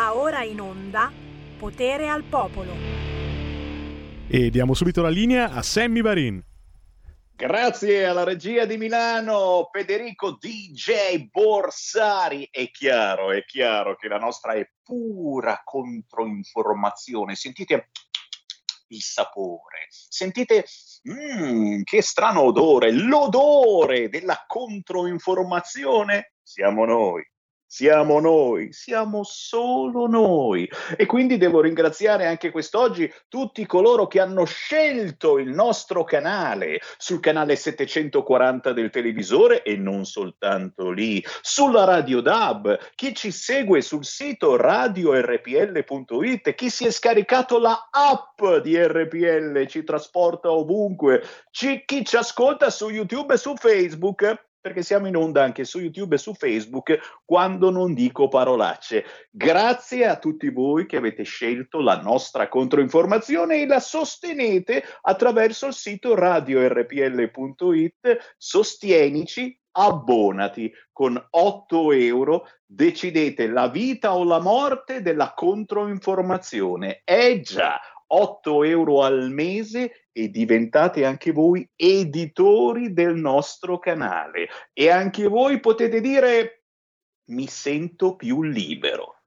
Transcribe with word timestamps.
Va 0.00 0.16
ora 0.16 0.42
in 0.42 0.58
onda 0.62 1.12
Potere 1.58 2.08
al 2.08 2.22
Popolo. 2.22 2.72
E 4.26 4.48
diamo 4.48 4.72
subito 4.72 5.02
la 5.02 5.10
linea 5.10 5.50
a 5.50 5.60
Sammy 5.60 6.00
Varin. 6.00 6.42
Grazie 7.36 8.06
alla 8.06 8.24
regia 8.24 8.64
di 8.64 8.78
Milano, 8.78 9.68
Federico 9.70 10.38
DJ 10.40 11.28
Borsari. 11.30 12.48
È 12.50 12.70
chiaro, 12.70 13.30
è 13.30 13.44
chiaro 13.44 13.94
che 13.96 14.08
la 14.08 14.16
nostra 14.16 14.54
è 14.54 14.66
pura 14.82 15.60
controinformazione. 15.62 17.34
Sentite 17.34 17.90
il 18.88 19.02
sapore, 19.02 19.88
sentite 19.90 20.64
mm, 21.10 21.82
che 21.82 22.00
strano 22.00 22.40
odore, 22.40 22.90
l'odore 22.90 24.08
della 24.08 24.46
controinformazione. 24.46 26.32
Siamo 26.42 26.86
noi 26.86 27.22
siamo 27.72 28.18
noi, 28.18 28.72
siamo 28.72 29.22
solo 29.22 30.08
noi. 30.08 30.68
E 30.96 31.06
quindi 31.06 31.36
devo 31.36 31.60
ringraziare 31.60 32.26
anche 32.26 32.50
quest'oggi 32.50 33.08
tutti 33.28 33.64
coloro 33.64 34.08
che 34.08 34.18
hanno 34.18 34.44
scelto 34.44 35.38
il 35.38 35.50
nostro 35.50 36.02
canale, 36.02 36.80
sul 36.98 37.20
canale 37.20 37.54
740 37.54 38.72
del 38.72 38.90
televisore 38.90 39.62
e 39.62 39.76
non 39.76 40.04
soltanto 40.04 40.90
lì, 40.90 41.24
sulla 41.42 41.84
Radio 41.84 42.20
DAB, 42.20 42.76
chi 42.96 43.14
ci 43.14 43.30
segue 43.30 43.82
sul 43.82 44.04
sito 44.04 44.56
radiorpl.it, 44.56 46.54
chi 46.56 46.70
si 46.70 46.86
è 46.86 46.90
scaricato 46.90 47.60
la 47.60 47.88
app 47.88 48.44
di 48.64 48.76
RPL, 48.76 49.64
ci 49.68 49.84
trasporta 49.84 50.50
ovunque, 50.50 51.22
ci, 51.52 51.84
chi 51.86 52.04
ci 52.04 52.16
ascolta 52.16 52.68
su 52.68 52.88
YouTube 52.88 53.34
e 53.34 53.38
su 53.38 53.54
Facebook 53.54 54.48
perché 54.60 54.82
siamo 54.82 55.08
in 55.08 55.16
onda 55.16 55.42
anche 55.42 55.64
su 55.64 55.80
YouTube 55.80 56.16
e 56.16 56.18
su 56.18 56.34
Facebook 56.34 57.22
quando 57.24 57.70
non 57.70 57.94
dico 57.94 58.28
parolacce. 58.28 59.04
Grazie 59.30 60.06
a 60.06 60.18
tutti 60.18 60.50
voi 60.50 60.84
che 60.86 60.98
avete 60.98 61.22
scelto 61.22 61.80
la 61.80 61.98
nostra 62.00 62.48
controinformazione 62.48 63.62
e 63.62 63.66
la 63.66 63.80
sostenete 63.80 64.84
attraverso 65.02 65.66
il 65.66 65.74
sito 65.74 66.14
radiorpl.it. 66.14 68.34
Sostienici, 68.36 69.58
abbonati 69.72 70.72
con 70.92 71.22
8 71.30 71.92
euro. 71.92 72.46
Decidete 72.66 73.48
la 73.48 73.68
vita 73.68 74.14
o 74.14 74.24
la 74.24 74.40
morte 74.40 75.02
della 75.02 75.32
controinformazione. 75.34 77.02
Eh 77.04 77.40
già, 77.40 77.80
8 78.08 78.64
euro 78.64 79.02
al 79.02 79.30
mese 79.30 79.99
e 80.12 80.28
diventate 80.28 81.04
anche 81.04 81.32
voi 81.32 81.68
editori 81.76 82.92
del 82.92 83.14
nostro 83.14 83.78
canale 83.78 84.48
e 84.72 84.90
anche 84.90 85.26
voi 85.26 85.60
potete 85.60 86.00
dire 86.00 86.64
mi 87.30 87.46
sento 87.46 88.16
più 88.16 88.42
libero. 88.42 89.19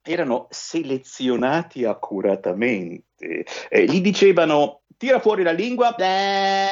erano 0.03 0.47
selezionati 0.49 1.85
accuratamente. 1.85 3.45
Eh, 3.69 3.85
gli 3.85 4.01
dicevano, 4.01 4.85
tira 4.97 5.21
fuori 5.21 5.43
la 5.43 5.53
lingua, 5.53 5.95
eh, 5.95 6.69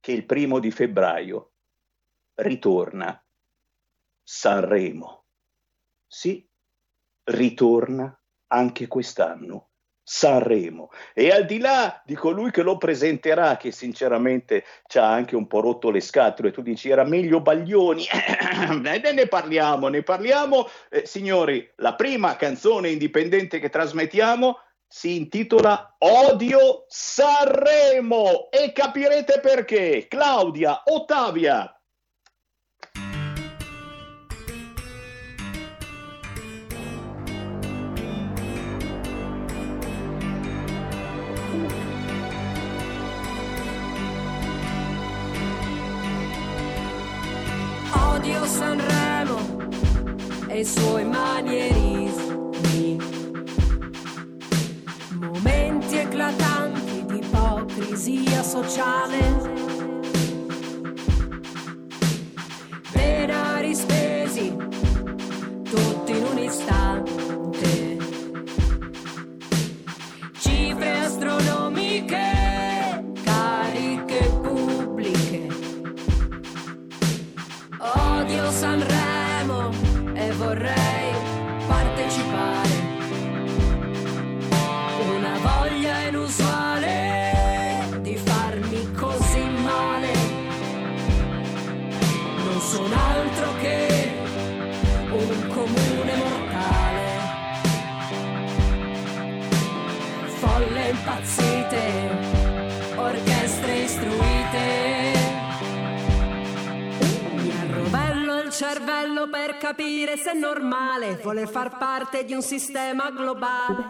Che 0.00 0.12
il 0.12 0.26
primo 0.26 0.58
di 0.58 0.70
febbraio 0.70 1.52
ritorna 2.34 3.20
Sanremo. 4.22 5.24
Sì, 6.06 6.46
ritorna 7.24 8.17
anche 8.48 8.86
quest'anno. 8.86 9.68
Sanremo. 10.10 10.90
E 11.12 11.30
al 11.30 11.44
di 11.44 11.58
là 11.58 12.02
di 12.06 12.14
colui 12.14 12.50
che 12.50 12.62
lo 12.62 12.78
presenterà 12.78 13.58
che 13.58 13.70
sinceramente 13.70 14.64
ci 14.86 14.96
ha 14.96 15.06
anche 15.06 15.36
un 15.36 15.46
po' 15.46 15.60
rotto 15.60 15.90
le 15.90 16.00
scatole 16.00 16.50
tu 16.50 16.62
dici 16.62 16.88
era 16.88 17.04
meglio 17.04 17.42
Baglioni. 17.42 18.06
Ne 18.80 19.26
parliamo 19.28 19.88
ne 19.88 20.02
parliamo. 20.02 20.66
Eh, 20.88 21.04
signori 21.04 21.70
la 21.76 21.94
prima 21.94 22.36
canzone 22.36 22.88
indipendente 22.88 23.58
che 23.58 23.68
trasmettiamo 23.68 24.58
si 24.86 25.16
intitola 25.16 25.96
Odio 25.98 26.86
Sanremo. 26.88 28.48
E 28.50 28.72
capirete 28.72 29.40
perché. 29.40 30.06
Claudia 30.08 30.84
Ottavia 30.86 31.77
e 50.58 50.60
i 50.60 50.64
suoi 50.64 51.04
manierismi. 51.04 52.96
Momenti 55.20 55.96
eclatanti 55.96 57.04
di 57.06 57.18
ipocrisia 57.18 58.42
sociale. 58.42 59.67
E 80.56 80.87
cervello 109.18 109.28
per 109.28 109.56
capire 109.56 110.16
se 110.16 110.32
è 110.32 110.34
normale 110.34 111.18
voler 111.22 111.48
far 111.48 111.76
parte 111.76 112.24
di 112.24 112.32
un 112.32 112.42
sistema 112.42 113.10
globale 113.10 113.86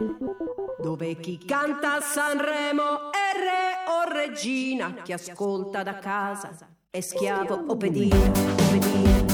dove 0.80 1.16
chi 1.16 1.38
canta 1.44 1.96
a 1.96 2.00
Sanremo 2.00 3.12
è 3.12 3.36
re 3.36 3.84
o 3.88 4.12
regina, 4.12 4.94
chi 5.02 5.12
ascolta 5.12 5.82
da 5.82 5.98
casa 5.98 6.56
è 6.90 7.00
schiavo 7.00 7.64
o 7.66 7.76
pedina, 7.76 8.16
pedina, 8.16 8.54
pedina, 8.70 9.27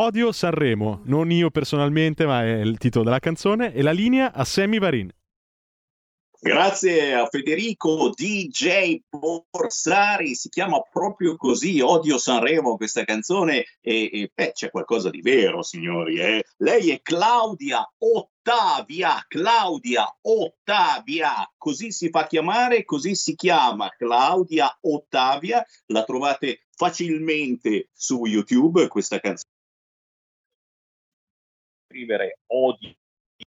Odio 0.00 0.30
Sanremo, 0.30 1.00
non 1.06 1.32
io 1.32 1.50
personalmente, 1.50 2.24
ma 2.24 2.44
è 2.44 2.60
il 2.60 2.78
titolo 2.78 3.02
della 3.02 3.18
canzone. 3.18 3.74
E 3.74 3.82
la 3.82 3.90
linea 3.90 4.32
a 4.32 4.44
Sammy 4.44 4.78
Varin. 4.78 5.10
Grazie 6.40 7.14
a 7.14 7.26
Federico 7.26 8.12
DJ 8.14 9.00
Borsari, 9.08 10.36
si 10.36 10.50
chiama 10.50 10.80
proprio 10.82 11.34
così, 11.34 11.80
Odio 11.80 12.16
Sanremo 12.16 12.76
questa 12.76 13.02
canzone 13.02 13.64
e, 13.80 14.08
e, 14.12 14.30
beh, 14.32 14.52
c'è 14.52 14.70
qualcosa 14.70 15.10
di 15.10 15.20
vero 15.20 15.64
signori, 15.64 16.20
eh? 16.20 16.44
lei 16.58 16.92
è 16.92 17.02
Claudia 17.02 17.84
Ottavia, 17.98 19.24
Claudia 19.26 20.16
Ottavia, 20.20 21.52
così 21.56 21.90
si 21.90 22.08
fa 22.10 22.28
chiamare, 22.28 22.84
così 22.84 23.16
si 23.16 23.34
chiama 23.34 23.88
Claudia 23.98 24.78
Ottavia, 24.82 25.66
la 25.86 26.04
trovate 26.04 26.66
facilmente 26.70 27.88
su 27.92 28.24
YouTube 28.26 28.86
questa 28.86 29.18
canzone. 29.18 29.56
Scrivere 31.88 32.40
Odio 32.48 32.94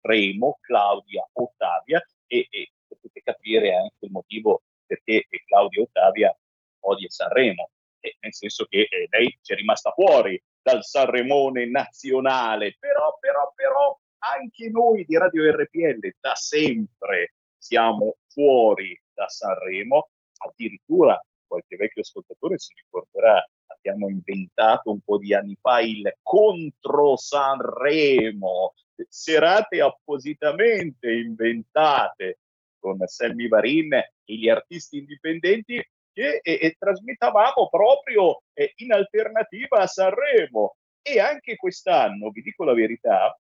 Sanremo, 0.01 0.57
Claudia 0.61 1.27
Ottavia 1.33 2.01
e, 2.27 2.47
e 2.49 2.71
potete 2.87 3.21
capire 3.21 3.75
anche 3.75 4.05
il 4.05 4.11
motivo 4.11 4.63
perché 4.85 5.27
Claudia 5.45 5.81
Ottavia 5.81 6.35
odia 6.81 7.09
Sanremo, 7.09 7.69
e 7.99 8.17
nel 8.21 8.33
senso 8.33 8.65
che 8.65 8.87
eh, 8.89 9.07
lei 9.09 9.37
ci 9.41 9.53
è 9.53 9.55
rimasta 9.55 9.91
fuori 9.91 10.41
dal 10.61 10.83
Sanremone 10.83 11.69
nazionale, 11.69 12.75
però, 12.79 13.17
però, 13.19 13.51
però 13.55 13.99
anche 14.19 14.69
noi 14.69 15.05
di 15.05 15.17
Radio 15.17 15.51
RPL 15.51 16.15
da 16.19 16.35
sempre 16.35 17.35
siamo 17.57 18.17
fuori 18.27 18.99
da 19.13 19.27
Sanremo, 19.27 20.09
addirittura 20.37 21.21
qualche 21.45 21.75
vecchio 21.75 22.01
ascoltatore 22.01 22.57
si 22.57 22.73
ricorderà, 22.75 23.45
abbiamo 23.81 24.07
inventato 24.07 24.91
un 24.91 24.99
po' 25.01 25.17
di 25.17 25.33
anni 25.33 25.57
fa 25.59 25.81
il 25.81 26.17
contro 26.21 27.17
Sanremo, 27.17 28.75
serate 29.09 29.81
appositamente 29.81 31.11
inventate 31.11 32.39
con 32.79 32.99
Sammy 33.05 33.47
Varin 33.47 33.93
e 33.93 34.35
gli 34.35 34.47
artisti 34.47 34.99
indipendenti 34.99 35.83
che 36.13 36.39
e, 36.43 36.59
e 36.61 36.75
trasmettavamo 36.77 37.69
proprio 37.69 38.43
eh, 38.53 38.73
in 38.77 38.93
alternativa 38.93 39.79
a 39.79 39.87
Sanremo. 39.87 40.75
E 41.01 41.19
anche 41.19 41.55
quest'anno, 41.55 42.29
vi 42.29 42.41
dico 42.43 42.63
la 42.63 42.73
verità, 42.73 43.35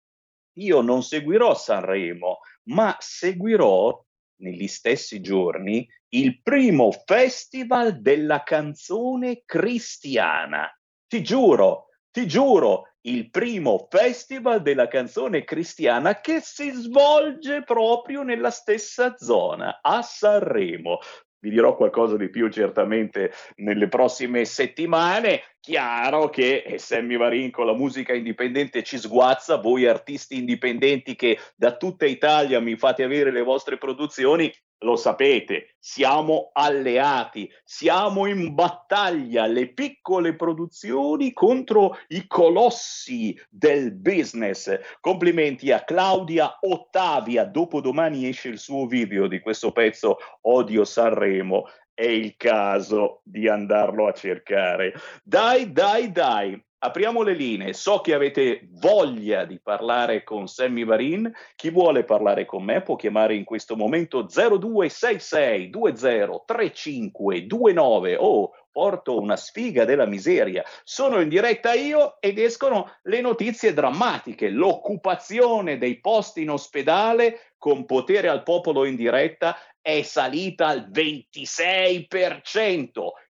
io 0.59 0.81
non 0.81 1.03
seguirò 1.03 1.53
Sanremo, 1.53 2.39
ma 2.69 2.95
seguirò 2.97 4.01
negli 4.39 4.67
stessi 4.67 5.21
giorni 5.21 5.87
il 6.09 6.41
primo 6.41 6.91
festival 6.91 8.01
della 8.01 8.43
canzone 8.43 9.43
cristiana. 9.45 10.69
Ti 11.07 11.23
giuro, 11.23 11.87
ti 12.11 12.27
giuro, 12.27 12.89
il 13.01 13.29
primo 13.29 13.87
festival 13.89 14.61
della 14.61 14.87
canzone 14.87 15.43
cristiana 15.43 16.19
che 16.19 16.41
si 16.41 16.69
svolge 16.71 17.63
proprio 17.63 18.23
nella 18.23 18.51
stessa 18.51 19.15
zona, 19.17 19.79
a 19.81 20.01
Sanremo. 20.01 20.99
Vi 21.41 21.49
dirò 21.49 21.75
qualcosa 21.75 22.17
di 22.17 22.29
più 22.29 22.49
certamente 22.49 23.31
nelle 23.57 23.87
prossime 23.87 24.43
settimane. 24.43 25.41
Chiaro 25.61 26.29
che 26.29 26.75
Sammy 26.77 27.15
Varin 27.15 27.49
con 27.49 27.65
la 27.65 27.73
musica 27.73 28.13
indipendente 28.13 28.83
ci 28.83 28.97
sguazza, 28.97 29.57
voi 29.57 29.85
artisti 29.85 30.37
indipendenti 30.37 31.15
che 31.15 31.39
da 31.55 31.77
tutta 31.77 32.05
Italia 32.05 32.59
mi 32.59 32.75
fate 32.75 33.03
avere 33.03 33.31
le 33.31 33.41
vostre 33.41 33.77
produzioni, 33.77 34.51
lo 34.79 34.95
sapete, 34.95 35.75
siamo 35.77 36.51
alleati, 36.53 37.51
siamo 37.63 38.25
in 38.27 38.53
battaglia, 38.53 39.45
le 39.45 39.73
piccole 39.73 40.35
produzioni 40.35 41.33
contro 41.33 41.97
i 42.09 42.27
colossi 42.27 43.37
del 43.49 43.93
business. 43.93 44.79
Complimenti 44.99 45.71
a 45.71 45.83
Claudia 45.83 46.57
Ottavia, 46.61 47.45
dopodomani 47.45 48.27
esce 48.27 48.49
il 48.49 48.59
suo 48.59 48.85
video 48.85 49.27
di 49.27 49.39
questo 49.39 49.71
pezzo 49.71 50.17
Odio 50.41 50.85
Sanremo. 50.85 51.67
È 51.93 52.05
il 52.05 52.37
caso 52.37 53.19
di 53.25 53.49
andarlo 53.49 54.07
a 54.07 54.13
cercare. 54.13 54.93
Dai, 55.21 55.73
dai, 55.73 56.13
dai, 56.13 56.65
apriamo 56.79 57.21
le 57.21 57.33
linee. 57.33 57.73
So 57.73 57.99
che 58.01 58.13
avete 58.13 58.67
voglia 58.71 59.45
di 59.45 59.59
parlare 59.61 60.23
con 60.23 60.47
Sammy 60.47 60.83
Varin. 60.85 61.31
Chi 61.55 61.69
vuole 61.69 62.03
parlare 62.03 62.45
con 62.45 62.63
me 62.63 62.81
può 62.81 62.95
chiamare 62.95 63.35
in 63.35 63.43
questo 63.43 63.75
momento 63.75 64.23
0266 64.23 65.69
203529 65.69 68.17
o 68.19 68.51
porto 68.71 69.19
una 69.19 69.35
sfiga 69.35 69.83
della 69.85 70.05
miseria. 70.05 70.63
Sono 70.83 71.21
in 71.21 71.29
diretta 71.29 71.73
io 71.73 72.21
ed 72.21 72.37
escono 72.39 72.97
le 73.03 73.21
notizie 73.21 73.73
drammatiche. 73.73 74.49
L'occupazione 74.49 75.77
dei 75.77 75.99
posti 75.99 76.41
in 76.43 76.51
ospedale 76.51 77.53
con 77.57 77.85
potere 77.85 78.29
al 78.29 78.43
popolo 78.43 78.85
in 78.85 78.95
diretta 78.95 79.57
è 79.81 80.01
salita 80.01 80.67
al 80.67 80.89
26%. 80.89 82.07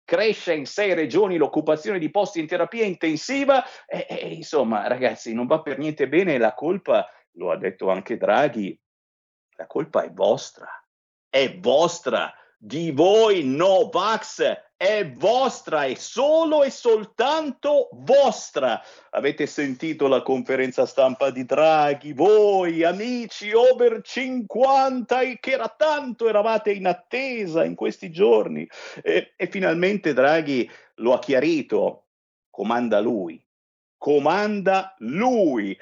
Cresce 0.10 0.56
in 0.56 0.66
sei 0.66 0.96
regioni 0.96 1.38
l'occupazione 1.38 2.00
di 2.00 2.10
posti 2.10 2.40
in 2.40 2.48
terapia 2.48 2.84
intensiva 2.84 3.64
e, 3.86 4.08
e 4.10 4.34
insomma, 4.34 4.88
ragazzi, 4.88 5.36
non 5.36 5.46
va 5.46 5.62
per 5.62 5.78
niente 5.78 6.10
bene 6.10 6.40
la 6.40 6.56
colpa, 6.56 7.08
lo 7.34 7.52
ha 7.52 7.58
detto 7.58 7.92
anche 7.92 8.18
Draghi, 8.18 8.76
la 9.56 9.68
colpa 9.68 10.02
è 10.02 10.12
vostra, 10.12 10.68
è 11.30 11.56
vostra, 11.60 12.34
di 12.58 12.90
voi 12.90 13.44
Novax 13.44 14.69
è 14.80 15.12
vostra, 15.12 15.84
è 15.84 15.96
solo 15.96 16.64
e 16.64 16.70
soltanto 16.70 17.90
vostra. 17.92 18.82
Avete 19.10 19.46
sentito 19.46 20.08
la 20.08 20.22
conferenza 20.22 20.86
stampa 20.86 21.32
di 21.32 21.44
Draghi, 21.44 22.14
voi 22.14 22.86
amici 22.86 23.52
over 23.52 24.00
50 24.02 25.20
e 25.20 25.38
che 25.42 25.52
era 25.52 25.68
tanto 25.68 26.30
eravate 26.30 26.72
in 26.72 26.88
attesa 26.88 27.66
in 27.66 27.76
questi 27.76 28.10
giorni. 28.10 28.66
E, 29.04 29.34
e 29.36 29.48
finalmente 29.48 30.14
Draghi 30.14 30.72
lo 30.96 31.12
ha 31.12 31.20
chiarito, 31.20 32.06
comanda 32.50 33.02
lui, 33.02 33.46
comanda 33.98 34.96
lui, 35.00 35.78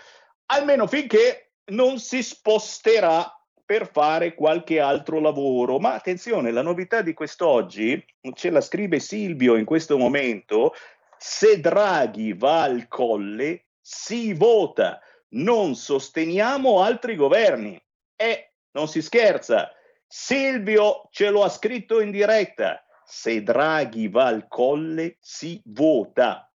almeno 0.47 0.87
finché 0.87 1.51
non 1.65 1.99
si 1.99 2.23
sposterà 2.23 3.36
per 3.67 3.91
fare 3.91 4.33
qualche 4.33 4.79
altro 4.79 5.19
lavoro. 5.19 5.77
Ma 5.77 5.93
attenzione, 5.93 6.51
la 6.51 6.61
novità 6.61 7.01
di 7.01 7.13
quest'oggi, 7.13 8.01
ce 8.33 8.49
la 8.49 8.61
scrive 8.61 9.01
Silvio 9.01 9.57
in 9.57 9.65
questo 9.65 9.97
momento, 9.97 10.73
se 11.17 11.59
Draghi 11.59 12.31
va 12.31 12.63
al 12.63 12.87
colle 12.87 13.65
si 13.81 14.31
vota, 14.31 15.01
non 15.31 15.75
sosteniamo 15.75 16.81
altri 16.81 17.17
governi. 17.17 17.77
E 18.15 18.53
non 18.71 18.87
si 18.87 19.01
scherza, 19.01 19.69
Silvio 20.07 21.09
ce 21.11 21.29
lo 21.29 21.43
ha 21.43 21.49
scritto 21.49 21.99
in 21.99 22.11
diretta, 22.11 22.81
se 23.03 23.43
Draghi 23.43 24.07
va 24.07 24.27
al 24.27 24.47
colle 24.47 25.17
si 25.19 25.61
vota. 25.65 26.49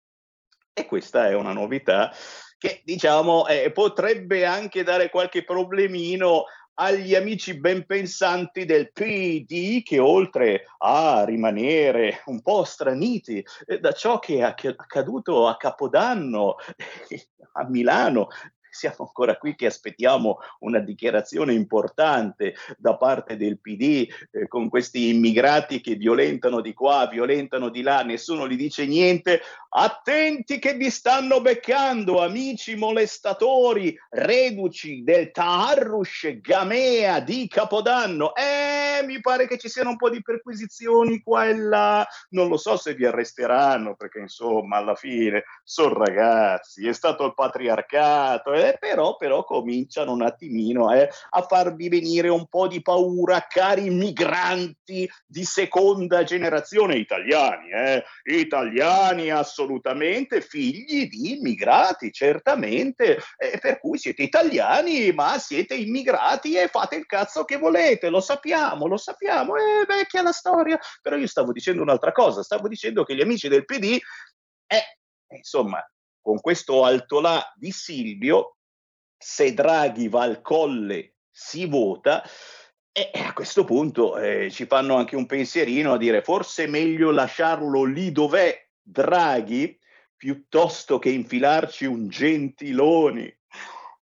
E 0.73 0.87
questa 0.87 1.27
è 1.27 1.35
una 1.35 1.53
novità 1.53 2.15
che 2.57 2.83
diciamo 2.85 3.49
eh, 3.49 3.73
potrebbe 3.73 4.45
anche 4.45 4.85
dare 4.85 5.09
qualche 5.09 5.45
problemino 5.45 6.45
agli 6.81 7.15
amici 7.15 7.59
ben 7.59 7.85
pensanti 7.85 8.65
del 8.65 8.91
PD 8.91 9.83
che 9.83 9.99
oltre 9.99 10.65
a 10.79 11.25
rimanere 11.27 12.23
un 12.27 12.41
po' 12.41 12.65
straniti 12.65 13.45
eh, 13.67 13.79
da 13.79 13.93
ciò 13.93 14.19
che 14.19 14.39
è 14.39 14.41
accaduto 14.41 15.47
a 15.47 15.59
Capodanno 15.59 16.57
a 17.53 17.69
Milano 17.69 18.29
siamo 18.71 18.97
ancora 19.01 19.37
qui 19.37 19.55
che 19.55 19.67
aspettiamo 19.67 20.39
una 20.61 20.79
dichiarazione 20.79 21.53
importante 21.53 22.55
da 22.79 22.97
parte 22.97 23.37
del 23.37 23.59
PD 23.59 24.09
eh, 24.31 24.49
con 24.49 24.69
questi 24.69 25.09
immigrati 25.09 25.81
che 25.81 25.95
violentano 25.95 26.61
di 26.61 26.73
qua, 26.73 27.07
violentano 27.07 27.69
di 27.69 27.83
là, 27.83 28.03
nessuno 28.03 28.49
gli 28.49 28.57
dice 28.57 28.87
niente. 28.87 29.41
Attenti 29.73 30.59
che 30.59 30.75
vi 30.75 30.91
stanno 30.91 31.41
beccando, 31.41 32.21
amici 32.23 32.75
molestatori, 32.75 33.97
reduci 34.11 35.05
del 35.05 35.31
Taharrush 35.31 36.41
Gamea 36.41 37.21
di 37.21 37.47
Capodanno. 37.47 38.35
Eh, 38.35 39.05
mi 39.05 39.21
pare 39.21 39.47
che 39.47 39.59
ci 39.59 39.69
siano 39.69 39.91
un 39.91 39.97
po' 39.97 40.11
di 40.11 40.23
perquisizioni 40.23 41.21
qua 41.23 41.47
e 41.47 41.57
là. 41.57 42.07
Non 42.31 42.49
lo 42.49 42.57
so 42.57 42.77
se 42.77 42.95
vi 42.95 43.07
arresteranno, 43.07 43.95
perché 43.95 44.19
insomma, 44.19 44.79
alla 44.79 44.95
fine 44.95 45.45
sono 45.63 46.03
ragazzi, 46.05 46.89
è 46.89 46.93
stato 46.93 47.25
il 47.27 47.35
patriarcato, 47.35 48.53
eh, 48.61 48.77
però, 48.79 49.17
però 49.17 49.45
cominciano 49.45 50.13
un 50.13 50.23
attimino 50.23 50.93
eh, 50.93 51.09
a 51.31 51.43
farvi 51.43 51.89
venire 51.89 52.29
un 52.29 52.47
po' 52.47 52.69
di 52.69 52.83
paura, 52.83 53.47
cari 53.49 53.91
migranti 53.91 55.11
di 55.27 55.45
seconda 55.45 56.23
generazione 56.23 56.97
italiani, 56.97 57.71
eh, 57.71 58.05
italiani 58.25 59.31
assolutamente 59.31 60.41
figli 60.41 61.09
di 61.09 61.33
immigrati, 61.33 62.13
certamente, 62.13 63.19
eh, 63.37 63.59
per 63.61 63.81
cui 63.81 63.99
siete 63.99 64.23
italiani, 64.23 65.13
ma 65.13 65.39
siete 65.39 65.75
immigrati 65.75 66.55
e 66.55 66.69
fate 66.69 66.97
il 66.97 67.07
cazzo 67.07 67.45
che 67.45 67.57
volete, 67.57 68.09
lo 68.09 68.21
sappiamo, 68.21 68.87
lo 68.87 68.97
sappiamo, 68.97 69.57
è 69.57 69.87
vecchia 69.87 70.23
la 70.23 70.33
storia, 70.33 70.79
però 71.01 71.17
io 71.17 71.27
stavo 71.27 71.53
dicendo 71.53 71.83
un'altra 71.83 72.13
cosa, 72.13 72.43
stavo 72.43 72.69
dicendo 72.69 73.05
che 73.05 73.15
gli 73.15 73.23
amici 73.23 73.49
del 73.49 73.65
PD, 73.65 73.99
eh, 74.67 75.37
insomma, 75.37 75.85
con 76.21 76.41
questo 76.41 76.85
altolà 76.85 77.53
di 77.57 77.71
Silvio, 77.71 78.57
se 79.17 79.53
Draghi 79.53 80.09
va 80.09 80.23
al 80.23 80.41
colle 80.41 81.17
si 81.31 81.67
vota, 81.67 82.23
e 82.93 83.11
a 83.25 83.33
questo 83.33 83.65
punto 83.65 84.19
eh, 84.19 84.51
ci 84.51 84.67
fanno 84.67 84.97
anche 84.97 85.15
un 85.17 85.27
pensierino 85.27 85.93
a 85.93 85.97
dire 85.97 86.23
forse 86.23 86.65
è 86.65 86.67
meglio 86.67 87.13
lasciarlo 87.13 87.85
lì 87.85 88.11
dov'è 88.11 88.69
Draghi 88.83 89.79
piuttosto 90.17 90.99
che 90.99 91.11
infilarci 91.11 91.87
un 91.87 92.09
gentiloni 92.09 93.33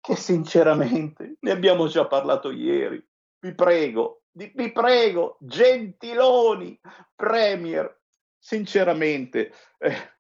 che 0.01 0.15
sinceramente 0.15 1.37
ne 1.41 1.51
abbiamo 1.51 1.89
già 1.89 2.07
parlato 2.07 2.53
ieri. 2.53 3.05
Vi 3.41 3.55
prego, 3.55 4.23
vi 4.31 4.71
prego, 4.71 5.37
gentiloni, 5.41 6.81
premier, 7.15 8.03
sinceramente, 8.39 9.53
eh, 9.79 10.19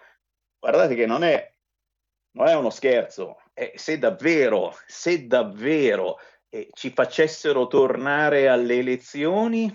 Guardate 0.58 0.94
che 0.94 1.06
non 1.06 1.22
è, 1.22 1.52
non 2.32 2.48
è 2.48 2.54
uno 2.54 2.70
scherzo, 2.70 3.36
eh, 3.52 3.72
se 3.76 3.98
davvero, 3.98 4.74
se 4.86 5.26
davvero 5.26 6.18
eh, 6.48 6.68
ci 6.72 6.90
facessero 6.90 7.66
tornare 7.66 8.48
alle 8.48 8.78
elezioni, 8.78 9.74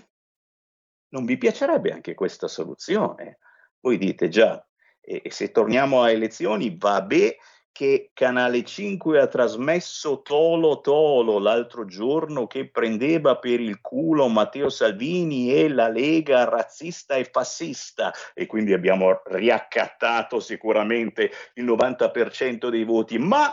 non 1.08 1.24
vi 1.24 1.38
piacerebbe 1.38 1.92
anche 1.92 2.14
questa 2.14 2.48
soluzione? 2.48 3.38
Voi 3.80 3.98
dite 3.98 4.28
già, 4.28 4.64
eh, 5.00 5.22
se 5.30 5.50
torniamo 5.50 6.02
a 6.02 6.10
elezioni, 6.10 6.76
vabbè, 6.76 7.36
che 7.72 8.10
Canale 8.12 8.64
5 8.64 9.20
ha 9.20 9.26
trasmesso 9.26 10.22
Tolo 10.22 10.80
Tolo 10.80 11.38
l'altro 11.38 11.84
giorno 11.84 12.46
che 12.46 12.68
prendeva 12.68 13.38
per 13.38 13.60
il 13.60 13.80
culo 13.80 14.28
Matteo 14.28 14.68
Salvini 14.68 15.54
e 15.54 15.68
la 15.68 15.88
Lega 15.88 16.44
razzista 16.44 17.14
e 17.14 17.24
fascista 17.24 18.12
e 18.34 18.46
quindi 18.46 18.72
abbiamo 18.72 19.22
riaccattato 19.24 20.40
sicuramente 20.40 21.30
il 21.54 21.64
90% 21.64 22.68
dei 22.68 22.84
voti, 22.84 23.18
ma 23.18 23.52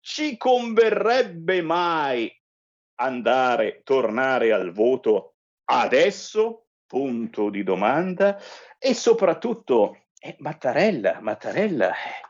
ci 0.00 0.36
converrebbe 0.36 1.62
mai 1.62 2.32
andare, 2.96 3.80
tornare 3.82 4.52
al 4.52 4.72
voto 4.72 5.34
adesso? 5.64 6.66
Punto 6.86 7.50
di 7.50 7.64
domanda. 7.64 8.40
E 8.78 8.94
soprattutto, 8.94 10.04
eh, 10.20 10.36
Mattarella, 10.38 11.18
Mattarella, 11.20 11.90
eh, 11.90 12.26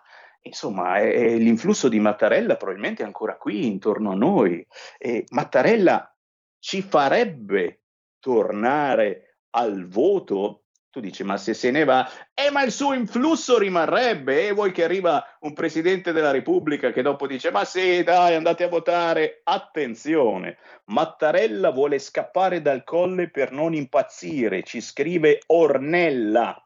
insomma, 0.47 0.99
è 0.99 1.37
l'influsso 1.37 1.89
di 1.89 1.99
Mattarella 1.99 2.57
probabilmente 2.57 3.03
è 3.03 3.07
ancora 3.07 3.37
qui 3.37 3.67
intorno 3.67 4.13
a 4.13 4.15
noi. 4.15 4.65
E 4.99 5.25
Mattarella 5.31 6.11
ci 6.59 6.83
farebbe 6.83 7.83
tornare 8.19 9.39
al 9.51 9.87
voto. 9.87 10.63
Tu 10.91 11.01
dici, 11.01 11.25
ma 11.25 11.37
se 11.37 11.53
se 11.53 11.71
ne 11.71 11.85
va, 11.85 12.09
eh, 12.33 12.51
ma 12.51 12.63
il 12.63 12.73
suo 12.73 12.95
influsso 12.95 13.59
rimarrebbe. 13.59 14.47
E 14.47 14.53
vuoi 14.53 14.73
che 14.73 14.85
arriva 14.85 15.23
un 15.41 15.53
presidente 15.53 16.13
della 16.13 16.31
Repubblica 16.31 16.91
che 16.91 17.03
dopo 17.03 17.27
dice, 17.27 17.51
ma 17.51 17.65
sì, 17.65 18.03
dai, 18.03 18.35
andate 18.35 18.65
a 18.65 18.69
votare. 18.69 19.43
Attenzione, 19.45 20.57
Mattarella 20.87 21.71
vuole 21.71 21.99
scappare 21.99 22.63
dal 22.63 22.83
colle 22.83 23.29
per 23.31 23.53
non 23.53 23.75
impazzire, 23.75 24.63
ci 24.63 24.81
scrive 24.81 25.41
Ornella 25.49 26.66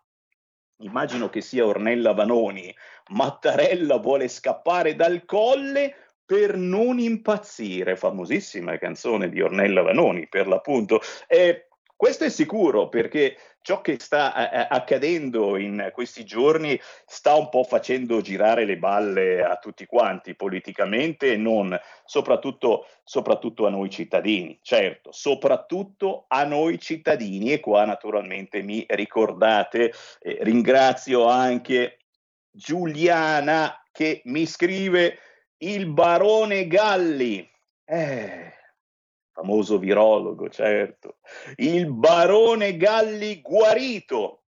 immagino 0.81 1.29
che 1.29 1.41
sia 1.41 1.67
Ornella 1.67 2.13
Vanoni, 2.13 2.75
Mattarella 3.09 3.97
vuole 3.97 4.29
scappare 4.29 4.95
dal 4.95 5.25
colle 5.25 5.95
per 6.25 6.57
non 6.57 6.99
impazzire, 6.99 7.97
famosissima 7.97 8.79
canzone 8.79 9.29
di 9.29 9.41
Ornella 9.41 9.83
Vanoni 9.83 10.29
per 10.29 10.47
l'appunto. 10.47 11.01
E 11.27 11.69
questo 11.97 12.25
è 12.25 12.31
sicuro 12.31 12.89
perché 12.89 13.37
ciò 13.63 13.81
che 13.81 13.97
sta 13.99 14.51
eh, 14.51 14.67
accadendo 14.71 15.57
in 15.57 15.91
questi 15.93 16.25
giorni 16.25 16.81
sta 17.07 17.35
un 17.35 17.49
po' 17.49 17.65
facendo 17.65 18.21
girare 18.21 18.65
le 18.65 18.79
balle 18.79 19.43
a 19.43 19.57
tutti 19.57 19.87
quanti 19.87 20.35
politicamente 20.35 21.33
e 21.33 21.37
non, 21.37 21.79
soprattutto, 22.05 22.87
soprattutto, 23.05 23.67
a 23.67 23.71
noi 23.71 23.91
cittadini, 23.91 24.59
certo, 24.63 25.13
soprattutto 25.13 26.25
a 26.29 26.45
noi 26.45 26.79
cittadini 26.79 27.53
e 27.53 27.61
qua 27.61 27.85
naturalmente 27.85 28.63
mi 28.63 28.85
ricordate, 28.89 29.93
eh, 30.21 30.39
ringrazio 30.41 31.27
anche 31.27 31.99
Giuliana 32.51 33.83
che 33.93 34.23
mi 34.25 34.47
scrive 34.47 35.19
il 35.59 35.87
barone 35.87 36.67
Galli. 36.67 37.49
Eh, 37.85 38.53
famoso 39.41 39.79
virologo, 39.79 40.49
certo, 40.51 41.17
il 41.57 41.91
barone 41.93 42.77
Galli 42.77 43.41
guarito, 43.41 44.45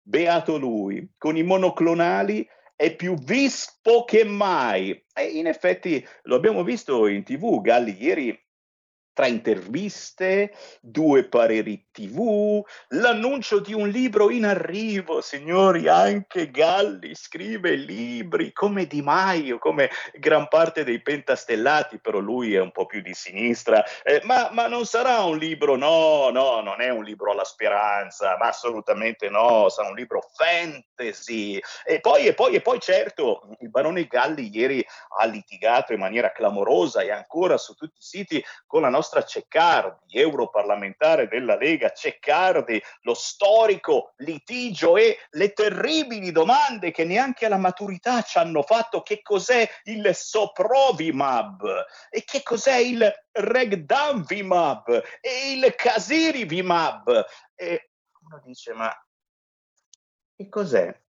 beato 0.00 0.56
lui, 0.56 1.14
con 1.18 1.36
i 1.36 1.42
monoclonali 1.42 2.48
è 2.76 2.94
più 2.94 3.14
vispo 3.16 4.04
che 4.04 4.24
mai. 4.24 5.04
E 5.12 5.24
in 5.24 5.46
effetti 5.46 6.04
lo 6.24 6.36
abbiamo 6.36 6.62
visto 6.62 7.08
in 7.08 7.24
tv, 7.24 7.60
Galli 7.60 7.96
ieri 8.00 8.38
tra 9.16 9.26
interviste, 9.26 10.52
due 10.78 11.24
pareri 11.24 11.86
TV, 11.90 12.62
l'annuncio 12.88 13.60
di 13.60 13.72
un 13.72 13.88
libro 13.88 14.28
in 14.28 14.44
arrivo, 14.44 15.22
signori, 15.22 15.88
anche 15.88 16.50
Galli 16.50 17.14
scrive 17.14 17.76
libri 17.76 18.52
come 18.52 18.84
Di 18.84 19.00
Maio, 19.00 19.56
come 19.56 19.88
gran 20.18 20.48
parte 20.48 20.84
dei 20.84 21.00
pentastellati, 21.00 21.98
però 21.98 22.18
lui 22.18 22.54
è 22.56 22.60
un 22.60 22.72
po' 22.72 22.84
più 22.84 23.00
di 23.00 23.14
sinistra, 23.14 23.82
eh, 24.02 24.20
ma, 24.24 24.50
ma, 24.52 24.66
non 24.66 24.84
sarà 24.84 25.22
un 25.22 25.38
libro, 25.38 25.76
no, 25.76 26.28
no, 26.28 26.60
non 26.60 26.82
è 26.82 26.90
un 26.90 27.02
libro 27.02 27.30
alla 27.30 27.44
speranza, 27.44 28.36
ma 28.38 28.48
assolutamente 28.48 29.30
no, 29.30 29.70
sarà 29.70 29.88
un 29.88 29.94
libro 29.94 30.28
fantasy. 30.34 31.58
E 31.86 32.00
poi, 32.00 32.26
e 32.26 32.34
poi, 32.34 32.56
e 32.56 32.60
poi 32.60 32.78
certo, 32.80 33.48
il 33.60 33.70
barone 33.70 34.04
Galli 34.04 34.54
ieri 34.54 34.84
ha 35.20 35.24
litigato 35.24 35.94
in 35.94 36.00
maniera 36.00 36.32
clamorosa 36.32 37.00
e 37.00 37.10
ancora 37.10 37.56
su 37.56 37.72
tutti 37.72 37.96
i 37.96 38.02
siti 38.02 38.44
con 38.66 38.82
la 38.82 38.90
nostra 38.90 39.04
nostra 39.06 39.22
Ceccardi, 39.22 40.18
europarlamentare 40.18 41.28
della 41.28 41.56
Lega 41.56 41.92
Ceccardi, 41.92 42.82
lo 43.02 43.14
storico 43.14 44.14
litigio 44.16 44.96
e 44.96 45.18
le 45.30 45.52
terribili 45.52 46.32
domande 46.32 46.90
che 46.90 47.04
neanche 47.04 47.46
alla 47.46 47.56
maturità 47.56 48.22
ci 48.22 48.38
hanno 48.38 48.62
fatto 48.62 49.02
che 49.02 49.22
cos'è 49.22 49.68
il 49.84 50.12
Soprovimab 50.12 51.84
e 52.10 52.24
che 52.24 52.42
cos'è 52.42 52.78
il 52.78 53.08
Regdanvimab 53.30 55.04
e 55.20 55.52
il 55.52 55.72
Casirivimab. 55.76 57.26
E 57.54 57.90
uno 58.22 58.42
dice, 58.44 58.72
ma 58.72 58.92
che 60.34 60.48
cos'è? 60.48 61.00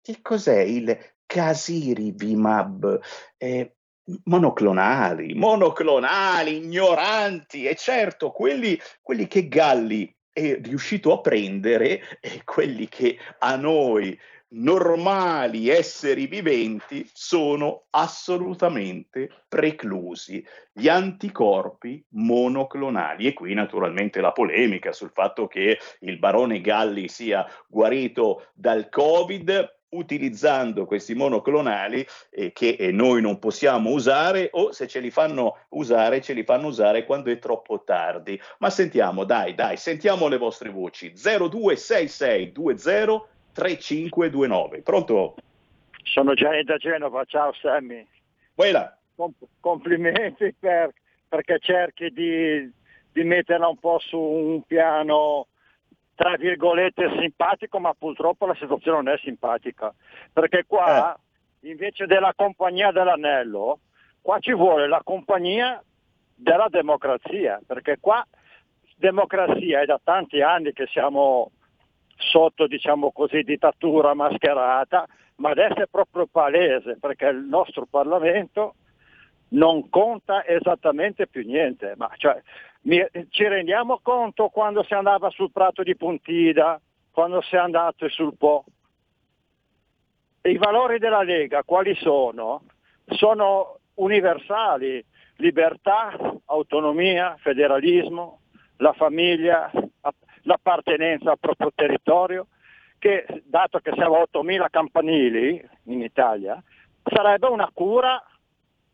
Che 0.00 0.22
cos'è 0.22 0.60
il 0.60 1.14
Casirivimab? 1.26 3.00
Eh, 3.36 3.76
monoclonali, 4.24 5.34
monoclonali, 5.34 6.56
ignoranti, 6.56 7.66
e 7.66 7.74
certo 7.76 8.30
quelli, 8.30 8.78
quelli 9.00 9.26
che 9.26 9.48
Galli 9.48 10.12
è 10.32 10.58
riuscito 10.62 11.12
a 11.12 11.20
prendere 11.20 12.18
e 12.20 12.42
quelli 12.44 12.88
che 12.88 13.18
a 13.38 13.56
noi 13.56 14.18
normali 14.54 15.68
esseri 15.68 16.26
viventi 16.26 17.08
sono 17.12 17.84
assolutamente 17.90 19.30
preclusi. 19.48 20.44
Gli 20.72 20.88
anticorpi 20.88 22.04
monoclonali. 22.10 23.26
E 23.26 23.32
qui 23.32 23.54
naturalmente 23.54 24.20
la 24.20 24.32
polemica 24.32 24.92
sul 24.92 25.10
fatto 25.12 25.46
che 25.46 25.78
il 26.00 26.18
barone 26.18 26.60
Galli 26.60 27.08
sia 27.08 27.46
guarito 27.66 28.48
dal 28.54 28.88
Covid 28.88 29.80
utilizzando 29.92 30.84
questi 30.84 31.14
monoclonali 31.14 32.06
eh, 32.30 32.52
che 32.52 32.76
eh, 32.78 32.92
noi 32.92 33.20
non 33.20 33.38
possiamo 33.38 33.90
usare 33.90 34.48
o 34.52 34.72
se 34.72 34.86
ce 34.86 35.00
li 35.00 35.10
fanno 35.10 35.58
usare, 35.70 36.20
ce 36.20 36.32
li 36.32 36.44
fanno 36.44 36.68
usare 36.68 37.04
quando 37.04 37.30
è 37.30 37.38
troppo 37.38 37.82
tardi. 37.84 38.40
Ma 38.58 38.70
sentiamo, 38.70 39.24
dai, 39.24 39.54
dai, 39.54 39.76
sentiamo 39.76 40.28
le 40.28 40.38
vostre 40.38 40.70
voci. 40.70 41.12
026620 41.14 43.30
3529. 43.52 44.82
Pronto? 44.82 45.36
Sono 46.02 46.34
Gianni 46.34 46.64
da 46.64 46.76
Genova, 46.76 47.24
ciao 47.24 47.52
Sammy. 47.52 48.06
Quella. 48.54 48.96
complimenti 49.60 50.54
per, 50.58 50.92
perché 51.28 51.58
cerchi 51.60 52.10
di, 52.10 52.70
di 53.12 53.24
metterla 53.24 53.68
un 53.68 53.78
po' 53.78 53.98
su 53.98 54.18
un 54.18 54.62
piano 54.62 55.46
tra 56.22 56.36
virgolette 56.36 57.16
simpatico, 57.18 57.80
ma 57.80 57.92
purtroppo 57.98 58.46
la 58.46 58.54
situazione 58.54 59.02
non 59.02 59.08
è 59.12 59.18
simpatica, 59.24 59.92
perché 60.32 60.62
qua 60.68 61.12
eh. 61.12 61.68
invece 61.68 62.06
della 62.06 62.32
compagnia 62.36 62.92
dell'anello, 62.92 63.80
qua 64.20 64.38
ci 64.38 64.54
vuole 64.54 64.86
la 64.86 65.00
compagnia 65.02 65.82
della 66.32 66.68
democrazia, 66.70 67.60
perché 67.66 67.96
qua 67.98 68.24
democrazia 68.94 69.80
è 69.80 69.84
da 69.84 70.00
tanti 70.00 70.40
anni 70.40 70.72
che 70.72 70.86
siamo 70.86 71.50
sotto, 72.14 72.68
diciamo 72.68 73.10
così, 73.10 73.42
dittatura 73.42 74.14
mascherata, 74.14 75.08
ma 75.36 75.50
adesso 75.50 75.82
è 75.82 75.88
proprio 75.90 76.28
palese, 76.30 76.98
perché 77.00 77.26
il 77.26 77.46
nostro 77.48 77.84
Parlamento 77.90 78.76
non 79.48 79.88
conta 79.88 80.46
esattamente 80.46 81.26
più 81.26 81.44
niente, 81.44 81.94
ma 81.96 82.08
cioè, 82.16 82.40
ci 82.84 83.46
rendiamo 83.46 84.00
conto 84.02 84.48
quando 84.48 84.82
si 84.82 84.94
andava 84.94 85.30
sul 85.30 85.52
prato 85.52 85.82
di 85.82 85.96
Pontida, 85.96 86.80
quando 87.10 87.40
si 87.42 87.54
è 87.54 87.58
andato 87.58 88.08
sul 88.08 88.34
Po. 88.36 88.64
I 90.42 90.56
valori 90.58 90.98
della 90.98 91.22
Lega 91.22 91.62
quali 91.62 91.94
sono? 91.94 92.64
Sono 93.06 93.78
universali, 93.94 95.04
libertà, 95.36 96.16
autonomia, 96.46 97.36
federalismo, 97.38 98.40
la 98.78 98.92
famiglia, 98.94 99.70
l'appartenenza 100.42 101.30
al 101.30 101.38
proprio 101.38 101.70
territorio, 101.72 102.48
che 102.98 103.24
dato 103.44 103.78
che 103.78 103.92
siamo 103.94 104.16
8.000 104.32 104.66
campanili 104.70 105.64
in 105.84 106.02
Italia, 106.02 106.60
sarebbe 107.04 107.46
una 107.46 107.70
cura 107.72 108.20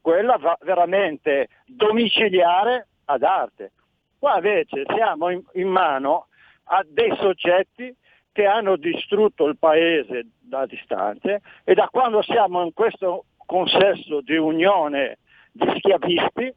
quella 0.00 0.38
veramente 0.60 1.48
domiciliare 1.66 2.88
ad 3.06 3.22
arte. 3.22 3.72
Qua 4.18 4.36
invece 4.36 4.84
siamo 4.94 5.30
in, 5.30 5.42
in 5.54 5.68
mano 5.68 6.26
a 6.64 6.84
dei 6.86 7.14
soggetti 7.16 7.94
che 8.32 8.46
hanno 8.46 8.76
distrutto 8.76 9.46
il 9.46 9.56
paese 9.58 10.26
da 10.40 10.66
distanze 10.66 11.40
e 11.64 11.74
da 11.74 11.88
quando 11.90 12.22
siamo 12.22 12.62
in 12.62 12.72
questo 12.72 13.24
consesso 13.46 14.20
di 14.20 14.36
unione 14.36 15.18
di 15.52 15.66
schiavisti 15.76 16.52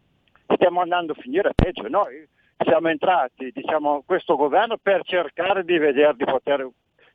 stiamo 0.54 0.82
andando 0.82 1.14
a 1.14 1.22
finire 1.22 1.54
peggio. 1.56 1.88
Noi 1.88 2.28
siamo 2.64 2.90
entrati 2.90 3.52
diciamo, 3.52 3.96
in 3.96 4.06
questo 4.06 4.36
governo 4.36 4.78
per 4.82 5.02
cercare 5.04 5.64
di 5.64 5.78
vedere 5.78 6.16
di 6.16 6.26
poter 6.26 6.68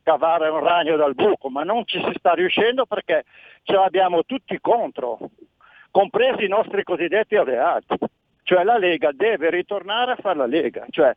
cavare 0.02 0.48
un 0.48 0.61
ragno 0.61 0.96
dal 0.96 1.14
buco, 1.14 1.48
ma 1.48 1.62
non 1.64 1.85
ci 1.85 2.00
si 2.00 2.12
sta 2.16 2.32
riuscendo 2.32 2.87
perché 2.87 3.24
ce 3.64 3.72
l'abbiamo 3.72 4.24
tutti 4.24 4.59
contro, 4.61 5.18
compresi 5.90 6.44
i 6.44 6.48
nostri 6.48 6.85
cosiddetti 6.85 7.37
alleati. 7.37 7.96
Cioè 8.46 8.62
la 8.62 8.78
Lega 8.78 9.11
deve 9.12 9.50
ritornare 9.50 10.12
a 10.12 10.16
fare 10.16 10.37
la 10.37 10.46
Lega, 10.46 10.87
cioè, 10.90 11.12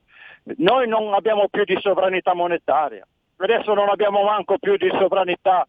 noi 0.57 0.87
non 0.87 1.13
abbiamo 1.13 1.47
più 1.47 1.63
di 1.63 1.77
sovranità 1.79 2.33
monetaria, 2.33 3.05
adesso 3.37 3.75
non 3.75 3.87
abbiamo 3.87 4.23
manco 4.23 4.57
più 4.57 4.77
di 4.77 4.89
sovranità, 4.97 5.67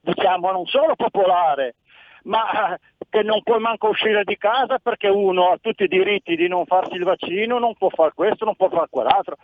diciamo, 0.00 0.52
non 0.52 0.66
solo 0.66 0.94
popolare, 0.94 1.74
ma 2.22 2.74
eh, 2.74 2.78
che 3.10 3.22
non 3.24 3.42
puoi 3.42 3.58
manco 3.58 3.88
uscire 3.88 4.22
di 4.22 4.36
casa 4.38 4.78
perché 4.78 5.08
uno 5.08 5.50
ha 5.50 5.58
tutti 5.60 5.82
i 5.82 5.88
diritti 5.88 6.36
di 6.36 6.46
non 6.46 6.64
farsi 6.64 6.94
il 6.94 7.02
vaccino, 7.02 7.58
non 7.58 7.74
può 7.74 7.88
fare 7.88 8.12
questo, 8.14 8.44
non 8.44 8.54
può 8.54 8.68
fare 8.68 8.86
quell'altro. 8.88 9.36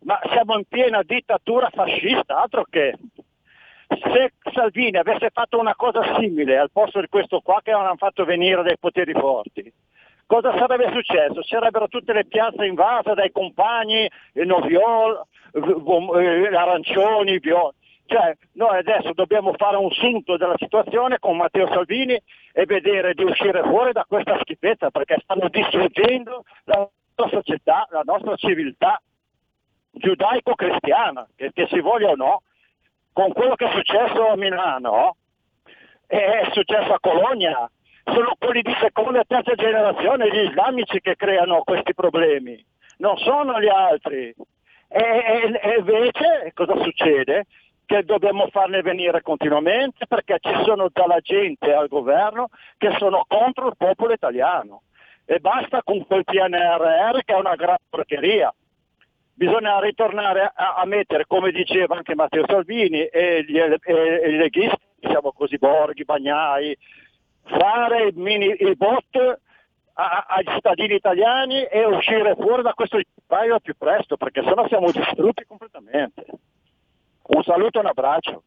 Ma 0.00 0.20
siamo 0.30 0.58
in 0.58 0.64
piena 0.68 1.02
dittatura 1.02 1.70
fascista, 1.70 2.42
altro 2.42 2.66
che. 2.68 2.94
Se 3.88 4.32
Salvini 4.52 4.98
avesse 4.98 5.30
fatto 5.32 5.58
una 5.58 5.74
cosa 5.74 6.18
simile 6.18 6.58
al 6.58 6.70
posto 6.70 7.00
di 7.00 7.08
questo 7.08 7.40
qua 7.40 7.60
che 7.62 7.70
hanno 7.72 7.96
fatto 7.96 8.26
venire 8.26 8.62
dai 8.62 8.78
poteri 8.78 9.14
forti, 9.14 9.72
cosa 10.30 10.56
sarebbe 10.56 10.92
successo? 10.92 11.42
Sarebbero 11.42 11.88
tutte 11.88 12.12
le 12.12 12.24
piazze 12.24 12.64
invase 12.64 13.14
dai 13.14 13.32
compagni, 13.32 14.08
noviol, 14.34 15.20
arancioni, 16.54 17.40
viol. 17.40 17.74
Cioè, 18.06 18.36
noi 18.52 18.78
adesso 18.78 19.12
dobbiamo 19.12 19.52
fare 19.56 19.76
un 19.76 19.90
sunto 19.90 20.36
della 20.36 20.54
situazione 20.56 21.18
con 21.18 21.36
Matteo 21.36 21.66
Salvini 21.66 22.16
e 22.52 22.64
vedere 22.64 23.14
di 23.14 23.24
uscire 23.24 23.60
fuori 23.62 23.90
da 23.90 24.04
questa 24.06 24.38
schifezza 24.40 24.90
perché 24.90 25.16
stanno 25.20 25.48
distruggendo 25.48 26.44
la 26.64 26.88
nostra 27.16 27.40
società, 27.40 27.86
la 27.90 28.02
nostra 28.04 28.36
civiltà 28.36 29.02
giudaico-cristiana, 29.90 31.26
che, 31.34 31.50
che 31.52 31.66
si 31.70 31.80
voglia 31.80 32.10
o 32.10 32.14
no, 32.14 32.42
con 33.12 33.32
quello 33.32 33.56
che 33.56 33.66
è 33.66 33.72
successo 33.72 34.28
a 34.28 34.36
Milano, 34.36 35.16
è 36.06 36.48
successo 36.52 36.92
a 36.92 37.00
Colonia, 37.00 37.68
sono 38.04 38.34
quelli 38.38 38.62
di 38.62 38.74
seconda 38.80 39.20
e 39.20 39.24
terza 39.26 39.54
generazione, 39.54 40.30
gli 40.30 40.48
islamici 40.48 41.00
che 41.00 41.16
creano 41.16 41.62
questi 41.62 41.94
problemi, 41.94 42.62
non 42.98 43.16
sono 43.18 43.60
gli 43.60 43.68
altri. 43.68 44.34
E, 44.88 44.98
e, 44.98 45.60
e 45.62 45.78
invece 45.78 46.52
cosa 46.54 46.76
succede? 46.82 47.46
Che 47.86 48.04
dobbiamo 48.04 48.48
farne 48.50 48.82
venire 48.82 49.20
continuamente 49.22 50.06
perché 50.06 50.38
ci 50.40 50.54
sono 50.64 50.88
dalla 50.92 51.18
gente 51.20 51.72
al 51.72 51.88
governo 51.88 52.48
che 52.78 52.94
sono 52.98 53.24
contro 53.26 53.68
il 53.68 53.76
popolo 53.76 54.12
italiano. 54.12 54.82
E 55.24 55.38
basta 55.38 55.82
con 55.82 56.04
quel 56.06 56.24
PNRR 56.24 57.20
che 57.24 57.34
è 57.34 57.38
una 57.38 57.54
gran 57.54 57.76
porcheria 57.88 58.52
bisogna 59.40 59.80
ritornare 59.80 60.52
a, 60.54 60.74
a, 60.74 60.84
mettere, 60.84 61.24
come 61.26 61.50
diceva 61.50 61.96
anche 61.96 62.14
Matteo 62.14 62.44
Salvini 62.46 63.06
e 63.06 63.42
gli, 63.48 63.56
i 63.56 64.36
leghisti, 64.36 64.76
diciamo 64.96 65.32
così, 65.32 65.56
Borghi, 65.56 66.04
Bagnai, 66.04 66.76
fare 67.44 68.08
i, 68.08 68.12
mini, 68.14 68.54
i 68.58 68.74
bot 68.76 69.38
ai 69.92 70.44
cittadini 70.46 70.94
italiani 70.94 71.64
e 71.64 71.84
uscire 71.84 72.34
fuori 72.34 72.62
da 72.62 72.72
questo 72.72 72.98
paio 73.26 73.60
più 73.60 73.74
presto, 73.76 74.16
perché 74.16 74.42
sennò 74.42 74.66
siamo 74.66 74.90
distrutti 74.90 75.44
completamente. 75.46 76.24
Un 77.22 77.42
saluto 77.42 77.78
e 77.78 77.80
un 77.80 77.86
abbraccio. 77.86 78.42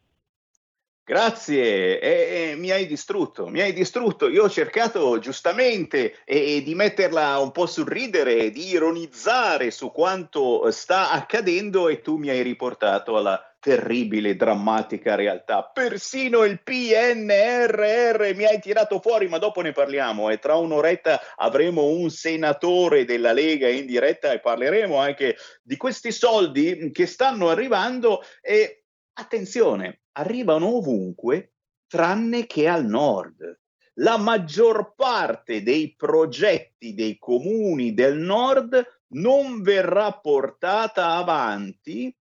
Grazie, 1.05 1.99
e, 1.99 2.51
e, 2.51 2.55
mi 2.55 2.71
hai 2.71 2.87
distrutto, 2.87 3.47
mi 3.47 3.59
hai 3.59 3.73
distrutto. 3.73 4.29
Io 4.29 4.43
ho 4.43 4.49
cercato 4.49 5.19
giustamente 5.19 6.23
e, 6.23 6.55
e 6.55 6.63
di 6.63 6.75
metterla 6.75 7.39
un 7.39 7.51
po' 7.51 7.65
sul 7.65 7.85
ridere, 7.85 8.51
di 8.51 8.69
ironizzare 8.69 9.69
su 9.69 9.91
quanto 9.91 10.71
sta 10.71 11.11
accadendo 11.11 11.89
e 11.89 11.99
tu 12.01 12.15
mi 12.15 12.29
hai 12.29 12.41
riportato 12.41 13.17
alla 13.17 13.52
terribile, 13.63 14.35
drammatica 14.35 15.15
realtà. 15.15 15.63
Persino 15.63 16.43
il 16.43 16.61
PNRR 16.61 18.35
mi 18.35 18.43
hai 18.43 18.59
tirato 18.59 18.99
fuori, 18.99 19.29
ma 19.29 19.37
dopo 19.37 19.61
ne 19.61 19.71
parliamo. 19.71 20.29
E 20.29 20.37
tra 20.37 20.55
un'oretta 20.55 21.21
avremo 21.37 21.85
un 21.85 22.09
senatore 22.09 23.05
della 23.05 23.31
Lega 23.31 23.69
in 23.69 23.85
diretta 23.85 24.33
e 24.33 24.41
parleremo 24.41 24.97
anche 24.97 25.37
di 25.61 25.77
questi 25.77 26.11
soldi 26.11 26.91
che 26.91 27.05
stanno 27.05 27.47
arrivando. 27.47 28.21
E 28.41 28.83
attenzione, 29.13 30.01
arrivano 30.17 30.75
ovunque 30.75 31.53
tranne 31.87 32.45
che 32.45 32.67
al 32.67 32.85
nord. 32.85 33.61
La 33.97 34.17
maggior 34.17 34.93
parte 34.93 35.63
dei 35.63 35.95
progetti 35.95 36.93
dei 36.93 37.17
comuni 37.17 37.93
del 37.93 38.17
nord 38.17 38.85
non 39.13 39.61
verrà 39.61 40.11
portata 40.11 41.11
avanti 41.11 42.13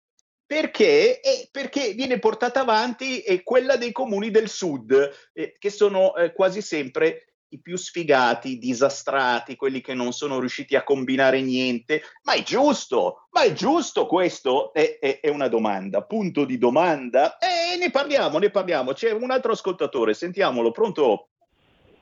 perché, 0.52 1.22
eh, 1.22 1.48
perché 1.50 1.94
viene 1.94 2.18
portata 2.18 2.60
avanti 2.60 3.22
eh, 3.22 3.42
quella 3.42 3.76
dei 3.76 3.90
comuni 3.90 4.30
del 4.30 4.50
sud, 4.50 4.92
eh, 5.32 5.56
che 5.58 5.70
sono 5.70 6.14
eh, 6.14 6.34
quasi 6.34 6.60
sempre 6.60 7.28
i 7.48 7.58
più 7.58 7.78
sfigati, 7.78 8.58
disastrati, 8.58 9.56
quelli 9.56 9.80
che 9.80 9.94
non 9.94 10.12
sono 10.12 10.38
riusciti 10.38 10.76
a 10.76 10.82
combinare 10.82 11.40
niente. 11.40 12.02
Ma 12.24 12.34
è 12.34 12.42
giusto, 12.42 13.28
ma 13.30 13.44
è 13.44 13.54
giusto 13.54 14.04
questo? 14.04 14.74
È, 14.74 14.98
è, 15.00 15.20
è 15.20 15.30
una 15.30 15.48
domanda, 15.48 16.02
punto 16.02 16.44
di 16.44 16.58
domanda. 16.58 17.38
E 17.38 17.78
ne 17.78 17.90
parliamo, 17.90 18.36
ne 18.36 18.50
parliamo. 18.50 18.92
C'è 18.92 19.10
un 19.10 19.30
altro 19.30 19.52
ascoltatore, 19.52 20.12
sentiamolo, 20.12 20.70
pronto? 20.70 21.28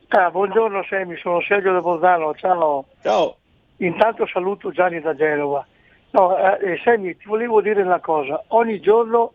Ah, 0.09 0.29
buongiorno 0.29 0.85
Semi, 0.89 1.17
sono 1.19 1.41
Sergio 1.43 1.73
De 1.73 1.81
Bolzano, 1.81 2.35
ciao. 2.35 2.87
Ciao. 3.01 3.37
Intanto 3.77 4.27
saluto 4.27 4.73
Gianni 4.73 5.01
da 5.01 5.15
Genova. 5.15 5.65
No, 6.13 6.37
eh, 6.37 6.81
Semi, 6.83 7.17
ti 7.17 7.27
volevo 7.27 7.61
dire 7.61 7.83
una 7.83 8.01
cosa. 8.01 8.43
Ogni 8.49 8.81
giorno 8.81 9.35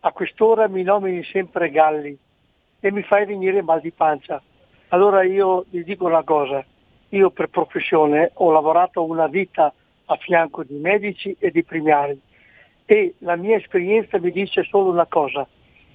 a 0.00 0.12
quest'ora 0.12 0.66
mi 0.68 0.82
nomini 0.82 1.22
sempre 1.24 1.70
Galli 1.70 2.16
e 2.80 2.92
mi 2.92 3.02
fai 3.02 3.24
venire 3.24 3.62
mal 3.62 3.80
di 3.80 3.92
pancia. 3.92 4.42
Allora 4.88 5.22
io 5.22 5.64
vi 5.68 5.84
dico 5.84 6.06
una 6.06 6.24
cosa, 6.24 6.64
io 7.10 7.30
per 7.30 7.48
professione 7.48 8.30
ho 8.34 8.50
lavorato 8.50 9.04
una 9.04 9.26
vita 9.26 9.72
a 10.06 10.16
fianco 10.16 10.64
di 10.64 10.76
medici 10.76 11.36
e 11.38 11.50
di 11.50 11.62
primari 11.62 12.18
e 12.90 13.14
la 13.18 13.36
mia 13.36 13.56
esperienza 13.56 14.18
mi 14.18 14.30
dice 14.30 14.62
solo 14.64 14.90
una 14.90 15.04
cosa, 15.06 15.46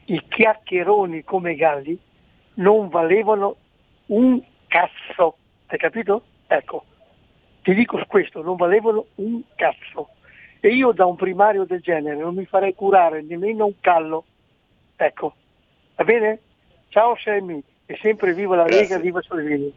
i 0.05 0.21
chiacchieroni 0.27 1.23
come 1.23 1.55
Galli 1.55 1.99
non 2.55 2.88
valevano 2.89 3.55
un 4.07 4.39
cazzo, 4.67 5.38
hai 5.67 5.77
capito? 5.79 6.21
Ecco, 6.45 6.83
ti 7.63 7.73
dico 7.73 7.99
questo, 8.08 8.43
non 8.43 8.56
valevano 8.56 9.08
un 9.15 9.41
cazzo. 9.56 10.10
E 10.60 10.69
io 10.69 10.91
da 10.91 11.06
un 11.06 11.15
primario 11.15 11.65
del 11.65 11.82
genere 11.82 12.17
non 12.17 12.36
mi 12.36 12.45
farei 12.45 12.76
curare 12.76 13.21
nemmeno 13.21 13.65
un 13.65 13.80
callo. 13.80 14.26
Ecco, 14.95 15.36
va 15.95 16.04
bene? 16.04 16.39
Ciao 16.89 17.15
Sammy, 17.17 17.62
e 17.86 17.97
sempre 18.02 18.34
viva 18.34 18.56
la 18.56 18.65
Lega, 18.65 18.99
viva 18.99 19.21
Salvini. 19.21 19.73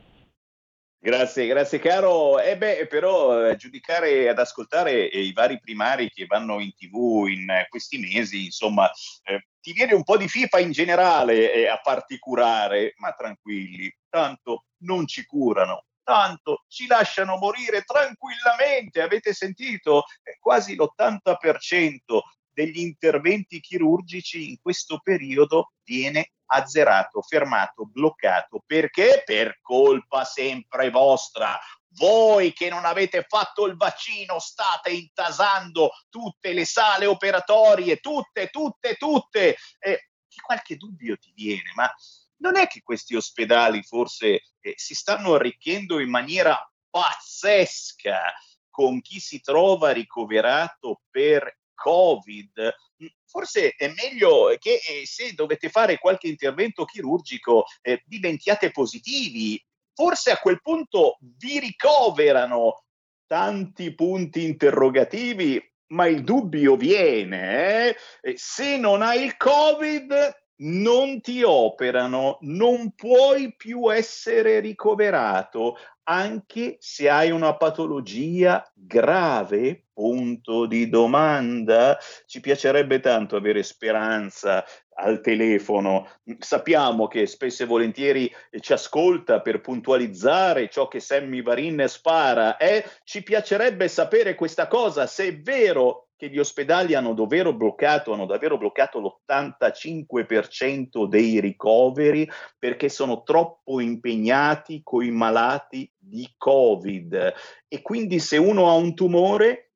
Grazie, 0.98 1.46
grazie 1.46 1.78
caro. 1.78 2.40
E 2.40 2.50
eh 2.50 2.56
beh, 2.56 2.86
però 2.88 3.46
eh, 3.46 3.56
giudicare 3.56 4.28
ad 4.28 4.38
ascoltare 4.38 5.08
eh, 5.08 5.20
i 5.20 5.32
vari 5.32 5.60
primari 5.60 6.10
che 6.10 6.26
vanno 6.26 6.58
in 6.58 6.74
tv 6.74 7.26
in 7.28 7.48
eh, 7.48 7.66
questi 7.68 7.98
mesi, 7.98 8.46
insomma, 8.46 8.90
eh, 9.22 9.46
ti 9.60 9.72
viene 9.72 9.94
un 9.94 10.02
po' 10.02 10.16
di 10.16 10.26
FIFA 10.26 10.58
in 10.58 10.72
generale 10.72 11.52
eh, 11.52 11.68
a 11.68 11.80
farti 11.82 12.18
curare, 12.18 12.94
ma 12.96 13.12
tranquilli, 13.12 13.92
tanto 14.08 14.64
non 14.78 15.06
ci 15.06 15.24
curano, 15.24 15.84
tanto 16.06 16.64
ci 16.68 16.86
lasciano 16.86 17.36
morire 17.36 17.82
tranquillamente. 17.82 19.02
Avete 19.02 19.34
sentito? 19.34 20.04
quasi 20.38 20.76
l'80% 20.76 22.20
degli 22.52 22.78
interventi 22.78 23.58
chirurgici 23.60 24.50
in 24.50 24.60
questo 24.62 25.00
periodo 25.02 25.72
viene 25.82 26.30
azzerato, 26.46 27.20
fermato, 27.22 27.84
bloccato. 27.86 28.62
Perché? 28.64 29.22
Per 29.26 29.58
colpa 29.60 30.24
sempre 30.24 30.90
vostra. 30.90 31.58
Voi 31.88 32.52
che 32.52 32.68
non 32.68 32.84
avete 32.84 33.24
fatto 33.26 33.66
il 33.66 33.76
vaccino 33.76 34.38
state 34.38 34.90
intasando 34.90 35.90
tutte 36.08 36.52
le 36.52 36.64
sale 36.64 37.06
operatorie, 37.06 37.96
tutte, 37.96 38.48
tutte, 38.48 38.94
tutte. 38.94 39.56
Eh, 39.80 40.10
qualche 40.40 40.76
dubbio 40.76 41.16
ti 41.16 41.32
viene, 41.34 41.72
ma 41.74 41.92
non 42.38 42.56
è 42.56 42.66
che 42.66 42.82
questi 42.82 43.14
ospedali 43.14 43.82
forse 43.82 44.42
eh, 44.60 44.74
si 44.76 44.94
stanno 44.94 45.34
arricchendo 45.34 45.98
in 46.00 46.10
maniera 46.10 46.58
pazzesca 46.90 48.32
con 48.70 49.00
chi 49.00 49.20
si 49.20 49.40
trova 49.40 49.90
ricoverato 49.92 51.00
per 51.10 51.58
Covid, 51.74 52.74
mm, 53.02 53.06
forse 53.26 53.74
è 53.76 53.88
meglio 53.88 54.54
che 54.58 54.80
eh, 54.86 55.06
se 55.06 55.32
dovete 55.34 55.68
fare 55.68 55.98
qualche 55.98 56.26
intervento 56.26 56.84
chirurgico 56.84 57.64
eh, 57.82 58.02
diventiate 58.04 58.70
positivi. 58.70 59.62
Forse 59.94 60.30
a 60.30 60.38
quel 60.38 60.60
punto 60.60 61.16
vi 61.38 61.58
ricoverano 61.58 62.84
tanti 63.26 63.94
punti 63.94 64.44
interrogativi, 64.44 65.62
ma 65.88 66.06
il 66.06 66.22
dubbio 66.22 66.76
viene. 66.76 67.94
Eh? 68.20 68.36
Se 68.36 68.76
non 68.76 69.00
hai 69.00 69.24
il 69.24 69.36
Covid, 69.36 70.45
non 70.58 71.20
ti 71.20 71.42
operano, 71.42 72.38
non 72.42 72.92
puoi 72.92 73.54
più 73.54 73.92
essere 73.92 74.60
ricoverato, 74.60 75.76
anche 76.04 76.76
se 76.78 77.08
hai 77.08 77.30
una 77.30 77.56
patologia 77.56 78.64
grave? 78.72 79.82
Punto 79.92 80.66
di 80.66 80.88
domanda. 80.88 81.98
Ci 82.26 82.40
piacerebbe 82.40 83.00
tanto 83.00 83.34
avere 83.36 83.62
speranza 83.62 84.64
al 84.94 85.20
telefono. 85.20 86.08
Sappiamo 86.38 87.08
che 87.08 87.26
spesso 87.26 87.62
e 87.62 87.66
volentieri 87.66 88.32
ci 88.60 88.72
ascolta 88.72 89.40
per 89.40 89.60
puntualizzare 89.60 90.68
ciò 90.68 90.86
che 90.86 91.00
Sammy 91.00 91.42
Varin 91.42 91.84
spara 91.88 92.56
eh? 92.56 92.84
ci 93.04 93.22
piacerebbe 93.22 93.88
sapere 93.88 94.34
questa 94.34 94.68
cosa, 94.68 95.06
se 95.06 95.28
è 95.28 95.36
vero 95.38 96.05
che 96.16 96.30
gli 96.30 96.38
ospedali 96.38 96.94
hanno 96.94 97.12
davvero 97.12 97.52
bloccato, 97.52 98.12
hanno 98.12 98.24
davvero 98.24 98.56
bloccato 98.56 98.98
l'85% 98.98 101.06
dei 101.06 101.40
ricoveri 101.40 102.28
perché 102.58 102.88
sono 102.88 103.22
troppo 103.22 103.80
impegnati 103.80 104.80
con 104.82 105.04
i 105.04 105.10
malati 105.10 105.92
di 105.96 106.32
Covid. 106.36 107.34
E 107.68 107.82
quindi 107.82 108.18
se 108.18 108.38
uno 108.38 108.70
ha 108.70 108.72
un 108.72 108.94
tumore, 108.94 109.72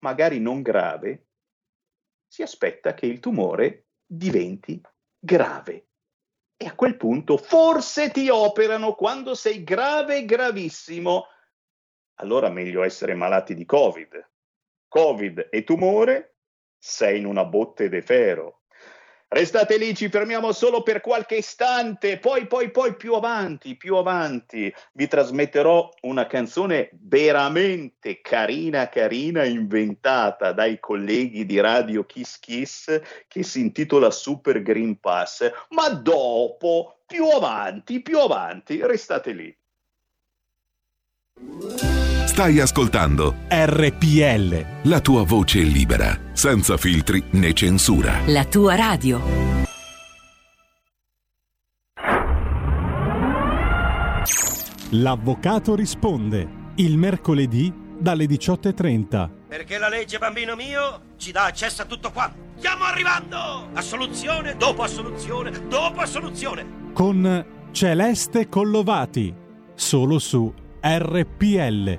magari 0.00 0.40
non 0.40 0.60
grave, 0.60 1.28
si 2.26 2.42
aspetta 2.42 2.92
che 2.92 3.06
il 3.06 3.18
tumore 3.18 3.86
diventi 4.04 4.78
grave. 5.18 5.86
E 6.58 6.66
a 6.66 6.74
quel 6.74 6.96
punto 6.96 7.38
forse 7.38 8.10
ti 8.10 8.28
operano 8.28 8.94
quando 8.94 9.34
sei 9.34 9.64
grave, 9.64 10.26
gravissimo. 10.26 11.28
Allora 12.18 12.50
meglio 12.50 12.82
essere 12.82 13.14
malati 13.14 13.54
di 13.54 13.64
Covid 13.64 14.34
Covid 14.96 15.48
e 15.50 15.62
tumore, 15.62 16.36
sei 16.78 17.18
in 17.18 17.26
una 17.26 17.44
botte 17.44 17.90
de 17.90 18.00
ferro. 18.00 18.60
Restate 19.28 19.76
lì, 19.76 19.94
ci 19.94 20.08
fermiamo 20.08 20.52
solo 20.52 20.82
per 20.82 21.02
qualche 21.02 21.36
istante, 21.36 22.18
poi, 22.18 22.46
poi, 22.46 22.70
poi 22.70 22.96
più 22.96 23.12
avanti, 23.12 23.76
più 23.76 23.96
avanti 23.96 24.74
vi 24.92 25.06
trasmetterò 25.06 25.90
una 26.02 26.26
canzone 26.26 26.88
veramente 26.92 28.22
carina, 28.22 28.88
carina, 28.88 29.44
inventata 29.44 30.52
dai 30.52 30.80
colleghi 30.80 31.44
di 31.44 31.60
Radio 31.60 32.06
Kiss 32.06 32.38
Kiss 32.38 32.98
che 33.28 33.42
si 33.42 33.60
intitola 33.60 34.10
Super 34.10 34.62
Green 34.62 34.98
Pass, 34.98 35.46
ma 35.70 35.90
dopo, 35.90 37.00
più 37.04 37.26
avanti, 37.26 38.00
più 38.00 38.18
avanti, 38.18 38.80
restate 38.82 39.32
lì. 39.32 39.54
Stai 42.36 42.60
ascoltando 42.60 43.34
RPL. 43.48 44.90
La 44.90 45.00
tua 45.00 45.24
voce 45.24 45.60
libera, 45.60 46.14
senza 46.34 46.76
filtri 46.76 47.24
né 47.30 47.54
censura. 47.54 48.18
La 48.26 48.44
tua 48.44 48.74
radio. 48.74 49.22
L'avvocato 54.90 55.74
risponde 55.74 56.46
il 56.74 56.98
mercoledì 56.98 57.72
dalle 57.98 58.26
18.30. 58.26 59.30
Perché 59.48 59.78
la 59.78 59.88
legge, 59.88 60.18
bambino 60.18 60.56
mio, 60.56 61.14
ci 61.16 61.32
dà 61.32 61.46
accesso 61.46 61.80
a 61.80 61.84
tutto 61.86 62.10
qua. 62.12 62.30
Stiamo 62.58 62.84
arrivando! 62.84 63.70
Assoluzione 63.72 64.56
dopo 64.58 64.82
assoluzione 64.82 65.68
dopo 65.68 66.00
assoluzione. 66.00 66.92
Con 66.92 67.46
Celeste 67.72 68.50
Collovati. 68.50 69.34
Solo 69.74 70.18
su 70.18 70.52
RPL, 70.82 71.98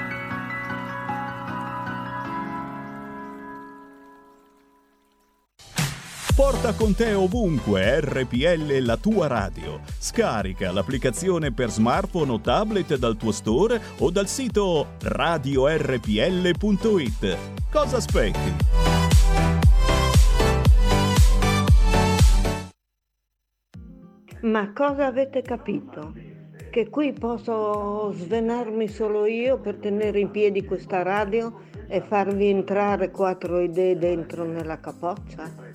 Porta 6.41 6.73
con 6.73 6.95
te 6.95 7.13
ovunque 7.13 8.01
RPL 8.01 8.79
la 8.83 8.97
tua 8.97 9.27
radio. 9.27 9.79
Scarica 9.99 10.71
l'applicazione 10.71 11.53
per 11.53 11.69
smartphone 11.69 12.31
o 12.31 12.39
tablet 12.39 12.97
dal 12.97 13.15
tuo 13.15 13.31
store 13.31 13.79
o 13.99 14.09
dal 14.09 14.27
sito 14.27 14.95
radiorpl.it. 15.03 15.77
Cosa 17.71 17.97
aspetti? 17.97 18.55
Ma 24.41 24.73
cosa 24.73 25.05
avete 25.05 25.43
capito? 25.43 26.11
Che 26.71 26.89
qui 26.89 27.13
posso 27.13 28.13
svenarmi 28.13 28.87
solo 28.87 29.27
io 29.27 29.59
per 29.59 29.75
tenere 29.75 30.19
in 30.19 30.31
piedi 30.31 30.65
questa 30.65 31.03
radio 31.03 31.59
e 31.87 32.01
farvi 32.01 32.47
entrare 32.47 33.11
quattro 33.11 33.59
idee 33.59 33.95
dentro 33.95 34.43
nella 34.43 34.79
capoccia? 34.79 35.70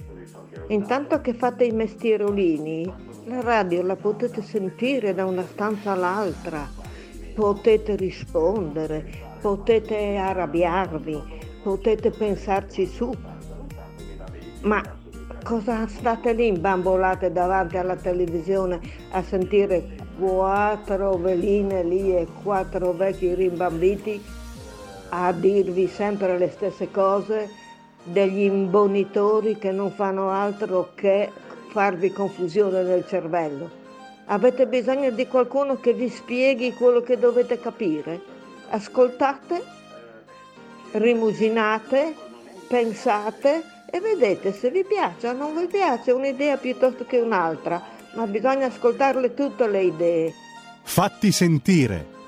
Intanto 0.68 1.20
che 1.20 1.32
fate 1.32 1.64
i 1.64 1.70
mestierolini, 1.70 2.92
la 3.26 3.40
radio 3.40 3.82
la 3.82 3.94
potete 3.94 4.42
sentire 4.42 5.14
da 5.14 5.24
una 5.24 5.44
stanza 5.44 5.92
all'altra, 5.92 6.68
potete 7.34 7.94
rispondere, 7.94 9.04
potete 9.40 10.16
arrabbiarvi, 10.16 11.22
potete 11.62 12.10
pensarci 12.10 12.84
su. 12.84 13.12
Ma 14.62 14.82
cosa 15.44 15.86
state 15.86 16.32
lì 16.32 16.48
imbambolate 16.48 17.30
davanti 17.30 17.76
alla 17.76 17.94
televisione 17.94 18.80
a 19.12 19.22
sentire 19.22 19.84
quattro 20.18 21.12
veline 21.16 21.84
lì 21.84 22.16
e 22.16 22.26
quattro 22.42 22.90
vecchi 22.92 23.34
rimbambiti 23.34 24.20
a 25.10 25.30
dirvi 25.30 25.86
sempre 25.86 26.36
le 26.38 26.48
stesse 26.48 26.90
cose? 26.90 27.65
Degli 28.06 28.42
imbonitori 28.42 29.58
che 29.58 29.72
non 29.72 29.90
fanno 29.90 30.30
altro 30.30 30.92
che 30.94 31.30
farvi 31.70 32.12
confusione 32.12 32.82
nel 32.82 33.06
cervello. 33.06 33.84
Avete 34.26 34.66
bisogno 34.66 35.10
di 35.10 35.26
qualcuno 35.26 35.78
che 35.78 35.92
vi 35.92 36.08
spieghi 36.08 36.72
quello 36.72 37.00
che 37.00 37.18
dovete 37.18 37.60
capire. 37.60 38.20
Ascoltate, 38.70 39.62
rimuginate, 40.92 42.14
pensate 42.66 43.62
e 43.90 44.00
vedete 44.00 44.52
se 44.52 44.70
vi 44.70 44.84
piace 44.84 45.28
o 45.28 45.32
non 45.32 45.56
vi 45.56 45.66
piace 45.66 46.10
un'idea 46.10 46.56
piuttosto 46.56 47.04
che 47.04 47.18
un'altra, 47.18 47.80
ma 48.14 48.26
bisogna 48.26 48.66
ascoltarle 48.66 49.34
tutte 49.34 49.68
le 49.68 49.82
idee. 49.82 50.32
Fatti 50.82 51.30
sentire. 51.30 52.15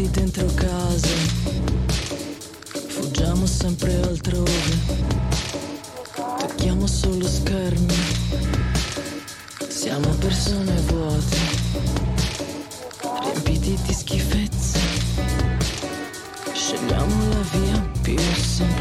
Rinchiusi 0.00 0.10
dentro 0.10 0.46
casa, 0.54 1.08
fuggiamo 2.88 3.44
sempre 3.44 3.94
altrove, 3.96 4.50
tocchiamo 6.38 6.86
solo 6.86 7.28
schermi, 7.28 7.94
siamo 9.68 10.08
persone 10.14 10.72
vuote, 10.86 11.36
riempiti 13.20 13.78
di 13.82 13.92
schifezze, 13.92 14.78
scegliamo 16.54 17.28
la 17.28 17.58
via 17.58 17.90
più 18.00 18.18
semplice, 18.18 18.79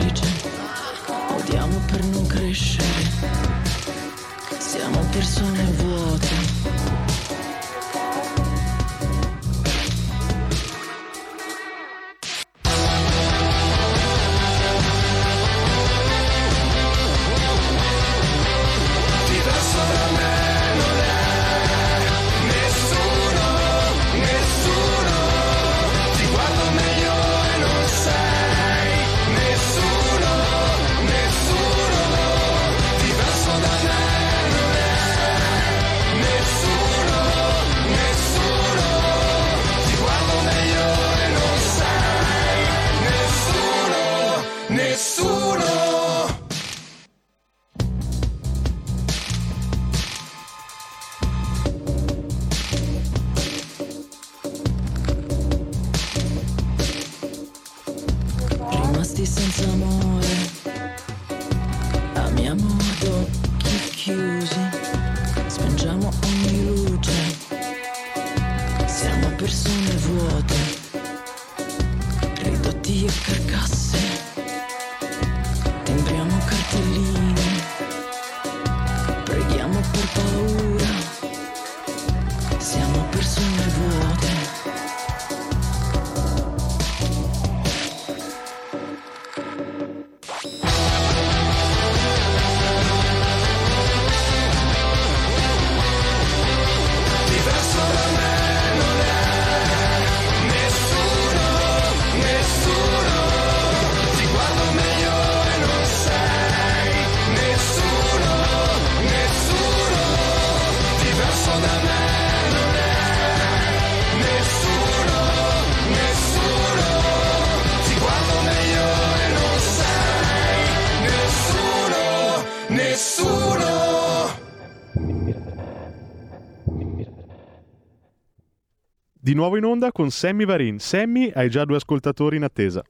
nuovo 129.39 129.55
in 129.55 129.63
onda 129.63 129.93
con 129.93 130.11
Sammy 130.11 130.43
Varin. 130.43 130.79
Sammy, 130.79 131.31
hai 131.33 131.49
già 131.49 131.63
due 131.63 131.77
ascoltatori 131.77 132.35
in 132.35 132.43
attesa. 132.43 132.83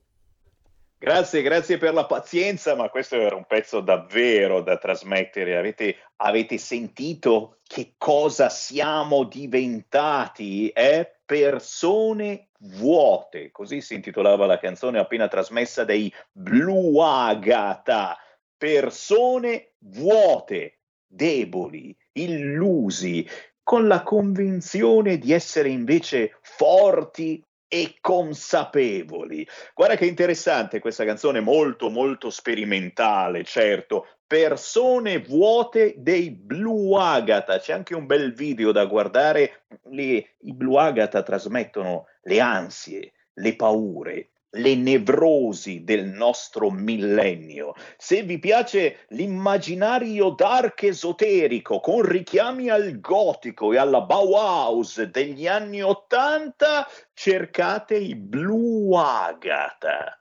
Grazie, 0.97 1.43
grazie 1.43 1.77
per 1.77 1.93
la 1.93 2.05
pazienza, 2.05 2.75
ma 2.75 2.89
questo 2.89 3.15
era 3.15 3.35
un 3.35 3.45
pezzo 3.45 3.79
davvero 3.81 4.61
da 4.61 4.77
trasmettere. 4.77 5.57
Avete, 5.57 5.95
avete 6.17 6.57
sentito 6.57 7.59
che 7.65 7.93
cosa 7.97 8.49
siamo 8.49 9.25
diventati? 9.25 10.69
Eh? 10.69 11.19
Persone 11.23 12.49
vuote, 12.61 13.51
così 13.51 13.79
si 13.79 13.93
intitolava 13.93 14.47
la 14.47 14.57
canzone 14.57 14.97
appena 14.97 15.27
trasmessa 15.27 15.83
dei 15.83 16.11
Blue 16.31 16.99
Agata. 17.01 18.17
Persone 18.57 19.73
vuote, 19.77 20.79
deboli, 21.05 21.95
illusi, 22.13 23.25
con 23.69 23.87
la 23.87 24.01
convinzione 24.01 25.19
di 25.19 25.31
essere 25.31 25.69
invece 25.69 26.39
forti 26.41 27.39
e 27.67 27.97
consapevoli. 28.01 29.47
Guarda 29.75 29.95
che 29.95 30.07
interessante 30.07 30.79
questa 30.79 31.05
canzone, 31.05 31.39
molto 31.39 31.91
molto 31.91 32.31
sperimentale, 32.31 33.43
certo. 33.43 34.07
Persone 34.25 35.19
vuote 35.19 35.93
dei 35.97 36.31
Blue 36.31 36.99
Agata. 36.99 37.59
C'è 37.59 37.73
anche 37.73 37.93
un 37.93 38.07
bel 38.07 38.33
video 38.33 38.71
da 38.71 38.85
guardare. 38.85 39.65
Lì, 39.91 40.15
I 40.15 40.53
Blue 40.55 40.79
Agata 40.81 41.21
trasmettono 41.21 42.05
le 42.23 42.39
ansie, 42.39 43.13
le 43.33 43.55
paure, 43.55 44.29
le 44.51 44.75
nevrosi 44.75 45.83
del 45.83 46.05
nostro 46.05 46.71
millennio. 46.71 47.75
Se 47.97 48.23
vi 48.23 48.39
piace 48.39 49.05
l'immaginario 49.09 50.31
dark 50.31 50.83
esoterico 50.83 51.79
con 51.79 52.01
richiami 52.01 52.69
al 52.69 52.99
gotico 52.99 53.73
e 53.73 53.77
alla 53.77 54.01
Bauhaus 54.01 55.01
degli 55.03 55.47
anni 55.47 55.81
Ottanta, 55.81 56.87
cercate 57.13 57.95
i 57.95 58.15
Blue 58.15 58.97
Agata. 58.97 60.18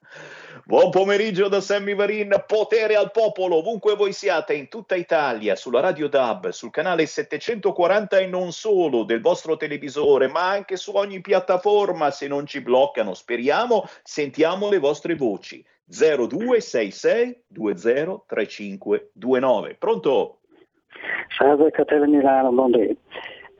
Buon 0.64 0.90
pomeriggio 0.90 1.48
da 1.48 1.60
Sammy 1.60 1.94
Varin, 1.94 2.44
potere 2.46 2.94
al 2.94 3.10
popolo, 3.10 3.56
ovunque 3.56 3.96
voi 3.96 4.12
siate, 4.12 4.54
in 4.54 4.68
tutta 4.68 4.94
Italia, 4.96 5.56
sulla 5.56 5.80
Radio 5.80 6.08
DAB, 6.08 6.48
sul 6.48 6.70
canale 6.70 7.06
740 7.06 8.18
e 8.18 8.26
non 8.26 8.52
solo 8.52 9.04
del 9.04 9.22
vostro 9.22 9.56
televisore, 9.56 10.28
ma 10.28 10.50
anche 10.50 10.76
su 10.76 10.94
ogni 10.94 11.22
piattaforma, 11.22 12.10
se 12.10 12.26
non 12.26 12.44
ci 12.44 12.60
bloccano, 12.60 13.14
speriamo, 13.14 13.88
sentiamo 14.02 14.68
le 14.68 14.78
vostre 14.78 15.14
voci. 15.14 15.64
0266 15.86 17.44
203529. 17.46 19.76
Pronto? 19.78 20.40
Salve 21.36 21.70
Catena 21.70 22.06
Milano, 22.06 22.50
buongiorno. 22.50 22.96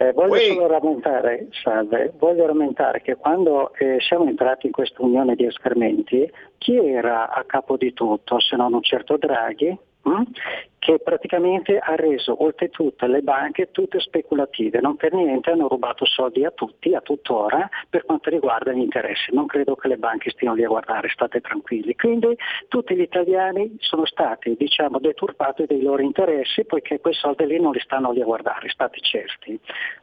Eh, 0.01 0.13
voglio 0.13 0.37
solo 0.37 0.69
rammentare, 0.69 1.49
salve, 1.51 2.13
voglio 2.19 2.47
rammentare 2.47 3.03
che 3.03 3.17
quando 3.17 3.75
eh, 3.75 3.97
siamo 3.99 4.29
entrati 4.29 4.67
in 4.67 4.73
questa 4.73 5.03
unione 5.03 5.35
di 5.35 5.45
escarmenti, 5.45 6.31
chi 6.59 6.77
era 6.77 7.31
a 7.31 7.43
capo 7.45 7.77
di 7.77 7.93
tutto 7.93 8.39
se 8.39 8.55
non 8.55 8.75
un 8.75 8.83
certo 8.83 9.17
Draghi? 9.17 9.77
hm? 10.03 10.23
Che 10.89 11.01
praticamente 11.01 11.77
ha 11.77 11.97
reso 11.97 12.43
oltretutto 12.43 13.05
le 13.05 13.21
banche 13.21 13.71
tutte 13.73 14.01
speculative, 14.01 14.81
non 14.81 14.97
per 14.97 15.13
niente 15.13 15.51
hanno 15.51 15.69
rubato 15.69 16.07
soldi 16.07 16.47
a 16.47 16.51
tutti, 16.51 16.95
a 16.95 17.03
tuttora, 17.03 17.69
per 17.91 18.07
quanto 18.07 18.31
riguarda 18.31 18.73
gli 18.73 18.79
interessi. 18.79 19.35
Non 19.35 19.45
credo 19.45 19.75
che 19.75 19.87
le 19.89 19.99
banche 19.99 20.31
stiano 20.31 20.55
lì 20.55 20.65
a 20.65 20.69
guardare, 20.69 21.11
state 21.11 21.43
tranquilli. 21.43 21.95
Quindi 21.95 22.35
tutti 22.69 22.97
gli 22.97 23.03
italiani 23.03 23.77
sono 23.81 24.07
stati 24.07 24.57
diciamo, 24.57 24.99
deturpati 24.99 25.67
dei 25.67 25.83
loro 25.83 26.01
interessi 26.01 26.65
poiché 26.65 27.01
quei 27.01 27.13
soldi 27.13 27.45
lì 27.45 27.61
non 27.61 27.73
li 27.73 27.81
stanno 27.81 28.11
lì 28.11 28.23
a 28.23 28.25
guardare, 28.25 28.71
state 28.71 28.99
certi. 29.01 29.61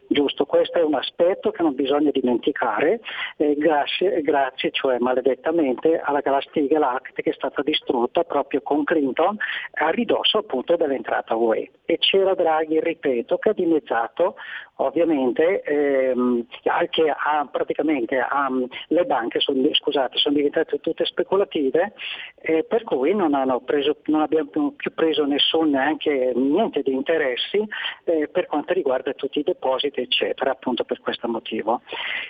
Giusto, 0.07 0.45
questo 0.45 0.77
è 0.77 0.83
un 0.83 0.93
aspetto 0.93 1.49
che 1.49 1.63
non 1.63 1.73
bisogna 1.73 2.11
dimenticare, 2.11 2.99
eh, 3.37 3.55
grazie, 3.57 4.21
grazie, 4.21 4.69
cioè 4.69 4.99
maledettamente, 4.99 5.99
alla 5.99 6.19
Glass-Steagall 6.19 6.83
Act 6.83 7.23
che 7.23 7.31
è 7.31 7.33
stata 7.33 7.63
distrutta 7.63 8.23
proprio 8.23 8.61
con 8.61 8.83
Clinton 8.83 9.35
a 9.73 9.89
ridosso 9.89 10.37
appunto 10.37 10.74
dell'entrata 10.75 11.35
UE. 11.35 11.71
E 11.85 11.97
c'era 11.97 12.33
Draghi, 12.33 12.79
ripeto, 12.79 13.37
che 13.37 13.49
ha 13.49 13.53
dimezzato 13.53 14.35
ovviamente 14.75 15.61
ehm, 15.61 16.45
che 16.89 17.09
ha, 17.09 17.47
praticamente 17.51 18.17
ha, 18.17 18.49
le 18.87 19.05
banche 19.05 19.39
sono, 19.39 19.61
scusate, 19.73 20.17
sono 20.17 20.35
diventate 20.35 20.79
tutte 20.79 21.05
speculative 21.05 21.93
eh, 22.41 22.63
per 22.63 22.83
cui 22.83 23.13
non, 23.13 23.61
preso, 23.63 23.97
non 24.05 24.21
abbiamo 24.21 24.71
più 24.75 24.93
preso 24.93 25.25
nessun 25.25 25.69
neanche 25.71 26.33
niente 26.35 26.81
di 26.81 26.91
interessi 26.91 27.63
eh, 28.03 28.27
per 28.27 28.47
quanto 28.47 28.73
riguarda 28.73 29.13
tutti 29.13 29.39
i 29.39 29.43
depositi 29.43 30.01
eccetera 30.01 30.51
appunto 30.51 30.83
per 30.83 30.99
questo 30.99 31.27
motivo. 31.27 31.81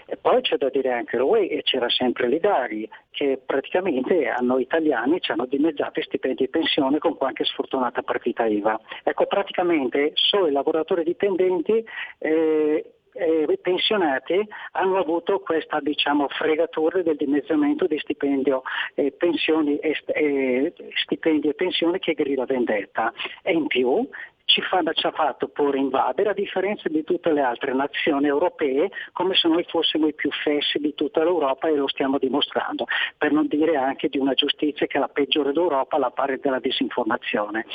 E 0.05 0.17
poi 0.17 0.41
c'è 0.41 0.58
da 0.58 0.69
dire 0.69 0.91
anche 0.91 1.17
l'UE 1.17 1.47
e 1.47 1.63
c'era 1.63 1.89
sempre 1.89 2.27
l'Idari 2.27 2.88
che 3.12 3.39
praticamente 3.43 4.27
a 4.27 4.41
noi 4.41 4.63
italiani 4.63 5.21
ci 5.21 5.31
hanno 5.31 5.45
dimezzato 5.45 5.99
i 5.99 6.03
stipendi 6.03 6.43
di 6.43 6.49
pensione 6.49 6.99
con 6.99 7.15
qualche 7.15 7.45
sfortunata 7.45 8.01
partita 8.01 8.45
IVA. 8.45 8.79
Ecco 9.03 9.25
praticamente 9.25 10.12
solo 10.15 10.47
i 10.47 10.51
lavoratori 10.51 11.03
dipendenti 11.03 11.84
eh, 12.19 12.35
eh, 13.15 13.58
pensionati 13.62 14.45
hanno 14.74 14.98
avuto 14.98 15.39
questa 15.39 15.80
diciamo, 15.80 16.28
fregatura 16.28 17.02
del 17.02 17.15
dimezzamento 17.15 17.88
di 17.88 17.98
stipendio, 18.00 18.62
eh, 18.93 19.12
pensioni 19.12 19.78
e, 19.78 19.98
eh, 20.08 20.74
stipendi 21.02 21.48
e 21.48 21.54
pensioni 21.54 22.00
che 22.00 22.13
grida 22.13 22.45
vendetta. 22.45 23.13
E 23.41 23.54
in 23.54 23.67
più 23.67 24.08
ci, 24.45 24.62
fa, 24.62 24.82
ci, 24.93 25.08
ha 25.08 25.12
fatto 25.12 25.48
pure 25.48 25.80
invadere, 25.80 26.30
a 26.30 26.34
differenza 26.34 26.88
di 26.89 27.04
tutte 27.04 27.32
le 27.32 27.41
altre 27.41 27.74
nazioni 27.74 28.28
europee, 28.28 28.91
come 29.13 29.34
se 29.34 29.48
noi 29.48 29.63
fossimo 29.63 30.08
i 30.08 30.13
più 30.13 30.30
fessi 30.32 30.78
di 30.78 30.93
tutta 30.93 31.24
l'Europa 31.24 31.67
e 31.67 31.76
lo 31.76 31.88
stiamo 31.88 32.17
dimostrando, 32.17 32.86
per 33.17 33.32
non 33.32 33.48
dire 33.48 33.78
anche 33.78 34.10
di 34.10 34.19
una 34.19 34.34
giustizia 34.34 34.86
che 34.86 34.98
è 34.98 35.00
la 35.00 35.08
peggiore 35.08 35.52
d'Europa 35.52 35.95
alla 35.95 36.12
pari 36.12 36.39
della 36.39 36.60
disinformazione 36.60 37.65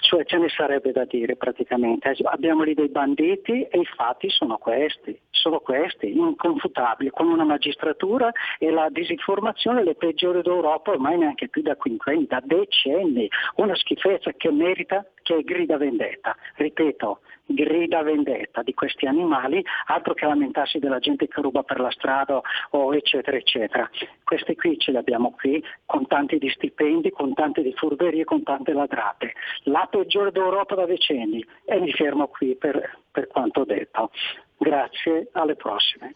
cioè 0.00 0.24
ce 0.24 0.38
ne 0.38 0.48
sarebbe 0.48 0.92
da 0.92 1.04
dire 1.04 1.36
praticamente. 1.36 2.14
Abbiamo 2.24 2.62
lì 2.62 2.74
dei 2.74 2.88
banditi 2.88 3.62
e 3.62 3.78
i 3.78 3.84
fatti 3.84 4.28
sono 4.30 4.56
questi, 4.58 5.18
sono 5.30 5.60
questi, 5.60 6.16
inconfutabili, 6.16 7.10
con 7.10 7.28
una 7.28 7.44
magistratura 7.44 8.30
e 8.58 8.70
la 8.70 8.88
disinformazione 8.90 9.82
le 9.82 9.94
peggiori 9.94 10.42
d'Europa 10.42 10.92
ormai 10.92 11.18
neanche 11.18 11.48
più 11.48 11.62
da 11.62 11.76
quinquenni, 11.76 12.26
da 12.26 12.40
decenni, 12.44 13.28
una 13.56 13.74
schifezza 13.74 14.32
che 14.32 14.50
merita, 14.50 15.04
che 15.22 15.42
grida 15.42 15.76
vendetta. 15.76 16.36
Ripeto, 16.56 17.20
grida 17.46 18.02
vendetta 18.02 18.62
di 18.62 18.74
questi 18.74 19.06
animali, 19.06 19.64
altro 19.86 20.14
che 20.14 20.26
lamentarsi 20.26 20.78
della 20.78 20.98
gente 20.98 21.28
che 21.28 21.40
ruba 21.40 21.62
per 21.62 21.80
la 21.80 21.90
strada 21.90 22.40
o 22.70 22.94
eccetera 22.94 23.36
eccetera. 23.36 23.88
Questi 24.24 24.54
qui 24.54 24.78
ce 24.78 24.90
li 24.90 24.96
abbiamo 24.96 25.32
qui, 25.32 25.62
con 25.86 26.06
tanti 26.06 26.38
di 26.38 26.48
stipendi, 26.50 27.10
con 27.10 27.34
tante 27.34 27.62
di 27.62 27.72
furberie, 27.74 28.24
con 28.24 28.42
tante 28.42 28.72
ladrate. 28.72 29.34
La 29.64 29.86
peggiore 29.90 30.32
d'Europa 30.32 30.74
da 30.74 30.86
decenni 30.86 31.44
e 31.64 31.80
mi 31.80 31.92
fermo 31.92 32.28
qui 32.28 32.56
per, 32.56 32.98
per 33.10 33.26
quanto 33.28 33.64
detto. 33.64 34.10
Grazie, 34.56 35.28
alle 35.32 35.56
prossime. 35.56 36.14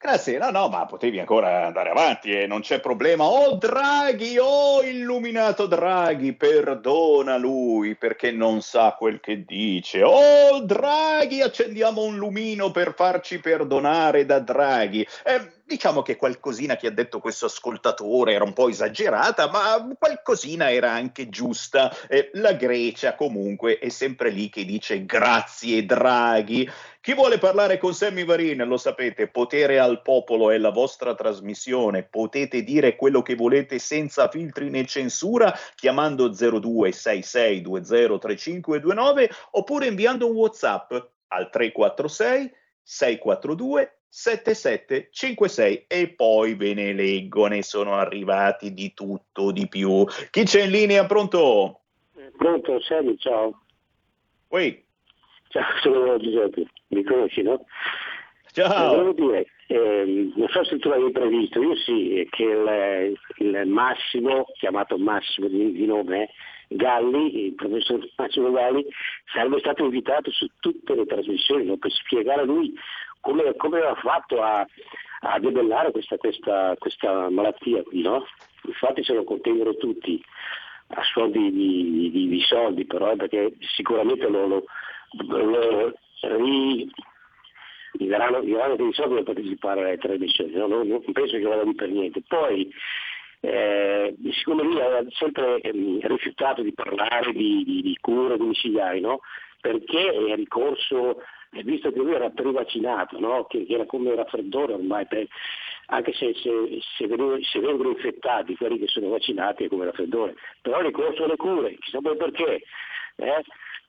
Grazie, 0.00 0.38
no, 0.38 0.50
no, 0.50 0.68
ma 0.68 0.86
potevi 0.86 1.18
ancora 1.18 1.66
andare 1.66 1.90
avanti 1.90 2.30
e 2.30 2.46
non 2.46 2.60
c'è 2.60 2.78
problema. 2.78 3.24
Oh 3.24 3.56
Draghi, 3.56 4.38
oh 4.38 4.80
illuminato 4.82 5.66
Draghi, 5.66 6.34
perdona 6.34 7.36
lui 7.36 7.96
perché 7.96 8.30
non 8.30 8.62
sa 8.62 8.94
quel 8.96 9.18
che 9.18 9.44
dice. 9.44 10.04
Oh 10.04 10.60
Draghi, 10.60 11.42
accendiamo 11.42 12.04
un 12.04 12.16
lumino 12.16 12.70
per 12.70 12.94
farci 12.94 13.40
perdonare 13.40 14.24
da 14.24 14.38
Draghi. 14.38 15.04
Eh, 15.24 15.57
diciamo 15.68 16.02
che 16.02 16.16
qualcosina 16.16 16.76
che 16.76 16.86
ha 16.86 16.90
detto 16.90 17.20
questo 17.20 17.44
ascoltatore 17.44 18.32
era 18.32 18.42
un 18.42 18.54
po' 18.54 18.70
esagerata, 18.70 19.50
ma 19.50 19.86
qualcosina 19.98 20.72
era 20.72 20.90
anche 20.90 21.28
giusta. 21.28 21.94
Eh, 22.08 22.30
la 22.34 22.54
Grecia 22.54 23.14
comunque 23.14 23.78
è 23.78 23.90
sempre 23.90 24.30
lì 24.30 24.48
che 24.48 24.64
dice 24.64 25.04
grazie 25.04 25.84
Draghi. 25.84 26.66
Chi 27.00 27.12
vuole 27.14 27.38
parlare 27.38 27.76
con 27.76 27.92
Sammy 27.94 28.24
Varin, 28.24 28.64
lo 28.66 28.78
sapete, 28.78 29.28
potere 29.28 29.78
al 29.78 30.00
popolo 30.02 30.50
è 30.50 30.58
la 30.58 30.70
vostra 30.70 31.14
trasmissione, 31.14 32.02
potete 32.02 32.62
dire 32.62 32.96
quello 32.96 33.22
che 33.22 33.34
volete 33.34 33.78
senza 33.78 34.28
filtri 34.28 34.68
né 34.70 34.86
censura 34.86 35.54
chiamando 35.74 36.30
0266203529 36.30 39.28
oppure 39.52 39.86
inviando 39.86 40.28
un 40.28 40.36
WhatsApp 40.36 40.92
al 41.28 41.48
346 41.50 42.52
642 42.82 43.97
7756 44.08 45.84
e 45.86 46.08
poi 46.08 46.54
ve 46.54 46.74
ne 46.74 46.92
leggo, 46.92 47.46
ne 47.46 47.62
sono 47.62 47.94
arrivati 47.94 48.72
di 48.72 48.92
tutto, 48.94 49.52
di 49.52 49.68
più. 49.68 50.04
Chi 50.30 50.44
c'è 50.44 50.62
in 50.62 50.70
linea? 50.70 51.06
Pronto? 51.06 51.80
Pronto, 52.36 52.80
Sammy, 52.80 53.16
ciao. 53.18 53.62
Ui. 54.48 54.84
Ciao, 55.48 55.64
sono 55.82 56.18
Giuseppe, 56.18 56.66
mi 56.88 57.02
conosci, 57.02 57.42
no? 57.42 57.64
Ciao. 58.52 58.92
Eh, 58.92 58.96
volevo 58.96 59.12
dire, 59.12 59.46
eh, 59.68 60.30
non 60.34 60.48
so 60.48 60.64
se 60.64 60.78
tu 60.78 60.88
l'avevi 60.88 61.10
previsto, 61.12 61.60
io 61.60 61.76
sì, 61.76 62.26
che 62.30 62.42
il, 62.42 63.18
il 63.38 63.66
Massimo, 63.66 64.46
chiamato 64.54 64.96
Massimo 64.98 65.48
di, 65.48 65.72
di 65.72 65.86
nome, 65.86 66.24
eh, 66.24 66.30
Galli, 66.68 67.46
il 67.46 67.54
professor 67.54 68.06
Massimo 68.16 68.50
Galli, 68.50 68.84
sarebbe 69.32 69.58
stato 69.58 69.84
invitato 69.84 70.30
su 70.30 70.46
tutte 70.60 70.94
le 70.94 71.06
trasmissioni 71.06 71.64
no? 71.64 71.76
per 71.76 71.90
spiegare 71.90 72.42
a 72.42 72.44
lui 72.44 72.74
come, 73.20 73.54
come 73.56 73.80
ha 73.80 73.94
fatto 73.94 74.42
a, 74.42 74.66
a 75.20 75.38
debellare 75.38 75.90
questa, 75.90 76.16
questa, 76.16 76.74
questa 76.78 77.28
malattia 77.30 77.82
qui, 77.82 78.02
no? 78.02 78.24
Infatti 78.64 79.04
se 79.04 79.14
lo 79.14 79.24
contengono 79.24 79.74
tutti 79.76 80.22
a 80.88 81.02
suon 81.04 81.30
di, 81.30 81.50
di- 81.52 82.10
di- 82.10 82.28
di 82.28 82.40
soldi 82.42 82.84
però, 82.86 83.12
eh, 83.12 83.16
perché 83.16 83.54
sicuramente 83.76 84.28
lo, 84.28 84.46
lo, 84.46 84.64
lo 85.26 85.94
ri- 86.22 86.90
gli 87.92 88.06
daranno, 88.08 88.42
gli 88.42 88.52
daranno 88.52 88.76
dei 88.76 88.92
soldi 88.92 89.14
per 89.14 89.22
partecipare 89.24 89.80
alle 89.80 89.98
trasmissioni, 89.98 90.52
no? 90.52 90.66
non, 90.66 90.86
non 90.86 91.02
penso 91.12 91.36
che 91.36 91.42
vada 91.42 91.62
lì 91.62 91.74
per 91.74 91.88
niente. 91.88 92.22
Poi, 92.26 92.70
eh, 93.40 94.14
siccome 94.32 94.62
lui 94.62 94.80
ha 94.80 95.04
sempre 95.10 95.60
ehm, 95.60 96.00
rifiutato 96.02 96.62
di 96.62 96.72
parlare 96.72 97.32
di 97.32 97.96
cure 98.00 98.36
domiciliari, 98.36 99.00
no? 99.00 99.20
perché 99.60 100.10
è 100.12 100.34
ricorso, 100.34 101.22
eh, 101.58 101.62
visto 101.62 101.90
che 101.92 101.98
lui 101.98 102.12
era 102.12 102.30
prevaccinato, 102.30 103.18
no? 103.18 103.44
che, 103.46 103.64
che 103.66 103.74
era 103.74 103.86
come 103.86 104.14
raffreddore 104.14 104.74
ormai, 104.74 105.06
per- 105.06 105.26
anche 105.86 106.12
se, 106.12 106.34
se- 106.34 106.78
se 106.96 107.06
vengono, 107.06 107.38
se 107.42 107.60
vengono 107.60 107.90
infettati 107.90 108.56
quelli 108.56 108.78
che 108.78 108.86
sono 108.88 109.08
vaccinati 109.08 109.64
è 109.64 109.68
come 109.68 109.86
raffreddore, 109.86 110.34
però 110.60 110.80
ricorso 110.80 111.24
alle 111.24 111.36
cure, 111.36 111.76
chissà 111.78 112.00
poi 112.00 112.16
perché. 112.16 112.62
eh? 113.16 113.42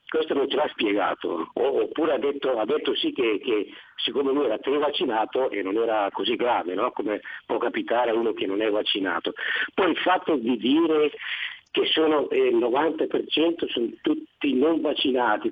Questo 0.09 0.34
non 0.34 0.49
ce 0.49 0.55
l'ha 0.55 0.67
spiegato, 0.70 1.51
O- 1.53 1.82
oppure 1.84 2.13
ha 2.13 2.17
detto, 2.17 2.57
ha 2.57 2.65
detto 2.65 2.95
sì 2.95 3.11
che, 3.13 3.39
che 3.43 3.67
siccome 3.95 4.32
lui 4.32 4.45
era 4.45 4.57
prevaccinato 4.57 5.51
e 5.51 5.61
non 5.61 5.76
era 5.78 6.09
così 6.11 6.36
grave, 6.36 6.74
no? 6.74 6.89
come 6.91 7.22
può 7.45 7.57
capitare 7.59 8.09
a 8.09 8.15
uno 8.15 8.34
che 8.34 8.47
non 8.47 8.59
è 8.61 8.72
vaccinato. 8.72 9.34
Poi 9.76 9.91
il 9.91 9.97
fatto 9.97 10.36
di 10.36 10.57
dire 10.57 11.11
che 11.72 11.86
sono 11.86 12.30
eh, 12.30 12.47
il 12.47 12.57
90% 12.57 13.67
sono 13.70 13.89
tutti 14.01 14.53
non 14.53 14.82
vaccinati, 14.82 15.51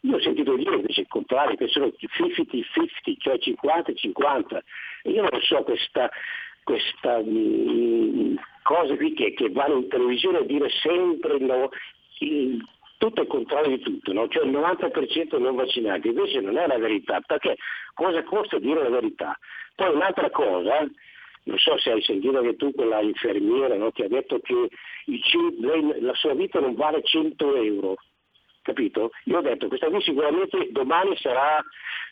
io 0.00 0.16
ho 0.16 0.20
sentito 0.20 0.56
dire 0.56 0.76
invece 0.76 1.02
il 1.02 1.08
contrario, 1.08 1.56
che 1.56 1.68
sono 1.68 1.86
50-50, 1.86 3.16
cioè 3.18 3.36
50-50. 3.36 4.58
E 5.02 5.10
io 5.10 5.22
non 5.22 5.40
so 5.42 5.62
questa, 5.62 6.10
questa 6.64 7.20
mm, 7.22 8.36
cosa 8.62 8.96
qui 8.96 9.12
che, 9.12 9.34
che 9.34 9.50
vanno 9.50 9.76
in 9.78 9.88
televisione 9.88 10.38
a 10.38 10.42
dire 10.42 10.68
sempre 10.70 11.38
no, 11.38 11.68
il- 12.20 12.64
tutto 12.98 13.22
il 13.22 13.28
contrario 13.28 13.76
di 13.76 13.82
tutto, 13.82 14.12
no? 14.12 14.26
cioè 14.28 14.44
il 14.44 14.50
90% 14.50 15.38
non 15.38 15.54
vaccinati, 15.54 16.08
invece 16.08 16.40
non 16.40 16.58
è 16.58 16.66
la 16.66 16.78
verità, 16.78 17.20
perché 17.20 17.56
cosa 17.94 18.24
costa 18.24 18.58
dire 18.58 18.82
la 18.82 18.90
verità? 18.90 19.38
Poi 19.76 19.94
un'altra 19.94 20.30
cosa, 20.30 20.84
non 21.48 21.58
so 21.58 21.78
se 21.78 21.90
hai 21.90 22.02
sentito 22.02 22.40
che 22.42 22.56
tu 22.56 22.72
quella 22.72 23.00
infermiera 23.00 23.74
no, 23.74 23.90
che 23.90 24.04
ha 24.04 24.08
detto 24.08 24.38
che 24.40 24.68
lei- 25.58 26.00
la 26.00 26.14
sua 26.14 26.34
vita 26.34 26.60
non 26.60 26.74
vale 26.74 27.02
100 27.02 27.56
euro, 27.56 27.96
capito? 28.62 29.10
Io 29.24 29.38
ho 29.38 29.40
detto 29.40 29.66
questa 29.68 29.88
qui 29.88 30.00
sicuramente 30.02 30.68
domani 30.70 31.16
sarà 31.16 31.64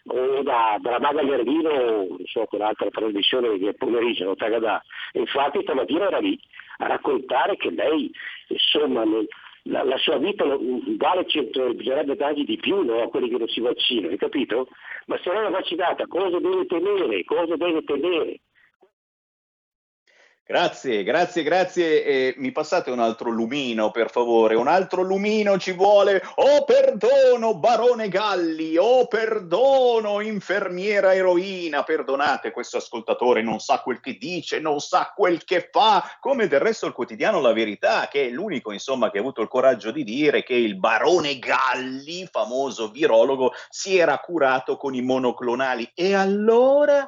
o 0.09 0.43
da, 0.43 0.79
dalla 0.81 1.01
Maga 1.01 1.23
Gardino 1.23 1.69
o 1.69 2.07
non 2.09 2.25
so 2.25 2.45
quell'altra 2.47 2.89
trasmissione 2.89 3.59
che 3.59 3.69
è 3.71 3.75
pomeriggio, 3.75 4.25
no, 4.25 4.37
Tagadà. 4.37 4.83
E 5.13 5.21
infatti 5.21 5.61
stamattina 5.63 6.07
era 6.07 6.19
lì 6.19 6.39
a 6.79 6.87
raccontare 6.87 7.57
che 7.57 7.71
lei 7.71 8.11
insomma 8.49 9.05
non- 9.05 9.27
la, 9.69 9.83
la 9.83 9.99
sua 9.99 10.17
vita 10.17 10.45
non 10.45 10.97
vale 10.97 11.27
100 11.27 11.61
euro, 11.61 11.75
bisognerebbe 11.75 12.15
dargli 12.17 12.45
di 12.45 12.57
più 12.57 12.83
no, 12.83 13.03
a 13.03 13.09
quelli 13.09 13.29
che 13.29 13.37
non 13.37 13.49
si 13.49 13.61
vaccinano, 13.61 14.13
hai 14.13 14.17
capito? 14.17 14.69
Ma 15.07 15.19
se 15.19 15.33
non 15.33 15.45
è 15.45 15.51
vaccinata 15.51 16.07
cosa 16.07 16.39
deve 16.39 16.67
temere? 16.67 17.25
Cosa 17.25 17.57
deve 17.57 17.83
temere? 17.83 18.41
Grazie, 20.49 21.03
grazie, 21.03 21.43
grazie. 21.43 22.05
E 22.05 22.35
mi 22.37 22.53
passate 22.53 22.93
un 22.93 23.01
altro 23.01 23.31
lumino, 23.31 23.91
per 23.91 24.13
favore. 24.13 24.55
Un 24.55 24.69
altro 24.69 25.03
lumino 25.03 25.59
ci 25.59 25.73
vuole. 25.73 26.23
Oh, 26.37 26.63
perdono, 26.63 27.59
barone 27.59 28.09
Galli. 28.09 28.77
Oh, 28.77 29.09
perdono, 29.09 30.21
infermiera 30.21 31.13
eroina. 31.13 31.83
Perdonate, 31.83 32.53
questo 32.53 32.77
ascoltatore 32.77 33.43
non 33.43 33.59
sa 33.59 33.81
quel 33.81 33.99
che 33.99 34.19
dice, 34.21 34.61
non 34.61 34.79
sa 34.79 35.13
quel 35.17 35.43
che 35.43 35.69
fa. 35.69 36.17
Come 36.21 36.47
del 36.47 36.61
resto 36.61 36.87
il 36.87 36.93
quotidiano 36.93 37.41
La 37.41 37.53
Verità, 37.53 38.07
che 38.09 38.29
è 38.29 38.31
l'unico, 38.31 38.71
insomma, 38.71 39.11
che 39.11 39.19
ha 39.19 39.23
avuto 39.23 39.43
il 39.43 39.49
coraggio 39.49 39.91
di 39.91 40.05
dire 40.05 40.45
che 40.45 40.55
il 40.55 40.79
barone 40.79 41.41
Galli, 41.41 42.25
famoso 42.31 42.93
virologo, 42.93 43.53
si 43.69 43.99
era 43.99 44.17
curato 44.19 44.77
con 44.77 44.95
i 44.95 45.03
monoclonali. 45.03 45.91
E 45.93 46.15
allora? 46.15 47.05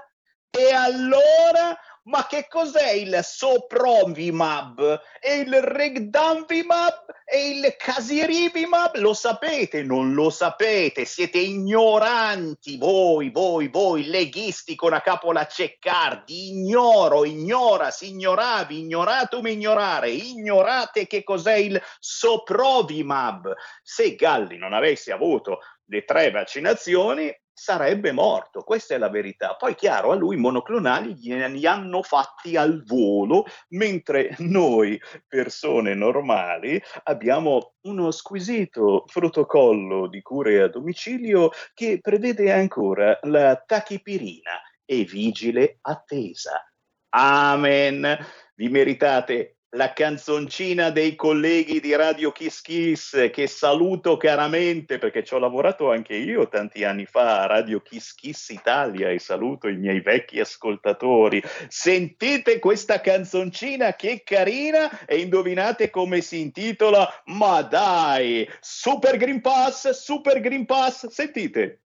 E 0.51 0.73
allora? 0.73 1.79
Ma 2.09 2.27
che 2.27 2.47
cos'è 2.49 2.93
il 2.93 3.21
Soprovimab? 3.23 4.99
E 5.21 5.41
il 5.41 5.61
Regdanvimab? 5.61 7.05
E 7.27 7.51
il 7.51 7.75
Casirivimab? 7.77 8.97
Lo 8.97 9.13
sapete? 9.13 9.83
Non 9.83 10.15
lo 10.15 10.31
sapete? 10.31 11.05
Siete 11.05 11.37
ignoranti 11.37 12.79
voi, 12.79 13.29
voi, 13.29 13.69
voi, 13.69 14.07
leghisti 14.07 14.75
con 14.75 14.95
a 14.95 15.03
capo 15.03 15.33
la 15.33 15.47
Ceccardi. 15.47 16.49
Ignoro, 16.49 17.27
ignora, 17.27 17.91
si 17.91 18.09
ignoravi, 18.09 18.79
ignoratum 18.79 19.47
ignorare. 19.47 20.09
Ignorate 20.09 21.07
che 21.07 21.23
cos'è 21.23 21.57
il 21.57 21.79
Soprovimab. 21.99 23.53
Se 23.83 24.15
Galli 24.15 24.57
non 24.57 24.73
avesse 24.73 25.13
avuto 25.13 25.59
le 25.85 26.05
tre 26.05 26.31
vaccinazioni, 26.31 27.31
sarebbe 27.59 28.13
morto, 28.13 28.63
questa 28.63 28.95
è 28.95 28.99
la 28.99 29.11
verità. 29.11 29.57
Poi 29.57 29.75
chiaro, 29.75 30.13
a 30.13 30.15
lui 30.15 30.37
i 30.37 30.39
monoclonali 30.39 31.15
glieli 31.15 31.67
hanno 31.67 32.03
fatti 32.03 32.57
al 32.57 32.85
volo, 32.85 33.45
mentre 33.71 34.37
noi, 34.39 34.99
persone 35.27 35.95
normali, 35.95 36.81
abbiamo 37.05 37.75
uno 37.83 38.13
squisito 38.13 39.05
protocollo 39.13 40.07
di 40.07 40.23
cure 40.23 40.63
a 40.63 40.69
domicilio 40.69 41.51
che 41.75 41.99
prevede 42.01 42.53
ancora 42.53 43.19
la 43.23 43.57
tachipirina 43.57 44.53
e 44.85 45.03
vigile 45.03 45.79
attesa. 45.83 46.65
Amen. 47.11 48.17
Vi 48.55 48.69
meritate 48.69 49.58
la 49.73 49.93
canzoncina 49.93 50.89
dei 50.89 51.15
colleghi 51.15 51.79
di 51.79 51.95
Radio 51.95 52.33
Kiss 52.33 52.63
Kiss 52.63 53.31
che 53.31 53.47
saluto 53.47 54.17
caramente 54.17 54.97
perché 54.97 55.23
ci 55.23 55.35
ho 55.35 55.39
lavorato 55.39 55.91
anche 55.91 56.15
io 56.15 56.49
tanti 56.49 56.85
anni 56.85 57.05
fa 57.05 57.43
a 57.43 57.47
Radio 57.47 57.83
Kiss 57.83 58.15
Kiss 58.15 58.49
Italia 58.49 59.11
e 59.11 59.19
saluto 59.19 59.69
i 59.69 59.77
miei 59.77 60.01
vecchi 60.01 60.41
ascoltatori. 60.41 61.43
Sentite 61.69 62.59
questa 62.61 63.03
canzoncina 63.03 63.95
che 63.95 64.23
carina 64.25 65.05
e 65.05 65.19
indovinate 65.19 65.91
come 65.91 66.23
si 66.23 66.41
intitola? 66.41 67.07
Ma 67.27 67.61
dai, 67.61 68.49
Super 68.61 69.19
Green 69.19 69.43
Pass, 69.43 69.91
Super 69.91 70.41
Green 70.41 70.65
Pass, 70.65 71.09
sentite. 71.09 71.83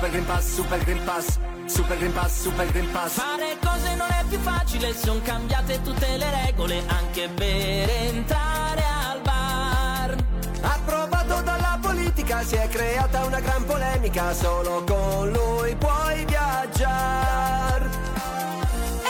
Super 0.00 0.12
Green 0.12 0.24
Pass, 0.24 0.54
Super 0.54 0.78
Green 0.78 1.04
Pass, 1.04 1.38
Super 1.66 1.98
Green 1.98 2.12
Pass, 2.14 2.40
Super 2.40 2.70
Green 2.70 2.90
Pass. 2.90 3.12
Fare 3.12 3.58
cose 3.62 3.94
non 3.96 4.08
è 4.08 4.24
più 4.30 4.38
facile, 4.38 4.94
sono 4.94 5.20
cambiate 5.22 5.82
tutte 5.82 6.16
le 6.16 6.46
regole, 6.46 6.82
anche 6.86 7.28
per 7.28 7.90
entrare 7.90 8.82
al 8.82 9.20
bar. 9.20 10.16
Approvato 10.62 11.42
dalla 11.42 11.78
politica, 11.82 12.42
si 12.42 12.54
è 12.54 12.66
creata 12.68 13.26
una 13.26 13.40
gran 13.40 13.62
polemica, 13.66 14.32
solo 14.32 14.82
con 14.84 15.32
lui 15.32 15.76
puoi 15.76 16.24
viaggiare. 16.24 17.90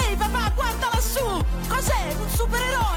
Ehi 0.09 0.17
papà, 0.17 0.51
guarda 0.57 0.89
lassù! 0.93 1.45
Cos'è? 1.69 2.17
Un 2.19 2.29
supereroe? 2.31 2.90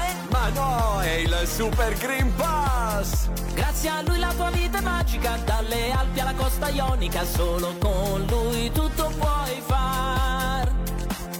Ma 0.44 0.50
no, 0.50 1.00
è 1.00 1.12
il 1.12 1.34
Super 1.46 1.94
Green 1.94 2.30
Pass! 2.34 3.28
Grazie 3.54 3.88
a 3.88 4.02
lui 4.02 4.18
la 4.18 4.30
tua 4.36 4.50
vita 4.50 4.76
è 4.76 4.82
magica, 4.82 5.38
dalle 5.42 5.90
Alpi 5.90 6.20
alla 6.20 6.34
costa 6.34 6.68
ionica, 6.68 7.24
solo 7.24 7.74
con 7.78 8.26
lui 8.28 8.70
tutto 8.70 9.10
puoi 9.18 9.62
far. 9.64 10.70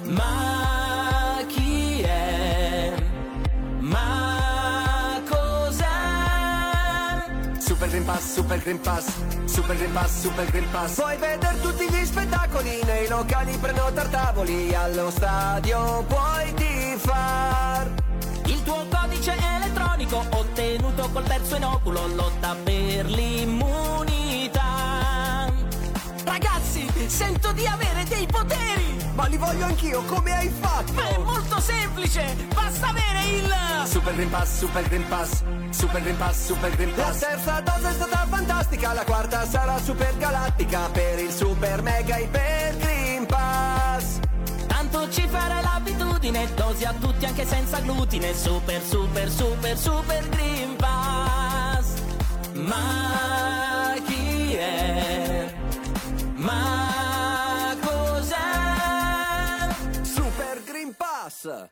Ma 0.04 1.36
chi 1.48 2.00
è? 2.00 2.94
Ma 3.80 5.20
cos'è? 5.28 5.84
Super 7.58 7.88
Green 7.90 8.06
Pass, 8.06 8.32
Super 8.32 8.58
Green 8.58 8.80
Pass, 8.80 9.04
Super 9.44 9.76
Green 9.76 9.92
Pass, 9.92 10.20
Super 10.20 10.44
Green 10.46 10.70
Pass. 10.70 10.94
Puoi 10.94 11.16
vedere 11.18 11.60
tutti 11.60 11.90
gli 11.90 12.06
spettacoli 12.06 12.80
nei 12.84 13.06
locali, 13.08 13.54
prenotare 13.58 14.08
tavoli, 14.08 14.74
allo 14.74 15.10
stadio 15.10 16.04
puoi 16.08 16.54
tifar. 16.54 18.03
Tuo 18.64 18.86
codice 18.88 19.36
elettronico 19.36 20.24
ottenuto 20.30 21.10
col 21.12 21.24
terzo 21.24 21.56
inoculo 21.56 22.06
lotta 22.08 22.56
per 22.62 23.04
l'immunità. 23.06 24.62
Ragazzi, 26.24 26.88
sento 27.06 27.52
di 27.52 27.66
avere 27.66 28.04
dei 28.04 28.26
poteri! 28.26 28.96
Ma 29.14 29.26
li 29.26 29.36
voglio 29.36 29.66
anch'io, 29.66 30.02
come 30.04 30.34
hai 30.34 30.48
fatto? 30.48 30.92
Ma 30.94 31.08
è 31.08 31.18
molto 31.18 31.60
semplice! 31.60 32.34
Basta 32.54 32.88
avere 32.88 33.24
il... 33.26 33.54
Super 33.86 34.14
Green 34.14 34.30
Pass, 34.30 34.58
Super 34.58 34.88
Green 34.88 35.06
Pass, 35.08 35.42
Super 35.70 36.02
Green 36.02 36.16
Pass, 36.16 36.44
Super 36.44 36.70
Green 36.74 36.94
Pass. 36.94 37.20
La 37.20 37.28
terza 37.28 37.60
dose 37.60 37.88
è 37.88 37.92
stata 37.92 38.26
fantastica, 38.28 38.92
la 38.94 39.04
quarta 39.04 39.46
sarà 39.46 39.78
super 39.78 40.16
galattica 40.16 40.88
per 40.90 41.18
il 41.18 41.30
Super 41.30 41.82
Mega 41.82 42.16
Iper 42.16 42.76
Green 42.78 43.26
Pass. 43.26 44.20
Ci 45.10 45.28
farà 45.28 45.60
l'abitudine, 45.60 46.48
dosi 46.54 46.84
a 46.84 46.92
tutti 46.94 47.24
anche 47.24 47.44
senza 47.44 47.78
glutine, 47.80 48.34
super 48.34 48.80
super 48.82 49.28
super 49.28 49.76
super 49.78 50.28
green 50.30 50.76
pass. 50.76 52.00
Ma 52.54 53.94
dire. 54.06 55.54
Ma 56.36 57.76
cos'è? 57.80 59.72
Super 60.02 60.62
Green 60.64 60.94
Pass! 60.96 61.68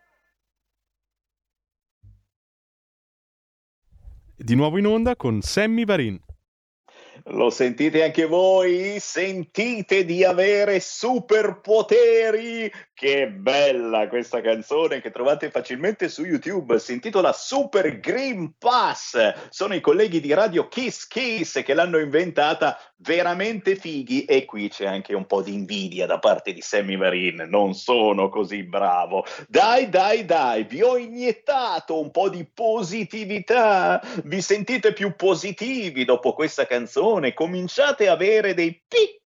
Di 4.34 4.54
nuovo 4.54 4.78
in 4.78 4.86
onda 4.86 5.14
con 5.16 5.40
Sammy 5.42 5.84
Varin. 5.84 6.18
Lo 7.26 7.50
sentite 7.50 8.02
anche 8.02 8.26
voi? 8.26 8.98
Sentite 8.98 10.04
di 10.04 10.24
avere 10.24 10.80
superpoteri? 10.80 12.72
Che 13.02 13.26
bella 13.26 14.06
questa 14.06 14.40
canzone 14.40 15.00
che 15.00 15.10
trovate 15.10 15.50
facilmente 15.50 16.08
su 16.08 16.22
YouTube. 16.24 16.78
Si 16.78 16.92
intitola 16.92 17.32
Super 17.32 17.98
Green 17.98 18.54
Pass. 18.56 19.48
Sono 19.48 19.74
i 19.74 19.80
colleghi 19.80 20.20
di 20.20 20.32
Radio 20.32 20.68
Kiss 20.68 21.08
Kiss 21.08 21.64
che 21.64 21.74
l'hanno 21.74 21.98
inventata 21.98 22.78
veramente 22.98 23.74
fighi. 23.74 24.24
E 24.24 24.44
qui 24.44 24.68
c'è 24.68 24.86
anche 24.86 25.14
un 25.14 25.26
po' 25.26 25.42
di 25.42 25.52
invidia 25.52 26.06
da 26.06 26.20
parte 26.20 26.52
di 26.52 26.60
Sammy 26.60 26.96
Varin. 26.96 27.44
Non 27.48 27.74
sono 27.74 28.28
così 28.28 28.62
bravo. 28.62 29.24
Dai, 29.48 29.88
dai, 29.88 30.24
dai, 30.24 30.62
vi 30.62 30.82
ho 30.82 30.96
iniettato 30.96 32.00
un 32.00 32.12
po' 32.12 32.28
di 32.28 32.48
positività. 32.54 34.00
Vi 34.22 34.40
sentite 34.40 34.92
più 34.92 35.16
positivi 35.16 36.04
dopo 36.04 36.34
questa 36.34 36.66
canzone? 36.66 37.34
Cominciate 37.34 38.06
a 38.06 38.12
avere 38.12 38.54
dei 38.54 38.80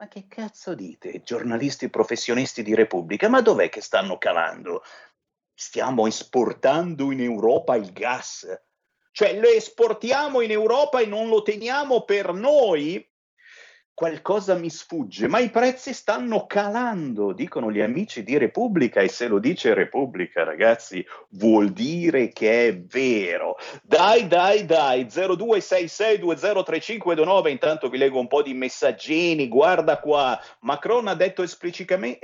Ma 0.00 0.06
che 0.06 0.26
cazzo 0.28 0.74
dite, 0.74 1.22
giornalisti 1.22 1.90
professionisti 1.90 2.62
di 2.62 2.74
Repubblica? 2.74 3.28
Ma 3.28 3.40
dov'è 3.40 3.68
che 3.68 3.80
stanno 3.80 4.16
calando? 4.16 4.82
Stiamo 5.60 6.06
esportando 6.06 7.10
in 7.10 7.20
Europa 7.20 7.74
il 7.74 7.92
gas. 7.92 8.46
Cioè 9.10 9.40
lo 9.40 9.48
esportiamo 9.48 10.40
in 10.40 10.52
Europa 10.52 11.00
e 11.00 11.06
non 11.06 11.26
lo 11.26 11.42
teniamo 11.42 12.04
per 12.04 12.32
noi? 12.32 13.04
Qualcosa 13.92 14.54
mi 14.54 14.70
sfugge, 14.70 15.26
ma 15.26 15.40
i 15.40 15.50
prezzi 15.50 15.92
stanno 15.92 16.46
calando, 16.46 17.32
dicono 17.32 17.72
gli 17.72 17.80
amici 17.80 18.22
di 18.22 18.38
Repubblica 18.38 19.00
e 19.00 19.08
se 19.08 19.26
lo 19.26 19.40
dice 19.40 19.74
Repubblica, 19.74 20.44
ragazzi, 20.44 21.04
vuol 21.30 21.70
dire 21.70 22.28
che 22.28 22.68
è 22.68 22.78
vero. 22.78 23.56
Dai, 23.82 24.28
dai, 24.28 24.64
dai, 24.64 25.06
0266203529, 25.06 27.48
intanto 27.48 27.88
vi 27.88 27.98
leggo 27.98 28.20
un 28.20 28.28
po' 28.28 28.42
di 28.42 28.54
messaggini, 28.54 29.48
guarda 29.48 29.98
qua, 29.98 30.40
Macron 30.60 31.08
ha 31.08 31.14
detto 31.14 31.42
esplicitamente, 31.42 32.20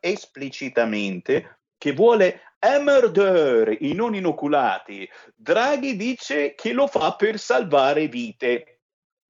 esplicitamente 0.00 1.59
che 1.80 1.94
vuole 1.94 2.42
emerder 2.58 3.74
i 3.80 3.94
non 3.94 4.14
inoculati. 4.14 5.08
Draghi 5.34 5.96
dice 5.96 6.54
che 6.54 6.74
lo 6.74 6.86
fa 6.86 7.14
per 7.14 7.38
salvare 7.38 8.06
vite. 8.06 8.79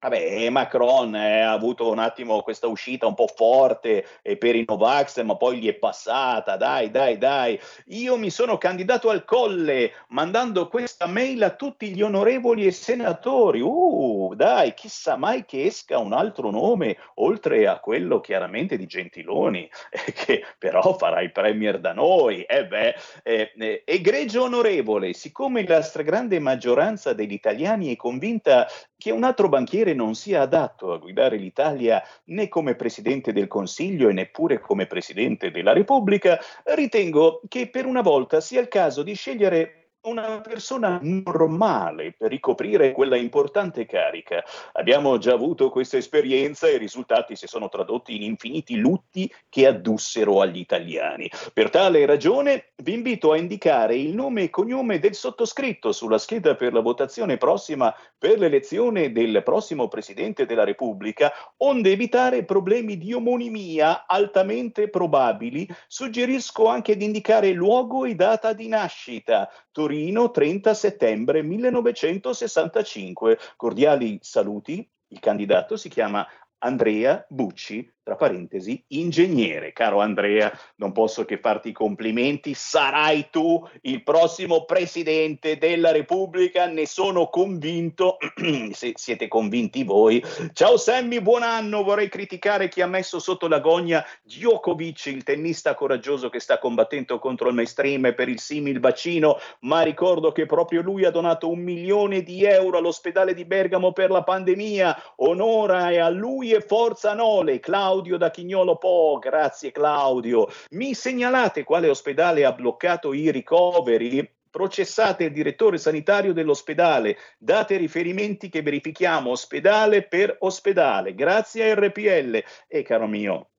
Vabbè, 0.03 0.48
Macron 0.48 1.14
eh, 1.14 1.42
ha 1.42 1.53
avuto 1.53 1.90
un 1.90 1.98
attimo 1.98 2.40
questa 2.40 2.66
uscita 2.66 3.07
un 3.07 3.12
po' 3.12 3.26
forte 3.26 4.07
eh, 4.22 4.38
per 4.38 4.57
i 4.57 4.64
Novax, 4.66 5.20
ma 5.24 5.36
poi 5.36 5.59
gli 5.59 5.68
è 5.68 5.74
passata. 5.74 6.57
Dai, 6.57 6.90
dai, 6.90 7.18
dai. 7.18 7.61
Io 7.88 8.16
mi 8.16 8.30
sono 8.30 8.57
candidato 8.57 9.11
al 9.11 9.26
colle 9.26 9.92
mandando 10.09 10.68
questa 10.68 11.07
mail 11.07 11.42
a 11.42 11.51
tutti 11.51 11.94
gli 11.94 12.01
onorevoli 12.01 12.64
e 12.64 12.70
senatori. 12.70 13.61
Uh, 13.61 14.32
dai, 14.34 14.72
chissà 14.72 15.16
mai 15.16 15.44
che 15.44 15.66
esca 15.66 15.98
un 15.98 16.14
altro 16.14 16.51
nome, 16.51 16.96
oltre 17.16 17.66
a 17.66 17.78
quello 17.78 18.20
chiaramente 18.20 18.78
di 18.78 18.86
Gentiloni, 18.86 19.68
eh, 19.92 20.12
che 20.14 20.44
però 20.57 20.96
farà 20.96 21.20
il 21.20 21.30
premier 21.30 21.78
da 21.78 21.92
noi. 21.92 22.40
Eh 22.44 22.66
beh, 22.66 22.94
eh, 23.22 23.53
eh, 23.55 23.82
egregio 23.84 24.44
onorevole, 24.44 25.12
siccome 25.12 25.66
la 25.66 25.82
stragrande 25.82 26.38
maggioranza 26.38 27.12
degli 27.12 27.34
italiani 27.34 27.92
è 27.92 27.96
convinta 27.96 28.66
che 29.01 29.11
un 29.11 29.24
altro 29.24 29.48
banchiere 29.48 29.94
non 29.94 30.14
sia 30.14 30.42
adatto 30.42 30.92
a 30.92 30.98
guidare 30.98 31.38
l'Italia 31.38 32.03
né 32.24 32.48
come 32.51 32.74
Presidente 32.74 33.32
del 33.32 33.48
Consiglio 33.48 34.11
e 34.11 34.12
neppure 34.12 34.61
come 34.61 34.84
Presidente 34.84 35.51
della 35.51 35.72
Repubblica, 35.72 36.38
ritengo 36.64 37.40
che 37.48 37.68
per 37.68 37.86
una 37.86 38.03
volta 38.03 38.42
sia 38.42 38.61
il 38.61 38.68
caso 38.68 39.03
di 39.03 39.14
scegliere 39.14 39.80
una 40.03 40.40
persona 40.40 40.98
normale 41.03 42.14
per 42.16 42.30
ricoprire 42.30 42.92
quella 42.92 43.16
importante 43.16 43.84
carica. 43.84 44.42
Abbiamo 44.72 45.18
già 45.18 45.34
avuto 45.34 45.68
questa 45.68 45.98
esperienza 45.98 46.66
e 46.66 46.74
i 46.74 46.78
risultati 46.78 47.36
si 47.36 47.46
sono 47.46 47.68
tradotti 47.68 48.16
in 48.16 48.22
infiniti 48.22 48.76
lutti 48.76 49.30
che 49.48 49.66
addussero 49.66 50.40
agli 50.40 50.59
italiani. 50.59 51.30
Per 51.53 51.68
tale 51.68 52.07
ragione 52.07 52.72
vi 52.76 52.94
invito 52.94 53.32
a 53.32 53.36
indicare 53.36 53.96
il 53.96 54.14
nome 54.14 54.44
e 54.44 54.51
cognome 54.51 54.98
del 54.98 55.14
sottoscritto 55.14 55.92
sulla 55.92 56.18
scheda 56.18 56.55
per 56.55 56.72
la 56.72 56.80
votazione 56.80 57.36
prossima 57.36 57.94
per 58.16 58.38
l'elezione 58.38 59.12
del 59.12 59.42
prossimo 59.42 59.88
Presidente 59.88 60.46
della 60.46 60.64
Repubblica, 60.64 61.30
onde 61.59 61.90
evitare 61.90 62.44
problemi 62.44 62.96
di 62.96 63.12
omonimia 63.12 64.07
altamente 64.07 64.88
probabili. 64.88 65.68
Suggerisco 65.86 66.68
anche 66.68 66.96
di 66.96 67.05
indicare 67.05 67.53
luogo 67.53 68.07
e 68.07 68.14
data 68.14 68.55
di 68.55 68.68
nascita. 68.68 69.51
Torino, 69.91 70.30
30 70.30 70.72
settembre 70.72 71.43
1965. 71.43 73.36
Cordiali 73.57 74.20
saluti. 74.22 74.88
Il 75.09 75.18
candidato 75.18 75.76
si 75.76 75.88
chiama 75.88 76.24
Andrea 76.59 77.26
Bucci, 77.28 77.93
tra 78.03 78.16
parentesi, 78.16 78.82
ingegnere. 78.88 79.72
Caro 79.72 80.01
Andrea, 80.01 80.51
non 80.76 80.90
posso 80.90 81.24
che 81.24 81.38
farti 81.38 81.68
i 81.68 81.72
complimenti, 81.72 82.55
sarai 82.55 83.28
tu 83.30 83.64
il 83.82 84.03
prossimo 84.03 84.64
presidente 84.64 85.59
della 85.59 85.92
Repubblica, 85.92 86.66
ne 86.66 86.86
sono 86.86 87.28
convinto, 87.28 88.16
se 88.72 88.92
siete 88.96 89.28
convinti 89.28 89.84
voi. 89.84 90.22
Ciao 90.53 90.76
Sammy, 90.76 91.20
buon 91.20 91.42
anno, 91.42 91.84
vorrei 91.84 92.09
criticare 92.09 92.68
chi 92.68 92.80
ha 92.80 92.86
messo 92.86 93.18
sotto 93.18 93.46
la 93.48 93.61
gogna 93.61 94.05
Djokovic, 94.22 95.07
il 95.07 95.22
tennista 95.22 95.74
coraggioso 95.74 96.30
che 96.30 96.40
sta 96.40 96.59
combattendo 96.59 97.18
contro 97.18 97.48
il 97.48 97.55
mainstream 97.55 98.12
per 98.14 98.28
il 98.28 98.40
simil 98.40 98.80
bacino, 98.80 99.38
ma 99.61 99.82
ricordo 99.82 100.32
che 100.32 100.46
proprio 100.46 100.80
lui 100.80 101.05
ha 101.05 101.11
donato 101.11 101.48
un 101.48 101.61
milione 101.61 102.22
di 102.22 102.44
euro 102.44 102.78
all'ospedale 102.78 103.34
di 103.34 103.44
Bergamo 103.44 103.92
per 103.92 104.11
la 104.11 104.22
pandemia, 104.24 105.03
onora 105.16 105.90
e 105.90 105.98
a 105.98 106.09
lui 106.09 106.51
e 106.53 106.61
forza 106.61 107.14
Nole, 107.14 107.61
Claudio 107.61 107.98
Claudio 108.01 108.16
da 108.16 108.30
Chignolo 108.30 108.76
Po, 108.76 109.18
grazie 109.20 109.72
Claudio. 109.72 110.48
Mi 110.70 110.94
segnalate 110.94 111.64
quale 111.64 111.90
ospedale 111.90 112.46
ha 112.46 112.53
bloccato 112.53 113.12
i 113.12 113.30
ricoveri? 113.30 114.26
Processate 114.48 115.24
il 115.24 115.32
direttore 115.32 115.76
sanitario 115.76 116.32
dell'ospedale, 116.32 117.18
date 117.36 117.76
riferimenti 117.76 118.48
che 118.48 118.62
verifichiamo 118.62 119.32
ospedale 119.32 120.09
per 120.09 120.34
ospedale. 120.40 121.14
Grazie 121.14 121.70
a 121.70 121.74
RPL. 121.74 122.42
E 122.66 122.82
caro 122.82 123.07
mio, 123.07 123.51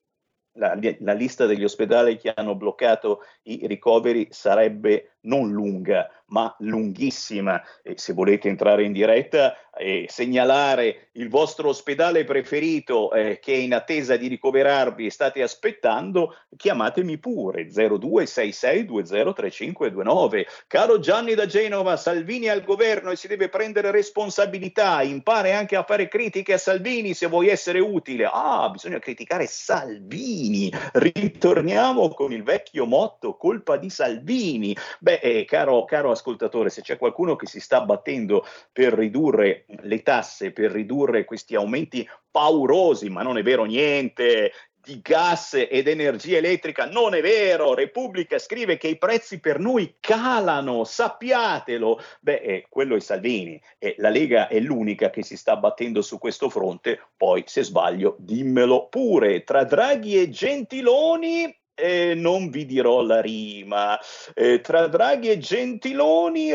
la, 0.53 0.75
la, 0.99 1.13
lista 1.13 1.45
degli 1.45 1.63
ospedali 1.63 2.17
che 2.17 2.33
hanno 2.35 2.55
bloccato 2.55 3.21
i 3.43 3.67
ricoveri 3.67 4.27
sarebbe 4.31 5.17
non 5.21 5.51
lunga, 5.51 6.09
ma 6.31 6.53
lunghissima. 6.59 7.61
E 7.83 7.95
se 7.97 8.13
volete 8.13 8.47
entrare 8.47 8.83
in 8.83 8.91
diretta 8.91 9.55
e 9.73 10.05
segnalare 10.09 11.07
il 11.13 11.29
vostro 11.29 11.69
ospedale 11.69 12.25
preferito 12.25 13.13
eh, 13.13 13.39
che 13.39 13.53
è 13.53 13.57
in 13.57 13.73
attesa 13.73 14.17
di 14.17 14.27
ricoverarvi 14.27 15.05
e 15.05 15.11
state 15.11 15.41
aspettando, 15.41 16.35
chiamatemi 16.57 17.17
pure 17.17 17.67
0266203529. 17.67 20.45
Caro 20.67 20.99
Gianni 20.99 21.35
da 21.35 21.45
Genova, 21.45 21.95
Salvini 21.95 22.49
al 22.49 22.63
governo 22.63 23.11
e 23.11 23.15
si 23.15 23.27
deve 23.27 23.47
prendere 23.49 23.91
responsabilità, 23.91 25.03
impare 25.03 25.53
anche 25.53 25.75
a 25.75 25.83
fare 25.83 26.07
critiche 26.07 26.53
a 26.53 26.57
Salvini 26.57 27.13
se 27.13 27.27
vuoi 27.27 27.47
essere 27.47 27.79
utile. 27.79 28.29
Ah, 28.31 28.69
bisogna 28.69 28.99
criticare 28.99 29.47
Salvini. 29.47 30.71
Ritorniamo 30.93 32.09
con 32.09 32.31
il 32.33 32.43
vecchio 32.43 32.85
motto 32.85 33.35
colpa 33.35 33.77
di 33.77 33.89
Salvini. 33.89 34.75
Beh, 34.99 35.19
eh, 35.21 35.45
caro, 35.45 35.85
caro 35.85 36.11
ascoltatore, 36.21 36.69
se 36.69 36.81
c'è 36.81 36.97
qualcuno 36.97 37.35
che 37.35 37.47
si 37.47 37.59
sta 37.59 37.81
battendo 37.81 38.45
per 38.71 38.93
ridurre 38.93 39.65
le 39.81 40.01
tasse, 40.03 40.51
per 40.51 40.71
ridurre 40.71 41.25
questi 41.25 41.55
aumenti 41.55 42.07
paurosi, 42.29 43.09
ma 43.09 43.23
non 43.23 43.37
è 43.37 43.43
vero 43.43 43.65
niente, 43.65 44.53
di 44.83 44.99
gas 45.01 45.53
ed 45.53 45.87
energia 45.87 46.37
elettrica. 46.37 46.85
Non 46.85 47.13
è 47.13 47.21
vero, 47.21 47.73
Repubblica 47.73 48.39
scrive 48.39 48.77
che 48.77 48.87
i 48.87 48.97
prezzi 48.97 49.39
per 49.39 49.59
noi 49.59 49.95
calano, 49.99 50.83
sappiatelo. 50.83 52.01
Beh, 52.19 52.41
eh, 52.41 52.65
quello 52.67 52.95
è 52.95 52.99
Salvini 52.99 53.61
e 53.77 53.95
la 53.97 54.09
Lega 54.09 54.47
è 54.47 54.59
l'unica 54.59 55.09
che 55.09 55.23
si 55.23 55.37
sta 55.37 55.55
battendo 55.55 56.01
su 56.01 56.17
questo 56.17 56.49
fronte. 56.49 56.99
Poi, 57.15 57.43
se 57.45 57.63
sbaglio, 57.63 58.15
dimmelo 58.19 58.87
pure. 58.87 59.43
Tra 59.43 59.63
Draghi 59.63 60.19
e 60.19 60.29
Gentiloni 60.29 61.60
eh, 61.75 62.13
non 62.15 62.49
vi 62.49 62.65
dirò 62.65 63.01
la 63.01 63.21
rima. 63.21 63.99
Eh, 64.33 64.61
tra 64.61 64.87
Draghi 64.87 65.29
e 65.29 65.37
Gentiloni 65.37 66.51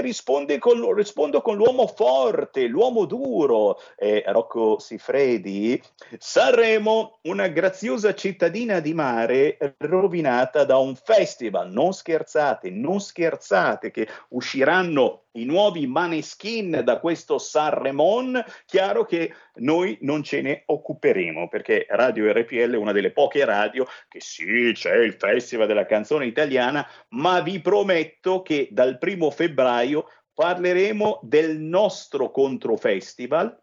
con, 0.58 0.94
rispondo 0.94 1.40
con 1.42 1.56
l'uomo 1.56 1.86
forte, 1.86 2.66
l'uomo 2.66 3.04
duro, 3.04 3.80
eh, 3.96 4.22
Rocco 4.26 4.78
Sifredi. 4.78 5.80
Sanremo, 6.18 7.18
una 7.22 7.48
graziosa 7.48 8.14
cittadina 8.14 8.80
di 8.80 8.94
mare 8.94 9.58
rovinata 9.78 10.64
da 10.64 10.78
un 10.78 10.94
festival. 10.94 11.70
Non 11.70 11.92
scherzate, 11.92 12.70
non 12.70 13.00
scherzate, 13.00 13.90
che 13.90 14.08
usciranno 14.28 15.25
i 15.36 15.44
nuovi 15.44 15.86
maneskin 15.86 16.82
da 16.84 16.98
questo 16.98 17.38
Sanremon, 17.38 18.42
chiaro 18.64 19.04
che 19.04 19.32
noi 19.56 19.96
non 20.00 20.22
ce 20.22 20.40
ne 20.40 20.62
occuperemo 20.66 21.48
perché 21.48 21.86
Radio 21.88 22.30
RPL 22.32 22.72
è 22.72 22.76
una 22.76 22.92
delle 22.92 23.12
poche 23.12 23.44
radio 23.44 23.86
che 24.08 24.20
sì, 24.20 24.72
c'è 24.74 24.96
il 24.96 25.14
Festival 25.14 25.66
della 25.66 25.86
canzone 25.86 26.26
italiana, 26.26 26.86
ma 27.10 27.40
vi 27.40 27.60
prometto 27.60 28.42
che 28.42 28.68
dal 28.70 28.98
primo 28.98 29.30
febbraio 29.30 30.08
parleremo 30.34 31.20
del 31.22 31.58
nostro 31.58 32.30
controfestival 32.30 33.62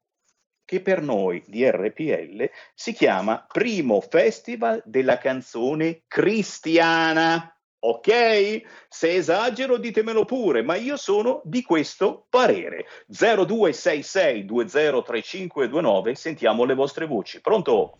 che 0.65 0.82
per 0.82 1.01
noi 1.01 1.43
di 1.45 1.69
RPL 1.69 2.49
si 2.74 2.93
chiama 2.93 3.45
Primo 3.51 4.01
Festival 4.01 4.82
della 4.86 5.17
canzone 5.17 6.03
cristiana. 6.07 7.53
Ok? 7.86 8.62
Se 8.88 9.14
esagero 9.14 9.78
ditemelo 9.78 10.24
pure, 10.24 10.62
ma 10.62 10.76
io 10.76 10.96
sono 10.96 11.42
di 11.44 11.64
questo 11.64 12.26
parere. 12.30 12.86
0266 13.08 14.46
203529, 14.46 16.16
sentiamo 16.16 16.64
le 16.64 16.76
vostre 16.76 17.06
voci. 17.06 17.42
Pronto? 17.42 17.98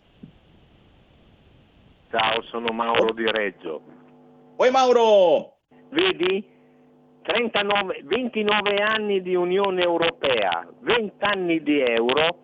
Ciao, 2.10 2.42
sono 2.44 2.72
Mauro 2.72 3.12
di 3.12 3.30
Reggio. 3.30 3.82
Oi 4.56 4.70
Mauro! 4.70 5.56
Vedi? 5.90 6.52
39, 7.22 8.02
29 8.04 8.76
anni 8.76 9.20
di 9.20 9.34
Unione 9.34 9.82
Europea, 9.82 10.66
20 10.80 11.14
anni 11.20 11.62
di 11.62 11.80
euro 11.80 12.38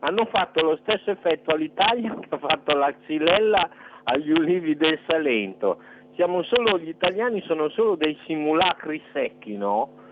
hanno 0.00 0.26
fatto 0.26 0.62
lo 0.62 0.78
stesso 0.82 1.10
effetto 1.10 1.52
all'Italia 1.52 2.14
che 2.20 2.28
ha 2.30 2.38
fatto 2.38 2.76
la 2.76 2.92
Xylella 2.92 3.68
agli 4.04 4.30
ulivi 4.30 4.76
del 4.76 4.98
Salento 5.08 5.78
solo, 6.44 6.78
gli 6.78 6.88
italiani 6.88 7.42
sono 7.46 7.68
solo 7.70 7.96
dei 7.96 8.16
simulacri 8.26 9.02
secchi, 9.12 9.56
no? 9.56 10.04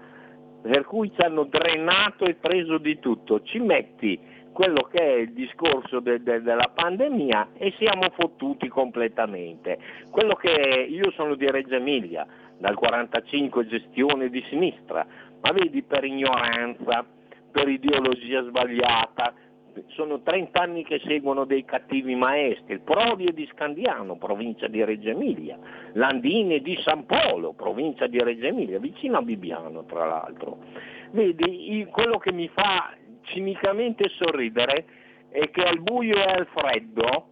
Per 0.62 0.84
cui 0.84 1.12
ci 1.14 1.20
hanno 1.20 1.44
drenato 1.44 2.24
e 2.24 2.34
preso 2.34 2.78
di 2.78 2.98
tutto. 2.98 3.42
Ci 3.42 3.58
metti 3.58 4.18
quello 4.52 4.88
che 4.90 4.98
è 4.98 5.14
il 5.16 5.32
discorso 5.32 6.00
de, 6.00 6.22
de, 6.22 6.40
della 6.40 6.70
pandemia 6.72 7.48
e 7.54 7.74
siamo 7.76 8.08
fottuti 8.16 8.68
completamente. 8.68 9.78
Quello 10.10 10.34
che 10.34 10.86
io 10.88 11.10
sono 11.10 11.34
di 11.34 11.50
Reggio 11.50 11.74
Emilia, 11.74 12.26
dal 12.56 12.76
45 12.76 13.66
gestione 13.66 14.30
di 14.30 14.42
sinistra, 14.48 15.04
ma 15.40 15.50
vedi 15.50 15.82
per 15.82 16.04
ignoranza, 16.04 17.04
per 17.50 17.68
ideologia 17.68 18.42
sbagliata, 18.42 19.34
sono 19.88 20.22
30 20.22 20.60
anni 20.60 20.84
che 20.84 21.00
seguono 21.04 21.44
dei 21.44 21.64
cattivi 21.64 22.14
maestri, 22.14 22.78
Prodi 22.78 23.26
è 23.26 23.32
di 23.32 23.48
Scandiano, 23.52 24.16
provincia 24.16 24.66
di 24.68 24.84
Reggio 24.84 25.10
Emilia, 25.10 25.58
Landini 25.92 26.56
è 26.56 26.60
di 26.60 26.78
San 26.84 27.06
Polo, 27.06 27.52
provincia 27.52 28.06
di 28.06 28.18
Reggio 28.18 28.46
Emilia, 28.46 28.78
vicino 28.78 29.18
a 29.18 29.22
Bibbiano 29.22 29.84
tra 29.84 30.04
l'altro. 30.06 30.58
Vedi, 31.10 31.86
quello 31.90 32.18
che 32.18 32.32
mi 32.32 32.48
fa 32.48 32.94
cinicamente 33.22 34.08
sorridere 34.10 34.84
è 35.30 35.50
che 35.50 35.62
al 35.62 35.80
buio 35.80 36.16
e 36.16 36.22
al 36.22 36.46
freddo 36.54 37.26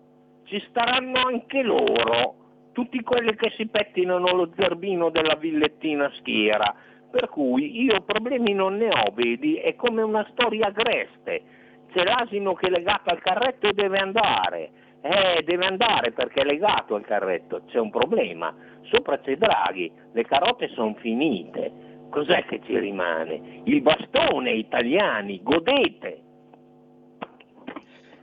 ci 0.45 0.63
staranno 0.69 1.21
anche 1.25 1.63
loro, 1.63 2.35
tutti 2.73 3.01
quelli 3.03 3.35
che 3.35 3.51
si 3.57 3.67
pettinano 3.67 4.33
lo 4.33 4.51
zerbino 4.57 5.11
della 5.11 5.35
villettina 5.35 6.11
schiera, 6.15 6.75
per 7.11 7.29
cui 7.29 7.83
io 7.83 8.01
problemi 8.03 8.55
non 8.55 8.77
ne 8.77 8.89
ho, 8.89 9.13
vedi, 9.13 9.57
è 9.57 9.75
come 9.75 10.03
una 10.03 10.27
storia 10.33 10.69
agreste 10.69 11.61
c'è 11.93 12.05
l'asino 12.05 12.55
che 12.55 12.67
è 12.67 12.71
legato 12.71 13.11
al 13.11 13.21
carretto 13.21 13.69
e 13.69 13.73
deve 13.73 13.99
andare. 13.99 14.71
Eh, 15.03 15.43
deve 15.45 15.67
andare 15.67 16.13
perché 16.13 16.43
è 16.43 16.45
legato 16.45 16.95
al 16.95 17.05
carretto, 17.05 17.63
c'è 17.67 17.79
un 17.79 17.91
problema. 17.91 18.55
Sopra 18.91 19.19
c'è 19.19 19.37
Draghi, 19.37 19.91
le 20.13 20.25
carote 20.25 20.69
sono 20.75 20.95
finite. 21.01 21.91
Cos'è 22.11 22.45
che 22.45 22.61
ci 22.65 22.79
rimane? 22.79 23.63
Il 23.65 23.81
bastone, 23.81 24.53
italiani, 24.53 25.41
godete! 25.43 26.23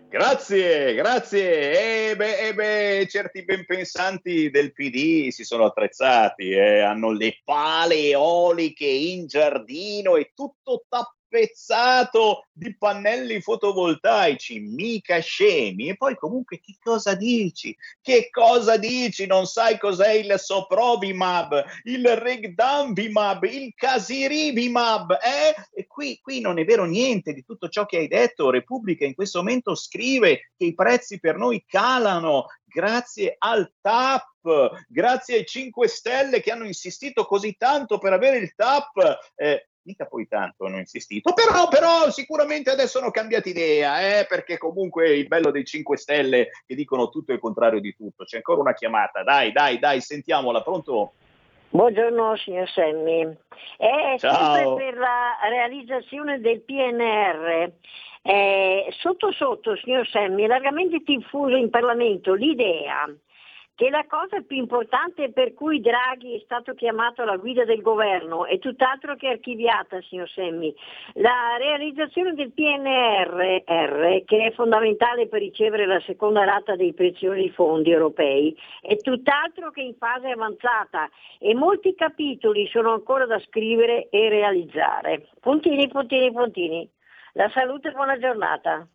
Grazie, 0.10 0.96
grazie. 0.96 2.10
E 2.12 2.16
beh, 2.16 2.48
e 2.48 2.54
beh, 2.54 3.08
certi 3.08 3.44
ben 3.44 3.64
pensanti 3.66 4.50
del 4.50 4.74
PD 4.74 5.30
si 5.30 5.44
sono 5.44 5.66
attrezzati, 5.66 6.50
eh, 6.50 6.80
hanno 6.80 7.12
le 7.12 7.42
pale 7.44 7.96
eoliche 7.96 8.88
in 8.88 9.28
giardino 9.28 10.16
e 10.16 10.32
tutto 10.34 10.86
tappato 10.88 11.19
spezzato 11.30 12.48
di 12.52 12.76
pannelli 12.76 13.40
fotovoltaici, 13.40 14.60
mica 14.60 15.20
scemi. 15.20 15.90
E 15.90 15.96
poi 15.96 16.16
comunque 16.16 16.60
che 16.60 16.76
cosa 16.82 17.14
dici? 17.14 17.76
Che 18.02 18.30
cosa 18.32 18.78
dici? 18.78 19.28
Non 19.28 19.46
sai 19.46 19.78
cos'è 19.78 20.14
il 20.14 20.34
Soprovimab, 20.38 21.64
il 21.84 22.18
Regdambimab, 22.18 23.44
il 23.44 23.74
Casirivimab, 23.76 25.12
eh? 25.12 25.56
E 25.72 25.86
qui, 25.86 26.20
qui 26.20 26.42
non 26.42 26.58
è 26.58 26.66
vero 26.66 26.86
niente 26.86 27.32
di 27.32 27.44
tutto 27.44 27.70
ciò 27.70 27.86
che 27.86 27.98
hai 27.98 28.08
detto. 28.08 28.50
Repubblica 28.50 29.06
in 29.06 29.14
questo 29.14 29.40
momento 29.40 29.76
scrive 29.76 30.52
che 30.58 30.66
i 30.66 30.74
prezzi 30.74 31.20
per 31.20 31.38
noi 31.38 31.64
calano 31.68 32.48
grazie 32.70 33.36
al 33.38 33.72
TAP, 33.82 34.86
grazie 34.88 35.38
ai 35.38 35.46
5 35.46 35.88
Stelle 35.88 36.42
che 36.42 36.52
hanno 36.52 36.66
insistito 36.66 37.26
così 37.26 37.56
tanto 37.58 37.98
per 37.98 38.14
avere 38.14 38.38
il 38.38 38.54
TAP. 38.56 39.20
Eh, 39.36 39.69
mica 39.84 40.06
poi 40.06 40.28
tanto 40.28 40.66
hanno 40.66 40.78
insistito, 40.78 41.34
però, 41.34 41.68
però 41.68 42.10
sicuramente 42.12 42.70
adesso 42.70 43.00
hanno 43.00 43.12
cambiato 43.12 43.50
idea, 43.50 44.20
eh, 44.20 44.26
perché 44.28 44.58
comunque 44.58 45.16
il 45.16 45.28
bello 45.28 45.52
dei 45.52 45.66
5 45.66 45.98
Stelle 45.98 46.50
che 46.66 46.76
dicono 46.76 47.10
tutto 47.10 47.34
il 47.34 47.40
contrario 47.40 47.80
di 47.80 47.96
tutto. 47.96 48.24
C'è 48.24 48.38
ancora 48.38 48.62
una 48.62 48.74
chiamata, 48.74 49.24
dai, 49.24 49.52
dai, 49.52 49.80
dai, 49.80 50.02
sentiamola, 50.02 50.62
pronto? 50.62 51.14
Buongiorno 51.72 52.36
signor 52.38 52.68
Semmi. 52.70 53.38
È 53.78 54.16
Ciao. 54.18 54.56
sempre 54.56 54.86
per 54.86 54.98
la 54.98 55.38
realizzazione 55.50 56.40
del 56.40 56.62
PNR. 56.62 57.72
Eh, 58.22 58.88
sotto 59.00 59.32
sotto, 59.32 59.76
signor 59.78 60.08
Semmi, 60.08 60.44
è 60.44 60.48
largamente 60.48 61.02
diffuso 61.06 61.56
in 61.56 61.70
Parlamento 61.70 62.34
l'idea 62.34 63.08
che 63.80 63.90
la 63.90 64.06
cosa 64.10 64.42
più 64.42 64.58
importante 64.58 65.32
per 65.32 65.54
cui 65.54 65.80
Draghi 65.80 66.36
è 66.36 66.42
stato 66.44 66.74
chiamato 66.74 67.22
alla 67.22 67.38
guida 67.38 67.64
del 67.64 67.82
governo 67.82 68.46
è 68.46 68.60
tutt'altro 68.60 69.16
che 69.16 69.30
archiviata, 69.30 70.02
signor 70.02 70.28
Semmi. 70.28 70.76
La 71.14 71.56
realizzazione 71.58 72.34
del 72.34 72.52
PNR, 72.52 74.26
che 74.26 74.48
è 74.48 74.52
fondamentale 74.52 75.30
per 75.30 75.40
ricevere 75.40 75.86
la 75.86 76.02
seconda 76.02 76.44
rata 76.44 76.76
dei 76.76 76.94
preziosi 76.94 77.50
fondi 77.52 77.90
europei, 77.90 78.54
è 78.82 78.98
tutt'altro 78.98 79.72
che 79.72 79.80
in 79.80 79.96
fase 79.96 80.28
avanzata 80.28 81.10
e 81.40 81.56
molti 81.56 81.96
capitoli 81.96 82.68
sono 82.68 82.92
ancora 82.92 83.26
da 83.26 83.40
scrivere 83.40 84.10
e 84.10 84.28
realizzare. 84.28 85.30
Puntini, 85.40 85.88
puntini, 85.88 86.34
puntini. 86.34 86.90
La 87.32 87.50
salute 87.54 87.88
e 87.88 87.92
buona 87.94 88.20
giornata. 88.20 88.86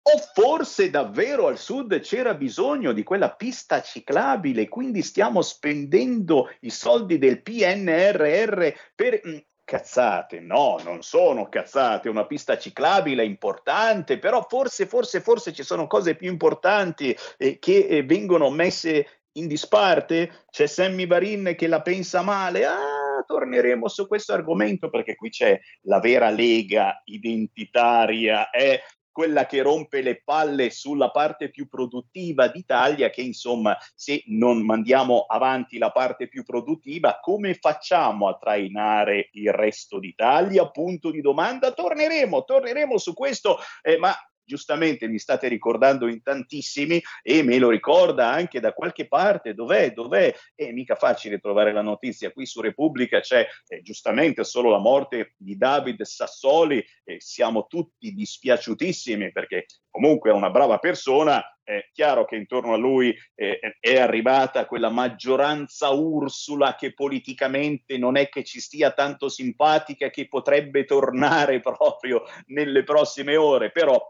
O 0.03 0.19
forse 0.33 0.89
davvero 0.89 1.47
al 1.47 1.59
sud 1.59 2.01
c'era 2.01 2.33
bisogno 2.35 2.93
di 2.93 3.03
quella 3.03 3.35
pista 3.35 3.83
ciclabile, 3.83 4.67
quindi 4.67 5.03
stiamo 5.03 5.43
spendendo 5.43 6.49
i 6.61 6.71
soldi 6.71 7.19
del 7.19 7.43
PNRR 7.43 8.69
per 8.95 9.21
mm, 9.27 9.37
cazzate, 9.71 10.41
no, 10.41 10.81
non 10.83 11.01
sono 11.05 11.49
cazzate, 11.49 12.09
una 12.09 12.27
pista 12.27 12.59
ciclabile 12.59 13.25
importante, 13.25 14.18
però 14.18 14.45
forse, 14.49 14.85
forse, 14.85 15.21
forse 15.21 15.53
ci 15.53 15.62
sono 15.62 15.87
cose 15.87 16.16
più 16.16 16.29
importanti 16.29 17.16
eh, 17.39 17.61
che 17.61 17.87
eh, 17.87 18.03
vengono 18.03 18.51
messe 18.51 19.07
in 19.35 19.47
disparte. 19.47 20.47
C'è 20.51 20.66
Sammy 20.66 21.07
Varin 21.07 21.55
che 21.57 21.68
la 21.68 21.83
pensa 21.83 22.21
male. 22.23 22.66
Ah, 22.66 23.23
torneremo 23.25 23.87
su 23.87 24.09
questo 24.09 24.33
argomento 24.33 24.91
perché 24.91 25.14
qui 25.14 25.31
c'è 25.31 25.57
la 25.83 26.01
vera 26.01 26.31
lega 26.31 27.01
identitaria. 27.05 28.51
È 28.51 28.83
quella 29.13 29.47
che 29.47 29.63
rompe 29.63 30.03
le 30.03 30.23
palle 30.23 30.71
sulla 30.71 31.11
parte 31.11 31.51
più 31.51 31.69
produttiva 31.69 32.49
d'Italia, 32.49 33.11
che 33.11 33.23
insomma 33.23 33.77
se 33.95 34.23
non 34.27 34.65
mandiamo 34.65 35.27
avanti 35.29 35.79
la 35.79 35.91
parte 35.91 36.29
più 36.29 36.43
produttiva, 36.43 37.19
come 37.21 37.55
facciamo 37.55 38.29
a 38.29 38.37
trainare 38.37 39.31
il 39.33 39.53
resto 39.53 39.99
d'Italia? 39.99 40.69
Punto 40.71 41.11
di 41.11 41.21
domanda, 41.21 41.73
torneremo, 41.73 42.45
torneremo 42.45 42.99
su 42.99 43.15
questo, 43.15 43.59
eh, 43.83 43.99
ma 43.99 44.15
giustamente 44.51 45.07
mi 45.07 45.21
state 45.21 45.47
ricordando 45.47 46.09
in 46.09 46.23
tantissimi 46.23 47.01
e 47.23 47.45
me 47.45 47.59
lo 47.59 47.71
ricorda 47.71 48.33
anche 48.33 48.59
da 48.59 48.73
qualche 48.73 49.07
parte, 49.07 49.55
dov'è, 49.55 49.93
dov'è? 49.93 50.35
È 50.57 50.73
mica 50.73 50.97
facile 50.97 51.39
trovare 51.39 51.73
la 51.73 51.83
notizia, 51.83 52.33
qui 52.33 52.47
su 52.47 52.61
Repubblica 52.61 53.21
c'è 53.21 53.47
eh, 53.69 53.81
giustamente 53.83 54.43
solo 54.43 54.71
la 54.71 54.81
morte 54.81 55.35
di 55.37 55.57
David 55.57 56.03
Sassoli 56.03 56.85
e 57.05 57.21
siamo 57.21 57.69
tutti 57.69 58.13
dispiaciutissimi 58.13 59.31
perché 59.31 59.67
comunque 59.89 60.31
è 60.31 60.33
una 60.33 60.51
brava 60.51 60.79
persona, 60.79 61.41
è 61.63 61.89
chiaro 61.93 62.25
che 62.25 62.35
intorno 62.35 62.75
a 62.75 62.77
lui 62.77 63.17
eh, 63.37 63.61
è 63.79 63.99
arrivata 63.99 64.67
quella 64.67 64.91
maggioranza 64.91 65.91
Ursula 65.91 66.75
che 66.75 66.93
politicamente 66.93 67.97
non 67.97 68.17
è 68.17 68.29
che 68.29 68.43
ci 68.43 68.61
stia 68.61 68.91
tanto 68.91 69.29
simpatica, 69.29 70.11
che 70.11 70.27
potrebbe 70.27 70.85
tornare 70.85 71.61
proprio 71.63 72.25
nelle 72.47 72.83
prossime 72.83 73.37
ore, 73.37 73.71
però 73.71 74.01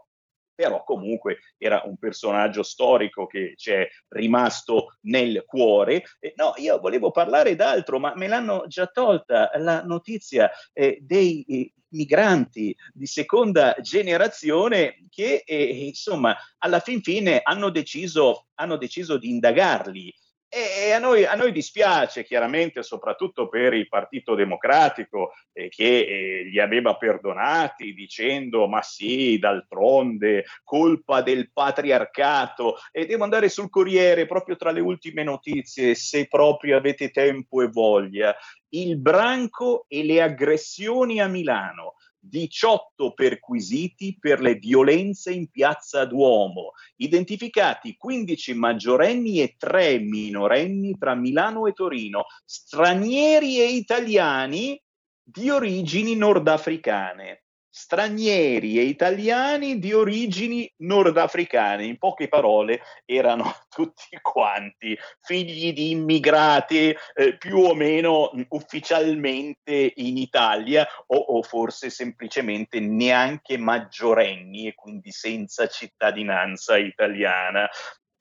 però 0.61 0.83
comunque 0.83 1.39
era 1.57 1.81
un 1.85 1.97
personaggio 1.97 2.61
storico 2.61 3.25
che 3.25 3.53
ci 3.55 3.71
è 3.71 3.89
rimasto 4.09 4.97
nel 5.01 5.43
cuore. 5.43 6.03
Eh, 6.19 6.33
no, 6.35 6.53
io 6.57 6.77
volevo 6.79 7.09
parlare 7.09 7.55
d'altro, 7.55 7.97
ma 7.97 8.13
me 8.15 8.27
l'hanno 8.27 8.65
già 8.67 8.85
tolta 8.85 9.49
la 9.55 9.81
notizia 9.81 10.51
eh, 10.71 10.99
dei 11.01 11.43
eh, 11.47 11.73
migranti 11.93 12.75
di 12.93 13.07
seconda 13.07 13.75
generazione 13.81 15.07
che 15.09 15.41
eh, 15.43 15.85
insomma 15.87 16.37
alla 16.59 16.79
fin 16.79 17.01
fine 17.01 17.39
hanno 17.41 17.71
deciso, 17.71 18.49
hanno 18.53 18.77
deciso 18.77 19.17
di 19.17 19.29
indagarli 19.29 20.13
e 20.53 20.91
a 20.91 20.99
noi, 20.99 21.23
a 21.23 21.35
noi, 21.35 21.53
dispiace 21.53 22.25
chiaramente, 22.25 22.83
soprattutto 22.83 23.47
per 23.47 23.73
il 23.73 23.87
Partito 23.87 24.35
Democratico, 24.35 25.31
eh, 25.53 25.69
che 25.69 25.99
eh, 25.99 26.43
li 26.43 26.59
aveva 26.59 26.97
perdonati 26.97 27.93
dicendo 27.93 28.67
ma 28.67 28.81
sì, 28.81 29.39
d'altronde, 29.39 30.43
colpa 30.65 31.21
del 31.21 31.53
patriarcato. 31.53 32.75
E 32.91 33.05
devo 33.05 33.23
andare 33.23 33.47
sul 33.47 33.69
Corriere 33.69 34.25
proprio 34.25 34.57
tra 34.57 34.71
le 34.71 34.81
ultime 34.81 35.23
notizie, 35.23 35.95
se 35.95 36.27
proprio 36.27 36.75
avete 36.75 37.11
tempo 37.11 37.61
e 37.61 37.69
voglia. 37.69 38.35
Il 38.73 38.97
branco 38.97 39.85
e 39.87 40.03
le 40.03 40.21
aggressioni 40.21 41.21
a 41.21 41.27
Milano. 41.27 41.95
18 42.21 43.13
perquisiti 43.13 44.17
per 44.19 44.39
le 44.39 44.55
violenze 44.55 45.31
in 45.31 45.49
piazza 45.49 46.05
Duomo, 46.05 46.71
identificati 46.97 47.95
15 47.97 48.53
maggiorenni 48.53 49.41
e 49.41 49.55
3 49.57 49.99
minorenni 49.99 50.97
tra 50.97 51.15
Milano 51.15 51.65
e 51.65 51.73
Torino, 51.73 52.25
stranieri 52.45 53.59
e 53.59 53.71
italiani 53.71 54.81
di 55.23 55.49
origini 55.49 56.15
nordafricane 56.15 57.40
stranieri 57.73 58.77
e 58.77 58.83
italiani 58.83 59.79
di 59.79 59.93
origini 59.93 60.71
nordafricane. 60.79 61.85
In 61.85 61.97
poche 61.97 62.27
parole, 62.27 62.81
erano 63.05 63.43
tutti 63.69 64.19
quanti 64.21 64.97
figli 65.21 65.73
di 65.73 65.91
immigrati 65.91 66.93
eh, 67.13 67.37
più 67.37 67.59
o 67.59 67.73
meno 67.73 68.31
ufficialmente 68.49 69.93
in 69.95 70.17
Italia 70.17 70.85
o, 71.07 71.15
o, 71.15 71.41
forse 71.41 71.89
semplicemente 71.89 72.79
neanche 72.81 73.57
maggiorenni 73.57 74.67
e 74.67 74.75
quindi 74.75 75.11
senza 75.11 75.67
cittadinanza 75.67 76.77
italiana. 76.77 77.69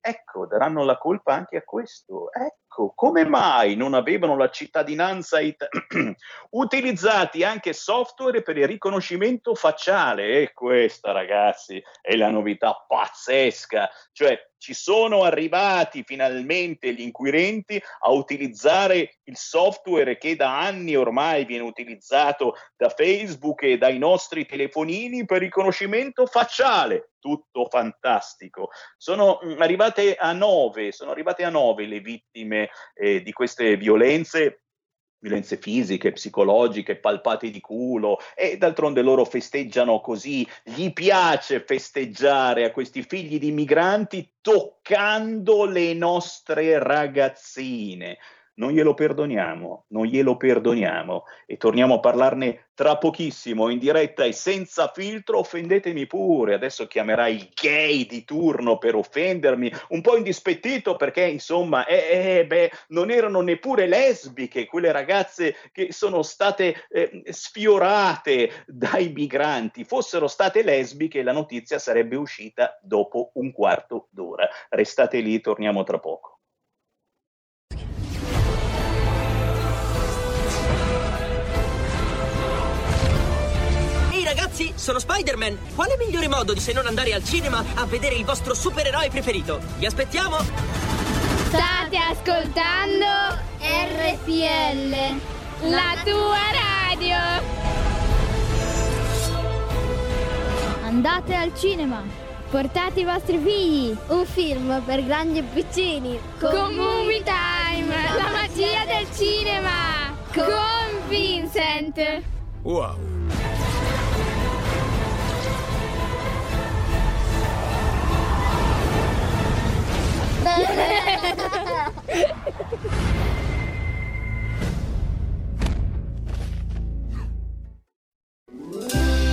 Ecco, 0.00 0.46
daranno 0.46 0.84
la 0.84 0.96
colpa 0.96 1.34
anche 1.34 1.58
a 1.58 1.62
questo. 1.62 2.32
Ecco, 2.32 2.59
come 2.94 3.24
mai 3.24 3.76
non 3.76 3.94
avevano 3.94 4.36
la 4.36 4.48
cittadinanza 4.48 5.40
italiana? 5.40 5.68
Utilizzati 6.50 7.44
anche 7.44 7.72
software 7.72 8.42
per 8.42 8.56
il 8.56 8.66
riconoscimento 8.66 9.54
facciale. 9.54 10.42
E 10.42 10.52
questa, 10.52 11.12
ragazzi, 11.12 11.82
è 12.00 12.16
la 12.16 12.30
novità 12.30 12.84
pazzesca. 12.86 13.90
Cioè, 14.12 14.38
ci 14.60 14.74
sono 14.74 15.22
arrivati 15.22 16.02
finalmente 16.04 16.92
gli 16.92 17.00
inquirenti 17.00 17.82
a 18.00 18.10
utilizzare 18.10 19.16
il 19.24 19.36
software 19.36 20.18
che 20.18 20.36
da 20.36 20.60
anni 20.60 20.94
ormai 20.94 21.46
viene 21.46 21.64
utilizzato 21.64 22.56
da 22.76 22.90
Facebook 22.90 23.62
e 23.62 23.78
dai 23.78 23.98
nostri 23.98 24.44
telefonini 24.44 25.24
per 25.24 25.38
riconoscimento 25.38 26.26
facciale. 26.26 27.12
Tutto 27.18 27.68
fantastico. 27.70 28.68
Sono 28.96 29.40
mm, 29.44 29.60
arrivate 29.60 30.14
a 30.14 30.32
nove, 30.32 30.92
sono 30.92 31.10
arrivate 31.10 31.44
a 31.44 31.50
nove 31.50 31.86
le 31.86 32.00
vittime 32.00 32.59
eh, 32.94 33.22
di 33.22 33.32
queste 33.32 33.76
violenze 33.76 34.62
violenze 35.20 35.58
fisiche, 35.58 36.12
psicologiche, 36.12 36.96
palpate 36.96 37.50
di 37.50 37.60
culo 37.60 38.18
e 38.34 38.56
d'altronde 38.56 39.02
loro 39.02 39.24
festeggiano 39.24 40.00
così, 40.00 40.46
gli 40.64 40.92
piace 40.92 41.60
festeggiare 41.60 42.64
a 42.64 42.70
questi 42.70 43.02
figli 43.02 43.38
di 43.38 43.52
migranti 43.52 44.36
toccando 44.40 45.66
le 45.66 45.92
nostre 45.92 46.78
ragazzine 46.78 48.18
non 48.60 48.72
glielo 48.72 48.92
perdoniamo, 48.92 49.86
non 49.88 50.04
glielo 50.04 50.36
perdoniamo. 50.36 51.24
E 51.46 51.56
torniamo 51.56 51.94
a 51.94 52.00
parlarne 52.00 52.66
tra 52.74 52.98
pochissimo 52.98 53.70
in 53.70 53.78
diretta 53.78 54.24
e 54.24 54.32
senza 54.32 54.92
filtro, 54.94 55.38
offendetemi 55.38 56.06
pure, 56.06 56.54
adesso 56.54 56.86
chiamerai 56.86 57.34
il 57.34 57.48
gay 57.54 58.06
di 58.06 58.24
turno 58.24 58.76
per 58.78 58.94
offendermi, 58.94 59.72
un 59.88 60.02
po' 60.02 60.16
indispettito 60.16 60.96
perché 60.96 61.24
insomma, 61.24 61.86
eh, 61.86 62.38
eh, 62.38 62.46
beh, 62.46 62.70
non 62.88 63.10
erano 63.10 63.40
neppure 63.40 63.86
lesbiche 63.86 64.66
quelle 64.66 64.92
ragazze 64.92 65.56
che 65.72 65.92
sono 65.92 66.22
state 66.22 66.86
eh, 66.90 67.22
sfiorate 67.30 68.64
dai 68.66 69.08
migranti, 69.08 69.84
fossero 69.84 70.28
state 70.28 70.62
lesbiche 70.62 71.22
la 71.22 71.32
notizia 71.32 71.78
sarebbe 71.78 72.16
uscita 72.16 72.78
dopo 72.82 73.30
un 73.34 73.52
quarto 73.52 74.08
d'ora. 74.10 74.48
Restate 74.68 75.20
lì, 75.20 75.40
torniamo 75.40 75.82
tra 75.82 75.98
poco. 75.98 76.39
Ragazzi, 84.60 84.72
sono 84.76 84.98
Spider-Man. 84.98 85.58
Quale 85.74 85.96
migliore 85.96 86.28
modo 86.28 86.52
di 86.52 86.60
se 86.60 86.72
non 86.72 86.86
andare 86.86 87.14
al 87.14 87.24
cinema 87.24 87.64
a 87.74 87.86
vedere 87.86 88.14
il 88.14 88.24
vostro 88.24 88.54
supereroe 88.54 89.08
preferito? 89.08 89.60
Vi 89.78 89.86
aspettiamo! 89.86 90.36
State 91.48 91.96
ascoltando 91.96 93.38
RPL, 93.58 94.94
la 95.68 95.96
tua 96.04 96.38
radio. 96.52 97.16
Andate 100.84 101.34
al 101.34 101.52
cinema. 101.56 102.02
Portate 102.50 103.00
i 103.00 103.04
vostri 103.04 103.38
figli. 103.38 103.96
Un 104.08 104.26
film 104.26 104.82
per 104.84 105.04
grandi 105.04 105.38
e 105.38 105.42
piccini. 105.42 106.18
Con 106.38 106.74
Movie 106.74 107.22
Time, 107.22 107.94
la 108.16 108.30
magia 108.30 108.84
del 108.86 109.06
cinema. 109.14 110.16
Con 110.32 111.08
Vincent. 111.08 112.22
Wow. 112.62 113.59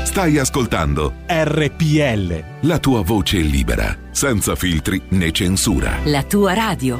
Stai 0.04 0.38
ascoltando 0.40 1.14
RPL. 1.28 2.44
La 2.62 2.80
tua 2.80 3.02
voce 3.04 3.38
libera, 3.38 3.96
senza 4.12 4.56
filtri 4.56 5.02
né 5.10 5.32
censura. 5.32 6.00
La 6.06 6.24
tua 6.24 6.54
radio. 6.54 7.00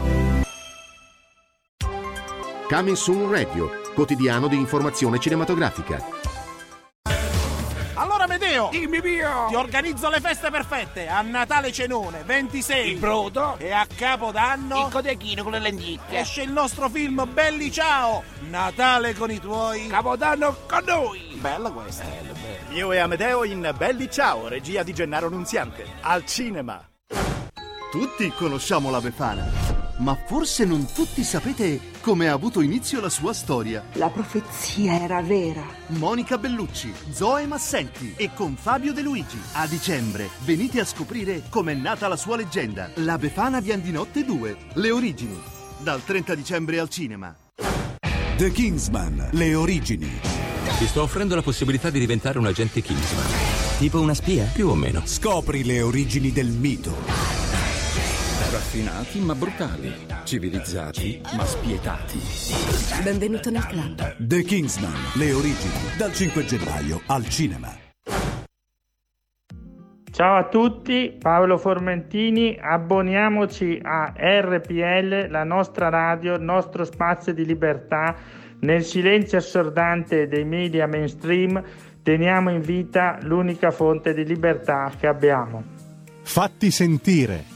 Coming 2.70 2.96
Soon 2.96 3.32
Radio, 3.32 3.70
quotidiano 3.96 4.48
di 4.48 4.56
informazione 4.56 5.20
cinematografica 5.20 6.27
Medeo, 8.58 8.70
dimmi 8.72 9.00
mio, 9.02 9.46
ti 9.50 9.56
organizzo 9.56 10.10
le 10.10 10.20
feste 10.20 10.50
perfette. 10.50 11.08
A 11.08 11.22
Natale 11.22 11.72
cenone, 11.72 12.24
26. 12.24 12.92
Il 12.92 12.98
brodo. 12.98 13.56
E 13.60 13.72
a 13.72 13.86
Capodanno. 13.86 14.86
Il 14.86 14.92
codechino 14.92 15.44
con 15.44 15.52
le 15.52 15.60
lenticchie. 15.60 16.20
Esce 16.20 16.42
il 16.42 16.52
nostro 16.52 16.90
film 16.90 17.28
Belli 17.32 17.72
Ciao. 17.72 18.24
Natale 18.50 19.14
con 19.14 19.30
i 19.30 19.40
tuoi. 19.40 19.88
Capodanno 19.88 20.56
con 20.68 20.84
noi. 20.86 21.38
Bella 21.40 21.70
questa. 21.70 22.06
Io 22.72 22.92
e 22.92 22.98
Amedeo 22.98 23.44
in 23.44 23.74
Belli 23.78 24.10
Ciao, 24.10 24.48
regia 24.48 24.84
di 24.84 24.94
Gennaro 24.94 25.30
Nunziante, 25.30 25.86
al 26.02 26.26
cinema. 26.26 26.87
Tutti 27.90 28.30
conosciamo 28.32 28.90
la 28.90 29.00
Befana, 29.00 29.50
ma 30.00 30.14
forse 30.14 30.66
non 30.66 30.92
tutti 30.92 31.24
sapete 31.24 31.80
come 32.02 32.28
ha 32.28 32.34
avuto 32.34 32.60
inizio 32.60 33.00
la 33.00 33.08
sua 33.08 33.32
storia. 33.32 33.82
La 33.94 34.10
profezia 34.10 35.02
era 35.02 35.22
vera. 35.22 35.64
Monica 35.88 36.38
Bellucci, 36.38 36.94
Zoe 37.12 37.46
Massenti 37.46 38.14
e 38.18 38.32
con 38.34 38.58
Fabio 38.58 38.92
De 38.92 39.02
Luigi. 39.02 39.40
A 39.54 39.66
dicembre 39.68 40.28
venite 40.44 40.82
a 40.82 40.86
scoprire 40.86 41.44
com'è 41.48 41.74
nata 41.76 42.10
la 42.10 42.18
sua 42.18 42.36
leggenda. 42.36 42.90
La 42.96 43.18
Befana 43.18 43.62
di 43.62 43.92
Notte 43.92 44.26
2, 44.26 44.58
le 44.74 44.92
origini. 44.92 45.40
Dal 45.78 46.04
30 46.04 46.36
dicembre 46.36 46.80
al 46.80 46.90
cinema. 46.90 47.34
The 48.36 48.52
Kingsman, 48.52 49.30
le 49.32 49.56
origini. 49.56 50.12
Ti 50.78 50.88
sto 50.88 51.04
offrendo 51.04 51.36
la 51.36 51.42
possibilità 51.42 51.90
di 51.90 52.00
diventare 52.00 52.38
un 52.38 52.48
agente 52.48 52.82
Kingsman. 52.82 53.26
Tipo 53.78 54.02
una 54.02 54.14
spia? 54.14 54.44
Più 54.44 54.68
o 54.68 54.76
meno. 54.76 55.04
Scopri 55.06 55.64
le 55.64 55.82
origini 55.82 56.34
del 56.34 56.48
mito. 56.48 57.37
Raffinati 58.68 59.20
ma 59.22 59.34
brutali. 59.34 59.94
Civilizzati 60.26 61.22
ma 61.38 61.46
spietati. 61.46 62.20
Benvenuto 63.02 63.50
nel 63.50 63.66
club. 63.66 64.18
The 64.20 64.42
Kingsman, 64.42 64.92
le 65.16 65.32
origini. 65.32 65.96
Dal 65.98 66.12
5 66.12 66.44
gennaio 66.44 67.02
al 67.06 67.26
cinema. 67.30 67.74
Ciao 70.12 70.36
a 70.36 70.50
tutti, 70.50 71.16
Paolo 71.18 71.58
Formentini, 71.58 72.58
abboniamoci 72.60 73.80
a 73.82 74.14
RPL, 74.18 75.30
la 75.30 75.46
nostra 75.46 75.88
radio, 75.88 76.36
il 76.36 76.42
nostro 76.42 76.84
spazio 76.84 77.34
di 77.34 77.46
libertà. 77.46 78.18
Nel 78.60 78.84
silenzio 78.84 79.38
assordante 79.38 80.28
dei 80.28 80.44
media 80.44 80.88
mainstream 80.88 81.64
teniamo 82.04 82.50
in 82.50 82.60
vita 82.60 83.18
l'unica 83.22 83.72
fonte 83.72 84.14
di 84.14 84.26
libertà 84.26 84.92
che 85.00 85.08
abbiamo. 85.08 85.64
Fatti 86.24 86.70
sentire. 86.70 87.56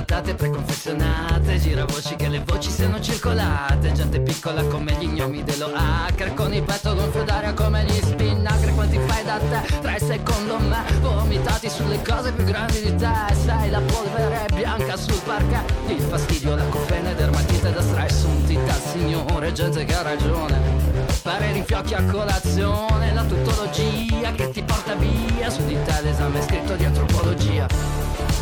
Opinioni 0.00 0.06
dilattate, 0.06 0.34
preconfezionate 0.34 1.58
Gira 1.58 1.84
voci 1.84 2.16
che 2.16 2.28
le 2.28 2.42
voci 2.44 2.70
siano 2.70 3.00
circolate 3.00 3.92
Gente 3.92 4.20
piccola 4.20 4.62
come 4.64 4.96
gli 4.98 5.06
gnomi 5.06 5.42
dello 5.42 5.70
acre 5.74 6.32
Con 6.34 6.52
il 6.54 6.62
petto 6.62 6.94
gonfio 6.94 7.22
d'aria 7.24 7.52
come 7.52 7.84
gli 7.84 8.00
spinacre 8.02 8.72
Quanti 8.72 8.98
fai 8.98 9.24
da 9.24 9.38
te? 9.38 9.78
Tre 9.80 9.98
secondo 9.98 10.58
me 10.58 10.82
Vomitati 11.00 11.68
sulle 11.68 12.00
cose 12.02 12.32
più 12.32 12.44
grandi 12.44 12.80
di 12.80 12.96
te 12.96 13.12
Sei 13.44 13.70
la 13.70 13.80
polvere 13.80 14.46
bianca 14.54 14.96
sul 14.96 15.20
parquet 15.24 15.70
Il 15.88 16.00
fastidio, 16.00 16.54
la 16.54 16.64
cofene, 16.64 17.14
dermatite 17.14 17.72
da 17.72 17.82
stress 17.82 18.22
Unti 18.24 18.54
dal 18.54 18.80
signore, 18.80 19.52
gente 19.52 19.84
che 19.84 19.94
ha 19.94 20.02
ragione 20.02 21.09
Pareri 21.22 21.58
in 21.58 21.64
fiocchi 21.64 21.94
a 21.94 22.02
colazione 22.04 23.12
La 23.12 23.24
tutologia 23.24 24.32
che 24.32 24.50
ti 24.50 24.62
porta 24.62 24.94
via 24.94 25.50
Su 25.50 25.64
di 25.66 25.76
te 25.84 26.00
l'esame 26.02 26.42
scritto 26.42 26.74
di 26.74 26.84
antropologia 26.84 28.00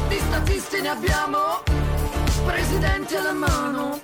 di 0.08 0.18
statisti 0.18 0.80
ne 0.80 0.88
abbiamo, 0.88 1.62
presidenti 2.46 3.14
alla 3.14 3.34
mano, 3.34 4.00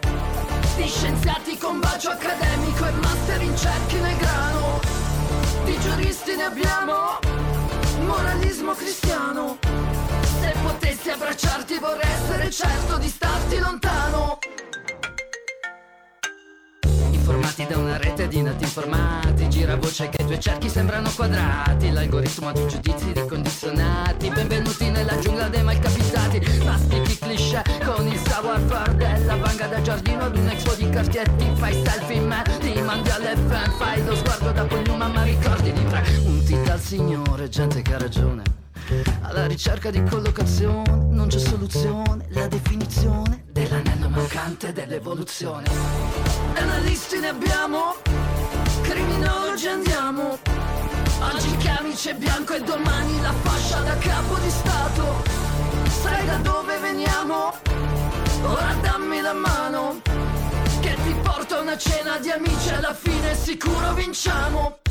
di 0.77 0.87
scienziati 0.87 1.57
con 1.57 1.81
bacio 1.81 2.11
accademico 2.11 2.87
e 2.87 2.91
master 2.91 3.41
in 3.41 3.57
cerchi 3.57 3.97
nel 3.97 4.17
grano, 4.19 4.81
di 5.65 5.79
giuristi 5.81 6.37
ne 6.37 6.43
abbiamo, 6.43 7.19
moralismo 8.05 8.73
cristiano. 8.73 9.57
Se 10.41 10.53
potessi 10.63 11.09
abbracciarti 11.09 11.79
vorrei 11.79 12.11
essere 12.11 12.51
certo 12.51 12.99
di 12.99 13.09
starti 13.09 13.59
lontano. 13.59 14.39
Informati 17.25 17.67
da 17.67 17.79
una 17.79 17.97
rete 17.97 18.29
di 18.29 18.43
nati 18.43 18.65
informati. 18.65 19.49
Gira 19.49 19.77
voce 19.77 20.11
che 20.11 20.21
i 20.21 20.27
tuoi 20.27 20.39
cerchi 20.39 20.69
sembrano 20.69 21.11
quadrati. 21.11 21.91
L'algoritmo 21.91 22.49
ha 22.49 22.53
dei 22.53 22.69
giudizi 22.69 23.13
ricondizionati. 23.15 24.29
Benvenuti 24.29 24.91
nella 24.91 25.19
giungla 25.19 25.49
dei 25.49 25.63
malcapitati. 25.63 26.39
Mastichi 26.63 27.17
cliché 27.17 27.63
con 27.83 28.07
il 28.07 28.19
savoir-faire 28.19 28.97
Della 28.97 29.37
vanga 29.37 29.67
da 29.67 29.81
giardino 29.81 30.25
ad 30.25 30.37
un 30.37 30.49
expo 30.49 30.75
di 30.75 30.91
cartietti 30.91 31.51
Fai 31.55 31.73
selfie 31.73 32.17
in 32.17 32.27
me, 32.27 32.43
ti 32.61 32.81
mandi 32.83 33.09
alle 33.09 33.37
fan 33.49 33.71
Fai 33.79 34.05
lo 34.05 34.15
sguardo 34.15 34.51
da 34.53 34.67
cognome 34.67 35.07
ma 35.07 35.23
ricordi 35.23 35.73
di 35.73 35.87
tre. 35.87 36.05
Unti 36.27 36.61
dal 36.63 36.81
signore, 36.81 37.49
gente 37.49 37.81
che 37.81 37.95
ha 37.95 37.99
ragione 37.99 38.64
alla 39.23 39.47
ricerca 39.47 39.91
di 39.91 40.03
collocazione 40.03 41.07
non 41.11 41.29
c'è 41.29 41.39
soluzione, 41.39 42.27
la 42.31 42.47
definizione 42.47 43.45
dell'anello 43.51 44.09
mancante 44.09 44.73
dell'evoluzione. 44.73 45.65
Analisti 46.55 47.19
ne 47.19 47.29
abbiamo, 47.29 47.95
criminologi 48.83 49.69
andiamo. 49.69 50.39
Oggi 51.21 51.49
il 51.49 51.57
camice 51.65 52.15
bianco 52.15 52.55
e 52.55 52.63
domani 52.63 53.21
la 53.23 53.33
fascia 53.33 53.81
da 53.81 53.97
capo 53.97 54.37
di 54.39 54.51
Stato. 54.51 55.23
Sai 55.89 56.27
da 56.27 56.37
dove 56.37 56.79
veniamo? 56.79 57.53
Ora 58.43 58.75
dammi 58.83 59.21
la 59.21 59.33
mano, 59.33 60.03
che 60.81 60.95
ti 61.03 61.15
porto 61.23 61.57
a 61.57 61.61
una 61.61 61.79
cena 61.79 62.19
di 62.19 62.31
amici 62.31 62.69
alla 62.69 62.93
fine 62.93 63.35
sicuro 63.35 63.95
vinciamo. 63.95 64.83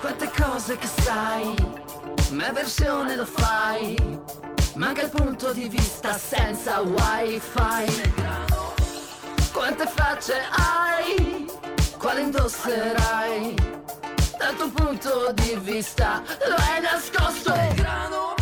Quante 0.00 0.30
cose 0.30 0.76
che 0.76 0.86
sai, 0.86 1.54
ma 2.30 2.52
versione 2.52 3.16
lo 3.16 3.24
fai. 3.24 3.96
Manca 4.74 5.02
il 5.02 5.10
punto 5.10 5.52
di 5.52 5.68
vista 5.68 6.12
senza 6.12 6.80
wifi. 6.80 8.12
Quante 9.52 9.86
facce 9.86 10.34
hai? 10.50 11.46
Quale 11.96 12.20
indosserai? 12.20 13.54
Dal 14.38 14.54
tuo 14.56 14.68
punto 14.70 15.32
di 15.32 15.58
vista 15.62 16.22
lo 16.46 16.54
hai 16.56 16.82
nascosto. 16.82 17.54
Grano, 17.74 18.34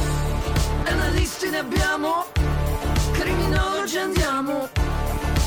analisti 0.87 1.51
ne 1.51 1.59
abbiamo, 1.59 2.27
criminologi 3.13 3.99
andiamo. 3.99 4.69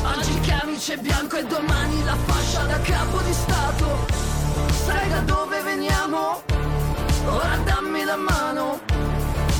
Oggi 0.03 0.39
camice 0.39 0.97
bianco 0.97 1.35
e 1.35 1.45
domani 1.45 2.03
la 2.05 2.15
fascia 2.15 2.63
da 2.63 2.79
capo 2.79 3.17
di 3.19 3.33
Stato. 3.33 4.36
Sai 4.87 5.09
da 5.09 5.19
dove 5.19 5.61
veniamo? 5.63 6.43
Ora 7.25 7.57
dammi 7.65 8.05
la 8.05 8.15
mano 8.15 8.79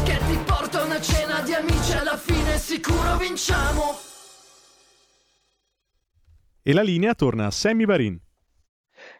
Che 0.06 0.18
ti 0.26 0.38
porto 0.46 0.78
a 0.80 0.86
una 0.86 1.02
cena 1.02 1.42
di 1.42 1.54
amici 1.54 1.92
Alla 1.92 2.16
fine 2.16 2.58
sicuro 2.58 3.18
vinciamo 3.18 3.98
E 6.64 6.72
la 6.72 6.82
linea 6.82 7.14
torna 7.14 7.48
a 7.48 7.52
Sammy 7.52 7.84
Barin. 7.84 8.18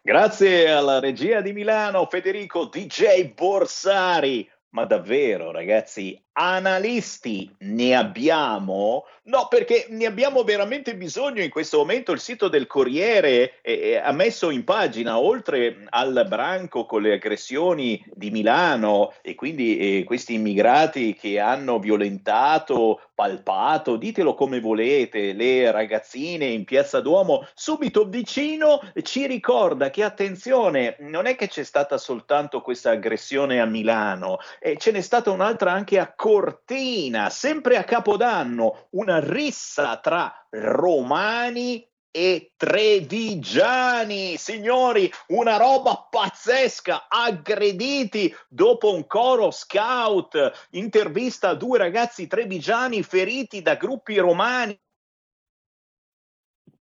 Grazie 0.02 0.72
alla 0.72 1.00
regia 1.00 1.42
di 1.42 1.52
Milano, 1.52 2.06
Federico 2.06 2.68
DJ 2.68 3.34
Borsari. 3.34 4.50
Ma 4.70 4.86
davvero, 4.86 5.52
ragazzi, 5.52 6.22
analisti 6.38 7.52
ne 7.60 7.96
abbiamo? 7.96 9.06
No, 9.24 9.48
perché 9.50 9.88
ne 9.90 10.06
abbiamo 10.06 10.44
veramente 10.44 10.96
bisogno 10.96 11.42
in 11.42 11.50
questo 11.50 11.80
momento. 11.80 12.12
Il 12.12 12.20
sito 12.20 12.48
del 12.48 12.68
Corriere 12.68 13.60
eh, 13.62 13.98
ha 13.98 14.12
messo 14.12 14.50
in 14.52 14.64
pagina, 14.64 15.20
oltre 15.20 15.86
al 15.90 16.26
branco 16.30 16.86
con 16.86 17.02
le 17.02 17.14
aggressioni 17.14 18.02
di 18.14 18.30
Milano 18.30 19.14
e 19.22 19.36
quindi 19.36 20.00
eh, 20.00 20.04
questi 20.04 20.36
immigrati 20.36 21.14
che 21.14 21.40
hanno 21.40 21.80
violentato, 21.80 23.02
palpato, 23.14 23.98
ditelo 23.98 24.36
come 24.36 24.60
volete, 24.60 25.34
le 25.34 25.72
ragazzine 25.72 26.46
in 26.46 26.66
Piazza 26.66 27.02
Duomo, 27.02 27.48
subito 27.56 28.06
vicino 28.06 28.80
ci 29.02 29.26
ricorda 29.26 29.90
che 29.90 30.04
attenzione, 30.04 30.98
non 31.00 31.26
è 31.26 31.36
che 31.36 31.48
c'è 31.48 31.64
stata 31.64 31.98
soltanto 31.98 32.62
questa 32.62 32.92
aggressione 32.92 33.60
a 33.60 33.66
Milano, 33.66 34.38
eh, 34.60 34.78
ce 34.78 34.92
n'è 34.92 35.02
stata 35.02 35.32
un'altra 35.32 35.72
anche 35.72 35.98
a 35.98 36.14
Cortina, 36.28 37.30
sempre 37.30 37.78
a 37.78 37.86
Capodanno, 37.86 38.90
una 38.92 39.22
rissa 39.22 39.96
tra 40.02 40.46
romani 40.50 41.90
e 42.12 42.52
trevigiani, 42.58 44.36
signori, 44.36 45.10
una 45.28 45.56
roba 45.56 46.06
pazzesca, 46.10 47.08
aggrediti 47.08 48.36
dopo 48.50 48.94
un 48.94 49.08
coro 49.08 49.52
scout, 49.52 50.68
intervista 50.72 51.48
a 51.48 51.56
due 51.56 51.78
ragazzi 51.78 52.28
trevigiani 52.28 53.04
feriti 53.04 53.62
da 53.62 53.76
gruppi 53.76 54.18
romani. 54.18 54.78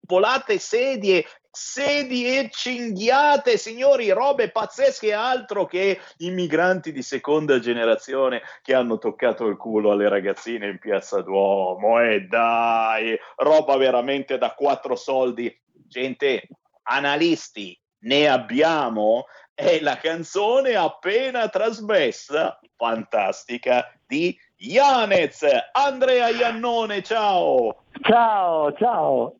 Volate 0.06 0.58
sedie 0.58 1.26
sedie 1.54 2.40
e 2.40 2.50
cinghiate, 2.50 3.56
signori, 3.56 4.10
robe 4.10 4.50
pazzesche, 4.50 5.12
altro 5.12 5.66
che 5.66 6.00
i 6.18 6.30
migranti 6.30 6.92
di 6.92 7.02
seconda 7.02 7.58
generazione 7.60 8.42
che 8.62 8.74
hanno 8.74 8.98
toccato 8.98 9.46
il 9.46 9.56
culo 9.56 9.92
alle 9.92 10.08
ragazzine 10.08 10.68
in 10.68 10.78
piazza 10.78 11.22
Duomo. 11.22 12.00
E 12.00 12.22
dai, 12.22 13.16
roba 13.36 13.76
veramente 13.76 14.36
da 14.36 14.52
quattro 14.54 14.96
soldi. 14.96 15.56
Gente, 15.86 16.48
analisti, 16.82 17.78
ne 18.00 18.28
abbiamo? 18.28 19.26
È 19.54 19.78
la 19.80 19.96
canzone 19.96 20.74
appena 20.74 21.48
trasmessa, 21.48 22.58
fantastica, 22.76 23.88
di 24.04 24.36
Yanez. 24.56 25.44
Andrea 25.72 26.28
Iannone, 26.28 27.02
ciao! 27.02 27.84
Ciao, 28.02 28.72
ciao! 28.72 29.36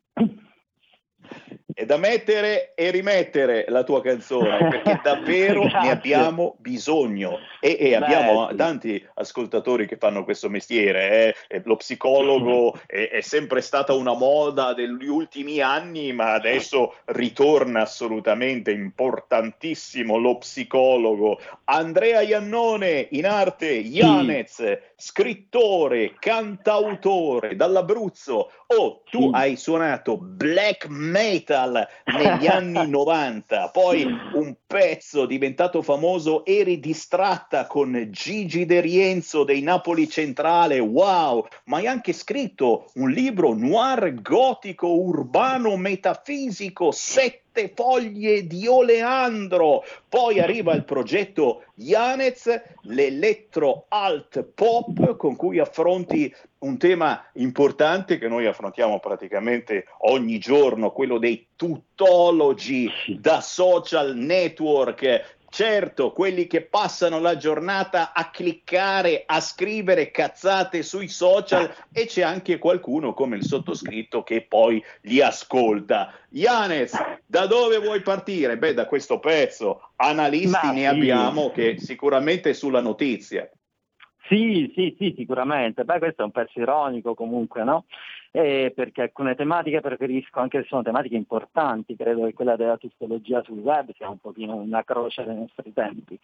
È 1.75 1.85
da 1.85 1.97
mettere 1.97 2.73
e 2.73 2.89
rimettere 2.89 3.65
la 3.67 3.83
tua 3.83 4.01
canzone 4.01 4.57
perché 4.71 5.01
davvero 5.03 5.65
ne 5.65 5.91
abbiamo 5.91 6.55
bisogno. 6.59 7.37
E, 7.59 7.77
e 7.77 7.95
abbiamo 7.95 8.47
Beh, 8.47 8.55
tanti 8.55 9.05
ascoltatori 9.15 9.85
che 9.85 9.97
fanno 9.97 10.23
questo 10.23 10.49
mestiere 10.49 11.35
eh. 11.49 11.61
lo 11.65 11.75
psicologo 11.75 12.79
è, 12.85 13.09
è, 13.09 13.21
sempre 13.21 13.59
stata 13.59 13.93
una 13.93 14.13
moda 14.13 14.73
degli 14.73 15.07
ultimi 15.07 15.59
anni 15.59 16.13
ma 16.13 16.33
adesso 16.33 16.95
ritorna 17.05 17.81
assolutamente 17.81 18.71
importantissimo 18.71 20.17
lo 20.17 20.37
psicologo. 20.37 21.41
Andrea 21.65 22.21
Iannone 22.21 23.07
in 23.11 23.25
arte 23.25 23.71
Ianez 23.71 24.63
scrittore 24.95 26.13
cantautore 26.19 27.57
dall'Abruzzo 27.57 28.51
oh 28.67 29.01
tu 29.09 29.21
sì. 29.21 29.29
hai 29.31 29.55
suonato 29.55 30.17
black 30.17 30.87
metal 30.89 31.87
negli 32.05 32.47
anni 32.47 32.87
90, 32.89 33.69
poi 33.69 34.03
un 34.03 34.55
pezzo 34.65 35.25
diventato 35.25 35.81
famoso, 35.81 36.45
eri 36.45 36.79
distratta 36.79 37.67
con 37.67 38.07
Gigi 38.11 38.65
De 38.65 38.81
Rienzo 38.81 39.43
dei 39.43 39.61
Napoli 39.61 40.09
Centrale, 40.09 40.79
wow, 40.79 41.45
ma 41.65 41.77
hai 41.77 41.87
anche 41.87 42.13
scritto 42.13 42.91
un 42.95 43.09
libro 43.09 43.53
noir 43.53 44.21
gotico 44.21 44.87
urbano 44.87 45.75
metafisico, 45.77 46.91
sette 46.91 47.44
sette 47.55 47.71
foglie 47.73 48.45
di 48.45 48.67
oleandro. 48.67 49.85
Poi 50.09 50.41
arriva 50.41 50.73
il 50.73 50.83
progetto 50.83 51.63
Yanez, 51.75 52.61
l'elettro 52.83 53.85
alt 53.87 54.43
pop 54.43 55.15
con 55.15 55.37
cui 55.37 55.59
affronti 55.59 56.33
un 56.59 56.77
tema 56.77 57.25
importante 57.33 58.17
che 58.17 58.27
noi 58.27 58.45
affrontiamo 58.45 58.99
praticamente 58.99 59.85
ogni 59.99 60.37
giorno, 60.37 60.91
quello 60.91 61.17
dei 61.17 61.47
tutologi 61.55 62.89
da 63.19 63.39
social 63.39 64.15
network 64.15 65.34
Certo, 65.55 66.11
quelli 66.11 66.47
che 66.47 66.63
passano 66.63 67.21
la 67.21 67.37
giornata 67.37 68.11
a 68.11 68.29
cliccare, 68.29 69.23
a 69.25 69.39
scrivere 69.39 70.11
cazzate 70.11 70.83
sui 70.83 71.07
social 71.07 71.73
e 71.93 72.07
c'è 72.07 72.23
anche 72.23 72.57
qualcuno 72.57 73.13
come 73.13 73.37
il 73.37 73.45
sottoscritto 73.45 74.21
che 74.21 74.41
poi 74.41 74.83
li 75.03 75.21
ascolta. 75.21 76.13
Yanes, 76.31 76.91
da 77.25 77.45
dove 77.45 77.77
vuoi 77.77 78.01
partire? 78.01 78.57
Beh, 78.57 78.73
da 78.73 78.85
questo 78.85 79.19
pezzo. 79.19 79.91
Analisti 79.95 80.49
Ma 80.49 80.71
ne 80.73 80.87
abbiamo 80.89 81.49
che 81.51 81.77
sicuramente 81.79 82.53
sulla 82.53 82.81
notizia. 82.81 83.49
Sì, 84.27 84.71
sì, 84.75 84.95
sì, 84.97 85.13
sicuramente. 85.15 85.83
Beh, 85.83 85.99
questo 85.99 86.21
è 86.21 86.25
un 86.25 86.31
pezzo 86.31 86.59
ironico 86.59 87.13
comunque, 87.13 87.63
no? 87.63 87.85
Eh, 88.31 88.71
perché 88.75 89.03
alcune 89.03 89.35
tematiche 89.35 89.81
preferisco, 89.81 90.39
anche 90.39 90.61
se 90.61 90.67
sono 90.67 90.81
tematiche 90.81 91.15
importanti, 91.15 91.95
credo 91.95 92.25
che 92.25 92.33
quella 92.33 92.55
della 92.55 92.77
tustologia 92.77 93.43
sul 93.43 93.59
web 93.59 93.91
sia 93.95 94.09
un 94.09 94.17
pochino 94.19 94.55
una 94.55 94.83
croce 94.83 95.23
dei 95.23 95.35
nostri 95.35 95.71
tempi. 95.73 96.19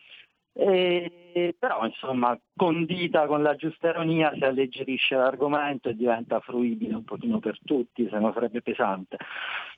Eh, 0.53 1.55
però 1.57 1.85
insomma 1.85 2.37
condita 2.57 3.25
con 3.25 3.41
la 3.41 3.55
giusta 3.55 3.87
ironia 3.89 4.33
si 4.35 4.43
alleggerisce 4.43 5.15
l'argomento 5.15 5.87
e 5.87 5.95
diventa 5.95 6.41
fruibile 6.41 6.95
un 6.95 7.05
pochino 7.05 7.39
per 7.39 7.57
tutti, 7.63 8.07
se 8.09 8.19
no 8.19 8.33
sarebbe 8.33 8.61
pesante. 8.61 9.17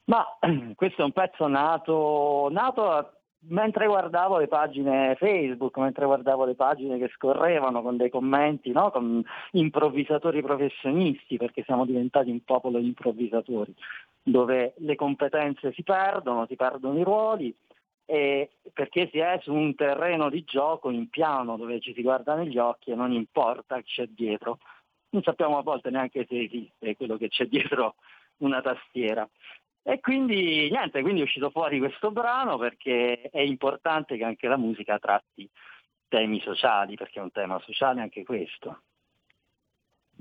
Ma 0.05 0.25
questo 0.75 1.01
è 1.01 1.05
un 1.05 1.11
pezzo 1.11 1.47
nato, 1.47 2.47
nato 2.51 3.22
mentre 3.47 3.87
guardavo 3.87 4.37
le 4.37 4.47
pagine 4.47 5.15
Facebook, 5.17 5.77
mentre 5.77 6.05
guardavo 6.05 6.45
le 6.45 6.55
pagine 6.55 6.97
che 6.97 7.11
scorrevano 7.13 7.81
con 7.81 7.97
dei 7.97 8.09
commenti, 8.09 8.71
no? 8.71 8.91
con 8.91 9.23
improvvisatori 9.51 10.41
professionisti, 10.41 11.37
perché 11.37 11.63
siamo 11.63 11.85
diventati 11.85 12.29
un 12.29 12.43
popolo 12.43 12.79
di 12.79 12.87
improvvisatori, 12.87 13.73
dove 14.21 14.73
le 14.77 14.95
competenze 14.95 15.73
si 15.73 15.83
perdono, 15.83 16.45
si 16.47 16.55
perdono 16.55 16.97
i 16.97 17.03
ruoli, 17.03 17.55
perché 18.05 19.09
si 19.11 19.19
è 19.19 19.39
su 19.41 19.53
un 19.53 19.75
terreno 19.75 20.29
di 20.29 20.43
gioco 20.43 20.89
in 20.89 21.09
piano 21.09 21.57
dove 21.57 21.79
ci 21.79 21.93
si 21.93 22.01
guarda 22.01 22.35
negli 22.35 22.57
occhi 22.57 22.91
e 22.91 22.95
non 22.95 23.11
importa 23.11 23.77
che 23.77 23.83
c'è 23.83 24.05
dietro. 24.07 24.59
Non 25.09 25.21
sappiamo 25.23 25.57
a 25.57 25.63
volte 25.63 25.89
neanche 25.89 26.25
se 26.27 26.41
esiste 26.41 26.95
quello 26.95 27.17
che 27.17 27.29
c'è 27.29 27.45
dietro 27.45 27.95
una 28.37 28.61
tastiera. 28.61 29.27
E 29.85 29.99
quindi 29.99 30.69
niente, 30.69 31.01
quindi 31.01 31.19
è 31.19 31.23
uscito 31.23 31.49
fuori 31.49 31.77
questo 31.77 32.11
brano 32.11 32.57
perché 32.57 33.29
è 33.29 33.41
importante 33.41 34.15
che 34.15 34.23
anche 34.23 34.47
la 34.47 34.57
musica 34.57 34.97
tratti 34.97 35.49
temi 36.07 36.39
sociali, 36.39 36.95
perché 36.95 37.19
è 37.19 37.23
un 37.23 37.31
tema 37.31 37.59
sociale 37.59 38.01
anche 38.01 38.23
questo. 38.23 38.83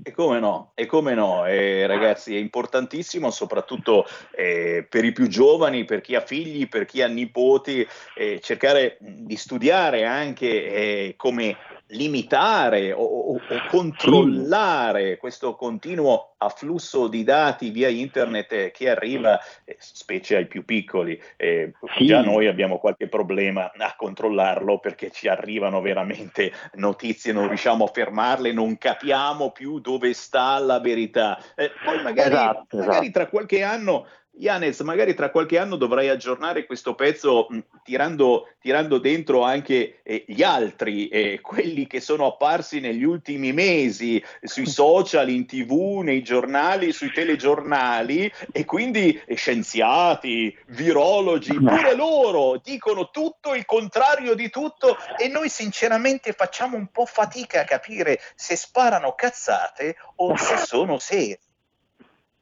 E 0.01 0.11
come 0.11 0.39
no, 0.39 0.71
e 0.75 0.85
come 0.85 1.13
no, 1.13 1.45
eh, 1.45 1.85
ragazzi, 1.85 2.35
è 2.35 2.39
importantissimo 2.39 3.29
soprattutto 3.31 4.05
eh, 4.35 4.85
per 4.89 5.05
i 5.05 5.11
più 5.11 5.27
giovani, 5.27 5.85
per 5.85 6.01
chi 6.01 6.15
ha 6.15 6.21
figli, 6.21 6.67
per 6.67 6.85
chi 6.85 7.01
ha 7.01 7.07
nipoti, 7.07 7.87
eh, 8.15 8.39
cercare 8.41 8.97
di 8.99 9.35
studiare 9.37 10.03
anche 10.05 10.47
eh, 10.47 11.13
come 11.15 11.55
limitare 11.87 12.91
o, 12.91 13.03
o, 13.03 13.33
o 13.35 13.41
controllare 13.69 15.17
questo 15.17 15.55
continuo 15.55 16.33
afflusso 16.37 17.07
di 17.07 17.23
dati 17.23 17.69
via 17.69 17.87
internet 17.87 18.71
che 18.71 18.89
arriva, 18.89 19.39
eh, 19.63 19.77
specie 19.79 20.35
ai 20.35 20.47
più 20.47 20.65
piccoli. 20.65 21.19
Eh, 21.37 21.71
sì. 21.95 22.05
Già 22.07 22.21
noi 22.21 22.47
abbiamo 22.47 22.79
qualche 22.79 23.07
problema 23.07 23.71
a 23.75 23.95
controllarlo 23.95 24.79
perché 24.79 25.11
ci 25.11 25.27
arrivano 25.27 25.81
veramente 25.81 26.51
notizie, 26.73 27.31
non 27.31 27.47
riusciamo 27.47 27.85
a 27.85 27.91
fermarle, 27.91 28.51
non 28.51 28.77
capiamo 28.77 29.51
più 29.51 29.79
dove 29.79 29.91
sta 30.13 30.57
la 30.59 30.79
verità. 30.79 31.37
Eh, 31.55 31.71
poi 31.83 32.01
magari, 32.01 32.33
esatto, 32.33 32.77
magari 32.77 33.07
esatto. 33.07 33.11
tra 33.11 33.27
qualche 33.27 33.63
anno 33.63 34.07
Yanez, 34.35 34.79
magari 34.81 35.13
tra 35.13 35.29
qualche 35.29 35.59
anno 35.59 35.75
dovrai 35.75 36.09
aggiornare 36.09 36.65
questo 36.65 36.95
pezzo 36.95 37.45
mh, 37.49 37.59
tirando, 37.83 38.47
tirando, 38.59 38.97
dentro 38.97 39.43
anche 39.43 39.99
eh, 40.01 40.25
gli 40.27 40.41
altri, 40.41 41.07
eh, 41.07 41.39
quelli 41.39 41.85
che 41.85 41.99
sono 41.99 42.25
apparsi 42.25 42.79
negli 42.79 43.03
ultimi 43.03 43.53
mesi 43.53 44.23
sui 44.41 44.65
social, 44.67 45.29
in 45.29 45.45
tv, 45.45 46.01
nei 46.03 46.23
giornali, 46.23 46.91
sui 46.91 47.11
telegiornali 47.11 48.31
e 48.51 48.65
quindi 48.65 49.21
eh, 49.25 49.35
scienziati, 49.35 50.55
virologi, 50.67 51.53
pure 51.53 51.95
loro 51.95 52.59
dicono 52.63 53.11
tutto 53.11 53.53
il 53.53 53.65
contrario 53.65 54.33
di 54.33 54.49
tutto 54.49 54.97
e 55.17 55.27
noi 55.27 55.49
sinceramente 55.49 56.33
facciamo 56.33 56.75
un 56.75 56.87
po' 56.87 57.05
fatica 57.05 57.61
a 57.61 57.65
capire 57.65 58.19
se 58.35 58.55
sparano 58.55 59.13
cazzate 59.13 59.95
o 60.15 60.35
se 60.35 60.57
sono 60.65 60.97
seri. 60.97 61.37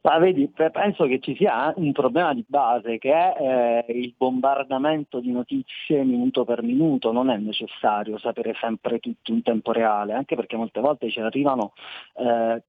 Ma 0.03 0.17
vedi, 0.17 0.47
penso 0.49 1.05
che 1.05 1.19
ci 1.19 1.35
sia 1.35 1.71
un 1.75 1.91
problema 1.91 2.33
di 2.33 2.43
base 2.47 2.97
che 2.97 3.11
è 3.11 3.85
eh, 3.87 3.93
il 3.93 4.15
bombardamento 4.17 5.19
di 5.19 5.31
notizie 5.31 6.03
minuto 6.03 6.43
per 6.43 6.63
minuto, 6.63 7.11
non 7.11 7.29
è 7.29 7.37
necessario 7.37 8.17
sapere 8.17 8.55
sempre 8.59 8.97
tutto 8.97 9.31
in 9.31 9.43
tempo 9.43 9.71
reale, 9.71 10.13
anche 10.13 10.35
perché 10.35 10.57
molte 10.57 10.79
volte 10.79 11.11
ci 11.11 11.19
arrivano, 11.19 11.73
eh, 12.15 12.63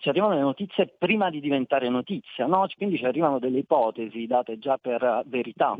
ci 0.00 0.08
arrivano 0.08 0.34
le 0.34 0.40
notizie 0.40 0.92
prima 0.98 1.30
di 1.30 1.38
diventare 1.38 1.88
notizia, 1.88 2.46
no? 2.46 2.66
quindi 2.76 2.98
ci 2.98 3.04
arrivano 3.04 3.38
delle 3.38 3.58
ipotesi 3.58 4.26
date 4.26 4.58
già 4.58 4.76
per 4.76 5.22
verità. 5.26 5.76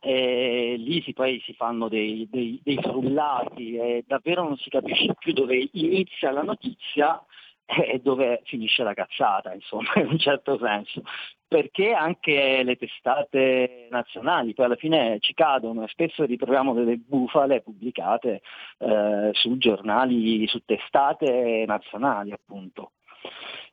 E 0.00 0.74
lì 0.76 1.02
si, 1.02 1.12
poi 1.12 1.40
si 1.44 1.54
fanno 1.54 1.88
dei, 1.88 2.28
dei, 2.28 2.60
dei 2.64 2.78
frullati 2.78 3.76
e 3.76 4.04
davvero 4.06 4.42
non 4.42 4.56
si 4.56 4.70
capisce 4.70 5.14
più 5.18 5.32
dove 5.32 5.68
inizia 5.72 6.32
la 6.32 6.42
notizia 6.42 7.22
e 7.66 8.00
dove 8.00 8.42
finisce 8.44 8.82
la 8.82 8.94
cazzata, 8.94 9.52
insomma, 9.52 9.92
in 9.96 10.06
un 10.06 10.18
certo 10.18 10.58
senso. 10.58 11.02
Perché 11.48 11.92
anche 11.92 12.62
le 12.64 12.76
testate 12.76 13.86
nazionali 13.90 14.52
poi 14.52 14.64
alla 14.64 14.76
fine 14.76 15.18
ci 15.20 15.32
cadono 15.32 15.84
e 15.84 15.88
spesso 15.88 16.24
ritroviamo 16.24 16.74
delle 16.74 16.96
bufale 16.96 17.62
pubblicate 17.62 18.40
eh, 18.78 19.30
su 19.32 19.56
giornali, 19.56 20.46
su 20.48 20.62
testate 20.64 21.64
nazionali 21.66 22.32
appunto. 22.32 22.92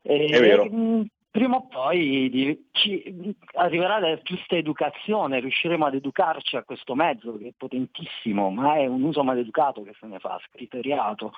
E, 0.01 0.25
È 0.25 0.39
vero. 0.39 0.67
Prima 1.33 1.55
o 1.55 1.65
poi 1.65 2.63
ci, 2.73 3.35
arriverà 3.53 3.97
la 3.97 4.15
giusta 4.21 4.55
educazione, 4.55 5.39
riusciremo 5.39 5.83
ad 5.83 5.95
educarci 5.95 6.57
a 6.57 6.63
questo 6.63 6.93
mezzo 6.93 7.35
che 7.39 7.47
è 7.47 7.53
potentissimo, 7.57 8.51
ma 8.51 8.75
è 8.75 8.85
un 8.85 9.01
uso 9.01 9.23
maleducato 9.23 9.81
che 9.81 9.95
se 9.99 10.05
ne 10.05 10.19
fa, 10.19 10.39
scriteriato. 10.47 11.33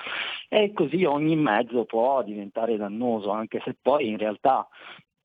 E 0.50 0.74
così 0.74 1.06
ogni 1.06 1.38
mezzo 1.38 1.86
può 1.86 2.22
diventare 2.24 2.76
dannoso, 2.76 3.32
anche 3.32 3.62
se 3.64 3.74
poi 3.82 4.10
in 4.10 4.18
realtà 4.18 4.68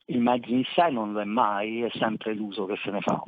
il 0.04 0.20
mezzo 0.20 0.52
in 0.52 0.62
sé 0.72 0.88
non 0.88 1.14
lo 1.14 1.20
è 1.20 1.24
mai, 1.24 1.82
è 1.82 1.90
sempre 1.90 2.32
l'uso 2.34 2.66
che 2.66 2.76
se 2.76 2.92
ne 2.92 3.00
fa. 3.00 3.20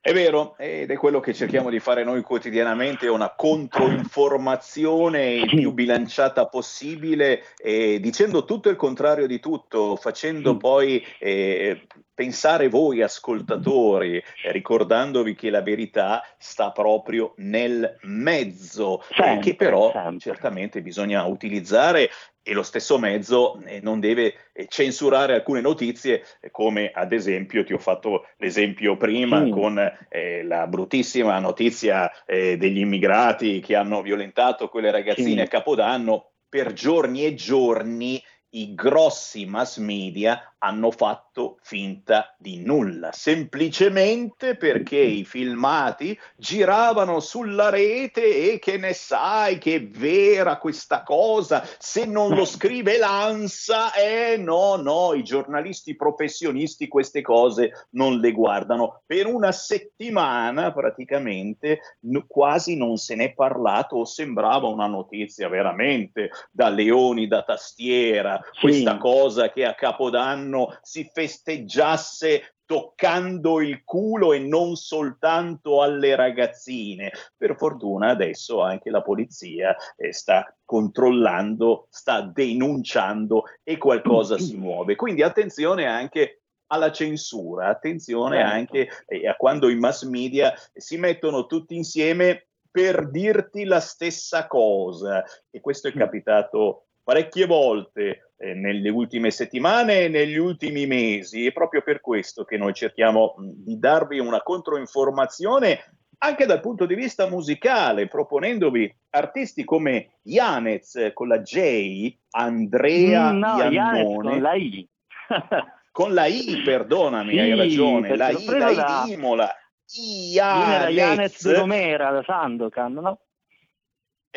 È 0.00 0.12
vero, 0.12 0.56
ed 0.58 0.90
è 0.90 0.96
quello 0.96 1.18
che 1.18 1.34
cerchiamo 1.34 1.70
di 1.70 1.80
fare 1.80 2.04
noi 2.04 2.22
quotidianamente, 2.22 3.08
una 3.08 3.34
controinformazione 3.34 5.34
il 5.34 5.46
più 5.46 5.72
bilanciata 5.72 6.46
possibile, 6.46 7.42
eh, 7.56 7.98
dicendo 8.00 8.44
tutto 8.44 8.68
il 8.68 8.76
contrario 8.76 9.26
di 9.26 9.40
tutto, 9.40 9.96
facendo 9.96 10.56
poi 10.56 11.04
eh, 11.18 11.84
pensare 12.14 12.68
voi 12.68 13.02
ascoltatori, 13.02 14.16
eh, 14.16 14.52
ricordandovi 14.52 15.34
che 15.34 15.50
la 15.50 15.62
verità 15.62 16.22
sta 16.38 16.70
proprio 16.70 17.34
nel 17.38 17.98
mezzo, 18.02 19.02
sempre, 19.10 19.38
che 19.40 19.56
però 19.56 19.90
sempre. 19.92 20.18
certamente 20.20 20.80
bisogna 20.80 21.26
utilizzare 21.26 22.08
e 22.48 22.54
lo 22.54 22.62
stesso 22.62 22.98
mezzo 22.98 23.60
eh, 23.66 23.80
non 23.82 24.00
deve 24.00 24.34
eh, 24.54 24.66
censurare 24.68 25.34
alcune 25.34 25.60
notizie, 25.60 26.24
eh, 26.40 26.50
come 26.50 26.90
ad 26.90 27.12
esempio 27.12 27.62
ti 27.62 27.74
ho 27.74 27.78
fatto 27.78 28.24
l'esempio 28.38 28.96
prima 28.96 29.40
mm. 29.40 29.50
con 29.50 29.78
eh, 30.08 30.42
la 30.44 30.66
bruttissima 30.66 31.38
notizia 31.40 32.10
eh, 32.24 32.56
degli 32.56 32.78
immigrati 32.78 33.60
che 33.60 33.76
hanno 33.76 34.00
violentato 34.00 34.68
quelle 34.68 34.90
ragazzine 34.90 35.42
mm. 35.42 35.44
a 35.44 35.48
Capodanno. 35.48 36.30
Per 36.48 36.72
giorni 36.72 37.26
e 37.26 37.34
giorni 37.34 38.22
i 38.50 38.74
grossi 38.74 39.44
mass 39.44 39.78
media 39.78 40.54
hanno 40.60 40.90
fatto 40.90 41.58
finta 41.62 42.34
di 42.36 42.64
nulla, 42.64 43.12
semplicemente 43.12 44.56
perché 44.56 44.98
i 44.98 45.24
filmati 45.24 46.18
giravano 46.36 47.20
sulla 47.20 47.68
rete 47.68 48.52
e 48.52 48.58
che 48.58 48.76
ne 48.76 48.92
sai 48.92 49.58
che 49.58 49.76
è 49.76 49.86
vera 49.86 50.58
questa 50.58 51.02
cosa, 51.04 51.64
se 51.78 52.06
non 52.06 52.34
lo 52.34 52.44
scrive 52.44 52.98
l'ANSA, 52.98 53.94
eh 53.94 54.36
no, 54.36 54.76
no, 54.76 55.14
i 55.14 55.22
giornalisti 55.22 55.94
professionisti 55.94 56.88
queste 56.88 57.22
cose 57.22 57.86
non 57.90 58.18
le 58.18 58.32
guardano. 58.32 59.02
Per 59.06 59.26
una 59.26 59.52
settimana 59.52 60.72
praticamente 60.72 61.80
n- 62.00 62.24
quasi 62.26 62.76
non 62.76 62.96
se 62.96 63.14
n'è 63.14 63.32
parlato 63.32 63.96
o 63.96 64.04
sembrava 64.04 64.66
una 64.66 64.86
notizia 64.86 65.48
veramente 65.48 66.30
da 66.50 66.68
leoni 66.68 67.28
da 67.28 67.42
tastiera, 67.42 68.37
sì. 68.52 68.60
questa 68.60 68.96
cosa 68.98 69.50
che 69.50 69.64
a 69.64 69.74
Capodanno 69.74 70.26
anno 70.28 70.78
si 70.82 71.08
festeggiasse 71.12 72.54
toccando 72.64 73.62
il 73.62 73.82
culo 73.82 74.34
e 74.34 74.38
non 74.38 74.76
soltanto 74.76 75.82
alle 75.82 76.14
ragazzine. 76.14 77.10
Per 77.36 77.56
fortuna 77.56 78.10
adesso 78.10 78.60
anche 78.60 78.90
la 78.90 79.02
polizia 79.02 79.74
eh, 79.96 80.12
sta 80.12 80.54
controllando, 80.64 81.86
sta 81.88 82.20
denunciando 82.20 83.44
e 83.62 83.78
qualcosa 83.78 84.38
si 84.38 84.56
muove. 84.58 84.96
Quindi 84.96 85.22
attenzione 85.22 85.86
anche 85.86 86.42
alla 86.70 86.92
censura, 86.92 87.68
attenzione 87.68 88.36
certo. 88.36 88.52
anche 88.52 88.88
eh, 89.06 89.26
a 89.26 89.34
quando 89.36 89.70
i 89.70 89.76
mass 89.76 90.04
media 90.04 90.52
si 90.74 90.98
mettono 90.98 91.46
tutti 91.46 91.74
insieme 91.74 92.48
per 92.70 93.08
dirti 93.08 93.64
la 93.64 93.80
stessa 93.80 94.46
cosa. 94.46 95.24
E 95.50 95.60
questo 95.60 95.88
è 95.88 95.92
capitato 95.94 96.88
parecchie 97.02 97.46
volte 97.46 98.27
eh, 98.40 98.54
nelle 98.54 98.88
ultime 98.88 99.30
settimane 99.30 100.04
e 100.04 100.08
negli 100.08 100.36
ultimi 100.36 100.86
mesi. 100.86 101.46
È 101.46 101.52
proprio 101.52 101.82
per 101.82 102.00
questo 102.00 102.44
che 102.44 102.56
noi 102.56 102.72
cerchiamo 102.72 103.34
di 103.38 103.78
darvi 103.78 104.20
una 104.20 104.42
controinformazione 104.42 105.80
anche 106.18 106.46
dal 106.46 106.60
punto 106.60 106.86
di 106.86 106.94
vista 106.94 107.28
musicale, 107.28 108.08
proponendovi 108.08 108.92
artisti 109.10 109.64
come 109.64 110.18
Yanez 110.22 110.96
eh, 110.96 111.12
con 111.12 111.28
la 111.28 111.40
J, 111.40 112.16
Andrea 112.30 113.32
mm, 113.32 113.38
no, 113.38 113.62
Iannone. 113.70 114.14
con 114.14 114.42
la 114.42 114.54
I. 114.54 114.88
con 115.92 116.14
la 116.14 116.26
I, 116.26 116.62
perdonami, 116.64 117.32
sì, 117.32 117.38
hai 117.38 117.56
ragione, 117.56 118.16
la 118.16 118.30
I, 118.30 118.44
la 118.44 118.70
I 118.70 118.74
da... 118.74 119.02
di 119.04 119.12
Imola. 119.12 119.52
Yanez. 119.90 120.94
Yanez 120.94 121.56
Romera 121.56 122.10
da 122.10 122.22
Sandokan, 122.22 122.92
no? 122.92 123.20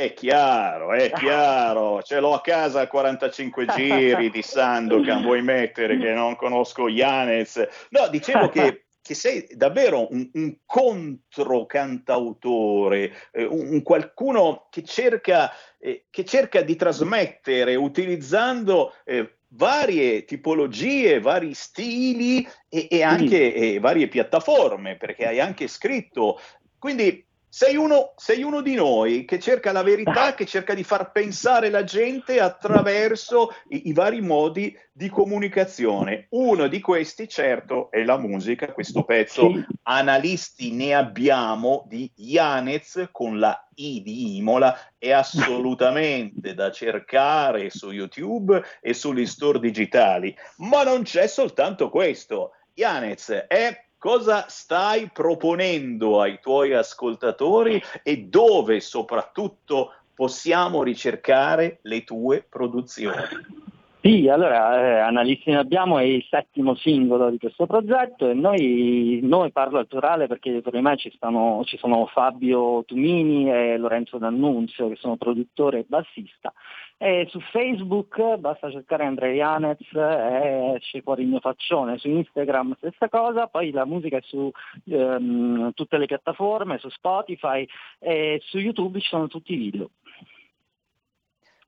È 0.01 0.15
chiaro, 0.15 0.93
è 0.93 1.11
chiaro, 1.21 2.01
ce 2.01 2.19
l'ho 2.19 2.33
a 2.33 2.41
casa 2.41 2.81
a 2.81 2.87
45 2.87 3.67
giri 3.67 4.31
di 4.31 4.41
Sandokan, 4.41 5.21
vuoi 5.21 5.43
mettere 5.43 5.99
che 5.99 6.11
non 6.11 6.35
conosco 6.35 6.87
Yanez? 6.87 7.63
No, 7.89 8.07
dicevo 8.07 8.49
che, 8.49 8.85
che 8.99 9.13
sei 9.13 9.47
davvero 9.51 10.11
un, 10.11 10.27
un 10.33 10.55
controcantautore, 10.65 13.11
eh, 13.31 13.43
un, 13.43 13.73
un, 13.73 13.83
qualcuno 13.83 14.65
che 14.71 14.83
cerca, 14.83 15.51
eh, 15.77 16.05
che 16.09 16.25
cerca 16.25 16.63
di 16.63 16.75
trasmettere 16.75 17.75
utilizzando 17.75 18.95
eh, 19.05 19.35
varie 19.49 20.25
tipologie, 20.25 21.19
vari 21.19 21.53
stili 21.53 22.43
e, 22.67 22.87
e 22.89 23.03
anche 23.03 23.75
mm. 23.77 23.79
varie 23.79 24.07
piattaforme, 24.07 24.97
perché 24.97 25.27
hai 25.27 25.39
anche 25.39 25.67
scritto. 25.67 26.41
Quindi 26.79 27.23
sei 27.53 27.75
uno, 27.75 28.13
sei 28.15 28.43
uno, 28.43 28.61
di 28.61 28.75
noi 28.75 29.25
che 29.25 29.37
cerca 29.37 29.73
la 29.73 29.83
verità, 29.83 30.33
che 30.35 30.45
cerca 30.45 30.73
di 30.73 30.85
far 30.85 31.11
pensare 31.11 31.69
la 31.69 31.83
gente 31.83 32.39
attraverso 32.39 33.49
i, 33.67 33.89
i, 33.89 33.93
vari 33.93 34.21
modi 34.21 34.73
di 34.89 35.09
comunicazione. 35.09 36.27
Uno 36.29 36.69
di 36.69 36.79
questi, 36.79 37.27
certo, 37.27 37.91
è 37.91 38.05
la 38.05 38.17
musica, 38.17 38.71
questo 38.71 39.03
pezzo. 39.03 39.51
Analisti 39.83 40.71
ne 40.71 40.95
abbiamo 40.95 41.83
di 41.89 42.09
Yanez 42.15 43.09
con 43.11 43.37
la 43.37 43.67
I 43.75 44.01
di 44.01 44.37
Imola, 44.37 44.93
è 44.97 45.11
assolutamente 45.11 46.53
da 46.53 46.71
cercare 46.71 47.69
su 47.69 47.91
YouTube 47.91 48.63
e 48.79 48.93
sugli 48.93 49.25
store 49.25 49.59
digitali. 49.59 50.33
Ma 50.59 50.83
non 50.83 51.03
c'è 51.03 51.27
soltanto 51.27 51.89
questo. 51.89 52.53
Yanez 52.75 53.29
è 53.29 53.89
cosa 54.01 54.47
stai 54.49 55.11
proponendo 55.13 56.21
ai 56.21 56.39
tuoi 56.39 56.73
ascoltatori 56.73 57.79
e 58.01 58.17
dove 58.17 58.79
soprattutto 58.79 59.93
possiamo 60.15 60.81
ricercare 60.81 61.77
le 61.83 62.03
tue 62.03 62.43
produzioni. 62.49 63.69
Sì, 64.03 64.27
allora 64.27 64.81
eh, 64.81 64.99
Analisti 64.99 65.51
abbiamo 65.51 65.99
è 65.99 66.03
il 66.03 66.25
settimo 66.27 66.73
singolo 66.73 67.29
di 67.29 67.37
questo 67.37 67.67
progetto 67.67 68.27
e 68.27 68.33
noi, 68.33 69.19
noi 69.21 69.51
parlo 69.51 69.77
al 69.77 69.85
plurale 69.85 70.25
perché 70.25 70.49
dietro 70.49 70.71
di 70.71 70.81
me 70.81 70.97
ci, 70.97 71.11
stanno, 71.13 71.61
ci 71.65 71.77
sono 71.77 72.07
Fabio 72.07 72.83
Tumini 72.83 73.51
e 73.51 73.77
Lorenzo 73.77 74.17
D'Annunzio 74.17 74.89
che 74.89 74.95
sono 74.95 75.17
produttore 75.17 75.79
e 75.79 75.85
bassista 75.87 76.51
e 76.97 77.27
su 77.29 77.39
Facebook 77.51 78.37
basta 78.37 78.71
cercare 78.71 79.05
Andrea 79.05 79.33
Janez 79.33 79.79
e 79.93 80.73
esce 80.77 81.01
fuori 81.01 81.21
il 81.21 81.29
mio 81.29 81.39
faccione, 81.39 81.99
su 81.99 82.07
Instagram 82.09 82.75
stessa 82.77 83.07
cosa, 83.07 83.45
poi 83.47 83.69
la 83.69 83.85
musica 83.85 84.17
è 84.17 84.21
su 84.23 84.51
ehm, 84.85 85.73
tutte 85.73 85.97
le 85.97 86.07
piattaforme, 86.07 86.77
su 86.79 86.89
Spotify 86.89 87.67
e 87.99 88.39
su 88.45 88.57
YouTube 88.57 88.99
ci 88.99 89.07
sono 89.07 89.27
tutti 89.27 89.53
i 89.53 89.57
video. 89.57 89.89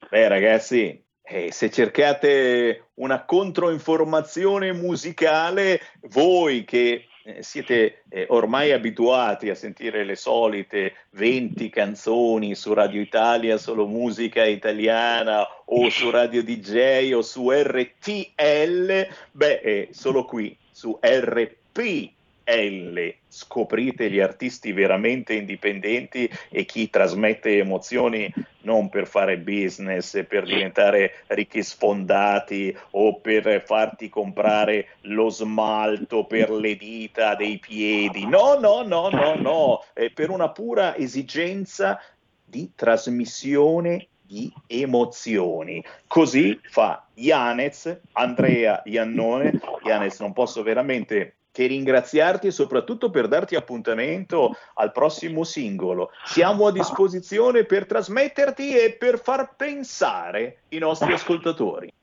Beh 0.09 0.27
ragazzi, 0.27 1.03
eh, 1.23 1.51
se 1.51 1.71
cercate 1.71 2.89
una 2.95 3.23
controinformazione 3.23 4.73
musicale, 4.73 5.81
voi 6.09 6.65
che 6.65 7.05
eh, 7.25 7.41
siete 7.41 8.03
eh, 8.09 8.25
ormai 8.29 8.73
abituati 8.73 9.49
a 9.49 9.55
sentire 9.55 10.03
le 10.03 10.15
solite 10.15 10.93
20 11.11 11.69
canzoni 11.69 12.53
su 12.53 12.73
Radio 12.73 12.99
Italia, 12.99 13.57
solo 13.57 13.87
musica 13.87 14.43
italiana 14.43 15.47
o 15.65 15.89
su 15.89 16.09
Radio 16.09 16.43
DJ 16.43 17.13
o 17.13 17.21
su 17.21 17.49
RTL, 17.49 19.07
beh, 19.31 19.59
eh, 19.63 19.87
solo 19.91 20.25
qui 20.25 20.55
su 20.69 20.99
RP 21.01 22.11
L. 22.43 23.13
Scoprite 23.27 24.09
gli 24.09 24.19
artisti 24.19 24.73
veramente 24.73 25.33
indipendenti 25.33 26.29
e 26.49 26.65
chi 26.65 26.89
trasmette 26.89 27.57
emozioni 27.57 28.31
non 28.63 28.89
per 28.89 29.07
fare 29.07 29.37
business, 29.37 30.25
per 30.27 30.43
diventare 30.43 31.23
ricchi 31.27 31.63
sfondati 31.63 32.75
o 32.91 33.19
per 33.19 33.63
farti 33.65 34.09
comprare 34.09 34.87
lo 35.01 35.29
smalto 35.29 36.25
per 36.25 36.49
le 36.51 36.75
dita 36.75 37.35
dei 37.35 37.59
piedi. 37.59 38.25
No, 38.25 38.59
no, 38.59 38.83
no, 38.83 39.09
no, 39.09 39.35
no, 39.35 39.83
è 39.93 40.09
per 40.09 40.29
una 40.29 40.49
pura 40.49 40.95
esigenza 40.95 41.99
di 42.43 42.71
trasmissione 42.75 44.07
di 44.21 44.51
emozioni. 44.67 45.83
Così 46.07 46.59
fa 46.63 47.05
Yanez, 47.15 47.99
Andrea 48.13 48.81
Iannone. 48.85 49.59
Yanez, 49.83 50.19
non 50.19 50.33
posso 50.33 50.63
veramente 50.63 51.35
che 51.53 51.67
ringraziarti 51.67 52.47
e 52.47 52.51
soprattutto 52.51 53.11
per 53.11 53.27
darti 53.27 53.55
appuntamento 53.55 54.57
al 54.73 54.91
prossimo 54.91 55.43
singolo. 55.43 56.09
Siamo 56.25 56.65
a 56.65 56.71
disposizione 56.71 57.63
per 57.63 57.85
trasmetterti 57.85 58.75
e 58.75 58.93
per 58.93 59.21
far 59.21 59.53
pensare 59.55 60.63
i 60.69 60.79
nostri 60.79 61.13
ascoltatori. 61.13 61.93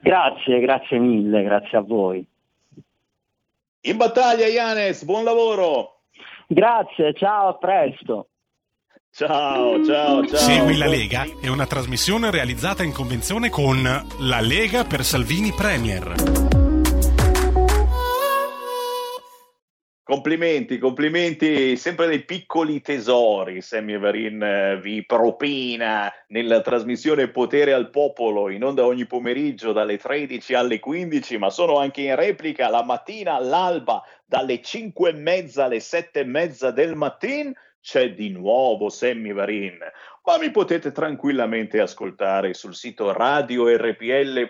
Grazie, 0.00 0.60
grazie 0.60 0.98
mille, 0.98 1.42
grazie 1.42 1.76
a 1.76 1.80
voi. 1.80 2.24
In 3.80 3.96
battaglia, 3.96 4.46
Ianes, 4.46 5.02
buon 5.04 5.24
lavoro. 5.24 6.02
Grazie, 6.46 7.14
ciao, 7.14 7.48
a 7.48 7.54
presto. 7.54 8.28
Ciao, 9.10 9.84
ciao, 9.84 10.24
ciao. 10.24 10.36
Segui 10.36 10.76
la 10.76 10.86
Lega 10.86 11.24
è 11.42 11.48
una 11.48 11.66
trasmissione 11.66 12.30
realizzata 12.30 12.84
in 12.84 12.92
convenzione 12.92 13.50
con 13.50 13.82
La 13.82 14.40
Lega 14.40 14.84
per 14.84 15.02
Salvini 15.02 15.50
Premier. 15.50 16.57
Complimenti, 20.10 20.78
complimenti, 20.78 21.76
sempre 21.76 22.06
dei 22.06 22.24
piccoli 22.24 22.80
tesori. 22.80 23.60
Sammy 23.60 23.98
Varin 23.98 24.42
eh, 24.42 24.80
vi 24.80 25.04
propina 25.04 26.10
nella 26.28 26.62
trasmissione 26.62 27.28
Potere 27.28 27.74
al 27.74 27.90
Popolo, 27.90 28.48
in 28.48 28.64
onda 28.64 28.86
ogni 28.86 29.04
pomeriggio 29.04 29.72
dalle 29.72 29.98
13 29.98 30.54
alle 30.54 30.78
15, 30.78 31.36
ma 31.36 31.50
sono 31.50 31.76
anche 31.76 32.00
in 32.00 32.14
replica 32.14 32.70
la 32.70 32.82
mattina 32.82 33.34
all'alba 33.34 34.02
dalle 34.24 34.62
5 34.62 35.10
e 35.10 35.12
mezza 35.12 35.64
alle 35.64 35.80
7 35.80 36.20
e 36.20 36.24
mezza 36.24 36.70
del 36.70 36.94
mattino. 36.94 37.52
C'è 37.78 38.14
di 38.14 38.30
nuovo 38.30 38.88
Sammy 38.88 39.34
Varin 39.34 39.78
ma 40.24 40.38
mi 40.38 40.50
potete 40.50 40.92
tranquillamente 40.92 41.80
ascoltare 41.80 42.54
sul 42.54 42.74
sito 42.74 43.12
radiorpl.it 43.12 44.46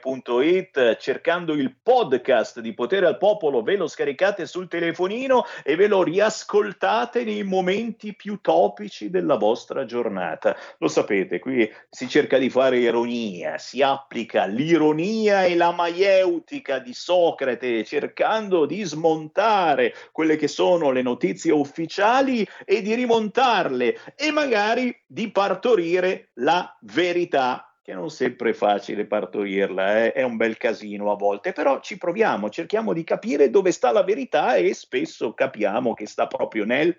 cercando 0.98 1.52
il 1.52 1.76
podcast 1.82 2.60
di 2.60 2.74
Potere 2.74 3.06
al 3.06 3.18
Popolo, 3.18 3.62
ve 3.62 3.76
lo 3.76 3.86
scaricate 3.86 4.46
sul 4.46 4.68
telefonino 4.68 5.44
e 5.62 5.76
ve 5.76 5.86
lo 5.86 6.02
riascoltate 6.02 7.24
nei 7.24 7.42
momenti 7.44 8.14
più 8.14 8.40
topici 8.40 9.10
della 9.10 9.36
vostra 9.36 9.84
giornata. 9.84 10.56
Lo 10.78 10.88
sapete, 10.88 11.38
qui 11.38 11.70
si 11.88 12.08
cerca 12.08 12.38
di 12.38 12.50
fare 12.50 12.78
ironia, 12.78 13.58
si 13.58 13.82
applica 13.82 14.46
l'ironia 14.46 15.44
e 15.44 15.54
la 15.54 15.72
maieutica 15.72 16.78
di 16.78 16.92
Socrate 16.92 17.84
cercando 17.84 18.66
di 18.66 18.82
smontare 18.82 19.94
quelle 20.12 20.36
che 20.36 20.48
sono 20.48 20.90
le 20.90 21.02
notizie 21.02 21.52
ufficiali 21.52 22.46
e 22.64 22.82
di 22.82 22.94
rimontarle 22.94 23.98
e 24.16 24.30
magari 24.30 24.94
di 25.10 25.30
partorire 25.30 26.30
la 26.34 26.76
verità, 26.82 27.74
che 27.82 27.94
non 27.94 28.10
sempre 28.10 28.50
è 28.50 28.52
facile 28.52 29.06
partorirla, 29.06 30.04
eh? 30.04 30.12
è 30.12 30.22
un 30.22 30.36
bel 30.36 30.58
casino 30.58 31.10
a 31.10 31.16
volte, 31.16 31.52
però 31.52 31.80
ci 31.80 31.96
proviamo, 31.96 32.50
cerchiamo 32.50 32.92
di 32.92 33.02
capire 33.04 33.48
dove 33.48 33.72
sta 33.72 33.90
la 33.90 34.04
verità 34.04 34.56
e 34.56 34.74
spesso 34.74 35.32
capiamo 35.32 35.94
che 35.94 36.06
sta 36.06 36.26
proprio 36.26 36.66
nel 36.66 36.94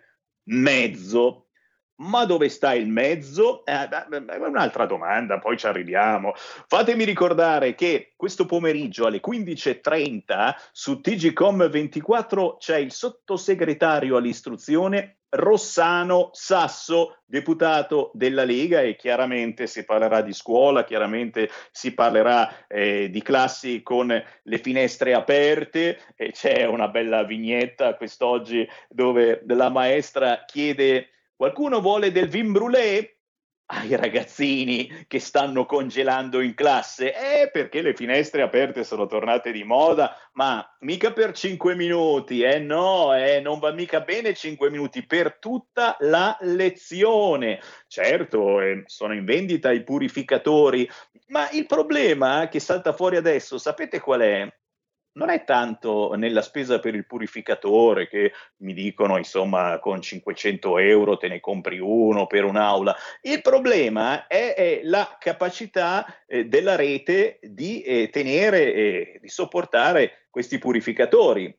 mezzo. 0.45 1.45
Ma 1.99 2.26
dove 2.26 2.48
sta 2.48 2.73
il 2.73 2.88
mezzo? 2.88 3.65
Eh, 3.65 3.88
è 3.90 4.36
un'altra 4.38 4.86
domanda, 4.86 5.38
poi 5.38 5.57
ci 5.57 5.68
arriviamo. 5.68 6.31
Fatemi 6.34 7.03
ricordare 7.03 7.76
che 7.76 8.14
questo 8.15 8.45
pomeriggio 8.45 9.06
alle 9.06 9.19
15.30 9.19 10.56
su 10.72 11.02
TGCOM 11.02 11.69
24 11.69 12.56
c'è 12.57 12.77
il 12.77 12.94
sottosegretario 12.94 14.15
all'istruzione 14.15 15.19
Rossano 15.31 16.30
Sasso, 16.34 17.19
deputato 17.26 18.10
della 18.14 18.43
Lega 18.43 18.81
e 18.81 18.95
chiaramente 18.95 19.68
si 19.68 19.85
parlerà 19.85 20.22
di 20.22 20.34
scuola, 20.34 20.84
chiaramente 20.84 21.49
si 21.72 21.93
parlerà 21.93 22.68
eh, 22.68 23.10
di 23.10 23.22
classi 23.22 23.84
con 23.84 24.07
le 24.07 24.57
finestre 24.57 25.14
aperte 25.14 25.99
e 26.15 26.31
c'è 26.31 26.65
una 26.65 26.88
bella 26.88 27.23
vignetta 27.23 27.95
quest'oggi 27.95 28.68
dove 28.89 29.43
la 29.47 29.69
maestra 29.69 30.45
chiede 30.45 31.10
qualcuno 31.35 31.80
vuole 31.80 32.11
del 32.11 32.27
vin 32.27 32.51
brûlé? 32.51 33.19
Ai 33.72 33.96
ragazzini 33.96 35.06
che 35.08 35.20
stanno 35.20 35.66
congelando 35.66 36.41
in 36.41 36.56
classe? 36.56 37.14
Eh, 37.14 37.50
perché 37.52 37.82
le 37.82 37.94
finestre 37.94 38.41
aperte 38.41 38.84
sono 38.84 39.06
tornate 39.06 39.52
di 39.52 39.64
moda, 39.64 40.16
ma 40.34 40.68
mica 40.80 41.12
per 41.12 41.34
5 41.34 41.76
minuti, 41.76 42.41
eh 42.41 42.60
no, 42.60 43.16
eh, 43.16 43.40
non 43.41 43.60
va 43.60 43.72
mica 43.72 44.02
bene 44.02 44.34
5 44.34 44.70
minuti, 44.72 45.06
per 45.06 45.38
tutta 45.38 45.96
la 46.00 46.36
lezione. 46.41 47.62
Certo, 47.88 48.60
eh, 48.60 48.84
sono 48.86 49.14
in 49.14 49.26
vendita 49.26 49.72
i 49.72 49.84
purificatori, 49.84 50.90
ma 51.28 51.50
il 51.52 51.66
problema 51.68 52.48
che 52.48 52.60
salta 52.60 52.94
fuori 52.94 53.18
adesso, 53.18 53.58
sapete 53.60 54.00
qual 54.00 54.22
è? 54.22 54.59
Non 55.20 55.30
è 55.30 55.44
tanto 55.44 56.16
nella 56.16 56.41
spesa 56.41 56.80
per 56.80 56.96
il 56.96 57.06
purificatore 57.06 58.08
che 58.08 58.32
mi 58.58 58.74
dicono 58.74 59.18
insomma 59.18 59.78
con 59.80 60.02
500 60.02 60.78
euro 60.78 61.18
te 61.18 61.28
ne 61.28 61.41
compri 61.41 61.78
uno 61.78 62.26
per 62.26 62.46
un'aula. 62.46 62.96
Il 63.22 63.41
problema 63.41 64.28
è, 64.28 64.56
è 64.56 64.80
la 64.84 65.18
capacità 65.20 66.06
eh, 66.26 66.46
della 66.46 66.78
rete 66.78 67.40
di 67.41 67.82
eh, 67.82 68.10
tenere 68.10 68.74
e 68.74 69.20
di 69.22 69.28
sopportare 69.28 70.28
questi 70.30 70.58
purificatori. 70.58 71.54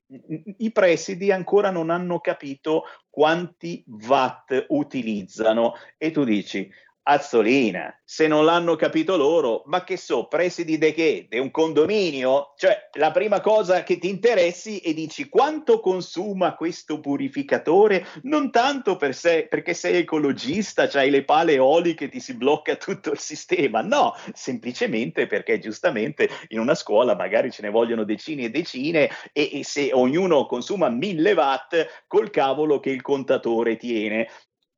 I 0.57 0.73
presidi 0.73 1.31
ancora 1.31 1.70
non 1.70 1.91
hanno 1.91 2.19
capito 2.20 2.85
quanti 3.11 3.85
watt 4.07 4.65
utilizzano 4.69 5.74
e 5.99 6.11
tu 6.12 6.24
dici 6.24 6.70
Azzolina, 7.02 7.98
se 8.05 8.27
non 8.27 8.44
l'hanno 8.44 8.77
capito 8.77 9.16
loro, 9.16 9.62
ma 9.66 9.85
che 9.85 9.97
so, 9.97 10.28
presidi 10.28 10.77
de 10.77 10.93
che? 10.93 11.27
De 11.31 11.39
un 11.39 11.51
condominio? 11.51 12.52
Cioè, 12.56 12.90
la 12.98 13.10
prima 13.10 13.40
cosa 13.40 13.82
che 13.82 13.98
ti 13.98 14.10
interessi 14.10 14.81
e 14.81 14.93
dici 14.93 15.31
quanto 15.31 15.81
consuma 15.81 16.55
questo 16.55 17.01
purificatore, 17.01 18.06
non 18.24 18.51
tanto 18.51 18.97
per 18.97 19.14
sé, 19.14 19.47
perché 19.48 19.72
sei 19.72 19.97
ecologista, 19.97 20.89
c'hai 20.89 21.09
le 21.09 21.24
pale 21.24 21.55
eoliche, 21.55 22.10
ti 22.10 22.20
si 22.20 22.36
blocca 22.36 22.77
tutto 22.77 23.12
il 23.12 23.18
sistema, 23.18 23.81
no, 23.81 24.14
semplicemente 24.35 25.27
perché 25.27 25.59
giustamente 25.59 26.28
in 26.48 26.60
una 26.60 26.74
scuola 26.74 27.16
magari 27.16 27.51
ce 27.51 27.62
ne 27.62 27.70
vogliono 27.70 28.05
decine 28.05 28.44
e 28.44 28.51
decine 28.51 29.09
e, 29.32 29.51
e 29.55 29.64
se 29.64 29.90
ognuno 29.93 30.44
consuma 30.44 30.90
mille 30.90 31.32
watt, 31.32 32.05
col 32.06 32.28
cavolo 32.28 32.78
che 32.78 32.90
il 32.90 33.01
contatore 33.01 33.78
tiene. 33.78 34.28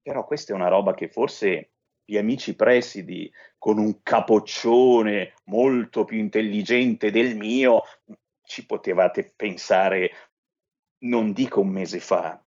Però 0.01 0.25
questa 0.25 0.53
è 0.53 0.57
una 0.57 0.69
roba 0.69 0.95
che 0.95 1.09
forse 1.09 1.72
gli 2.05 2.17
amici 2.17 2.55
presidi 2.55 3.33
con 3.59 3.79
un 3.79 4.03
capoccione 4.03 5.35
molto 5.45 6.05
più 6.05 6.19
intelligente 6.19 7.11
del 7.11 7.37
mio, 7.37 7.83
ci 8.43 8.67
potevate 8.67 9.33
pensare, 9.35 10.11
non 11.05 11.33
dico 11.33 11.61
un 11.61 11.69
mese 11.69 12.01
fa, 12.01 12.43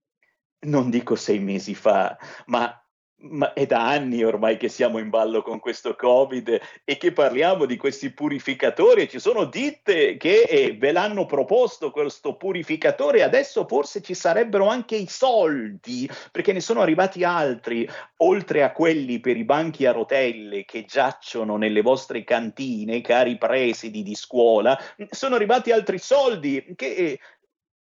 non 0.66 0.90
dico 0.90 1.14
sei 1.14 1.39
mesi 1.39 1.74
fa, 1.74 2.16
ma 2.47 2.84
ma 3.27 3.53
è 3.53 3.65
da 3.66 3.89
anni 3.89 4.23
ormai 4.23 4.57
che 4.57 4.69
siamo 4.69 4.99
in 4.99 5.09
ballo 5.09 5.43
con 5.43 5.59
questo 5.59 5.95
Covid 5.95 6.61
e 6.85 6.97
che 6.97 7.12
parliamo 7.12 7.65
di 7.65 7.77
questi 7.77 8.11
purificatori. 8.11 9.09
Ci 9.09 9.19
sono 9.19 9.45
ditte 9.45 10.16
che 10.16 10.43
eh, 10.43 10.77
ve 10.77 10.93
l'hanno 10.93 11.24
proposto 11.24 11.91
questo 11.91 12.36
purificatore, 12.36 13.23
adesso 13.23 13.66
forse 13.66 14.03
ci 14.03 14.15
sarebbero 14.15 14.69
anche 14.69 14.97
i 14.97 15.07
soldi, 15.09 16.09
perché 16.31 16.53
ne 16.53 16.61
sono 16.61 16.81
arrivati 16.81 17.24
altri, 17.24 17.89
oltre 18.19 18.62
a 18.62 18.73
quelli 18.73 19.20
per 19.20 19.36
i 19.36 19.45
banchi 19.45 19.86
a 19.86 19.93
rotelle 19.93 20.65
che 20.65 20.85
giacciono 20.85 21.57
nelle 21.57 21.82
vostre 21.82 22.24
cantine, 22.24 23.01
cari 23.01 23.39
presidi 23.39 24.03
di 24.03 24.15
scuola, 24.15 24.78
sono 25.11 25.35
arrivati 25.35 25.70
altri 25.70 25.99
soldi 25.99 26.74
che 26.77 26.95
eh, 26.95 27.19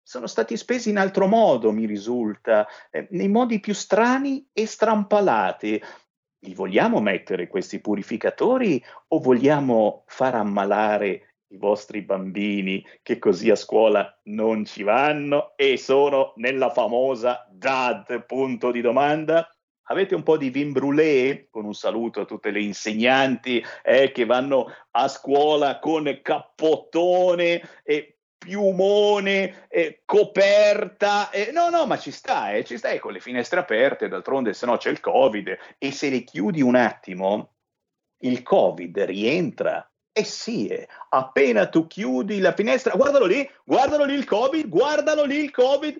sono 0.04 0.26
stati 0.26 0.56
spesi 0.58 0.90
in 0.90 0.98
altro 0.98 1.26
modo, 1.26 1.72
mi 1.72 1.86
risulta, 1.86 2.66
eh, 2.90 3.08
nei 3.10 3.28
modi 3.28 3.58
più 3.58 3.72
strani 3.72 4.46
e 4.52 4.66
strampalati. 4.66 5.82
Li 6.40 6.54
vogliamo 6.54 7.00
mettere 7.00 7.48
questi 7.48 7.80
purificatori 7.80 8.84
o 9.08 9.18
vogliamo 9.18 10.04
far 10.06 10.34
ammalare 10.34 11.36
i 11.48 11.56
vostri 11.56 12.02
bambini 12.02 12.84
che 13.02 13.18
così 13.18 13.48
a 13.48 13.56
scuola 13.56 14.20
non 14.24 14.66
ci 14.66 14.82
vanno 14.82 15.56
e 15.56 15.78
sono 15.78 16.34
nella 16.36 16.68
famosa 16.70 17.48
DAD, 17.50 18.26
punto 18.26 18.70
di 18.70 18.82
domanda? 18.82 19.48
Avete 19.88 20.14
un 20.14 20.22
po' 20.22 20.36
di 20.36 20.50
vin 20.50 20.72
brûlé, 20.72 21.48
con 21.50 21.64
un 21.64 21.74
saluto 21.74 22.22
a 22.22 22.24
tutte 22.24 22.50
le 22.50 22.60
insegnanti 22.60 23.62
eh, 23.82 24.12
che 24.12 24.24
vanno 24.24 24.66
a 24.90 25.08
scuola 25.08 25.78
con 25.78 26.20
cappottone 26.22 27.62
e 27.82 28.13
piumone, 28.44 29.66
eh, 29.68 30.02
coperta. 30.04 31.30
Eh, 31.30 31.50
no, 31.50 31.70
no, 31.70 31.86
ma 31.86 31.98
ci 31.98 32.10
sta, 32.10 32.52
eh, 32.52 32.64
ci 32.64 32.76
stai 32.76 32.98
con 32.98 33.12
le 33.12 33.20
finestre 33.20 33.60
aperte, 33.60 34.08
d'altronde 34.08 34.52
se 34.52 34.66
no 34.66 34.76
c'è 34.76 34.90
il 34.90 35.00
Covid 35.00 35.58
e 35.78 35.92
se 35.92 36.10
le 36.10 36.22
chiudi 36.24 36.60
un 36.60 36.74
attimo, 36.74 37.54
il 38.18 38.42
Covid 38.42 38.98
rientra. 39.00 39.90
Eh 40.12 40.24
sì, 40.24 40.66
eh, 40.66 40.86
appena 41.08 41.66
tu 41.68 41.86
chiudi 41.86 42.38
la 42.38 42.52
finestra, 42.52 42.94
guardalo 42.94 43.24
lì, 43.24 43.50
guardalo 43.64 44.04
lì 44.04 44.14
il 44.14 44.24
Covid, 44.24 44.68
guardalo 44.68 45.24
lì 45.24 45.38
il 45.38 45.50
Covid. 45.50 45.96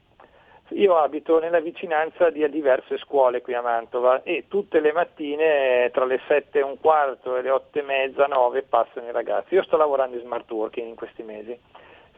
io 0.68 0.96
abito 0.98 1.40
nella 1.40 1.58
vicinanza 1.58 2.30
di 2.30 2.48
diverse 2.48 2.96
scuole 2.98 3.42
qui 3.42 3.54
a 3.54 3.60
Mantova 3.60 4.22
e 4.22 4.44
tutte 4.46 4.78
le 4.78 4.92
mattine 4.92 5.90
tra 5.92 6.04
le 6.04 6.20
7 6.28 6.60
e 6.60 6.62
un 6.62 6.78
quarto 6.78 7.36
e 7.36 7.42
le 7.42 7.50
8 7.50 7.78
e 7.80 7.82
mezza, 7.82 8.26
9 8.26 8.62
passano 8.62 9.08
i 9.08 9.12
ragazzi. 9.12 9.54
Io 9.54 9.64
sto 9.64 9.76
lavorando 9.76 10.14
in 10.14 10.22
smart 10.22 10.48
working 10.48 10.86
in 10.86 10.94
questi 10.94 11.24
mesi. 11.24 11.58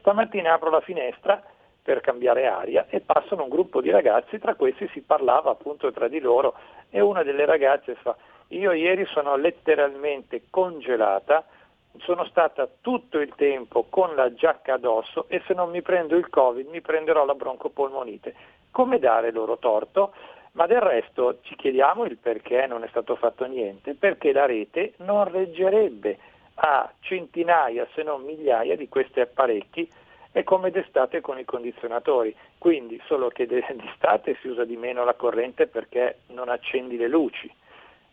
Stamattina 0.01 0.53
apro 0.53 0.69
la 0.69 0.83
finestra 0.83 1.43
per 1.83 2.03
cambiare 2.03 2.47
aria 2.47 2.85
e 2.91 3.01
passano 3.01 3.45
un 3.45 3.49
gruppo 3.49 3.81
di 3.81 3.89
ragazzi, 3.89 4.39
tra 4.39 4.55
questi 4.55 4.87
si 4.93 5.01
parlava 5.01 5.51
appunto 5.51 5.91
tra 5.93 6.09
di 6.09 6.21
loro 6.21 6.55
e 6.91 7.01
una 7.01 7.23
delle 7.23 7.47
ragazze 7.47 7.95
fa 7.95 8.15
io 8.51 8.73
ieri 8.73 9.05
sono 9.07 9.37
letteralmente 9.37 10.43
congelata, 10.51 11.45
sono 11.99 12.25
stata 12.25 12.69
tutto 12.81 13.19
il 13.19 13.33
tempo 13.37 13.87
con 13.89 14.15
la 14.15 14.33
giacca 14.35 14.75
addosso 14.75 15.27
e 15.29 15.43
se 15.47 15.55
non 15.55 15.71
mi 15.71 15.83
prendo 15.83 16.17
il 16.17 16.29
Covid 16.29 16.69
mi 16.69 16.81
prenderò 16.81 17.25
la 17.25 17.35
broncopolmonite. 17.35 18.35
Come 18.71 18.99
dare 18.99 19.31
loro 19.31 19.59
torto? 19.59 20.13
Ma 20.53 20.67
del 20.67 20.81
resto 20.81 21.39
ci 21.43 21.55
chiediamo 21.55 22.05
il 22.05 22.17
perché 22.17 22.67
non 22.67 22.83
è 22.83 22.89
stato 22.89 23.15
fatto 23.15 23.45
niente, 23.47 23.95
perché 23.95 24.33
la 24.33 24.47
rete 24.47 24.95
non 24.99 25.31
reggerebbe 25.31 26.19
a 26.55 26.93
centinaia 27.01 27.87
se 27.95 28.03
non 28.03 28.23
migliaia 28.23 28.77
di 28.77 28.89
questi 28.89 29.21
apparecchi 29.21 29.89
è 30.33 30.43
come 30.45 30.71
d'estate 30.71 31.21
con 31.21 31.39
i 31.39 31.45
condizionatori, 31.45 32.35
quindi 32.59 33.01
solo 33.07 33.29
che 33.29 33.47
d'estate 33.47 34.37
si 34.41 34.49
usa 34.49 34.65
di 34.65 34.77
meno 34.77 35.05
la 35.05 35.15
corrente 35.15 35.69
perché 35.69 36.21
non 36.29 36.49
accendi 36.49 36.97
le 36.97 37.09
luci 37.09 37.53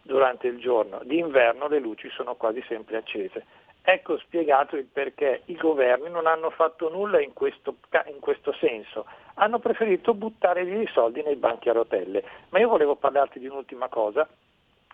durante 0.07 0.47
il 0.47 0.57
giorno, 0.57 1.01
d'inverno 1.03 1.67
le 1.67 1.79
luci 1.79 2.09
sono 2.09 2.33
quasi 2.33 2.63
sempre 2.67 2.97
accese. 2.97 3.45
Ecco 3.83 4.17
spiegato 4.17 4.75
il 4.75 4.85
perché 4.85 5.43
i 5.45 5.55
governi 5.55 6.09
non 6.09 6.25
hanno 6.25 6.49
fatto 6.49 6.89
nulla 6.89 7.21
in 7.21 7.33
questo, 7.33 7.75
in 8.07 8.19
questo 8.19 8.51
senso, 8.53 9.05
hanno 9.35 9.59
preferito 9.59 10.13
buttare 10.13 10.65
via 10.65 10.89
soldi 10.91 11.21
nei 11.21 11.35
banchi 11.35 11.69
a 11.69 11.73
rotelle. 11.73 12.23
Ma 12.49 12.59
io 12.59 12.67
volevo 12.67 12.95
parlarti 12.95 13.39
di 13.39 13.47
un'ultima 13.47 13.87
cosa 13.87 14.27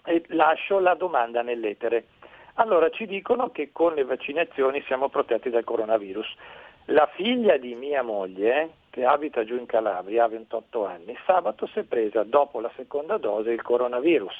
e 0.05 0.23
lascio 0.27 0.79
la 0.79 0.95
domanda 0.95 1.41
nell'etere. 1.41 2.05
Allora 2.55 2.89
ci 2.89 3.07
dicono 3.07 3.49
che 3.49 3.71
con 3.71 3.93
le 3.93 4.03
vaccinazioni 4.03 4.83
siamo 4.85 5.09
protetti 5.09 5.49
dal 5.49 5.63
coronavirus. 5.63 6.35
La 6.85 7.07
figlia 7.15 7.57
di 7.57 7.73
mia 7.73 8.03
moglie, 8.03 8.73
che 8.89 9.05
abita 9.05 9.43
giù 9.43 9.55
in 9.55 9.65
Calabria, 9.65 10.25
ha 10.25 10.27
28 10.27 10.85
anni, 10.85 11.17
sabato 11.25 11.65
si 11.67 11.79
è 11.79 11.83
presa 11.83 12.23
dopo 12.23 12.59
la 12.59 12.71
seconda 12.75 13.17
dose 13.17 13.51
il 13.51 13.61
coronavirus 13.61 14.35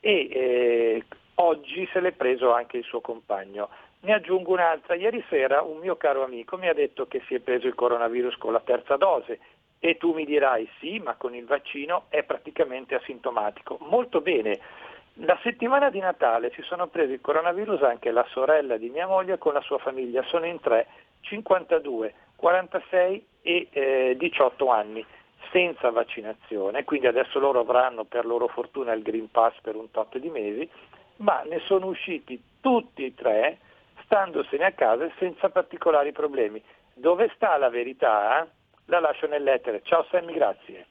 e 0.00 0.28
eh, 0.30 1.04
oggi 1.36 1.88
se 1.92 2.00
l'è 2.00 2.12
preso 2.12 2.52
anche 2.52 2.78
il 2.78 2.84
suo 2.84 3.00
compagno. 3.00 3.68
Ne 4.00 4.14
aggiungo 4.14 4.52
un'altra, 4.52 4.94
ieri 4.94 5.24
sera 5.28 5.62
un 5.62 5.78
mio 5.78 5.96
caro 5.96 6.22
amico 6.22 6.56
mi 6.56 6.68
ha 6.68 6.74
detto 6.74 7.06
che 7.06 7.22
si 7.26 7.34
è 7.34 7.40
preso 7.40 7.66
il 7.66 7.74
coronavirus 7.74 8.36
con 8.36 8.52
la 8.52 8.60
terza 8.60 8.96
dose. 8.96 9.40
E 9.80 9.96
tu 9.96 10.12
mi 10.12 10.24
dirai 10.24 10.68
sì, 10.80 10.98
ma 10.98 11.14
con 11.14 11.34
il 11.34 11.44
vaccino 11.44 12.04
è 12.08 12.24
praticamente 12.24 12.96
asintomatico. 12.96 13.78
Molto 13.82 14.20
bene, 14.20 14.58
la 15.20 15.38
settimana 15.42 15.90
di 15.90 16.00
Natale 16.00 16.50
si 16.52 16.62
sono 16.62 16.88
presi 16.88 17.12
il 17.12 17.20
coronavirus 17.20 17.82
anche 17.82 18.10
la 18.10 18.26
sorella 18.30 18.76
di 18.76 18.88
mia 18.88 19.06
moglie 19.06 19.38
con 19.38 19.52
la 19.52 19.60
sua 19.60 19.78
famiglia, 19.78 20.22
sono 20.24 20.46
in 20.46 20.60
tre 20.60 20.86
52, 21.22 22.14
46 22.36 23.26
e 23.42 23.68
eh, 23.70 24.16
18 24.16 24.68
anni 24.68 25.04
senza 25.52 25.90
vaccinazione, 25.90 26.84
quindi 26.84 27.06
adesso 27.06 27.38
loro 27.38 27.60
avranno 27.60 28.04
per 28.04 28.26
loro 28.26 28.48
fortuna 28.48 28.92
il 28.92 29.02
Green 29.02 29.30
Pass 29.30 29.54
per 29.62 29.76
un 29.76 29.90
tot 29.90 30.18
di 30.18 30.30
mesi, 30.30 30.68
ma 31.16 31.42
ne 31.42 31.60
sono 31.66 31.86
usciti 31.86 32.40
tutti 32.60 33.04
e 33.04 33.14
tre 33.14 33.58
standosene 34.04 34.64
a 34.64 34.72
casa 34.72 35.10
senza 35.18 35.48
particolari 35.50 36.12
problemi. 36.12 36.62
Dove 36.94 37.30
sta 37.34 37.56
la 37.56 37.68
verità? 37.68 38.48
La 38.86 39.00
lascio 39.00 39.26
nell'etere. 39.26 39.82
Ciao 39.84 40.06
Sammy, 40.10 40.32
grazie. 40.32 40.86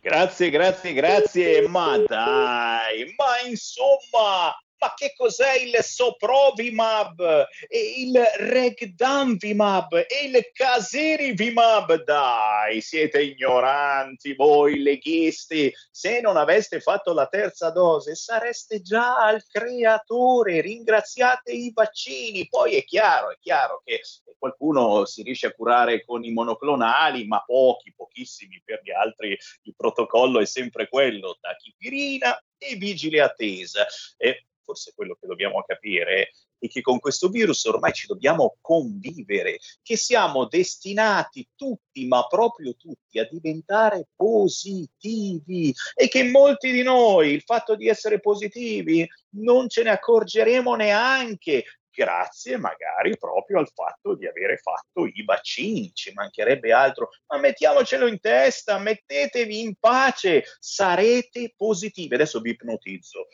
Grazie, 0.00 0.50
grazie, 0.50 0.92
grazie, 0.92 1.68
ma 1.68 1.98
dai, 1.98 3.12
ma 3.16 3.48
insomma, 3.48 4.54
ma 4.78 4.92
che 4.94 5.12
cos'è 5.16 5.58
il 5.60 5.76
Soprovimab, 5.82 7.46
il 7.68 8.22
Regdanvimab 8.38 9.94
e 9.94 10.26
il 10.26 10.50
Casirivimab? 10.52 12.04
Dai, 12.04 12.80
siete 12.80 13.22
ignoranti 13.22 14.34
voi 14.34 14.82
leghisti. 14.82 15.72
Se 15.90 16.20
non 16.20 16.36
aveste 16.36 16.80
fatto 16.80 17.12
la 17.12 17.26
terza 17.26 17.70
dose 17.70 18.14
sareste 18.14 18.82
già 18.82 19.16
al 19.16 19.44
creatore. 19.46 20.60
Ringraziate 20.60 21.52
i 21.52 21.72
vaccini. 21.74 22.46
Poi 22.48 22.76
è 22.76 22.84
chiaro, 22.84 23.30
è 23.30 23.38
chiaro 23.40 23.82
che 23.84 24.00
qualcuno 24.38 25.04
si 25.06 25.22
riesce 25.22 25.46
a 25.46 25.52
curare 25.52 26.04
con 26.04 26.22
i 26.22 26.32
monoclonali, 26.32 27.26
ma 27.26 27.42
pochi, 27.44 27.94
pochissimi 27.94 28.60
per 28.64 28.80
gli 28.82 28.90
altri. 28.90 29.36
Il 29.62 29.74
protocollo 29.74 30.40
è 30.40 30.44
sempre 30.44 30.88
quello, 30.88 31.38
tachipirina 31.40 32.38
e 32.58 32.76
vigile 32.76 33.20
attesa. 33.20 33.86
E 34.16 34.46
forse 34.66 34.92
quello 34.94 35.16
che 35.18 35.28
dobbiamo 35.28 35.62
capire 35.64 36.32
e 36.58 36.68
che 36.68 36.80
con 36.80 36.98
questo 36.98 37.28
virus 37.28 37.64
ormai 37.66 37.92
ci 37.92 38.06
dobbiamo 38.06 38.56
convivere, 38.60 39.58
che 39.82 39.96
siamo 39.96 40.46
destinati 40.46 41.48
tutti, 41.54 42.06
ma 42.06 42.26
proprio 42.26 42.74
tutti, 42.74 43.18
a 43.20 43.28
diventare 43.30 44.08
positivi 44.16 45.72
e 45.94 46.08
che 46.08 46.24
molti 46.24 46.72
di 46.72 46.82
noi 46.82 47.30
il 47.32 47.42
fatto 47.42 47.76
di 47.76 47.88
essere 47.88 48.18
positivi 48.20 49.06
non 49.36 49.68
ce 49.68 49.84
ne 49.84 49.90
accorgeremo 49.90 50.74
neanche 50.74 51.64
grazie 51.96 52.58
magari 52.58 53.16
proprio 53.16 53.58
al 53.58 53.70
fatto 53.72 54.14
di 54.14 54.26
avere 54.26 54.58
fatto 54.58 55.06
i 55.06 55.24
vaccini, 55.24 55.90
ci 55.94 56.12
mancherebbe 56.12 56.70
altro, 56.70 57.08
ma 57.28 57.38
mettiamocelo 57.38 58.06
in 58.06 58.20
testa, 58.20 58.78
mettetevi 58.78 59.60
in 59.60 59.74
pace, 59.80 60.44
sarete 60.58 61.54
positivi. 61.56 62.14
Adesso 62.14 62.40
vi 62.40 62.50
ipnotizzo. 62.50 63.28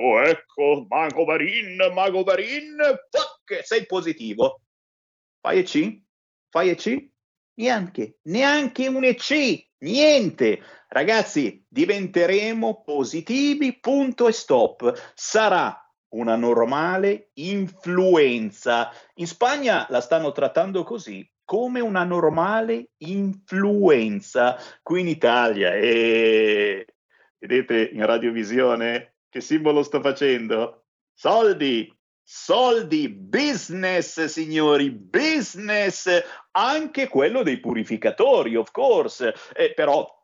Ecco, 0.00 0.22
ecco, 0.22 0.86
Mago 0.88 1.24
Varin, 1.24 1.90
Mago 1.92 2.22
Varin, 2.22 2.76
fuck, 3.10 3.64
sei 3.64 3.84
positivo. 3.84 4.60
Fai 5.40 5.58
EC? 5.58 6.02
Fai 6.50 6.68
EC? 6.68 7.08
Neanche, 7.54 8.18
neanche 8.22 8.86
un 8.86 9.02
EC, 9.02 9.70
niente. 9.78 10.62
Ragazzi, 10.86 11.64
diventeremo 11.66 12.82
positivi, 12.82 13.80
punto 13.80 14.28
e 14.28 14.32
stop. 14.32 15.12
Sarà 15.14 15.76
una 16.10 16.36
normale 16.36 17.30
influenza. 17.34 18.92
In 19.16 19.26
Spagna 19.26 19.84
la 19.90 20.00
stanno 20.00 20.30
trattando 20.30 20.84
così, 20.84 21.28
come 21.44 21.80
una 21.80 22.04
normale 22.04 22.90
influenza. 22.98 24.56
Qui 24.80 25.00
in 25.00 25.08
Italia, 25.08 25.74
e 25.74 26.86
vedete 27.36 27.90
in 27.92 28.06
radiovisione 28.06 29.14
che 29.28 29.40
simbolo 29.40 29.82
sto 29.82 30.00
facendo? 30.00 30.84
Soldi, 31.12 31.92
soldi, 32.22 33.08
business, 33.08 34.24
signori, 34.26 34.90
business, 34.90 36.08
anche 36.52 37.08
quello 37.08 37.42
dei 37.42 37.58
purificatori, 37.58 38.54
of 38.54 38.70
course, 38.70 39.34
eh, 39.54 39.72
però 39.74 40.17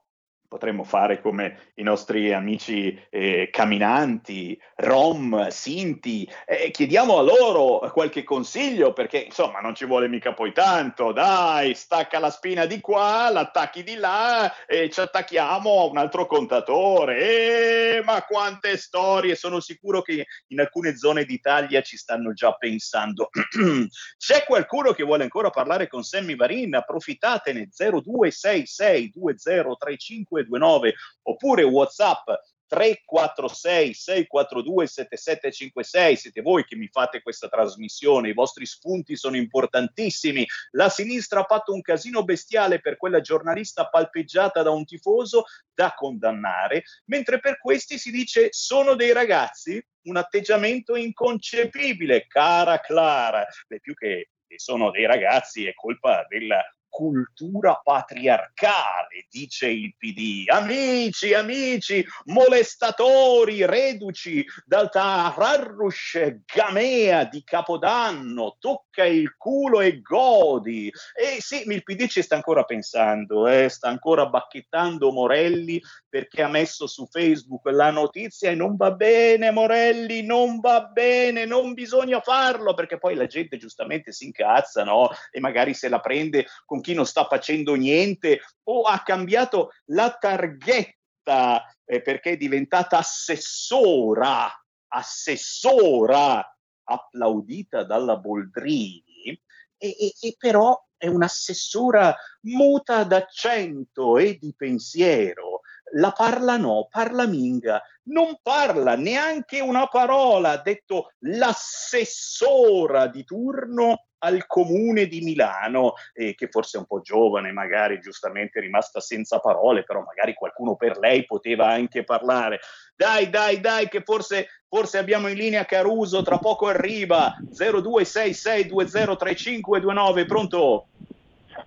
potremmo 0.54 0.84
fare 0.84 1.20
come 1.20 1.72
i 1.74 1.82
nostri 1.82 2.32
amici 2.32 2.96
eh, 3.10 3.48
camminanti, 3.50 4.56
rom, 4.76 5.48
sinti, 5.48 6.30
eh, 6.46 6.70
chiediamo 6.70 7.18
a 7.18 7.22
loro 7.22 7.90
qualche 7.90 8.22
consiglio 8.22 8.92
perché 8.92 9.18
insomma 9.18 9.58
non 9.58 9.74
ci 9.74 9.84
vuole 9.84 10.06
mica 10.06 10.32
poi 10.32 10.52
tanto, 10.52 11.10
dai, 11.10 11.74
stacca 11.74 12.20
la 12.20 12.30
spina 12.30 12.66
di 12.66 12.78
qua, 12.78 13.30
l'attacchi 13.32 13.82
di 13.82 13.96
là 13.96 14.64
e 14.64 14.90
ci 14.90 15.00
attacchiamo 15.00 15.80
a 15.80 15.84
un 15.86 15.96
altro 15.96 16.26
contatore. 16.26 17.96
Eh, 17.96 18.02
ma 18.04 18.22
quante 18.22 18.76
storie, 18.76 19.34
sono 19.34 19.58
sicuro 19.58 20.02
che 20.02 20.24
in 20.48 20.60
alcune 20.60 20.96
zone 20.96 21.24
d'Italia 21.24 21.82
ci 21.82 21.96
stanno 21.96 22.32
già 22.32 22.52
pensando. 22.52 23.28
C'è 24.16 24.44
qualcuno 24.44 24.92
che 24.92 25.02
vuole 25.02 25.24
ancora 25.24 25.50
parlare 25.50 25.88
con 25.88 26.04
Sammy 26.04 26.36
Varin? 26.36 26.76
Approfittatene 26.76 27.70
0266 27.76 29.10
2035 29.10 30.43
3229 30.44 30.94
oppure 31.22 31.62
WhatsApp 31.62 32.28
346 32.66 33.94
642 33.94 34.86
7756 34.86 36.16
siete 36.16 36.40
voi 36.40 36.64
che 36.64 36.76
mi 36.76 36.88
fate 36.88 37.22
questa 37.22 37.48
trasmissione, 37.48 38.30
i 38.30 38.34
vostri 38.34 38.66
spunti 38.66 39.16
sono 39.16 39.36
importantissimi. 39.36 40.44
La 40.72 40.88
sinistra 40.88 41.40
ha 41.40 41.44
fatto 41.44 41.72
un 41.72 41.82
casino 41.82 42.24
bestiale 42.24 42.80
per 42.80 42.96
quella 42.96 43.20
giornalista 43.20 43.88
palpeggiata 43.88 44.62
da 44.62 44.70
un 44.70 44.84
tifoso 44.84 45.44
da 45.72 45.94
condannare, 45.94 46.84
mentre 47.06 47.38
per 47.38 47.58
questi 47.58 47.98
si 47.98 48.10
dice 48.10 48.48
sono 48.50 48.94
dei 48.94 49.12
ragazzi, 49.12 49.80
un 50.08 50.16
atteggiamento 50.16 50.96
inconcepibile, 50.96 52.26
cara 52.26 52.80
Clara, 52.80 53.46
Beh, 53.68 53.80
più 53.80 53.94
che 53.94 54.30
sono 54.56 54.90
dei 54.90 55.06
ragazzi 55.06 55.66
è 55.66 55.74
colpa 55.74 56.24
della 56.28 56.62
cultura 56.94 57.80
patriarcale, 57.82 59.26
dice 59.28 59.66
il 59.66 59.96
PD. 59.98 60.44
Amici, 60.46 61.34
amici, 61.34 62.06
molestatori, 62.26 63.66
reduci 63.66 64.46
dal 64.64 64.88
Taharrush 64.90 66.42
Gamea 66.46 67.24
di 67.24 67.42
Capodanno, 67.42 68.58
tocca 68.60 69.04
il 69.04 69.34
culo 69.36 69.80
e 69.80 70.00
godi. 70.02 70.88
E 71.12 71.40
sì, 71.40 71.64
il 71.66 71.82
PD 71.82 72.06
ci 72.06 72.22
sta 72.22 72.36
ancora 72.36 72.62
pensando, 72.62 73.48
eh, 73.48 73.68
sta 73.68 73.88
ancora 73.88 74.26
bacchettando 74.26 75.10
Morelli 75.10 75.82
perché 76.08 76.42
ha 76.42 76.48
messo 76.48 76.86
su 76.86 77.08
Facebook 77.10 77.66
la 77.72 77.90
notizia 77.90 78.50
e 78.50 78.54
non 78.54 78.76
va 78.76 78.92
bene 78.92 79.50
Morelli, 79.50 80.22
non 80.22 80.60
va 80.60 80.84
bene, 80.84 81.44
non 81.44 81.72
bisogna 81.72 82.20
farlo 82.20 82.72
perché 82.74 82.98
poi 82.98 83.16
la 83.16 83.26
gente 83.26 83.56
giustamente 83.56 84.12
si 84.12 84.26
incazza, 84.26 84.84
no? 84.84 85.10
E 85.32 85.40
magari 85.40 85.74
se 85.74 85.88
la 85.88 85.98
prende 85.98 86.46
con 86.64 86.82
chi 86.84 86.92
non 86.92 87.06
sta 87.06 87.24
facendo 87.24 87.74
niente 87.74 88.42
o 88.64 88.82
ha 88.82 89.02
cambiato 89.02 89.70
la 89.86 90.12
targhetta 90.12 91.64
eh, 91.84 92.02
perché 92.02 92.32
è 92.32 92.36
diventata 92.36 92.98
assessora, 92.98 94.50
assessora 94.88 96.46
applaudita 96.84 97.84
dalla 97.84 98.16
Boldrini. 98.16 99.40
E, 99.76 99.88
e, 99.88 100.14
e 100.20 100.34
però 100.38 100.78
è 100.96 101.06
un'assessora 101.06 102.14
muta 102.42 103.04
d'accento 103.04 104.18
e 104.18 104.36
di 104.38 104.54
pensiero 104.54 105.53
la 105.94 106.12
parla 106.12 106.56
no, 106.56 106.86
parla 106.90 107.26
minga, 107.26 107.82
non 108.04 108.38
parla 108.42 108.96
neanche 108.96 109.60
una 109.60 109.86
parola, 109.86 110.50
ha 110.50 110.62
detto 110.62 111.12
l'assessora 111.20 113.06
di 113.06 113.24
turno 113.24 114.06
al 114.18 114.46
comune 114.46 115.06
di 115.06 115.20
Milano, 115.20 115.94
eh, 116.14 116.34
che 116.34 116.48
forse 116.48 116.78
è 116.78 116.80
un 116.80 116.86
po' 116.86 117.02
giovane, 117.02 117.52
magari 117.52 118.00
giustamente 118.00 118.58
rimasta 118.58 118.98
senza 119.00 119.38
parole, 119.38 119.84
però 119.84 120.02
magari 120.02 120.32
qualcuno 120.32 120.76
per 120.76 120.96
lei 120.98 121.26
poteva 121.26 121.68
anche 121.68 122.04
parlare. 122.04 122.60
Dai, 122.96 123.28
dai, 123.28 123.60
dai, 123.60 123.88
che 123.88 124.00
forse, 124.02 124.48
forse 124.66 124.96
abbiamo 124.98 125.28
in 125.28 125.36
linea 125.36 125.66
Caruso, 125.66 126.22
tra 126.22 126.38
poco 126.38 126.68
arriva 126.68 127.36
0266203529, 127.52 130.26
pronto? 130.26 130.86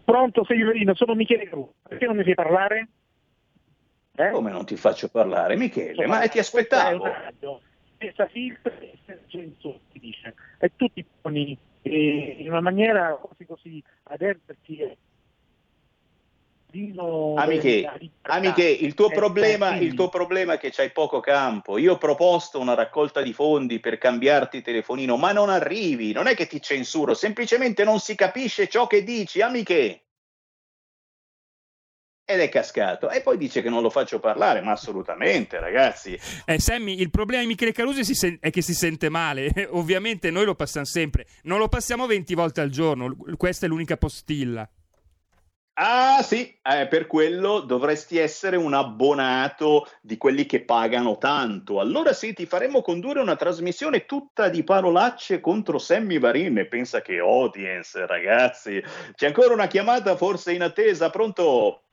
Pronto, 0.03 0.43
Severino, 0.43 0.95
sono 0.95 1.13
Michele 1.13 1.47
Caruso, 1.47 1.75
perché 1.87 2.07
non 2.07 2.17
mi 2.17 2.23
fai 2.23 2.33
parlare? 2.33 2.87
Eh? 4.19 4.31
Come 4.31 4.51
non 4.51 4.65
ti 4.65 4.75
faccio 4.75 5.09
parlare, 5.09 5.55
Michele? 5.55 5.91
Insomma, 5.91 6.19
ma 6.19 6.27
ti 6.27 6.39
aspettavo. 6.39 7.05
Senza 7.99 8.27
filtri 8.27 8.91
e 8.91 8.97
senza 9.05 9.23
censura, 9.27 9.77
si 9.91 9.99
dice. 9.99 10.33
E 10.59 10.71
tutti 10.75 11.05
poni 11.21 11.55
eh, 11.83 12.35
in 12.39 12.49
una 12.49 12.61
maniera 12.61 13.15
così 13.15 13.45
così 13.45 13.83
aderente 14.03 14.41
perché 14.45 14.97
Amiche, 16.69 17.89
amiche, 18.23 18.63
il 18.63 18.93
tuo, 18.93 19.09
problema, 19.09 19.77
il 19.77 19.93
tuo 19.93 20.09
problema 20.09 20.53
è 20.53 20.57
che 20.59 20.69
c'hai 20.69 20.91
poco 20.91 21.21
campo. 21.21 21.77
Io 21.77 21.93
ho 21.93 21.97
proposto 21.97 22.59
una 22.59 22.75
raccolta 22.75 23.21
di 23.21 23.31
fondi 23.31 23.79
per 23.79 23.97
cambiarti 23.97 24.61
telefonino, 24.61 25.15
ma 25.15 25.31
non 25.31 25.49
arrivi. 25.49 26.11
Non 26.11 26.27
è 26.27 26.35
che 26.35 26.45
ti 26.45 26.61
censuro, 26.61 27.13
semplicemente 27.13 27.85
non 27.85 27.99
si 27.99 28.15
capisce 28.15 28.67
ciò 28.67 28.85
che 28.85 29.03
dici, 29.03 29.41
amiche 29.41 30.06
ed 32.29 32.41
è 32.41 32.49
cascato. 32.49 33.09
E 33.09 33.21
poi 33.21 33.37
dice 33.37 33.61
che 33.61 33.69
non 33.69 33.81
lo 33.81 33.89
faccio 33.89 34.19
parlare 34.19 34.59
ma 34.59 34.73
assolutamente 34.73 35.61
ragazzi. 35.61 36.19
Eh, 36.45 36.59
Sammy 36.59 36.99
il 36.99 37.09
problema 37.09 37.41
di 37.41 37.47
Michele 37.47 37.71
Carusi 37.71 38.13
sen- 38.13 38.37
è 38.41 38.49
che 38.49 38.61
si 38.61 38.73
sente 38.73 39.07
male. 39.07 39.49
Ovviamente 39.71 40.29
noi 40.29 40.43
lo 40.43 40.53
passiamo 40.53 40.85
sempre. 40.85 41.25
Non 41.43 41.57
lo 41.57 41.69
passiamo 41.69 42.05
20 42.05 42.35
volte 42.35 42.59
al 42.59 42.69
giorno. 42.69 43.15
Questa 43.37 43.65
è 43.65 43.69
l'unica 43.69 43.95
postilla. 43.95 44.69
Ah 45.79 46.21
sì, 46.23 46.59
eh, 46.63 46.87
per 46.87 47.05
quello 47.05 47.59
dovresti 47.59 48.17
essere 48.17 48.57
un 48.57 48.73
abbonato 48.73 49.87
di 50.01 50.17
quelli 50.17 50.47
che 50.47 50.65
pagano 50.65 51.17
tanto. 51.19 51.79
Allora 51.79 52.13
sì, 52.13 52.33
ti 52.33 52.47
faremo 52.47 52.81
condurre 52.81 53.21
una 53.21 53.35
trasmissione 53.35 54.05
tutta 54.05 54.49
di 54.49 54.63
parolacce 54.63 55.39
contro 55.39 55.77
Sammy 55.77 56.19
Varin. 56.19 56.57
E 56.57 56.65
pensa 56.65 57.01
che 57.01 57.19
audience, 57.19 58.05
ragazzi. 58.05 58.83
C'è 59.13 59.27
ancora 59.27 59.53
una 59.53 59.67
chiamata 59.67 60.17
forse 60.17 60.51
in 60.51 60.63
attesa, 60.63 61.09
pronto? 61.09 61.83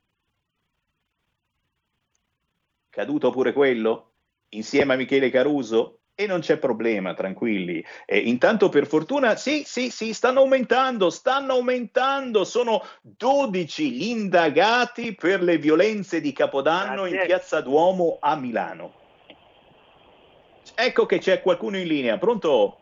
Caduto 2.94 3.30
pure 3.30 3.52
quello, 3.52 4.12
insieme 4.50 4.94
a 4.94 4.96
Michele 4.96 5.30
Caruso, 5.30 5.98
e 6.14 6.28
non 6.28 6.40
c'è 6.40 6.58
problema, 6.58 7.12
tranquilli. 7.12 7.84
E 8.06 8.18
intanto, 8.18 8.68
per 8.68 8.86
fortuna, 8.86 9.34
sì, 9.34 9.64
sì, 9.64 9.90
sì, 9.90 10.14
stanno 10.14 10.40
aumentando, 10.40 11.10
stanno 11.10 11.54
aumentando. 11.54 12.44
Sono 12.44 12.82
12 13.02 13.90
gli 13.90 14.08
indagati 14.08 15.14
per 15.16 15.42
le 15.42 15.58
violenze 15.58 16.20
di 16.20 16.32
Capodanno 16.32 17.02
Grazie. 17.02 17.18
in 17.18 17.26
Piazza 17.26 17.60
Duomo 17.60 18.18
a 18.20 18.36
Milano. 18.36 18.94
Ecco 20.76 21.06
che 21.06 21.18
c'è 21.18 21.42
qualcuno 21.42 21.78
in 21.78 21.86
linea, 21.88 22.16
pronto? 22.16 22.78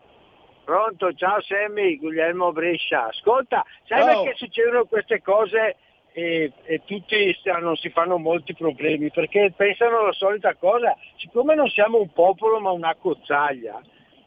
Pronto, 0.65 1.13
ciao 1.15 1.41
Sammy, 1.41 1.97
Guglielmo 1.97 2.53
Brescia. 2.53 3.09
Ascolta, 3.09 3.65
sai 3.87 4.03
ciao. 4.03 4.23
perché 4.23 4.37
succedono 4.37 4.85
queste 4.85 5.23
cose 5.23 5.77
e, 6.13 6.53
e 6.65 6.83
tutti 6.85 7.37
non 7.61 7.77
si 7.77 7.89
fanno 7.91 8.19
molti 8.19 8.55
problemi 8.55 9.11
perché 9.11 9.53
pensano 9.57 10.05
la 10.05 10.13
solita 10.13 10.55
cosa, 10.55 10.97
siccome 11.17 11.55
non 11.55 11.69
siamo 11.69 11.99
un 11.99 12.13
popolo 12.13 12.61
ma 12.61 12.71
una 12.71 12.95
cozzaglia, 12.95 13.81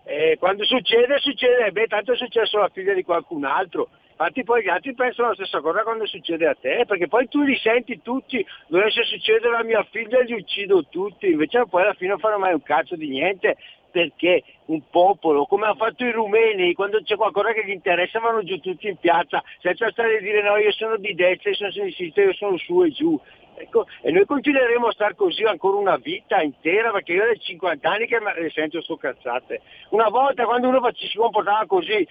E 0.03 0.37
quando 0.39 0.63
succede, 0.65 1.17
succede, 1.19 1.71
beh, 1.71 1.87
tanto 1.87 2.13
è 2.13 2.15
successo 2.15 2.57
alla 2.57 2.69
figlia 2.69 2.93
di 2.93 3.03
qualcun 3.03 3.43
altro. 3.43 3.89
Infatti 4.17 4.43
poi 4.45 4.63
gli 4.63 4.69
altri 4.69 4.93
pensano 4.93 5.27
la 5.29 5.33
stessa 5.33 5.59
cosa 5.59 5.83
quando 5.83 6.05
succede 6.05 6.47
a 6.47 6.55
te, 6.55 6.85
perché 6.87 7.07
poi 7.07 7.27
tu 7.27 7.41
li 7.41 7.57
senti 7.57 8.01
tutti, 8.01 8.45
dovesse 8.67 9.03
succedere 9.03 9.57
a 9.57 9.63
mia 9.63 9.83
figlia 9.91 10.21
li 10.21 10.33
uccido 10.33 10.85
tutti, 10.89 11.31
invece 11.31 11.65
poi 11.69 11.81
alla 11.81 11.93
fine 11.95 12.11
non 12.11 12.19
fanno 12.19 12.37
mai 12.37 12.53
un 12.53 12.63
cazzo 12.63 12.95
di 12.95 13.09
niente, 13.09 13.57
perché 13.95 14.43
un 14.65 14.81
popolo, 14.89 15.45
come 15.45 15.67
hanno 15.67 15.75
fatto 15.75 16.03
i 16.03 16.11
rumeni, 16.11 16.73
quando 16.73 17.01
c'è 17.01 17.15
qualcosa 17.15 17.53
che 17.53 17.63
gli 17.65 17.71
interessa 17.71 18.19
vanno 18.19 18.43
giù 18.43 18.59
tutti 18.59 18.89
in 18.89 18.97
piazza, 18.97 19.41
senza 19.61 19.89
stare 19.91 20.17
a 20.17 20.19
dire 20.19 20.43
no, 20.43 20.57
io 20.57 20.73
sono 20.73 20.97
di 20.97 21.15
destra, 21.15 21.51
io 21.51 21.55
sono 21.55 21.85
di 21.85 21.93
sinistra, 21.93 22.23
io 22.23 22.33
sono 22.33 22.57
su 22.57 22.83
e 22.83 22.91
giù. 22.91 23.17
Ecco, 23.57 23.87
e 24.01 24.11
noi 24.11 24.25
continueremo 24.25 24.87
a 24.87 24.91
stare 24.91 25.15
così 25.15 25.43
ancora 25.43 25.77
una 25.77 25.95
vita 25.95 26.41
intera 26.41 26.91
perché 26.91 27.13
io 27.13 27.23
ho 27.23 27.35
50 27.35 27.89
anni 27.89 28.05
che 28.05 28.19
mi 28.19 28.49
sento 28.51 28.81
sto 28.81 28.97
cazzate. 28.97 29.61
Una 29.89 30.09
volta 30.09 30.43
quando 30.45 30.67
uno 30.67 30.81
si 30.93 31.17
comportava 31.17 31.65
così, 31.65 32.05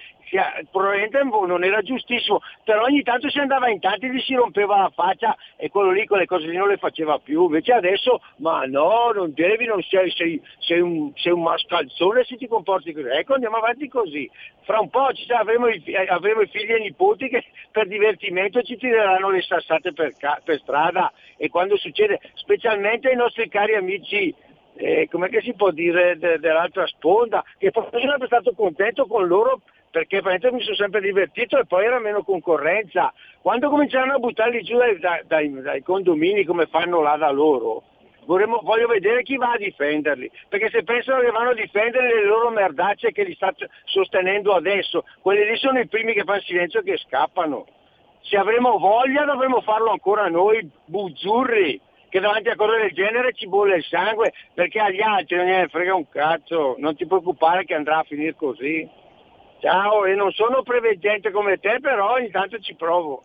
probabilmente 0.70 1.22
non 1.22 1.64
era 1.64 1.82
giustissimo, 1.82 2.40
però 2.64 2.84
ogni 2.84 3.02
tanto 3.02 3.28
si 3.28 3.38
andava 3.38 3.68
in 3.68 3.78
tanti 3.80 4.10
gli 4.10 4.20
si 4.20 4.34
rompeva 4.34 4.78
la 4.78 4.90
faccia 4.90 5.36
e 5.56 5.68
quello 5.68 5.90
lì 5.90 6.06
quelle 6.06 6.26
cose 6.26 6.46
lì 6.46 6.56
non 6.56 6.68
le 6.68 6.78
faceva 6.78 7.18
più. 7.18 7.44
Invece 7.44 7.72
adesso, 7.72 8.20
ma 8.36 8.64
no, 8.64 9.10
non 9.14 9.32
devi, 9.34 9.66
non 9.66 9.82
sei, 9.82 10.10
sei, 10.10 10.40
sei, 10.58 10.80
un, 10.80 11.12
sei 11.14 11.32
un 11.32 11.42
mascalzone 11.42 12.24
se 12.24 12.36
ti 12.36 12.48
comporti 12.48 12.92
così. 12.92 13.08
Ecco, 13.08 13.34
andiamo 13.34 13.56
avanti 13.56 13.88
così. 13.88 14.28
Fra 14.64 14.80
un 14.80 14.88
po' 14.88 15.08
avremo, 15.36 15.68
i, 15.68 15.82
avremo 16.08 16.40
i 16.40 16.48
figli 16.48 16.72
e 16.72 16.78
i 16.78 16.82
nipoti 16.82 17.28
che 17.28 17.44
per 17.70 17.86
divertimento 17.86 18.62
ci 18.62 18.76
tireranno 18.76 19.30
le 19.30 19.42
sassate 19.42 19.92
per, 19.92 20.12
per 20.42 20.58
strada 20.60 21.12
e 21.36 21.48
quando 21.48 21.76
succede, 21.76 22.20
specialmente 22.34 23.08
ai 23.08 23.16
nostri 23.16 23.48
cari 23.48 23.74
amici 23.74 24.34
eh, 24.76 25.08
come 25.10 25.28
si 25.40 25.54
può 25.54 25.70
dire 25.70 26.18
de, 26.18 26.38
dell'altra 26.38 26.86
sponda, 26.86 27.44
che 27.58 27.70
poi 27.70 27.86
sono 27.90 28.10
sempre 28.10 28.26
stato 28.26 28.52
contento 28.54 29.06
con 29.06 29.26
loro 29.26 29.60
perché 29.90 30.20
mi 30.24 30.60
sono 30.60 30.74
sempre 30.74 31.00
divertito 31.00 31.56
e 31.56 31.66
poi 31.66 31.84
era 31.84 32.00
meno 32.00 32.24
concorrenza. 32.24 33.12
Quando 33.40 33.68
cominciarono 33.68 34.14
a 34.14 34.18
buttarli 34.18 34.62
giù 34.62 34.76
dai, 34.76 34.98
dai, 35.26 35.62
dai 35.62 35.82
condomini 35.82 36.44
come 36.44 36.66
fanno 36.66 37.00
là 37.00 37.16
da 37.16 37.30
loro, 37.30 37.84
Vorremmo, 38.26 38.60
voglio 38.62 38.86
vedere 38.86 39.22
chi 39.22 39.36
va 39.36 39.52
a 39.52 39.58
difenderli, 39.58 40.30
perché 40.48 40.70
se 40.70 40.82
pensano 40.82 41.20
che 41.20 41.30
vanno 41.30 41.50
a 41.50 41.54
difendere 41.54 42.14
le 42.14 42.24
loro 42.24 42.50
merdacce 42.50 43.12
che 43.12 43.24
li 43.24 43.34
sta 43.34 43.52
sostenendo 43.84 44.54
adesso, 44.54 45.04
quelli 45.20 45.44
lì 45.44 45.56
sono 45.56 45.78
i 45.78 45.88
primi 45.88 46.14
che 46.14 46.24
fanno 46.24 46.40
silenzio 46.40 46.80
e 46.80 46.84
che 46.84 46.96
scappano. 46.98 47.66
Se 48.22 48.36
avremo 48.36 48.78
voglia 48.78 49.24
dovremmo 49.24 49.60
farlo 49.60 49.90
ancora 49.90 50.28
noi, 50.28 50.68
buzzurri, 50.86 51.80
che 52.08 52.20
davanti 52.20 52.48
a 52.48 52.56
cose 52.56 52.78
del 52.78 52.92
genere 52.92 53.32
ci 53.34 53.48
bolle 53.48 53.76
il 53.76 53.84
sangue, 53.84 54.32
perché 54.54 54.78
agli 54.78 55.02
altri 55.02 55.36
non 55.36 55.46
gliene 55.46 55.68
frega 55.68 55.94
un 55.94 56.08
cazzo, 56.08 56.76
non 56.78 56.96
ti 56.96 57.06
preoccupare 57.06 57.64
che 57.64 57.74
andrà 57.74 57.98
a 57.98 58.04
finire 58.04 58.34
così. 58.34 58.88
Ciao, 59.60 60.04
e 60.04 60.14
non 60.14 60.30
sono 60.30 60.62
preveggente 60.62 61.30
come 61.30 61.58
te, 61.58 61.78
però 61.80 62.12
ogni 62.12 62.30
tanto 62.30 62.58
ci 62.60 62.74
provo. 62.74 63.24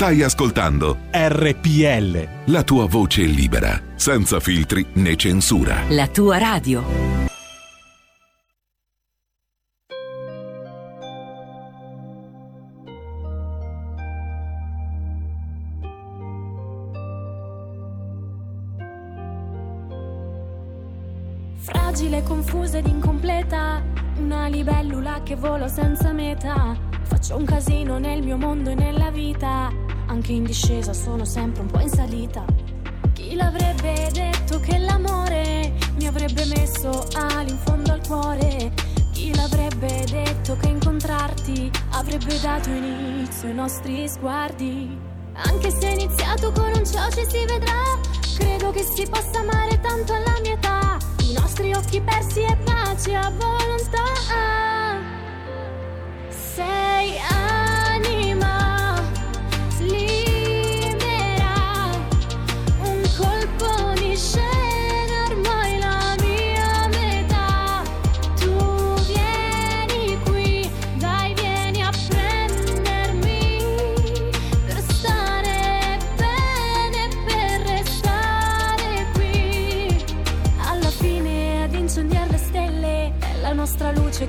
Stai 0.00 0.22
ascoltando 0.22 0.96
RPL. 1.10 2.26
La 2.46 2.62
tua 2.62 2.86
voce 2.86 3.20
libera, 3.20 3.78
senza 3.96 4.40
filtri 4.40 4.86
né 4.94 5.14
censura. 5.14 5.82
La 5.90 6.08
tua 6.08 6.38
radio. 6.38 6.82
Fragile, 21.58 22.22
confusa 22.22 22.78
ed 22.78 22.86
incompleta, 22.86 23.82
una 24.16 24.46
libellula 24.48 25.20
che 25.22 25.36
vola 25.36 25.68
senza 25.68 26.10
meta. 26.12 26.89
Faccio 27.10 27.36
un 27.36 27.44
casino 27.44 27.98
nel 27.98 28.22
mio 28.22 28.36
mondo 28.36 28.70
e 28.70 28.74
nella 28.76 29.10
vita, 29.10 29.68
anche 30.06 30.30
in 30.30 30.44
discesa 30.44 30.92
sono 30.92 31.24
sempre 31.24 31.62
un 31.62 31.66
po' 31.66 31.80
in 31.80 31.88
salita. 31.88 32.44
Chi 33.12 33.34
l'avrebbe 33.34 34.08
detto 34.12 34.60
che 34.60 34.78
l'amore 34.78 35.72
mi 35.96 36.06
avrebbe 36.06 36.44
messo 36.46 37.04
ali 37.16 37.50
in 37.50 37.58
fondo 37.58 37.92
al 37.92 38.00
cuore? 38.06 38.72
Chi 39.12 39.34
l'avrebbe 39.34 40.04
detto 40.08 40.56
che 40.56 40.68
incontrarti 40.68 41.68
avrebbe 41.90 42.38
dato 42.40 42.70
inizio 42.70 43.48
ai 43.48 43.54
nostri 43.54 44.08
sguardi? 44.08 44.96
Anche 45.32 45.70
se 45.72 45.88
è 45.88 45.92
iniziato 45.92 46.52
con 46.52 46.70
un 46.72 46.86
ciao 46.86 47.10
ci 47.10 47.26
si 47.28 47.44
vedrà, 47.44 47.98
credo 48.36 48.70
che 48.70 48.84
si 48.84 49.04
possa 49.10 49.40
amare 49.40 49.80
tanto 49.80 50.12
alla 50.12 50.38
mia 50.42 50.52
età 50.52 50.96
i 51.24 51.32
nostri 51.32 51.72
occhi 51.74 52.00
persi 52.00 52.42
e 52.42 52.56
pace 52.64 53.16
a 53.16 53.32
volontà. 53.36 53.58
Sei 56.28 56.89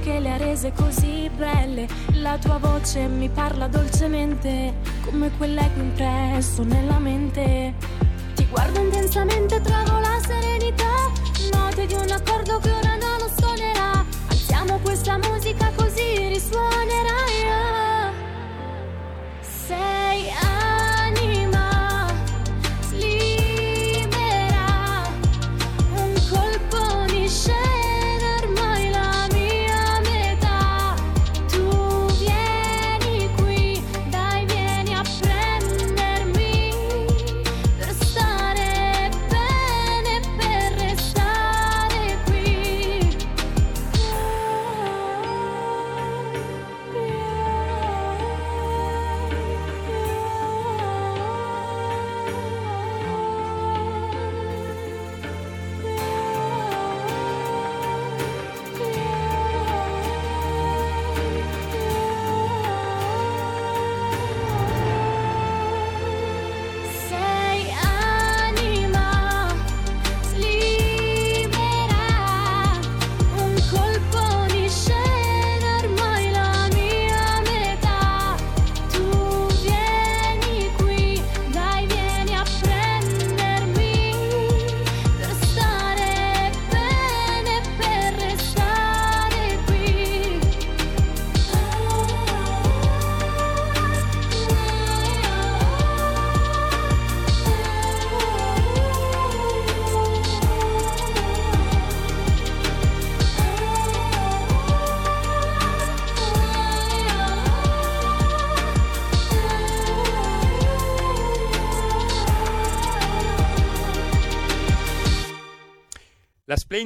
che 0.02 0.19
le 0.19 0.31
ha 0.31 0.38
rese 0.38 0.72
così 0.73 1.30
belle. 1.35 2.00
La 2.22 2.38
tua 2.38 2.60
voce 2.60 3.07
mi 3.07 3.30
parla 3.30 3.68
dolcemente, 3.68 4.76
come 5.03 5.31
quell'eco 5.38 5.80
impresso 5.80 6.61
nella 6.61 6.99
mente. 6.99 7.73
Ti 8.35 8.45
guardo 8.45 8.80
intensamente, 8.80 9.60
trovo 9.60 9.99
la 9.99 10.19
serenità, 10.23 11.11
note 11.52 11.88
di 11.88 11.93
un 11.95 12.11
accordo 12.11 12.60
che 12.60 12.69
ora 12.69 12.95
non 12.95 13.27
suonerà. 13.35 14.06
Alziamo 14.30 14.77
questa 14.84 15.18
musica 15.18 15.72
così 15.76 16.27
risuonerà. 16.27 17.40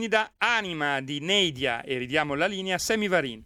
Splendida 0.06 0.34
anima 0.38 1.02
di 1.02 1.20
Neidia 1.20 1.82
e 1.82 1.98
ridiamo 1.98 2.36
la 2.36 2.46
linea 2.46 2.76
a 2.76 2.80
Semi 2.80 3.08
Varin. 3.08 3.44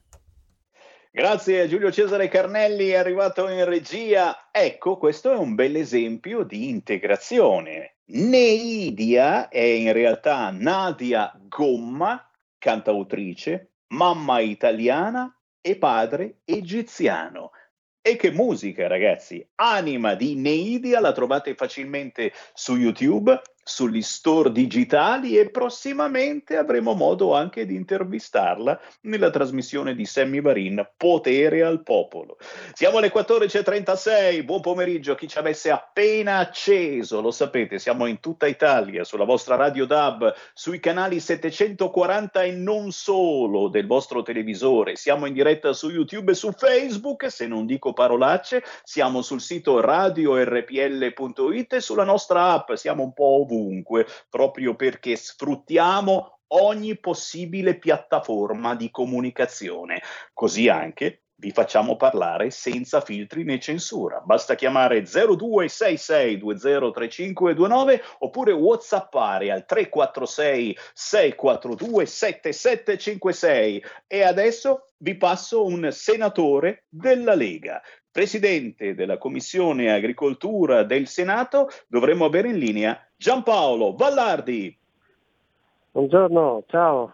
Grazie 1.11 1.68
Giulio 1.68 1.91
Cesare 1.91 2.27
Carnelli, 2.27 2.90
è 2.90 2.95
arrivato 2.95 3.48
in 3.49 3.64
regia. 3.65 4.49
Ecco, 4.52 4.98
questo 4.98 5.31
è 5.31 5.36
un 5.36 5.56
bel 5.56 5.77
esempio 5.77 6.44
di 6.44 6.69
integrazione. 6.69 7.95
Neidia 8.07 9.48
è 9.48 9.61
in 9.61 9.94
realtà 9.94 10.49
Nadia 10.52 11.34
Gomma, 11.48 12.30
cantautrice, 12.57 13.72
mamma 13.90 14.40
italiana 14.40 15.34
e 15.61 15.77
padre 15.77 16.40
egiziano. 16.44 17.52
E 18.02 18.15
che 18.15 18.31
musica, 18.31 18.88
ragazzi! 18.88 19.45
Anima 19.56 20.15
di 20.15 20.36
Neidia 20.36 20.99
la 20.99 21.11
trovate 21.11 21.53
facilmente 21.56 22.34
su 22.53 22.76
YouTube, 22.76 23.40
sugli 23.69 24.01
store 24.01 24.51
digitali 24.51 25.37
e 25.37 25.51
prossimamente 25.51 26.57
avremo 26.57 26.93
modo 26.93 27.35
anche 27.35 27.67
di 27.67 27.75
intervistarla 27.75 28.79
nella 29.01 29.29
trasmissione 29.29 29.93
di 29.93 30.05
Sammy 30.05 30.41
Varin 30.41 30.85
Potere 30.97 31.61
al 31.61 31.83
Popolo. 31.83 32.37
Siamo 32.73 32.97
alle 32.97 33.11
14.36, 33.13 34.43
buon 34.43 34.61
pomeriggio 34.61 35.11
a 35.11 35.15
chi 35.15 35.27
ci 35.27 35.37
avesse 35.37 35.69
appena 35.69 36.39
acceso, 36.39 37.21
lo 37.21 37.29
sapete, 37.29 37.77
siamo 37.77 38.07
in 38.07 38.19
tutta 38.19 38.47
Italia, 38.47 39.03
sulla 39.03 39.23
vostra 39.23 39.55
radio 39.55 39.85
DAB, 39.85 40.33
sui 40.53 40.79
canali 40.79 41.19
740 41.19 42.41
e 42.41 42.51
non 42.51 42.91
solo 42.91 43.67
del 43.67 43.85
vostro 43.85 44.23
televisore, 44.23 44.95
siamo 44.95 45.27
in 45.27 45.33
diretta 45.33 45.73
su 45.73 45.89
YouTube 45.89 46.31
e 46.31 46.35
su 46.35 46.51
Facebook, 46.51 47.31
se 47.31 47.45
non 47.45 47.67
dico 47.67 47.93
parolacce, 47.93 48.63
siamo 48.83 49.21
sul 49.21 49.41
sito 49.41 49.79
radiorpl.it 49.79 51.73
e 51.73 51.79
sulla 51.81 52.03
nostra 52.03 52.53
app, 52.53 52.73
siamo 52.73 53.03
un 53.03 53.13
po' 53.13 53.41
ovunque, 53.41 53.57
proprio 54.30 54.76
perché 54.76 55.15
sfruttiamo 55.15 56.40
ogni 56.49 56.98
possibile 56.98 57.77
piattaforma 57.77 58.76
di 58.76 58.90
comunicazione. 58.91 60.02
Così 60.34 60.69
anche 60.69 61.23
vi 61.40 61.52
facciamo 61.52 61.95
parlare 61.95 62.52
senza 62.52 62.99
filtri 63.02 63.44
né 63.44 63.60
censura. 63.60 64.19
Basta 64.19 64.53
chiamare 64.56 65.03
0266203529 65.03 68.02
oppure 68.19 68.52
whatsappare 68.52 69.52
al 69.52 69.65
346 69.65 70.77
642 70.94 72.06
7756 72.06 73.84
e 74.06 74.23
adesso 74.23 74.88
vi 74.98 75.15
passo 75.15 75.65
un 75.65 75.90
senatore 75.91 76.84
della 76.90 77.36
Lega. 77.36 77.81
Presidente 78.11 78.95
della 78.95 79.18
Commissione 79.18 79.91
Agricoltura 79.91 80.84
del 80.84 81.07
Senato, 81.07 81.69
dovremmo 81.88 82.26
avere 82.26 82.49
in 82.49 82.57
linea 82.57 82.99
Giampaolo 83.15 83.95
Vallardi. 83.95 84.76
Buongiorno, 85.91 86.64
ciao. 86.68 87.14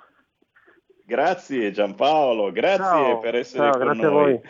Grazie 1.06 1.72
Giampaolo, 1.72 2.52
grazie 2.52 2.78
Ciao, 2.78 3.20
per 3.20 3.36
essere 3.36 3.64
ciao, 3.64 3.72
con 3.72 3.82
grazie 3.82 4.06
a 4.06 4.10
noi. 4.10 4.32
voi. 4.32 4.42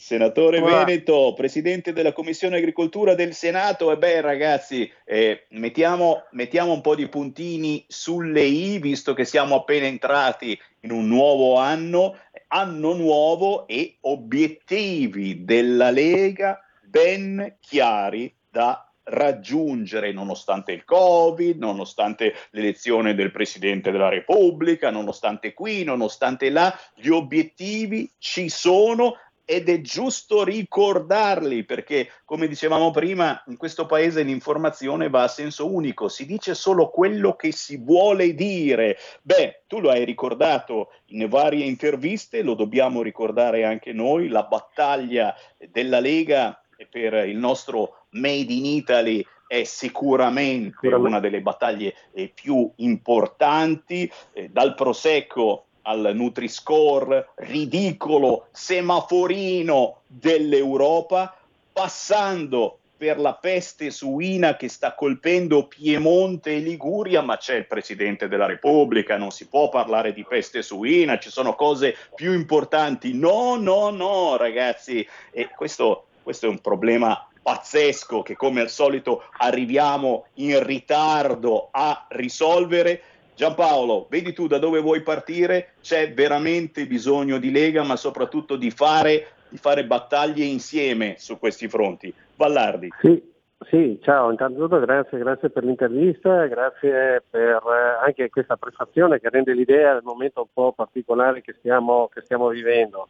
Senatore 0.00 0.60
va? 0.60 0.84
Veneto, 0.84 1.32
presidente 1.34 1.92
della 1.92 2.12
Commissione 2.12 2.58
Agricoltura 2.58 3.16
del 3.16 3.34
Senato, 3.34 3.90
e 3.90 3.98
beh 3.98 4.20
ragazzi, 4.20 4.88
eh, 5.04 5.46
mettiamo, 5.50 6.22
mettiamo 6.30 6.72
un 6.72 6.80
po' 6.80 6.94
di 6.94 7.08
puntini 7.08 7.84
sulle 7.88 8.42
i, 8.42 8.78
visto 8.78 9.12
che 9.12 9.24
siamo 9.24 9.56
appena 9.56 9.86
entrati 9.86 10.56
in 10.82 10.92
un 10.92 11.08
nuovo 11.08 11.56
anno, 11.56 12.16
anno 12.48 12.92
nuovo 12.94 13.66
e 13.66 13.98
obiettivi 14.02 15.44
della 15.44 15.90
Lega 15.90 16.60
ben 16.82 17.56
chiari 17.60 18.34
da 18.50 18.82
raggiungere 19.10 20.12
nonostante 20.12 20.72
il 20.72 20.84
Covid, 20.84 21.58
nonostante 21.58 22.34
l'elezione 22.50 23.14
del 23.14 23.30
Presidente 23.30 23.90
della 23.90 24.08
Repubblica, 24.08 24.90
nonostante 24.90 25.54
qui, 25.54 25.84
nonostante 25.84 26.50
là, 26.50 26.74
gli 26.94 27.08
obiettivi 27.08 28.10
ci 28.18 28.48
sono 28.48 29.14
ed 29.50 29.70
è 29.70 29.80
giusto 29.80 30.44
ricordarli 30.44 31.64
perché, 31.64 32.10
come 32.26 32.46
dicevamo 32.48 32.90
prima, 32.90 33.42
in 33.46 33.56
questo 33.56 33.86
paese 33.86 34.22
l'informazione 34.22 35.08
va 35.08 35.22
a 35.22 35.28
senso 35.28 35.72
unico, 35.72 36.08
si 36.08 36.26
dice 36.26 36.54
solo 36.54 36.90
quello 36.90 37.34
che 37.34 37.50
si 37.50 37.78
vuole 37.78 38.34
dire. 38.34 38.98
Beh, 39.22 39.62
tu 39.66 39.80
lo 39.80 39.88
hai 39.88 40.04
ricordato 40.04 40.90
in 41.06 41.26
varie 41.30 41.64
interviste, 41.64 42.42
lo 42.42 42.52
dobbiamo 42.52 43.00
ricordare 43.00 43.64
anche 43.64 43.94
noi, 43.94 44.28
la 44.28 44.42
battaglia 44.42 45.34
della 45.70 46.00
Lega 46.00 46.62
per 46.90 47.26
il 47.26 47.38
nostro 47.38 48.04
Made 48.10 48.52
in 48.52 48.66
Italy 48.66 49.24
è 49.46 49.64
sicuramente 49.64 50.88
una 50.88 51.20
delle 51.20 51.40
battaglie 51.40 51.94
eh, 52.12 52.30
più 52.34 52.70
importanti, 52.76 54.12
eh, 54.34 54.50
dal 54.50 54.74
Prosecco 54.74 55.67
al 55.88 56.10
Nutri-Score, 56.14 57.30
ridicolo 57.36 58.48
semaforino 58.52 60.02
dell'Europa, 60.06 61.34
passando 61.72 62.78
per 62.98 63.18
la 63.18 63.34
peste 63.34 63.90
suina 63.90 64.56
che 64.56 64.68
sta 64.68 64.94
colpendo 64.94 65.66
Piemonte 65.66 66.56
e 66.56 66.58
Liguria, 66.58 67.22
ma 67.22 67.36
c'è 67.36 67.54
il 67.54 67.66
Presidente 67.66 68.28
della 68.28 68.46
Repubblica, 68.46 69.16
non 69.16 69.30
si 69.30 69.46
può 69.46 69.68
parlare 69.68 70.12
di 70.12 70.24
peste 70.24 70.62
suina, 70.62 71.18
ci 71.18 71.30
sono 71.30 71.54
cose 71.54 71.96
più 72.14 72.34
importanti. 72.34 73.14
No, 73.14 73.56
no, 73.56 73.90
no, 73.90 74.36
ragazzi, 74.36 75.06
e 75.30 75.48
questo, 75.56 76.06
questo 76.22 76.46
è 76.46 76.48
un 76.48 76.58
problema 76.60 77.24
pazzesco 77.40 78.20
che 78.20 78.36
come 78.36 78.60
al 78.60 78.68
solito 78.68 79.22
arriviamo 79.38 80.26
in 80.34 80.62
ritardo 80.62 81.68
a 81.70 82.06
risolvere. 82.10 83.02
Giampaolo, 83.38 84.08
vedi 84.10 84.32
tu 84.32 84.48
da 84.48 84.58
dove 84.58 84.80
vuoi 84.80 85.00
partire? 85.02 85.74
C'è 85.80 86.12
veramente 86.12 86.88
bisogno 86.88 87.38
di 87.38 87.52
Lega, 87.52 87.84
ma 87.84 87.94
soprattutto 87.94 88.56
di 88.56 88.72
fare, 88.72 89.28
di 89.48 89.56
fare 89.58 89.84
battaglie 89.84 90.44
insieme 90.44 91.14
su 91.18 91.38
questi 91.38 91.68
fronti. 91.68 92.12
Vallardi. 92.34 92.88
Sì, 93.00 93.22
sì, 93.70 94.00
ciao, 94.02 94.32
intanto 94.32 94.66
grazie, 94.66 95.18
grazie 95.18 95.50
per 95.50 95.62
l'intervista, 95.62 96.46
grazie 96.46 97.22
per 97.30 97.62
eh, 97.62 98.04
anche 98.04 98.28
questa 98.28 98.56
prefazione 98.56 99.20
che 99.20 99.30
rende 99.30 99.54
l'idea 99.54 99.92
del 99.92 100.02
momento 100.02 100.40
un 100.40 100.48
po' 100.52 100.72
particolare 100.72 101.40
che 101.40 101.54
stiamo, 101.60 102.08
che 102.12 102.22
stiamo 102.22 102.48
vivendo. 102.48 103.06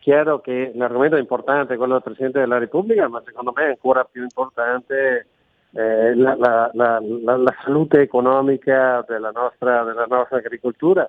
Chiaro 0.00 0.42
che 0.42 0.72
l'argomento 0.74 1.16
è 1.16 1.20
importante, 1.20 1.78
quello 1.78 1.94
del 1.94 2.02
Presidente 2.02 2.40
della 2.40 2.58
Repubblica, 2.58 3.08
ma 3.08 3.22
secondo 3.24 3.50
me 3.56 3.64
è 3.64 3.68
ancora 3.68 4.04
più 4.04 4.20
importante 4.20 5.26
eh, 5.72 6.14
la, 6.14 6.36
la- 6.36 6.70
la- 6.72 7.00
la- 7.00 7.54
salute 7.62 8.00
economica 8.00 9.04
della 9.06 9.30
nostra, 9.30 9.82
della 9.84 10.06
nostra 10.08 10.38
agricoltura 10.38 11.08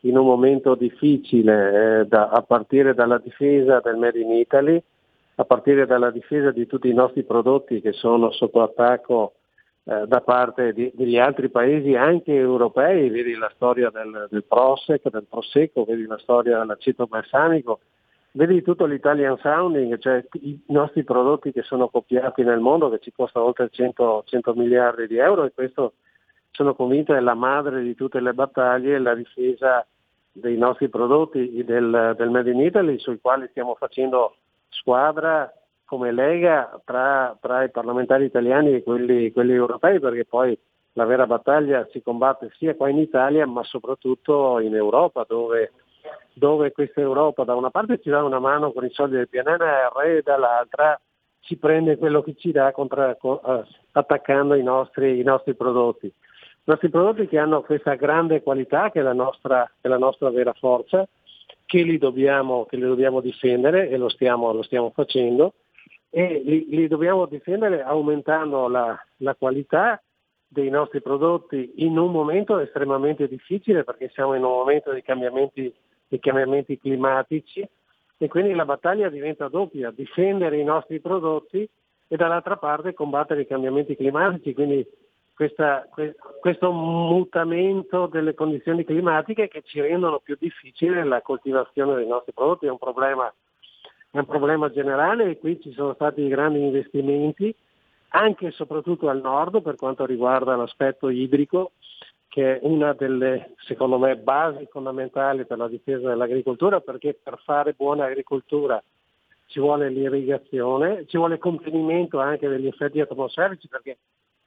in 0.00 0.16
un 0.18 0.26
momento 0.26 0.74
difficile, 0.74 2.00
eh, 2.00 2.06
da- 2.06 2.28
a 2.28 2.42
partire 2.42 2.94
dalla 2.94 3.18
difesa 3.18 3.80
del 3.80 3.96
Made 3.96 4.18
in 4.18 4.32
Italy, 4.32 4.82
a 5.36 5.44
partire 5.44 5.86
dalla 5.86 6.10
difesa 6.10 6.50
di 6.50 6.66
tutti 6.66 6.88
i 6.88 6.94
nostri 6.94 7.22
prodotti 7.24 7.80
che 7.80 7.92
sono 7.92 8.30
sotto 8.30 8.62
attacco 8.62 9.34
eh, 9.86 10.06
da 10.06 10.20
parte 10.22 10.72
di- 10.72 10.90
degli 10.94 11.18
altri 11.18 11.50
paesi 11.50 11.94
anche 11.94 12.34
europei, 12.34 13.10
vedi 13.10 13.34
la 13.34 13.50
storia 13.54 13.90
del, 13.90 14.28
del 14.30 14.44
Prosec, 14.44 15.10
del 15.10 15.26
Prosecco, 15.28 15.84
vedi 15.84 16.06
la 16.06 16.16
storia 16.18 16.58
dell'aceto 16.58 17.06
balsamico, 17.06 17.80
vedi 18.36 18.62
tutto 18.62 18.84
l'Italian 18.84 19.38
Sounding, 19.38 19.98
cioè 19.98 20.24
i 20.40 20.60
nostri 20.68 21.04
prodotti 21.04 21.52
che 21.52 21.62
sono 21.62 21.88
copiati 21.88 22.42
nel 22.42 22.60
mondo 22.60 22.90
che 22.90 22.98
ci 22.98 23.12
costano 23.12 23.46
oltre 23.46 23.68
100, 23.70 24.24
100 24.26 24.54
miliardi 24.54 25.06
di 25.06 25.18
euro 25.18 25.44
e 25.44 25.52
questo 25.52 25.94
sono 26.50 26.74
convinto 26.74 27.14
è 27.14 27.20
la 27.20 27.34
madre 27.34 27.82
di 27.82 27.94
tutte 27.94 28.20
le 28.20 28.32
battaglie, 28.32 28.98
la 28.98 29.14
difesa 29.14 29.86
dei 30.32 30.56
nostri 30.56 30.88
prodotti 30.88 31.64
del, 31.64 32.14
del 32.16 32.30
Made 32.30 32.50
in 32.50 32.60
Italy 32.60 32.98
sui 32.98 33.20
quali 33.20 33.46
stiamo 33.50 33.76
facendo 33.76 34.36
squadra 34.68 35.52
come 35.84 36.10
Lega 36.10 36.80
tra, 36.84 37.36
tra 37.40 37.62
i 37.62 37.70
parlamentari 37.70 38.24
italiani 38.24 38.74
e 38.74 38.82
quelli, 38.82 39.30
quelli 39.30 39.52
europei 39.52 40.00
perché 40.00 40.24
poi 40.24 40.58
la 40.94 41.04
vera 41.04 41.26
battaglia 41.26 41.86
si 41.92 42.02
combatte 42.02 42.50
sia 42.56 42.74
qua 42.74 42.88
in 42.88 42.98
Italia 42.98 43.46
ma 43.46 43.62
soprattutto 43.62 44.58
in 44.58 44.74
Europa 44.74 45.24
dove, 45.28 45.72
dove 46.32 46.72
questa 46.72 47.00
Europa 47.00 47.44
da 47.44 47.54
una 47.54 47.70
parte 47.70 48.00
ci 48.00 48.10
dà 48.10 48.22
una 48.22 48.38
mano 48.38 48.72
con 48.72 48.84
i 48.84 48.90
soldi 48.92 49.16
del 49.16 49.28
PNRR 49.28 50.00
e 50.04 50.22
dall'altra 50.22 51.00
ci 51.40 51.56
prende 51.56 51.98
quello 51.98 52.22
che 52.22 52.34
ci 52.36 52.52
dà 52.52 52.72
contra- 52.72 53.14
co- 53.16 53.42
eh, 53.42 53.64
attaccando 53.92 54.54
i 54.54 54.62
nostri, 54.62 55.20
i 55.20 55.22
nostri 55.22 55.54
prodotti. 55.54 56.06
I 56.06 56.70
nostri 56.70 56.88
prodotti 56.88 57.26
che 57.28 57.38
hanno 57.38 57.62
questa 57.62 57.94
grande 57.94 58.42
qualità 58.42 58.90
che 58.90 59.00
è 59.00 59.02
la 59.02 59.12
nostra, 59.12 59.70
è 59.80 59.88
la 59.88 59.98
nostra 59.98 60.30
vera 60.30 60.54
forza, 60.54 61.06
che 61.66 61.82
li 61.82 61.98
dobbiamo, 61.98 62.64
che 62.64 62.76
li 62.76 62.86
dobbiamo 62.86 63.20
difendere 63.20 63.88
e 63.88 63.96
lo 63.96 64.08
stiamo, 64.08 64.52
lo 64.52 64.62
stiamo 64.62 64.90
facendo 64.94 65.54
e 66.16 66.42
li, 66.44 66.66
li 66.68 66.86
dobbiamo 66.86 67.26
difendere 67.26 67.82
aumentando 67.82 68.68
la, 68.68 68.96
la 69.16 69.34
qualità 69.34 70.00
dei 70.46 70.70
nostri 70.70 71.02
prodotti 71.02 71.72
in 71.78 71.98
un 71.98 72.12
momento 72.12 72.60
estremamente 72.60 73.26
difficile 73.26 73.82
perché 73.82 74.08
siamo 74.14 74.34
in 74.34 74.44
un 74.44 74.52
momento 74.52 74.92
di 74.92 75.02
cambiamenti, 75.02 75.74
di 76.08 76.18
cambiamenti 76.18 76.78
climatici 76.78 77.66
e 78.16 78.28
quindi 78.28 78.54
la 78.54 78.64
battaglia 78.64 79.08
diventa 79.08 79.48
doppia, 79.48 79.90
difendere 79.90 80.58
i 80.58 80.64
nostri 80.64 81.00
prodotti 81.00 81.68
e 82.06 82.16
dall'altra 82.16 82.56
parte 82.56 82.94
combattere 82.94 83.42
i 83.42 83.46
cambiamenti 83.46 83.96
climatici, 83.96 84.54
quindi 84.54 84.86
questa- 85.34 85.88
que- 85.90 86.14
questo 86.40 86.70
mutamento 86.70 88.06
delle 88.06 88.34
condizioni 88.34 88.84
climatiche 88.84 89.48
che 89.48 89.62
ci 89.62 89.80
rendono 89.80 90.20
più 90.20 90.36
difficile 90.38 91.04
la 91.04 91.22
coltivazione 91.22 91.96
dei 91.96 92.06
nostri 92.06 92.32
prodotti, 92.32 92.66
è 92.66 92.70
un 92.70 92.78
problema, 92.78 93.32
è 94.10 94.18
un 94.18 94.26
problema 94.26 94.70
generale 94.70 95.30
e 95.30 95.38
qui 95.38 95.60
ci 95.60 95.72
sono 95.72 95.94
stati 95.94 96.28
grandi 96.28 96.60
investimenti 96.60 97.54
anche 98.10 98.46
e 98.46 98.50
soprattutto 98.52 99.08
al 99.08 99.20
nord 99.20 99.60
per 99.60 99.74
quanto 99.74 100.06
riguarda 100.06 100.54
l'aspetto 100.54 101.08
idrico, 101.08 101.72
che 102.34 102.58
è 102.58 102.66
una 102.66 102.92
delle, 102.94 103.54
secondo 103.58 103.96
me, 103.96 104.16
basi 104.16 104.66
fondamentali 104.68 105.46
per 105.46 105.56
la 105.56 105.68
difesa 105.68 106.08
dell'agricoltura, 106.08 106.80
perché 106.80 107.14
per 107.14 107.38
fare 107.44 107.74
buona 107.74 108.06
agricoltura 108.06 108.82
ci 109.46 109.60
vuole 109.60 109.88
l'irrigazione, 109.88 111.06
ci 111.06 111.16
vuole 111.16 111.38
contenimento 111.38 112.18
anche 112.18 112.48
degli 112.48 112.66
effetti 112.66 112.98
atmosferici, 112.98 113.68
perché 113.68 113.98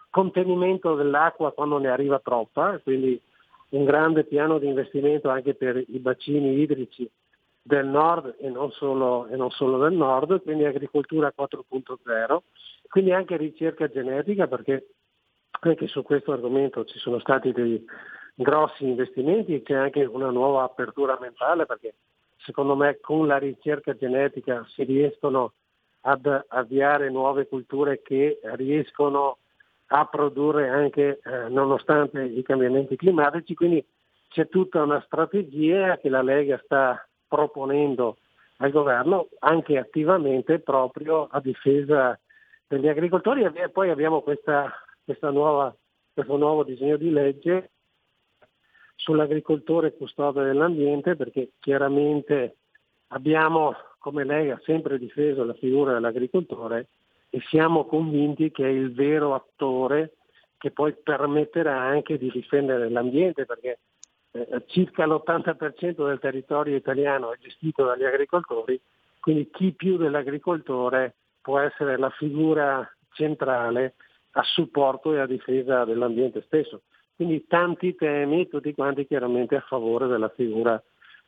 contenimento 0.09 0.95
dell'acqua 0.95 1.53
quando 1.53 1.77
ne 1.77 1.87
arriva 1.87 2.19
troppa, 2.19 2.77
quindi 2.83 3.17
un 3.69 3.85
grande 3.85 4.25
piano 4.25 4.59
di 4.59 4.67
investimento 4.67 5.29
anche 5.29 5.53
per 5.53 5.77
i 5.77 5.99
bacini 5.99 6.59
idrici 6.59 7.09
del 7.61 7.85
nord 7.85 8.35
e 8.37 8.49
non 8.49 8.69
solo, 8.71 9.27
e 9.27 9.37
non 9.37 9.49
solo 9.51 9.77
del 9.77 9.93
nord, 9.93 10.41
quindi 10.43 10.65
agricoltura 10.65 11.33
4.0, 11.33 12.37
quindi 12.89 13.13
anche 13.13 13.37
ricerca 13.37 13.87
genetica 13.87 14.45
perché 14.47 14.87
anche 15.61 15.87
su 15.87 16.03
questo 16.03 16.31
argomento 16.31 16.85
ci 16.85 16.99
sono 16.99 17.19
stati 17.19 17.51
dei 17.51 17.83
grossi 18.35 18.85
investimenti 18.85 19.55
e 19.55 19.63
c'è 19.63 19.73
anche 19.73 20.03
una 20.03 20.29
nuova 20.29 20.63
apertura 20.63 21.17
mentale 21.19 21.65
perché 21.65 21.95
secondo 22.37 22.75
me 22.75 22.99
con 22.99 23.25
la 23.27 23.37
ricerca 23.37 23.95
genetica 23.95 24.65
si 24.69 24.83
riescono 24.83 25.53
ad 26.01 26.45
avviare 26.47 27.09
nuove 27.09 27.47
culture 27.47 28.01
che 28.01 28.39
riescono 28.55 29.39
a 29.87 30.05
produrre 30.05 30.69
anche 30.69 31.19
eh, 31.23 31.49
nonostante 31.49 32.21
i 32.23 32.43
cambiamenti 32.43 32.95
climatici, 32.95 33.55
quindi 33.55 33.85
c'è 34.29 34.47
tutta 34.49 34.83
una 34.83 35.01
strategia 35.05 35.97
che 35.97 36.09
la 36.09 36.21
Lega 36.21 36.59
sta 36.63 37.07
proponendo 37.27 38.17
al 38.57 38.71
governo 38.71 39.29
anche 39.39 39.77
attivamente 39.77 40.59
proprio 40.59 41.27
a 41.29 41.39
difesa 41.39 42.19
degli 42.67 42.87
agricoltori. 42.87 43.43
E 43.43 43.69
poi 43.69 43.89
abbiamo 43.89 44.21
questa, 44.21 44.71
nuova, 45.31 45.75
questo 46.13 46.37
nuovo 46.37 46.63
disegno 46.63 46.97
di 46.97 47.09
legge 47.11 47.71
sull'agricoltore 48.95 49.95
custode 49.95 50.43
dell'ambiente 50.43 51.15
perché 51.15 51.51
chiaramente 51.59 52.57
abbiamo 53.07 53.75
come 53.99 54.23
Lega 54.23 54.59
sempre 54.63 54.97
difeso 54.97 55.43
la 55.43 55.53
figura 55.53 55.93
dell'agricoltore 55.93 56.87
e 57.29 57.41
siamo 57.49 57.85
convinti 57.85 58.51
che 58.51 58.65
è 58.65 58.69
il 58.69 58.93
vero 58.93 59.33
attore 59.33 60.13
che 60.57 60.71
poi 60.71 60.93
permetterà 60.93 61.79
anche 61.79 62.17
di 62.17 62.31
difendere 62.31 62.89
l'ambiente 62.89 63.45
perché 63.45 63.79
eh, 64.31 64.63
circa 64.67 65.05
l'80% 65.05 66.05
del 66.05 66.19
territorio 66.19 66.75
italiano 66.75 67.31
è 67.31 67.37
gestito 67.37 67.85
dagli 67.85 68.03
agricoltori, 68.03 68.79
quindi 69.19 69.49
chi 69.51 69.71
più 69.73 69.97
dell'agricoltore 69.97 71.15
può 71.41 71.59
essere 71.59 71.97
la 71.97 72.09
figura 72.09 72.89
centrale 73.11 73.95
a 74.37 74.43
supporto 74.43 75.13
e 75.13 75.19
a 75.19 75.25
difesa 75.25 75.83
dell'ambiente 75.83 76.43
stesso. 76.45 76.83
Quindi 77.15 77.45
tanti 77.47 77.95
temi, 77.95 78.47
tutti 78.47 78.73
quanti 78.73 79.07
chiaramente 79.07 79.55
a 79.55 79.61
favore 79.61 80.07
della 80.07 80.29
figura 80.29 80.81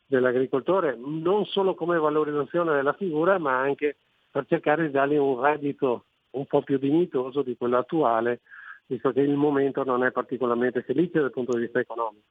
dell'agricoltore, 0.06 0.96
non 0.96 1.44
solo 1.46 1.74
come 1.74 1.98
valorizzazione 1.98 2.74
della 2.74 2.92
figura, 2.92 3.38
ma 3.38 3.58
anche 3.58 3.96
per 4.30 4.46
cercare 4.46 4.86
di 4.86 4.92
dargli 4.92 5.16
un 5.16 5.40
reddito 5.40 6.04
un 6.30 6.46
po' 6.46 6.62
più 6.62 6.78
dignitoso 6.78 7.42
di 7.42 7.56
quello 7.56 7.78
attuale, 7.78 8.40
visto 8.86 9.10
che 9.12 9.20
il 9.20 9.34
momento 9.34 9.82
non 9.82 10.04
è 10.04 10.12
particolarmente 10.12 10.82
felice 10.82 11.20
dal 11.20 11.32
punto 11.32 11.56
di 11.56 11.62
vista 11.62 11.80
economico. 11.80 12.26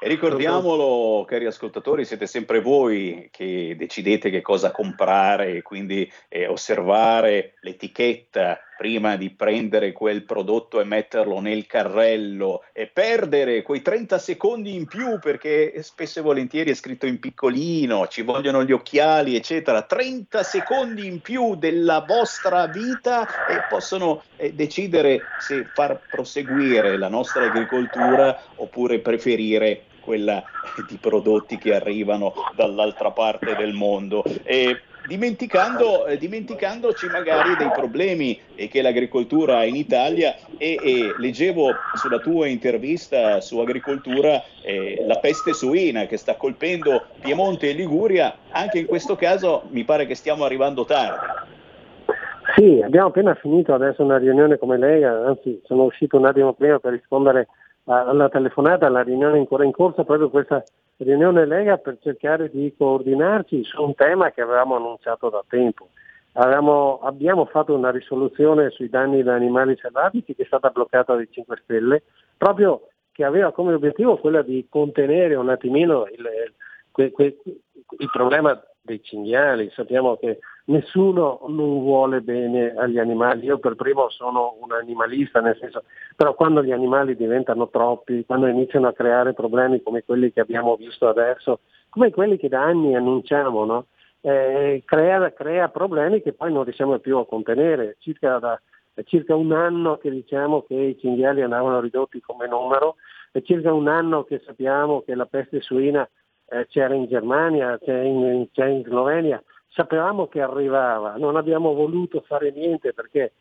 E 0.00 0.06
ricordiamolo, 0.06 1.24
cari 1.24 1.46
ascoltatori, 1.46 2.04
siete 2.04 2.28
sempre 2.28 2.60
voi 2.60 3.30
che 3.32 3.74
decidete 3.76 4.30
che 4.30 4.42
cosa 4.42 4.70
comprare 4.70 5.62
quindi 5.62 6.08
eh, 6.28 6.46
osservare 6.46 7.54
l'etichetta 7.62 8.60
prima 8.78 9.16
di 9.16 9.30
prendere 9.30 9.90
quel 9.90 10.22
prodotto 10.22 10.80
e 10.80 10.84
metterlo 10.84 11.40
nel 11.40 11.66
carrello 11.66 12.62
e 12.72 12.86
perdere 12.86 13.62
quei 13.62 13.82
30 13.82 14.18
secondi 14.18 14.72
in 14.76 14.86
più 14.86 15.18
perché 15.18 15.82
spesso 15.82 16.20
e 16.20 16.22
volentieri 16.22 16.70
è 16.70 16.74
scritto 16.74 17.04
in 17.06 17.18
piccolino, 17.18 18.06
ci 18.06 18.22
vogliono 18.22 18.62
gli 18.62 18.70
occhiali, 18.70 19.34
eccetera. 19.34 19.82
30 19.82 20.44
secondi 20.44 21.06
in 21.06 21.20
più 21.20 21.56
della 21.56 22.04
vostra 22.06 22.68
vita 22.68 23.26
e 23.48 23.64
possono 23.68 24.22
eh, 24.36 24.52
decidere 24.52 25.22
se 25.40 25.64
far 25.74 26.00
proseguire 26.08 26.96
la 26.96 27.08
nostra 27.08 27.46
agricoltura 27.46 28.40
oppure 28.54 29.00
preferire 29.00 29.86
quella 30.08 30.42
di 30.88 30.96
prodotti 30.96 31.58
che 31.58 31.74
arrivano 31.74 32.32
dall'altra 32.56 33.10
parte 33.10 33.54
del 33.56 33.74
mondo. 33.74 34.24
E 34.42 34.80
dimenticando, 35.06 36.06
eh, 36.06 36.16
dimenticandoci 36.16 37.08
magari 37.08 37.56
dei 37.56 37.70
problemi 37.70 38.40
che 38.54 38.80
l'agricoltura 38.80 39.58
ha 39.58 39.64
in 39.66 39.76
Italia 39.76 40.34
e, 40.56 40.78
e 40.82 41.14
leggevo 41.18 41.74
sulla 41.94 42.20
tua 42.20 42.46
intervista 42.46 43.42
su 43.42 43.58
agricoltura 43.58 44.42
eh, 44.62 45.04
la 45.06 45.18
peste 45.18 45.52
suina 45.52 46.06
che 46.06 46.16
sta 46.16 46.36
colpendo 46.36 47.04
Piemonte 47.20 47.68
e 47.68 47.74
Liguria, 47.74 48.34
anche 48.50 48.78
in 48.78 48.86
questo 48.86 49.14
caso 49.14 49.64
mi 49.68 49.84
pare 49.84 50.06
che 50.06 50.14
stiamo 50.14 50.44
arrivando 50.44 50.86
tardi. 50.86 51.26
Sì, 52.56 52.80
abbiamo 52.82 53.08
appena 53.08 53.34
finito 53.34 53.74
adesso 53.74 54.02
una 54.02 54.16
riunione 54.16 54.56
come 54.56 54.78
Lega, 54.78 55.26
anzi 55.26 55.60
sono 55.64 55.84
uscito 55.84 56.16
un 56.16 56.24
attimo 56.24 56.54
prima 56.54 56.78
per 56.78 56.92
rispondere 56.92 57.48
alla 57.88 58.28
telefonata, 58.28 58.86
alla 58.86 59.02
riunione 59.02 59.38
ancora 59.38 59.64
in 59.64 59.72
corso, 59.72 60.04
proprio 60.04 60.28
questa 60.28 60.62
riunione 60.98 61.46
Lega 61.46 61.78
per 61.78 61.98
cercare 62.00 62.50
di 62.50 62.74
coordinarci 62.76 63.64
su 63.64 63.82
un 63.82 63.94
tema 63.94 64.30
che 64.30 64.42
avevamo 64.42 64.76
annunciato 64.76 65.30
da 65.30 65.42
tempo. 65.48 65.88
Avevamo- 66.32 67.00
abbiamo 67.02 67.46
fatto 67.46 67.74
una 67.74 67.90
risoluzione 67.90 68.70
sui 68.70 68.88
danni 68.88 69.22
da 69.22 69.34
animali 69.34 69.76
selvatici 69.80 70.34
che 70.34 70.42
è 70.42 70.46
stata 70.46 70.68
bloccata 70.68 71.14
dai 71.14 71.28
5 71.30 71.60
Stelle, 71.62 72.02
proprio 72.36 72.88
che 73.12 73.24
aveva 73.24 73.52
come 73.52 73.72
obiettivo 73.72 74.18
quella 74.18 74.42
di 74.42 74.66
contenere 74.68 75.34
un 75.34 75.48
attimino 75.48 76.06
il, 76.06 76.52
que- 76.92 77.12
il 77.16 78.10
problema 78.12 78.60
dei 78.80 79.02
cinghiali. 79.02 79.70
Sappiamo 79.70 80.16
che 80.16 80.38
nessuno 80.68 81.40
non 81.48 81.80
vuole 81.80 82.20
bene 82.20 82.74
agli 82.74 82.98
animali, 82.98 83.46
io 83.46 83.58
per 83.58 83.74
primo 83.74 84.08
sono 84.10 84.56
un 84.60 84.72
animalista, 84.72 85.40
nel 85.40 85.56
senso, 85.58 85.84
però 86.16 86.34
quando 86.34 86.62
gli 86.62 86.72
animali 86.72 87.16
diventano 87.16 87.68
troppi, 87.68 88.24
quando 88.24 88.46
iniziano 88.46 88.88
a 88.88 88.92
creare 88.92 89.34
problemi 89.34 89.82
come 89.82 90.04
quelli 90.04 90.32
che 90.32 90.40
abbiamo 90.40 90.76
visto 90.76 91.08
adesso, 91.08 91.60
come 91.88 92.10
quelli 92.10 92.36
che 92.36 92.48
da 92.48 92.62
anni 92.62 92.94
annunciamo, 92.94 93.64
no? 93.64 93.86
Eh, 94.20 94.82
crea, 94.84 95.32
crea 95.32 95.68
problemi 95.68 96.20
che 96.22 96.32
poi 96.32 96.52
non 96.52 96.64
riusciamo 96.64 96.98
più 96.98 97.16
a 97.18 97.26
contenere. 97.26 97.96
Circa, 98.00 98.38
da, 98.38 98.60
è 98.92 99.02
circa 99.04 99.34
un 99.34 99.52
anno 99.52 99.96
che 99.96 100.10
diciamo 100.10 100.62
che 100.62 100.74
i 100.74 100.98
cinghiali 100.98 101.40
andavano 101.40 101.80
ridotti 101.80 102.20
come 102.20 102.46
numero, 102.46 102.96
è 103.32 103.40
circa 103.42 103.72
un 103.72 103.88
anno 103.88 104.24
che 104.24 104.42
sappiamo 104.44 105.02
che 105.02 105.14
la 105.14 105.26
peste 105.26 105.60
suina 105.60 106.06
eh, 106.50 106.66
c'era 106.66 106.94
in 106.94 107.06
Germania, 107.06 107.78
c'è 107.78 108.00
in, 108.00 108.48
c'è 108.52 108.66
in 108.66 108.82
Slovenia, 108.84 109.42
sapevamo 109.70 110.26
che 110.28 110.40
arrivava, 110.40 111.16
non 111.16 111.36
abbiamo 111.36 111.72
voluto 111.74 112.22
fare 112.26 112.50
niente 112.50 112.92
perché 112.92 113.32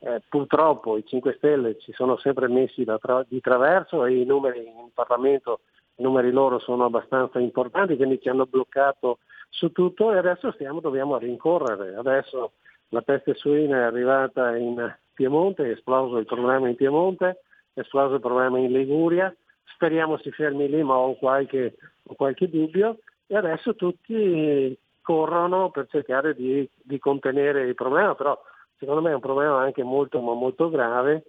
eh, 0.00 0.22
purtroppo 0.28 0.96
i 0.96 1.04
5 1.06 1.34
Stelle 1.38 1.78
ci 1.78 1.92
sono 1.92 2.16
sempre 2.18 2.48
messi 2.48 2.84
tra- 2.84 3.24
di 3.26 3.40
traverso 3.40 4.04
e 4.04 4.20
i 4.20 4.24
numeri 4.24 4.66
in 4.66 4.90
Parlamento, 4.92 5.60
i 5.96 6.02
numeri 6.02 6.30
loro 6.30 6.58
sono 6.58 6.84
abbastanza 6.84 7.38
importanti, 7.38 7.96
quindi 7.96 8.20
ci 8.20 8.28
hanno 8.28 8.46
bloccato 8.46 9.18
su 9.48 9.72
tutto 9.72 10.12
e 10.12 10.18
adesso 10.18 10.52
stiamo, 10.52 10.80
dobbiamo 10.80 11.16
rincorrere. 11.16 11.94
Adesso 11.94 12.52
la 12.88 13.02
peste 13.02 13.34
suina 13.34 13.78
è 13.78 13.82
arrivata 13.82 14.54
in 14.56 14.94
Piemonte, 15.14 15.64
è 15.64 15.70
esploso 15.70 16.18
il 16.18 16.26
problema 16.26 16.68
in 16.68 16.76
Piemonte, 16.76 17.40
è 17.72 17.80
esploso 17.80 18.14
il 18.14 18.20
problema 18.20 18.58
in 18.58 18.72
Liguria, 18.72 19.34
speriamo 19.64 20.18
si 20.18 20.30
fermi 20.30 20.68
lì 20.68 20.82
ma 20.82 20.94
ho 20.94 21.14
qualche, 21.14 21.76
ho 22.02 22.14
qualche 22.14 22.48
dubbio 22.48 22.98
e 23.26 23.36
adesso 23.36 23.74
tutti 23.74 24.78
corrono 25.06 25.70
per 25.70 25.86
cercare 25.88 26.34
di, 26.34 26.68
di 26.82 26.98
contenere 26.98 27.62
il 27.62 27.76
problema, 27.76 28.16
però 28.16 28.36
secondo 28.76 29.02
me 29.02 29.10
è 29.10 29.14
un 29.14 29.20
problema 29.20 29.60
anche 29.60 29.84
molto, 29.84 30.20
ma 30.20 30.32
molto 30.32 30.68
grave, 30.68 31.26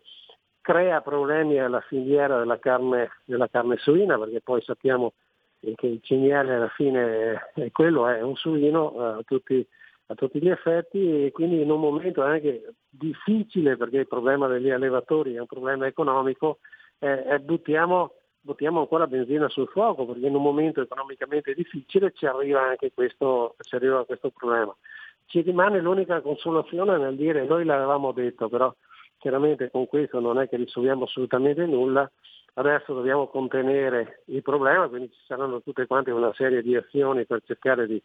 crea 0.62 1.02
problemi 1.02 1.60
alla 1.60 1.82
filiera 1.82 2.40
della 2.40 2.58
carne, 2.58 3.12
della 3.24 3.48
carne 3.48 3.78
suina, 3.78 4.18
perché 4.18 4.42
poi 4.42 4.64
sappiamo 4.64 5.14
che 5.60 5.86
il 5.86 6.00
cinghiale 6.02 6.56
alla 6.56 6.70
fine 6.70 7.52
è 7.54 7.72
quello, 7.72 8.08
è 8.08 8.20
un 8.24 8.36
suino 8.36 8.94
eh, 8.96 9.20
a 9.20 9.22
tutti, 9.24 9.68
a 10.08 10.16
tutti 10.16 10.42
gli 10.42 10.50
effetti 10.50 11.26
e 11.26 11.32
quindi 11.32 11.62
in 11.62 11.70
un 11.70 11.80
momento 11.80 12.24
anche 12.24 12.74
difficile 12.90 13.78
perché 13.78 13.98
il 13.98 14.08
problema 14.08 14.48
degli 14.48 14.72
allevatori 14.72 15.36
è 15.36 15.40
un 15.40 15.46
problema 15.46 15.86
economico, 15.86 16.58
eh, 16.98 17.26
eh, 17.28 17.40
buttiamo, 17.40 18.14
buttiamo 18.48 18.80
ancora 18.80 19.08
benzina 19.08 19.50
sul 19.50 19.68
fuoco 19.68 20.06
perché 20.06 20.26
in 20.26 20.36
un 20.36 20.42
momento 20.42 20.82
economicamente 20.82 21.54
difficile 21.54 22.14
ci 22.16 22.26
arriva 22.26 22.62
anche 22.62 22.94
questo, 22.94 23.56
arriva 23.72 24.06
questo 24.06 24.30
problema. 24.30 24.74
Ci 25.26 25.42
rimane 25.42 25.82
l'unica 25.82 26.22
consolazione 26.22 26.98
nel 26.98 27.18
dire 27.18 27.46
noi 27.46 27.66
l'avevamo 27.66 28.14
detto, 28.14 28.48
però 28.48 28.74
chiaramente 29.18 29.70
con 29.70 29.86
questo 29.88 30.22
non 30.22 30.40
è 30.40 30.48
che 30.48 30.56
risolviamo 30.56 31.04
assolutamente 31.04 31.66
nulla, 31.66 32.10
adesso 32.54 32.94
dobbiamo 32.94 33.28
contenere 33.28 34.24
il 34.28 34.42
problema, 34.42 34.88
quindi 34.88 35.12
ci 35.12 35.20
saranno 35.28 35.62
tutte 35.62 35.86
quante 35.86 36.12
una 36.12 36.32
serie 36.34 36.62
di 36.62 36.74
azioni 36.78 37.26
per 37.26 37.42
cercare 37.46 37.86
di 37.86 38.02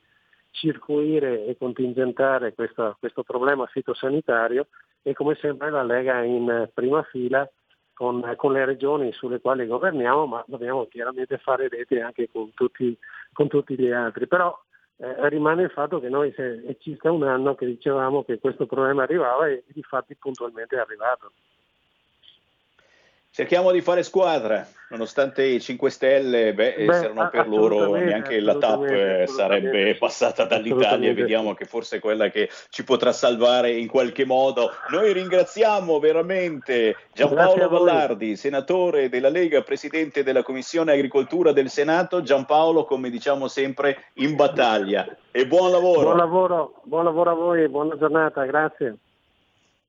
circuire 0.51 1.47
e 1.47 1.56
contingentare 1.56 2.52
questo, 2.52 2.97
questo 2.98 3.23
problema 3.23 3.64
fitosanitario 3.66 4.66
e 5.02 5.14
come 5.14 5.36
sempre 5.36 5.70
la 5.70 5.85
Lega 5.85 6.20
è 6.20 6.24
in 6.24 6.69
prima 6.74 7.02
fila 7.05 7.48
con, 7.94 8.35
con 8.36 8.52
le 8.52 8.64
regioni 8.64 9.12
sulle 9.12 9.40
quali 9.40 9.66
governiamo, 9.66 10.27
ma 10.27 10.44
dobbiamo 10.47 10.86
chiaramente 10.86 11.39
fare 11.39 11.69
rete 11.69 12.01
anche 12.01 12.28
con 12.31 12.52
tutti, 12.55 12.97
con 13.32 13.48
tutti 13.48 13.77
gli 13.77 13.90
altri. 13.90 14.27
Però 14.27 14.56
eh, 14.97 15.28
rimane 15.28 15.62
il 15.62 15.70
fatto 15.70 16.01
che 16.01 16.09
noi 16.09 16.32
se, 16.32 16.62
è 16.64 16.77
circa 16.78 17.10
un 17.10 17.24
anno 17.24 17.55
che 17.55 17.66
dicevamo 17.66 18.24
che 18.24 18.39
questo 18.39 18.66
problema 18.66 19.02
arrivava 19.02 19.48
e, 19.48 19.64
di 19.66 19.82
fatti 19.82 20.14
puntualmente 20.14 20.77
è 20.77 20.81
arrivato. 20.81 21.32
Cerchiamo 23.34 23.70
di 23.70 23.80
fare 23.80 24.02
squadra, 24.02 24.68
nonostante 24.90 25.42
i 25.42 25.59
5 25.59 25.88
Stelle, 25.88 26.52
beh, 26.52 26.84
Beh, 26.84 26.92
se 26.92 27.12
non 27.14 27.30
per 27.32 27.48
loro 27.48 27.94
neanche 27.94 28.38
la 28.40 28.59
TAP 28.59 29.24
sarebbe 29.24 29.96
passata 29.96 30.44
dall'Italia 30.44 31.14
vediamo 31.14 31.54
che 31.54 31.64
forse 31.64 31.96
è 31.96 31.98
quella 31.98 32.28
che 32.28 32.50
ci 32.68 32.84
potrà 32.84 33.10
salvare 33.10 33.70
in 33.72 33.88
qualche 33.88 34.26
modo. 34.26 34.72
Noi 34.90 35.14
ringraziamo 35.14 35.98
veramente 35.98 36.94
Giampaolo. 37.14 37.70
Vallardi, 37.70 38.36
senatore 38.36 39.09
della 39.09 39.30
Lega, 39.30 39.62
presidente 39.62 40.22
della 40.22 40.42
Commissione 40.42 40.92
Agricoltura 40.92 41.52
del 41.52 41.70
Senato. 41.70 42.20
Giampaolo, 42.20 42.84
come 42.84 43.09
diciamo 43.09 43.48
sempre, 43.48 44.09
in 44.16 44.36
battaglia. 44.36 45.09
E 45.30 45.46
buon 45.46 45.70
lavoro. 45.70 46.02
Buon 46.02 46.16
lavoro, 46.18 46.80
buon 46.82 47.04
lavoro 47.04 47.30
a 47.30 47.34
voi, 47.34 47.66
buona 47.70 47.96
giornata, 47.96 48.44
grazie. 48.44 48.94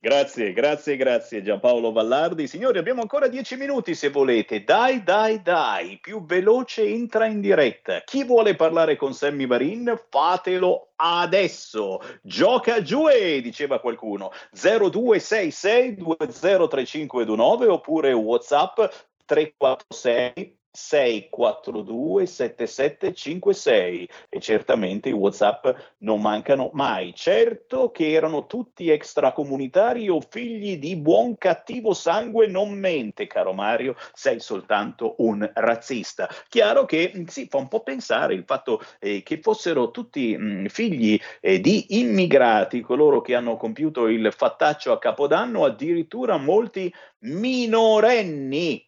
Grazie, 0.04 0.52
grazie, 0.52 0.98
grazie 0.98 1.42
Giampaolo 1.42 1.94
Vallardi. 1.94 2.46
Signori, 2.46 2.78
abbiamo 2.78 3.00
ancora 3.00 3.30
dieci 3.30 3.56
minuti 3.56 3.96
se 3.96 4.10
volete. 4.10 4.66
Dai, 4.66 5.02
dai, 5.02 5.42
dai, 5.42 5.98
più 6.02 6.26
veloce 6.26 6.84
entra 6.84 7.26
in 7.26 7.40
diretta. 7.40 8.02
Chi 8.02 8.26
vuole 8.26 8.54
parlare 8.58 8.98
con 8.98 9.14
Sammy 9.14 9.48
Varin, 9.48 9.98
fatelo 10.10 10.90
adesso. 10.98 12.02
Gioca 12.22 12.82
giù 12.82 13.08
e 13.08 13.40
diceva 13.42 13.80
qualcuno. 13.80 14.34
0266 14.52 15.96
203529 15.96 17.68
oppure 17.68 18.12
WhatsApp 18.12 18.82
346 19.24 20.63
642 20.76 22.26
7756 22.26 24.10
e 24.28 24.40
certamente 24.40 25.10
i 25.10 25.12
whatsapp 25.12 25.68
non 26.00 26.20
mancano 26.20 26.72
mai. 26.74 27.14
Certo 27.14 27.92
che 27.92 28.12
erano 28.12 28.48
tutti 28.48 28.90
extracomunitari 28.90 30.10
o 30.10 30.20
figli 30.20 30.80
di 30.80 30.96
buon 30.96 31.38
cattivo 31.38 31.94
sangue 31.94 32.48
non 32.48 32.72
mente 32.72 33.28
caro 33.28 33.54
Mario 33.54 33.96
sei 34.14 34.40
soltanto 34.40 35.16
un 35.20 35.48
razzista. 35.54 36.28
Chiaro 36.50 36.86
che 36.86 37.12
mh, 37.14 37.26
sì 37.26 37.46
fa 37.48 37.58
un 37.58 37.68
po' 37.68 37.84
pensare 37.84 38.34
il 38.34 38.44
fatto 38.44 38.82
eh, 39.00 39.22
che 39.22 39.40
fossero 39.42 39.92
tutti 39.92 40.36
mh, 40.36 40.68
figli 40.68 41.20
eh, 41.40 41.60
di 41.60 42.00
immigrati 42.00 42.82
coloro 42.82 43.22
che 43.22 43.36
hanno 43.36 43.58
compiuto 43.58 44.08
il 44.08 44.34
fattaccio 44.36 44.92
a 44.92 44.98
capodanno 44.98 45.66
addirittura 45.66 46.38
molti 46.38 46.92
minorenni 47.20 48.84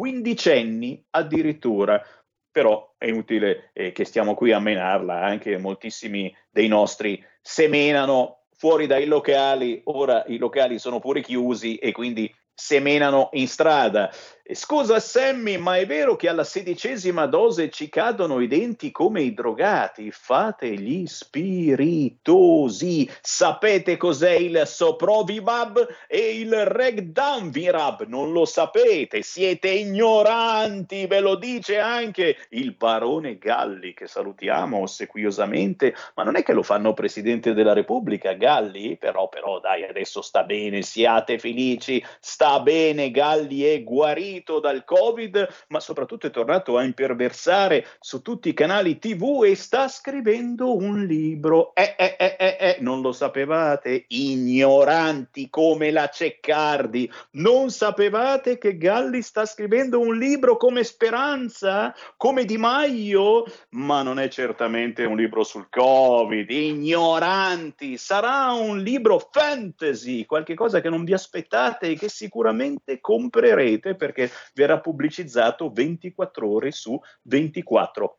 quindicenni 0.00 1.04
addirittura. 1.10 2.02
Però 2.50 2.94
è 2.96 3.06
inutile 3.06 3.70
eh, 3.74 3.92
che 3.92 4.06
stiamo 4.06 4.34
qui 4.34 4.50
a 4.50 4.58
menarla, 4.58 5.22
anche 5.22 5.58
moltissimi 5.58 6.34
dei 6.50 6.68
nostri 6.68 7.22
semenano 7.42 8.46
fuori 8.56 8.86
dai 8.86 9.04
locali, 9.04 9.80
ora 9.84 10.24
i 10.26 10.38
locali 10.38 10.78
sono 10.78 11.00
pure 11.00 11.20
chiusi 11.20 11.76
e 11.76 11.92
quindi 11.92 12.34
semenano 12.52 13.28
in 13.32 13.46
strada. 13.46 14.10
Scusa 14.52 14.98
Sammy, 14.98 15.58
ma 15.58 15.76
è 15.76 15.86
vero 15.86 16.16
che 16.16 16.28
alla 16.28 16.42
sedicesima 16.42 17.26
dose 17.26 17.70
ci 17.70 17.88
cadono 17.88 18.40
i 18.40 18.48
denti 18.48 18.90
come 18.90 19.22
i 19.22 19.32
drogati? 19.32 20.10
Fate 20.10 20.74
gli 20.74 21.06
spiritosi. 21.06 23.08
Sapete 23.20 23.96
cos'è 23.96 24.32
il 24.32 24.62
Soprovimab 24.66 25.86
e 26.08 26.40
il 26.40 26.66
Regdanvirab? 26.66 28.06
Non 28.06 28.32
lo 28.32 28.44
sapete, 28.44 29.22
siete 29.22 29.68
ignoranti, 29.68 31.06
ve 31.06 31.20
lo 31.20 31.36
dice 31.36 31.78
anche 31.78 32.36
il 32.50 32.72
barone 32.72 33.38
Galli, 33.38 33.94
che 33.94 34.08
salutiamo 34.08 34.78
ossequiosamente, 34.78 35.94
ma 36.14 36.24
non 36.24 36.34
è 36.34 36.42
che 36.42 36.54
lo 36.54 36.64
fanno 36.64 36.92
Presidente 36.92 37.54
della 37.54 37.72
Repubblica, 37.72 38.32
Galli? 38.32 38.96
Però, 38.96 39.28
però, 39.28 39.60
dai, 39.60 39.84
adesso 39.84 40.22
sta 40.22 40.42
bene, 40.42 40.82
siate 40.82 41.38
felici, 41.38 42.04
sta 42.18 42.58
bene, 42.58 43.12
Galli 43.12 43.62
è 43.62 43.84
guarito 43.84 44.38
dal 44.60 44.84
Covid, 44.84 45.48
ma 45.68 45.80
soprattutto 45.80 46.26
è 46.26 46.30
tornato 46.30 46.76
a 46.76 46.82
imperversare 46.82 47.86
su 48.00 48.22
tutti 48.22 48.48
i 48.48 48.54
canali 48.54 48.98
TV 48.98 49.44
e 49.44 49.54
sta 49.54 49.88
scrivendo 49.88 50.74
un 50.74 51.04
libro. 51.04 51.74
Eh, 51.74 51.94
eh, 51.98 52.16
eh, 52.18 52.36
eh, 52.38 52.56
eh, 52.58 52.76
non 52.80 53.00
lo 53.00 53.12
sapevate? 53.12 54.04
Ignoranti 54.08 55.50
come 55.50 55.90
la 55.90 56.08
Ceccardi. 56.08 57.10
Non 57.32 57.70
sapevate 57.70 58.58
che 58.58 58.76
Galli 58.76 59.22
sta 59.22 59.44
scrivendo 59.44 60.00
un 60.00 60.16
libro 60.16 60.56
come 60.56 60.84
Speranza? 60.84 61.94
Come 62.16 62.44
Di 62.44 62.56
Maio? 62.56 63.44
Ma 63.70 64.02
non 64.02 64.18
è 64.18 64.28
certamente 64.28 65.04
un 65.04 65.16
libro 65.16 65.44
sul 65.44 65.68
Covid. 65.68 66.50
Ignoranti. 66.50 67.96
Sarà 67.96 68.52
un 68.52 68.78
libro 68.78 69.18
fantasy, 69.30 70.24
qualche 70.24 70.54
cosa 70.54 70.80
che 70.80 70.88
non 70.88 71.04
vi 71.04 71.12
aspettate 71.12 71.88
e 71.88 71.96
che 71.96 72.08
sicuramente 72.08 73.00
comprerete 73.00 73.94
perché 73.94 74.29
verrà 74.54 74.80
pubblicizzato 74.80 75.70
24 75.70 76.50
ore 76.50 76.70
su 76.72 76.98
24. 77.22 78.18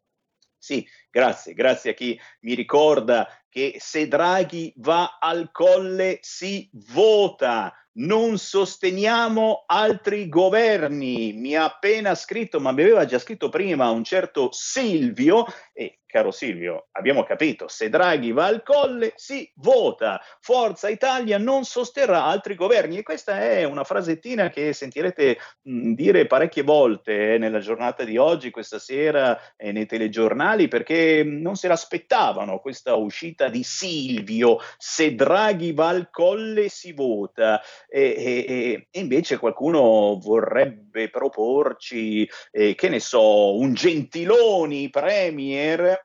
Sì, 0.57 0.87
grazie, 1.09 1.55
grazie 1.55 1.91
a 1.91 1.93
chi 1.95 2.19
mi 2.41 2.53
ricorda 2.53 3.27
che 3.49 3.77
se 3.79 4.07
Draghi 4.07 4.71
va 4.77 5.17
al 5.19 5.49
colle 5.51 6.19
si 6.21 6.69
vota. 6.93 7.73
Non 7.93 8.37
sosteniamo 8.37 9.63
altri 9.65 10.29
governi. 10.29 11.33
Mi 11.33 11.55
ha 11.55 11.63
appena 11.63 12.13
scritto, 12.13 12.59
ma 12.59 12.71
mi 12.71 12.83
aveva 12.83 13.05
già 13.05 13.17
scritto 13.17 13.49
prima 13.49 13.89
un 13.89 14.03
certo 14.03 14.49
Silvio. 14.51 15.45
E 15.73 16.00
caro 16.11 16.29
Silvio, 16.29 16.89
abbiamo 16.91 17.23
capito, 17.23 17.67
se 17.67 17.89
Draghi 17.89 18.31
va 18.31 18.45
al 18.45 18.61
colle 18.61 19.13
si 19.15 19.51
vota. 19.55 20.21
Forza 20.39 20.89
Italia 20.89 21.39
non 21.39 21.63
sosterrà 21.63 22.25
altri 22.25 22.53
governi. 22.55 22.97
E 22.97 23.03
questa 23.03 23.41
è 23.41 23.63
una 23.63 23.83
frasettina 23.83 24.49
che 24.49 24.73
sentirete 24.73 25.37
mh, 25.63 25.93
dire 25.93 26.27
parecchie 26.27 26.61
volte 26.63 27.33
eh, 27.33 27.37
nella 27.37 27.59
giornata 27.59 28.03
di 28.03 28.17
oggi, 28.17 28.51
questa 28.51 28.77
sera, 28.77 29.39
eh, 29.55 29.71
nei 29.71 29.85
telegiornali, 29.85 30.67
perché 30.67 31.23
non 31.23 31.55
se 31.55 31.67
l'aspettavano 31.67 32.59
questa 32.59 32.95
uscita 32.95 33.47
di 33.49 33.63
Silvio. 33.63 34.59
Se 34.77 35.15
Draghi 35.15 35.71
va 35.71 35.87
al 35.87 36.09
colle 36.11 36.69
si 36.69 36.91
vota. 36.91 37.61
E, 37.87 38.01
e- 38.01 38.45
e- 38.47 38.87
e 38.91 38.99
invece 38.99 39.37
qualcuno 39.37 40.19
vorrebbe 40.21 41.09
proporci, 41.09 42.29
eh, 42.51 42.75
che 42.75 42.89
ne 42.89 42.99
so, 42.99 43.57
un 43.57 43.73
Gentiloni 43.73 44.89
Premier. 44.89 46.00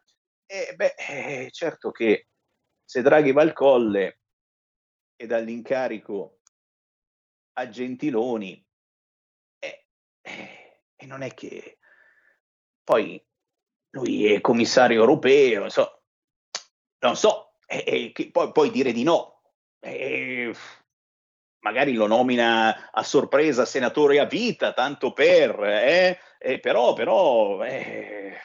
E 0.49 0.75
beh, 0.77 0.95
eh, 0.97 1.49
certo 1.51 1.91
che 1.91 2.29
se 2.85 3.03
Draghi 3.03 3.33
va 3.33 3.43
al 3.43 3.53
colle 3.53 4.21
e 5.17 5.27
dall'incarico 5.27 6.39
a 7.55 7.69
Gentiloni, 7.69 8.65
eh, 9.59 9.87
eh, 10.23 10.83
e 10.95 11.07
non 11.07 11.23
è 11.23 11.35
che 11.35 11.79
poi 12.85 13.23
lui 13.91 14.33
è 14.33 14.41
commissario 14.41 15.01
europeo, 15.01 15.69
so, 15.69 16.03
non 17.01 17.17
so, 17.17 17.55
e- 17.67 17.85
e 17.87 18.13
che 18.13 18.31
poi, 18.31 18.53
poi 18.53 18.71
dire 18.71 18.93
di 18.93 19.03
no. 19.03 19.41
Eh, 19.81 20.53
magari 21.61 21.95
lo 21.95 22.07
nomina 22.07 22.91
a 22.91 23.03
sorpresa 23.03 23.65
senatore 23.65 24.21
a 24.21 24.25
vita, 24.27 24.73
tanto 24.73 25.13
per, 25.13 25.59
eh? 25.65 26.19
Eh, 26.39 26.61
però, 26.61 26.93
però, 26.93 27.65
eh, 27.65 28.39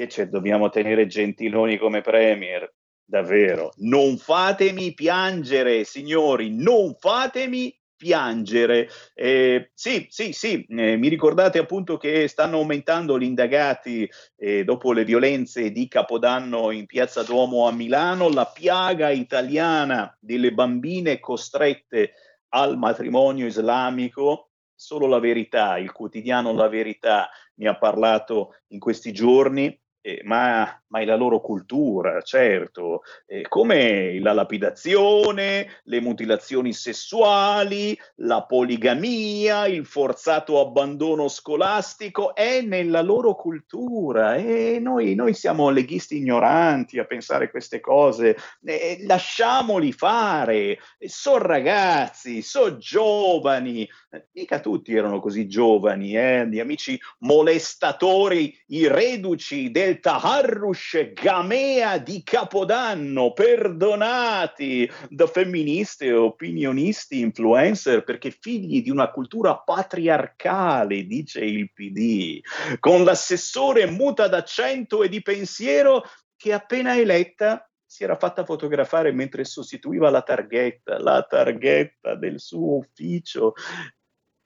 che 0.00 0.06
c'è, 0.06 0.28
dobbiamo 0.28 0.70
tenere 0.70 1.06
Gentiloni 1.06 1.76
come 1.76 2.00
premier, 2.00 2.72
davvero. 3.04 3.72
Non 3.78 4.16
fatemi 4.16 4.94
piangere, 4.94 5.84
signori, 5.84 6.56
non 6.56 6.96
fatemi 6.98 7.76
piangere. 7.96 8.88
Eh, 9.12 9.72
sì, 9.74 10.06
sì, 10.08 10.32
sì, 10.32 10.64
eh, 10.70 10.96
mi 10.96 11.08
ricordate 11.08 11.58
appunto 11.58 11.98
che 11.98 12.28
stanno 12.28 12.56
aumentando 12.56 13.18
gli 13.18 13.24
indagati 13.24 14.10
eh, 14.36 14.64
dopo 14.64 14.94
le 14.94 15.04
violenze 15.04 15.70
di 15.70 15.86
Capodanno 15.86 16.70
in 16.70 16.86
Piazza 16.86 17.22
Duomo 17.22 17.68
a 17.68 17.72
Milano, 17.72 18.30
la 18.30 18.46
piaga 18.46 19.10
italiana 19.10 20.16
delle 20.18 20.52
bambine 20.52 21.20
costrette 21.20 22.12
al 22.54 22.78
matrimonio 22.78 23.44
islamico. 23.44 24.46
Solo 24.74 25.06
la 25.06 25.18
verità, 25.18 25.76
il 25.76 25.92
quotidiano 25.92 26.54
La 26.54 26.68
Verità 26.68 27.28
mi 27.56 27.66
ha 27.66 27.76
parlato 27.76 28.54
in 28.68 28.78
questi 28.78 29.12
giorni 29.12 29.78
eh, 30.02 30.20
ma, 30.24 30.82
ma 30.88 31.00
è 31.00 31.04
la 31.04 31.16
loro 31.16 31.40
cultura, 31.40 32.22
certo, 32.22 33.02
eh, 33.26 33.42
come 33.48 34.18
la 34.20 34.32
lapidazione, 34.32 35.80
le 35.84 36.00
mutilazioni 36.00 36.72
sessuali, 36.72 37.98
la 38.16 38.44
poligamia, 38.44 39.66
il 39.66 39.84
forzato 39.84 40.60
abbandono 40.60 41.28
scolastico, 41.28 42.34
è 42.34 42.60
nella 42.62 43.02
loro 43.02 43.34
cultura. 43.34 44.36
E 44.36 44.78
noi, 44.80 45.14
noi 45.14 45.34
siamo 45.34 45.68
leghisti 45.70 46.16
ignoranti 46.16 46.98
a 46.98 47.04
pensare 47.04 47.50
queste 47.50 47.80
cose, 47.80 48.36
eh, 48.64 48.98
lasciamoli 49.02 49.92
fare, 49.92 50.78
sono 51.06 51.38
ragazzi, 51.44 52.42
sono 52.42 52.78
giovani, 52.78 53.88
mica 54.32 54.60
tutti 54.60 54.94
erano 54.94 55.20
così 55.20 55.46
giovani, 55.46 56.16
eh, 56.16 56.48
gli 56.48 56.58
amici 56.58 56.98
molestatori, 57.20 58.56
i 58.68 58.88
reduci 58.88 59.70
del 59.70 60.00
Taharrush 60.00 61.12
Gamea 61.12 61.98
di 61.98 62.22
Capodanno, 62.22 63.32
perdonati 63.32 64.90
da 65.08 65.26
femministe, 65.26 66.12
opinionisti, 66.12 67.20
influencer, 67.20 68.02
perché 68.02 68.30
figli 68.30 68.82
di 68.82 68.90
una 68.90 69.10
cultura 69.10 69.58
patriarcale, 69.58 71.06
dice 71.06 71.44
il 71.44 71.72
PD, 71.72 72.40
con 72.80 73.04
l'assessore 73.04 73.86
muta 73.86 74.26
d'accento 74.26 75.02
e 75.02 75.08
di 75.08 75.22
pensiero 75.22 76.02
che 76.36 76.52
appena 76.52 76.96
eletta 76.96 77.64
si 77.90 78.04
era 78.04 78.16
fatta 78.16 78.44
fotografare 78.44 79.10
mentre 79.10 79.44
sostituiva 79.44 80.10
la 80.10 80.22
targhetta, 80.22 81.00
la 81.00 81.26
targhetta 81.28 82.14
del 82.14 82.38
suo 82.38 82.76
ufficio 82.76 83.54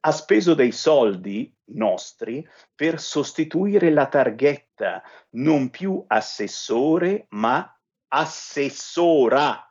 ha 0.06 0.12
speso 0.12 0.52
dei 0.54 0.70
soldi 0.70 1.52
nostri 1.72 2.46
per 2.74 3.00
sostituire 3.00 3.90
la 3.90 4.06
targhetta, 4.06 5.02
non 5.30 5.70
più 5.70 6.04
assessore, 6.06 7.26
ma 7.30 7.74
assessora, 8.08 9.66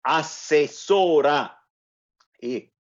assessora. 0.00 1.54
E 2.40 2.72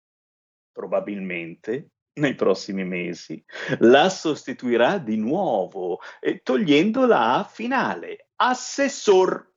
probabilmente 0.71 1.91
nei 2.21 2.37
prossimi 2.37 2.85
mesi 2.85 3.45
la 3.81 4.09
sostituirà 4.09 4.99
di 4.99 5.17
nuovo, 5.17 5.99
eh, 6.21 6.41
togliendola 6.41 7.35
a 7.35 7.45
finale, 7.45 8.29
assessor, 8.37 9.55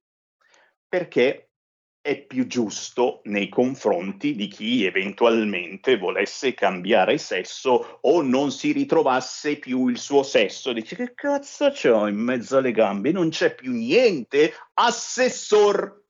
perché 0.88 1.49
è 2.02 2.26
più 2.26 2.48
giusto 2.48 3.22
nei 3.26 3.50
confronti 3.50 4.34
di 4.36 4.48
chi 4.48 4.86
eventualmente 4.86 5.98
volesse 5.98 6.54
cambiare 6.54 7.18
sesso 7.18 8.00
o 8.02 8.22
non 8.22 8.52
si 8.52 8.72
ritrovasse 8.72 9.58
più 9.58 9.88
il 9.88 9.98
suo 9.98 10.24
sesso. 10.24 10.72
Dice 10.72 10.96
che 10.96 11.14
cazzo 11.14 11.72
c'ho 11.72 12.08
in 12.08 12.16
mezzo 12.16 12.58
alle 12.58 12.72
gambe? 12.72 13.12
Non 13.12 13.30
c'è 13.30 13.54
più 13.54 13.74
niente. 13.74 14.54
Assessor, 14.76 16.04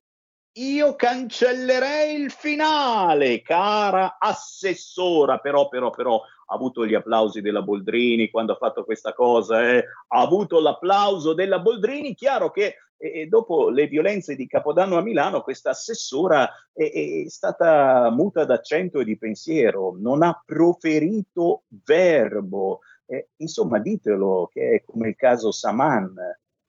io 0.60 0.96
cancellerei 0.96 2.22
il 2.22 2.32
finale, 2.32 3.42
cara 3.42 4.18
assessora, 4.20 5.40
però, 5.40 5.70
però, 5.70 5.90
però, 5.90 6.22
ha 6.50 6.56
avuto 6.56 6.86
gli 6.86 6.96
applausi 6.96 7.42
della 7.42 7.62
Boldrini 7.62 8.30
quando 8.30 8.54
ha 8.54 8.58
fatto 8.58 8.84
questa 8.84 9.14
cosa, 9.14 9.62
eh? 9.70 9.86
ha 10.08 10.22
avuto 10.22 10.60
l'applauso 10.60 11.34
della 11.34 11.60
Boldrini, 11.60 12.16
chiaro 12.16 12.50
che 12.52 12.76
e, 12.98 13.28
dopo 13.28 13.70
le 13.70 13.88
violenze 13.88 14.36
di 14.36 14.48
Capodanno 14.48 14.98
a 14.98 15.02
Milano, 15.02 15.42
questa 15.42 15.70
assessora 15.70 16.50
è, 16.74 17.24
è, 17.24 17.30
stata 17.30 18.10
muta 18.12 18.44
d'accento 18.44 19.00
e 19.00 19.06
di 19.06 19.18
pensiero, 19.18 19.96
non 19.98 20.22
ha 20.22 20.42
proferito 20.46 21.64
verbo. 21.86 22.80
Eh, 23.06 23.30
insomma, 23.38 23.80
ditelo 23.80 24.50
che 24.52 24.76
è 24.76 24.84
come 24.84 25.10
il 25.10 25.16
caso 25.16 25.52
Saman, 25.52 26.14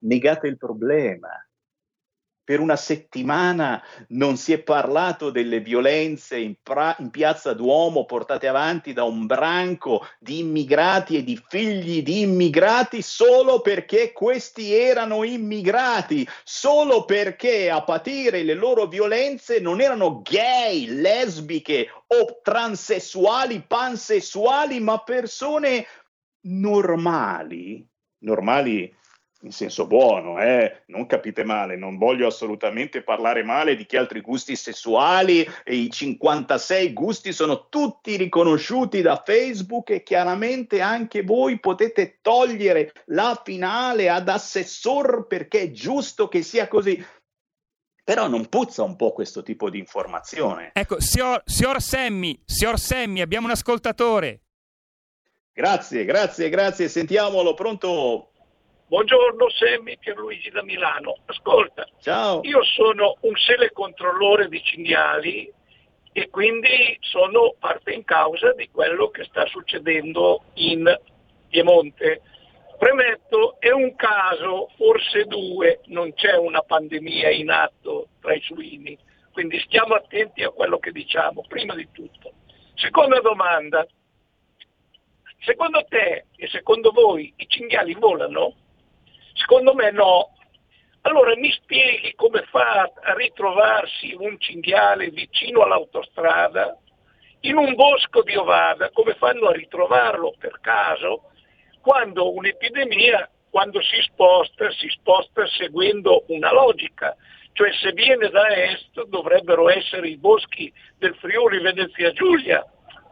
negate 0.03 0.47
il 0.47 0.57
problema 0.57 1.29
per 2.43 2.61
una 2.61 2.77
settimana 2.77 3.83
non 4.09 4.37
si 4.37 4.53
è 4.53 4.59
parlato 4.59 5.31
delle 5.31 5.61
violenze 5.61 6.39
in, 6.39 6.57
pra- 6.63 6.97
in, 6.99 7.11
piazza 7.11 7.53
Duomo 7.53 8.05
portate 8.07 8.49
avanti 8.49 8.93
da 8.93 9.05
un 9.05 9.27
branco 9.27 10.07
di 10.19 10.41
immigrati 10.41 11.17
e 11.17 11.23
di 11.23 11.41
figli 11.49 12.03
di 12.03 12.23
immigrati 12.23 13.03
solo 13.03 13.61
perché 13.61 14.13
questi 14.13 14.73
erano 14.73 15.23
immigrati, 15.23 16.27
solo 16.43 17.05
perché 17.05 17.71
a 17.71 17.83
patire 17.83 18.43
le 18.43 18.55
loro 18.55 18.87
violenze 18.87 19.61
non 19.61 19.81
erano 19.81 20.23
gay, 20.23 20.87
lesbiche 20.87 21.89
o 22.07 22.41
transessuali, 22.43 23.65
pansessuali, 23.67 24.81
ma 24.81 24.99
persone 24.99 25.87
normali, 26.43 27.87
normali 28.23 28.99
in 29.43 29.53
senso 29.53 29.87
buono, 29.87 30.41
eh? 30.41 30.83
non 30.87 31.07
capite 31.07 31.45
male, 31.45 31.77
non 31.77 31.97
voglio 31.97 32.27
assolutamente 32.27 33.03
parlare 33.03 33.43
male 33.43 33.75
di 33.75 33.87
chi 33.87 33.97
ha 33.97 34.01
altri 34.01 34.21
gusti 34.21 34.55
sessuali 34.55 35.49
e 35.65 35.75
i 35.75 35.91
56 35.91 36.93
gusti 36.93 37.33
sono 37.33 37.69
tutti 37.69 38.17
riconosciuti 38.17 39.01
da 39.01 39.23
Facebook 39.25 39.91
e 39.91 40.03
chiaramente 40.03 40.83
anche 40.83 41.23
voi 41.23 41.59
potete 41.59 42.19
togliere 42.21 42.93
la 43.07 43.41
finale 43.43 44.11
ad 44.11 44.29
assessor 44.29 45.27
perché 45.27 45.61
è 45.63 45.71
giusto 45.71 46.29
che 46.29 46.43
sia 46.43 46.69
così. 46.69 47.03
Però 48.05 48.29
non 48.29 48.49
puzza 48.49 48.83
un 48.83 48.97
po' 48.97 49.13
questo 49.13 49.43
tipo 49.43 49.71
di 49.71 49.79
informazione. 49.79 50.71
Ecco, 50.75 51.01
signor, 51.01 51.43
signor 51.45 51.81
Semmi, 51.81 52.39
signor 52.45 52.79
Semmi, 52.79 53.21
abbiamo 53.21 53.47
un 53.47 53.53
ascoltatore. 53.53 54.41
Grazie, 55.53 56.05
grazie, 56.05 56.49
grazie, 56.49 56.89
sentiamolo, 56.89 57.55
pronto? 57.55 58.31
Buongiorno 58.91 59.49
Semmi 59.51 59.97
Pierluigi 59.99 60.51
da 60.51 60.65
Milano. 60.65 61.19
Ascolta, 61.27 61.87
Ciao. 62.01 62.41
io 62.43 62.61
sono 62.65 63.19
un 63.21 63.35
telecontrollore 63.35 64.49
di 64.49 64.61
cinghiali 64.65 65.49
e 66.11 66.29
quindi 66.29 66.99
sono 66.99 67.55
parte 67.57 67.93
in 67.93 68.03
causa 68.03 68.53
di 68.53 68.69
quello 68.69 69.09
che 69.11 69.23
sta 69.27 69.47
succedendo 69.47 70.43
in 70.55 70.93
Piemonte. 71.49 72.23
Premetto, 72.77 73.61
è 73.61 73.71
un 73.71 73.95
caso, 73.95 74.71
forse 74.77 75.25
due, 75.27 75.83
non 75.85 76.13
c'è 76.13 76.37
una 76.37 76.63
pandemia 76.63 77.31
in 77.31 77.51
atto 77.51 78.09
tra 78.21 78.35
i 78.35 78.41
suini, 78.41 78.99
quindi 79.33 79.61
stiamo 79.61 79.95
attenti 79.95 80.43
a 80.43 80.51
quello 80.51 80.81
che 80.81 80.91
diciamo, 80.91 81.45
prima 81.47 81.77
di 81.77 81.87
tutto. 81.93 82.33
Seconda 82.75 83.21
domanda, 83.21 83.87
secondo 85.45 85.85
te 85.89 86.25
e 86.35 86.49
secondo 86.49 86.91
voi 86.91 87.33
i 87.37 87.47
cinghiali 87.47 87.95
volano? 87.95 88.57
Secondo 89.41 89.75
me 89.75 89.91
no. 89.91 90.35
Allora 91.03 91.35
mi 91.35 91.51
spieghi 91.53 92.15
come 92.15 92.43
fa 92.51 92.83
a 92.83 93.15
ritrovarsi 93.15 94.15
un 94.19 94.39
cinghiale 94.39 95.09
vicino 95.09 95.63
all'autostrada, 95.63 96.77
in 97.41 97.57
un 97.57 97.75
bosco 97.75 98.23
di 98.23 98.37
Ovada, 98.37 98.91
come 98.91 99.15
fanno 99.15 99.49
a 99.49 99.53
ritrovarlo 99.53 100.35
per 100.39 100.59
caso, 100.61 101.31
quando 101.81 102.35
un'epidemia, 102.35 103.31
quando 103.49 103.81
si 103.81 103.99
sposta, 104.03 104.71
si 104.73 104.89
sposta 104.91 105.47
seguendo 105.47 106.25
una 106.29 106.53
logica, 106.53 107.17
cioè 107.55 107.73
se 107.73 107.93
viene 107.93 108.29
da 108.29 108.47
est 108.49 109.03
dovrebbero 109.07 109.71
essere 109.71 110.09
i 110.09 110.19
boschi 110.19 110.71
del 110.99 111.17
Friuli 111.17 111.63
Venezia 111.63 112.13
Giulia 112.13 112.63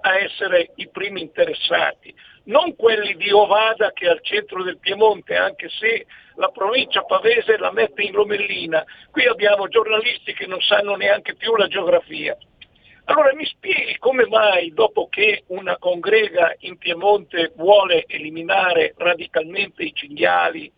a 0.02 0.18
essere 0.18 0.72
i 0.76 0.88
primi 0.90 1.22
interessati, 1.22 2.14
non 2.48 2.76
quelli 2.76 3.14
di 3.16 3.30
Ovada 3.30 3.92
che 3.92 4.06
è 4.06 4.10
al 4.10 4.22
centro 4.22 4.62
del 4.62 4.78
Piemonte, 4.78 5.36
anche 5.36 5.68
se 5.68 6.06
la 6.36 6.48
provincia 6.48 7.02
pavese 7.02 7.56
la 7.56 7.72
mette 7.72 8.02
in 8.02 8.12
Lomellina. 8.12 8.84
Qui 9.10 9.26
abbiamo 9.26 9.68
giornalisti 9.68 10.32
che 10.34 10.46
non 10.46 10.60
sanno 10.60 10.94
neanche 10.96 11.34
più 11.34 11.54
la 11.56 11.68
geografia. 11.68 12.36
Allora 13.04 13.34
mi 13.34 13.46
spieghi 13.46 13.96
come 13.98 14.26
mai 14.26 14.72
dopo 14.74 15.08
che 15.08 15.44
una 15.48 15.78
congrega 15.78 16.56
in 16.60 16.76
Piemonte 16.76 17.52
vuole 17.56 18.04
eliminare 18.06 18.94
radicalmente 18.98 19.82
i 19.82 19.94
cinghiali 19.94 20.70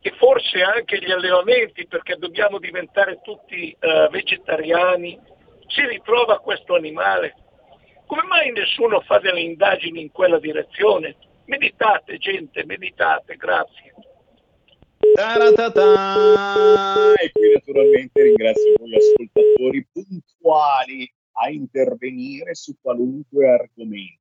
e 0.00 0.10
forse 0.12 0.62
anche 0.62 0.98
gli 0.98 1.10
allevamenti 1.10 1.86
perché 1.86 2.16
dobbiamo 2.16 2.58
diventare 2.58 3.20
tutti 3.22 3.76
uh, 3.78 4.08
vegetariani, 4.08 5.18
si 5.66 5.86
ritrova 5.86 6.40
questo 6.40 6.74
animale? 6.74 7.34
Come 8.10 8.26
mai 8.26 8.50
nessuno 8.50 9.00
fa 9.02 9.20
delle 9.20 9.40
indagini 9.40 10.00
in 10.00 10.10
quella 10.10 10.40
direzione? 10.40 11.14
Meditate 11.44 12.18
gente, 12.18 12.64
meditate, 12.64 13.36
grazie. 13.36 13.94
Ta-ra-ta-ta! 15.14 17.14
E 17.22 17.30
qui 17.30 17.52
naturalmente 17.52 18.20
ringrazio 18.20 18.74
voi 18.80 18.96
ascoltatori 18.96 19.86
puntuali 19.92 21.08
a 21.34 21.50
intervenire 21.50 22.52
su 22.56 22.74
qualunque 22.80 23.48
argomento. 23.48 24.19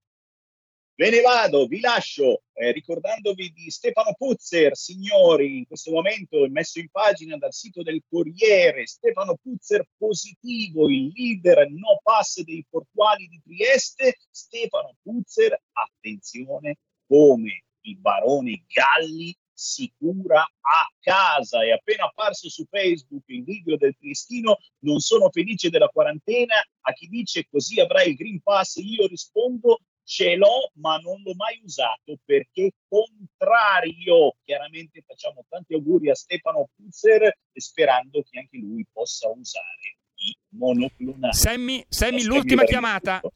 Ve 1.00 1.12
ne 1.12 1.22
vado, 1.22 1.66
vi 1.66 1.80
lascio 1.80 2.42
eh, 2.52 2.74
ricordandovi 2.74 3.54
di 3.54 3.72
Stefano 3.72 4.14
Puzzer, 4.18 4.76
signori, 4.76 5.60
in 5.60 5.66
questo 5.66 5.92
momento 5.92 6.44
è 6.44 6.50
messo 6.50 6.80
in 6.80 6.90
pagina 6.90 7.38
dal 7.38 7.54
sito 7.54 7.84
del 7.84 8.04
Corriere, 8.06 8.86
Stefano 8.86 9.38
Puzzer 9.42 9.88
positivo, 9.98 10.90
il 10.90 11.14
leader 11.16 11.72
no 11.72 12.02
pass 12.04 12.42
dei 12.42 12.66
portuali 12.70 13.30
di 13.30 13.42
Trieste, 13.42 14.18
Stefano 14.30 14.94
Puzzer, 15.02 15.58
attenzione, 15.72 16.80
come 17.08 17.64
il 17.84 17.98
barone 17.98 18.66
Galli 18.68 19.34
sicura 19.54 20.42
a 20.42 20.94
casa. 21.00 21.64
È 21.64 21.72
appena 21.72 22.08
apparso 22.08 22.50
su 22.50 22.66
Facebook 22.70 23.24
il 23.28 23.46
video 23.46 23.78
del 23.78 23.96
Triestino, 23.98 24.58
non 24.80 25.00
sono 25.00 25.30
felice 25.30 25.70
della 25.70 25.88
quarantena, 25.88 26.56
a 26.56 26.92
chi 26.92 27.08
dice 27.08 27.48
così 27.50 27.80
avrai 27.80 28.10
il 28.10 28.16
Green 28.16 28.42
Pass, 28.42 28.76
io 28.76 29.08
rispondo 29.08 29.80
ce 30.10 30.36
l'ho 30.36 30.72
ma 30.82 30.98
non 30.98 31.22
l'ho 31.24 31.36
mai 31.36 31.62
usato 31.64 32.18
perché 32.26 32.72
contrario. 32.88 34.38
Chiaramente 34.44 35.04
facciamo 35.06 35.46
tanti 35.48 35.76
auguri 35.76 36.10
a 36.10 36.16
Stefano 36.16 36.68
Puzzer 36.76 37.32
sperando 37.54 38.24
che 38.28 38.40
anche 38.40 38.58
lui 38.58 38.84
possa 38.92 39.30
usare 39.30 39.98
i 40.16 40.36
monoclonali. 40.58 41.32
Sammy, 41.32 41.86
Sammy, 41.88 42.24
l'ultima 42.24 42.64
chiamata. 42.64 43.20
tutto. 43.20 43.36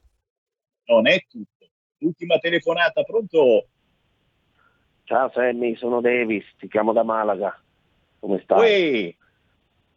Non 0.86 1.08
è 1.08 1.24
tutto. 1.30 1.70
L'ultima 2.00 2.40
telefonata, 2.40 3.04
pronto? 3.04 3.68
Ciao 5.04 5.30
Sammy, 5.32 5.76
sono 5.76 6.02
Davis, 6.02 6.46
ti 6.58 6.68
chiamo 6.68 6.92
da 6.92 7.04
Malaga. 7.04 7.56
Come 8.20 8.42
stai? 8.42 9.06
Uè, 9.06 9.16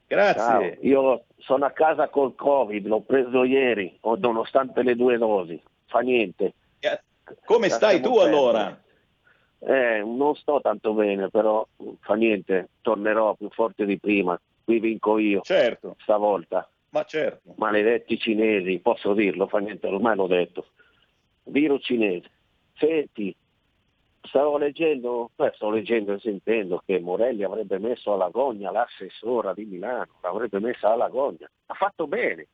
grazie. 0.06 0.42
Ciao, 0.42 0.86
io 0.86 1.24
sono 1.38 1.64
a 1.64 1.70
casa 1.70 2.10
col 2.10 2.34
Covid, 2.34 2.84
l'ho 2.86 3.00
preso 3.00 3.44
ieri, 3.44 3.98
nonostante 4.02 4.82
le 4.82 4.94
due 4.94 5.16
dosi. 5.16 5.58
Fa 5.86 6.00
niente. 6.00 6.52
Come 7.44 7.68
stai 7.68 8.00
tu 8.00 8.16
allora? 8.18 8.80
Eh, 9.58 10.02
non 10.04 10.34
sto 10.36 10.60
tanto 10.60 10.92
bene, 10.92 11.28
però 11.28 11.66
fa 12.00 12.14
niente, 12.14 12.68
tornerò 12.82 13.34
più 13.34 13.48
forte 13.50 13.84
di 13.84 13.98
prima. 13.98 14.38
Qui 14.64 14.80
vinco 14.80 15.18
io. 15.18 15.40
Certo. 15.40 15.96
Stavolta. 16.00 16.68
Ma 16.90 17.04
certo. 17.04 17.54
Maledetti 17.56 18.18
cinesi, 18.18 18.78
posso 18.78 19.12
dirlo, 19.12 19.46
fa 19.46 19.58
niente, 19.58 19.86
ormai 19.86 20.16
l'ho 20.16 20.26
detto. 20.26 20.66
Virus 21.44 21.84
cinese. 21.84 22.30
Senti, 22.74 23.34
stavo 24.22 24.58
leggendo, 24.58 25.30
beh, 25.34 25.52
sto 25.54 25.70
leggendo 25.70 26.12
e 26.12 26.20
sentendo 26.20 26.82
che 26.84 27.00
Morelli 27.00 27.42
avrebbe 27.42 27.78
messo 27.78 28.12
alla 28.12 28.28
gogna 28.28 28.70
l'assessora 28.70 29.54
di 29.54 29.64
Milano, 29.64 30.18
l'avrebbe 30.22 30.58
messa 30.60 30.92
alla 30.92 31.08
gogna. 31.08 31.50
Ha 31.66 31.74
fatto 31.74 32.06
bene. 32.06 32.46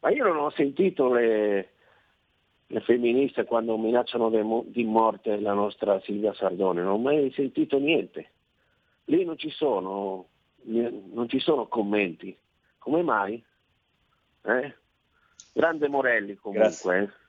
Ma 0.00 0.10
io 0.10 0.24
non 0.24 0.38
ho 0.38 0.50
sentito 0.50 1.12
le, 1.12 1.71
le 2.72 2.80
femministe 2.80 3.44
quando 3.44 3.76
minacciano 3.76 4.30
di 4.64 4.84
morte 4.84 5.38
la 5.38 5.52
nostra 5.52 6.00
Silvia 6.00 6.32
Sardone, 6.32 6.80
non 6.80 6.92
ho 6.92 6.98
mai 6.98 7.30
sentito 7.32 7.78
niente. 7.78 8.30
Lì 9.04 9.26
non 9.26 9.36
ci 9.36 9.50
sono, 9.50 10.28
non 10.62 11.28
ci 11.28 11.38
sono 11.38 11.66
commenti. 11.66 12.34
Come 12.78 13.02
mai? 13.02 13.44
Eh? 14.44 14.74
Grande 15.52 15.88
Morelli 15.88 16.34
comunque. 16.36 16.98
eh. 16.98 17.21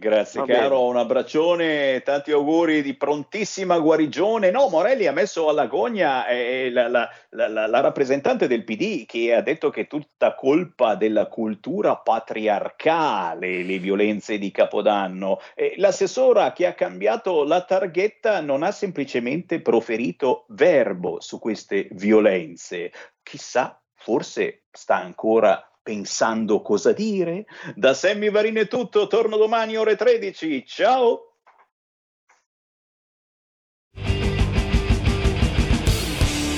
Grazie 0.00 0.40
Va 0.40 0.46
caro, 0.46 0.76
bene. 0.78 0.88
un 0.88 0.96
abbraccione, 0.96 2.00
tanti 2.02 2.32
auguri 2.32 2.80
di 2.80 2.94
prontissima 2.94 3.78
guarigione. 3.78 4.50
No, 4.50 4.70
Morelli 4.70 5.06
ha 5.06 5.12
messo 5.12 5.50
alla 5.50 5.66
gogna 5.66 6.26
eh, 6.26 6.70
la, 6.72 6.88
la- 6.88 7.10
la- 7.28 7.48
la- 7.48 7.66
la 7.66 7.80
rappresentante 7.80 8.46
del 8.46 8.64
PD 8.64 9.04
che 9.04 9.34
ha 9.34 9.42
detto 9.42 9.68
che 9.68 9.82
è 9.82 9.86
tutta 9.86 10.34
colpa 10.34 10.94
della 10.94 11.26
cultura 11.26 11.96
patriarcale 11.96 13.62
le 13.62 13.78
violenze 13.78 14.38
di 14.38 14.50
Capodanno. 14.50 15.38
Eh, 15.54 15.74
l'assessora 15.76 16.54
che 16.54 16.64
ha 16.64 16.72
cambiato 16.72 17.44
la 17.44 17.62
targhetta 17.62 18.40
non 18.40 18.62
ha 18.62 18.70
semplicemente 18.70 19.60
proferito 19.60 20.46
verbo 20.48 21.20
su 21.20 21.38
queste 21.38 21.88
violenze. 21.90 22.90
Chissà, 23.22 23.78
forse 23.94 24.62
sta 24.70 24.96
ancora 24.96 25.69
pensando 25.90 26.62
cosa 26.62 26.92
dire. 26.92 27.46
Da 27.74 27.94
Sammy 27.94 28.30
Varini 28.30 28.60
è 28.60 28.68
tutto, 28.68 29.08
torno 29.08 29.36
domani 29.36 29.76
ore 29.76 29.96
13. 29.96 30.64
Ciao! 30.64 31.34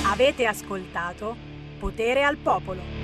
Avete 0.04 0.44
ascoltato 0.44 1.34
Potere 1.78 2.22
al 2.22 2.36
Popolo. 2.36 3.01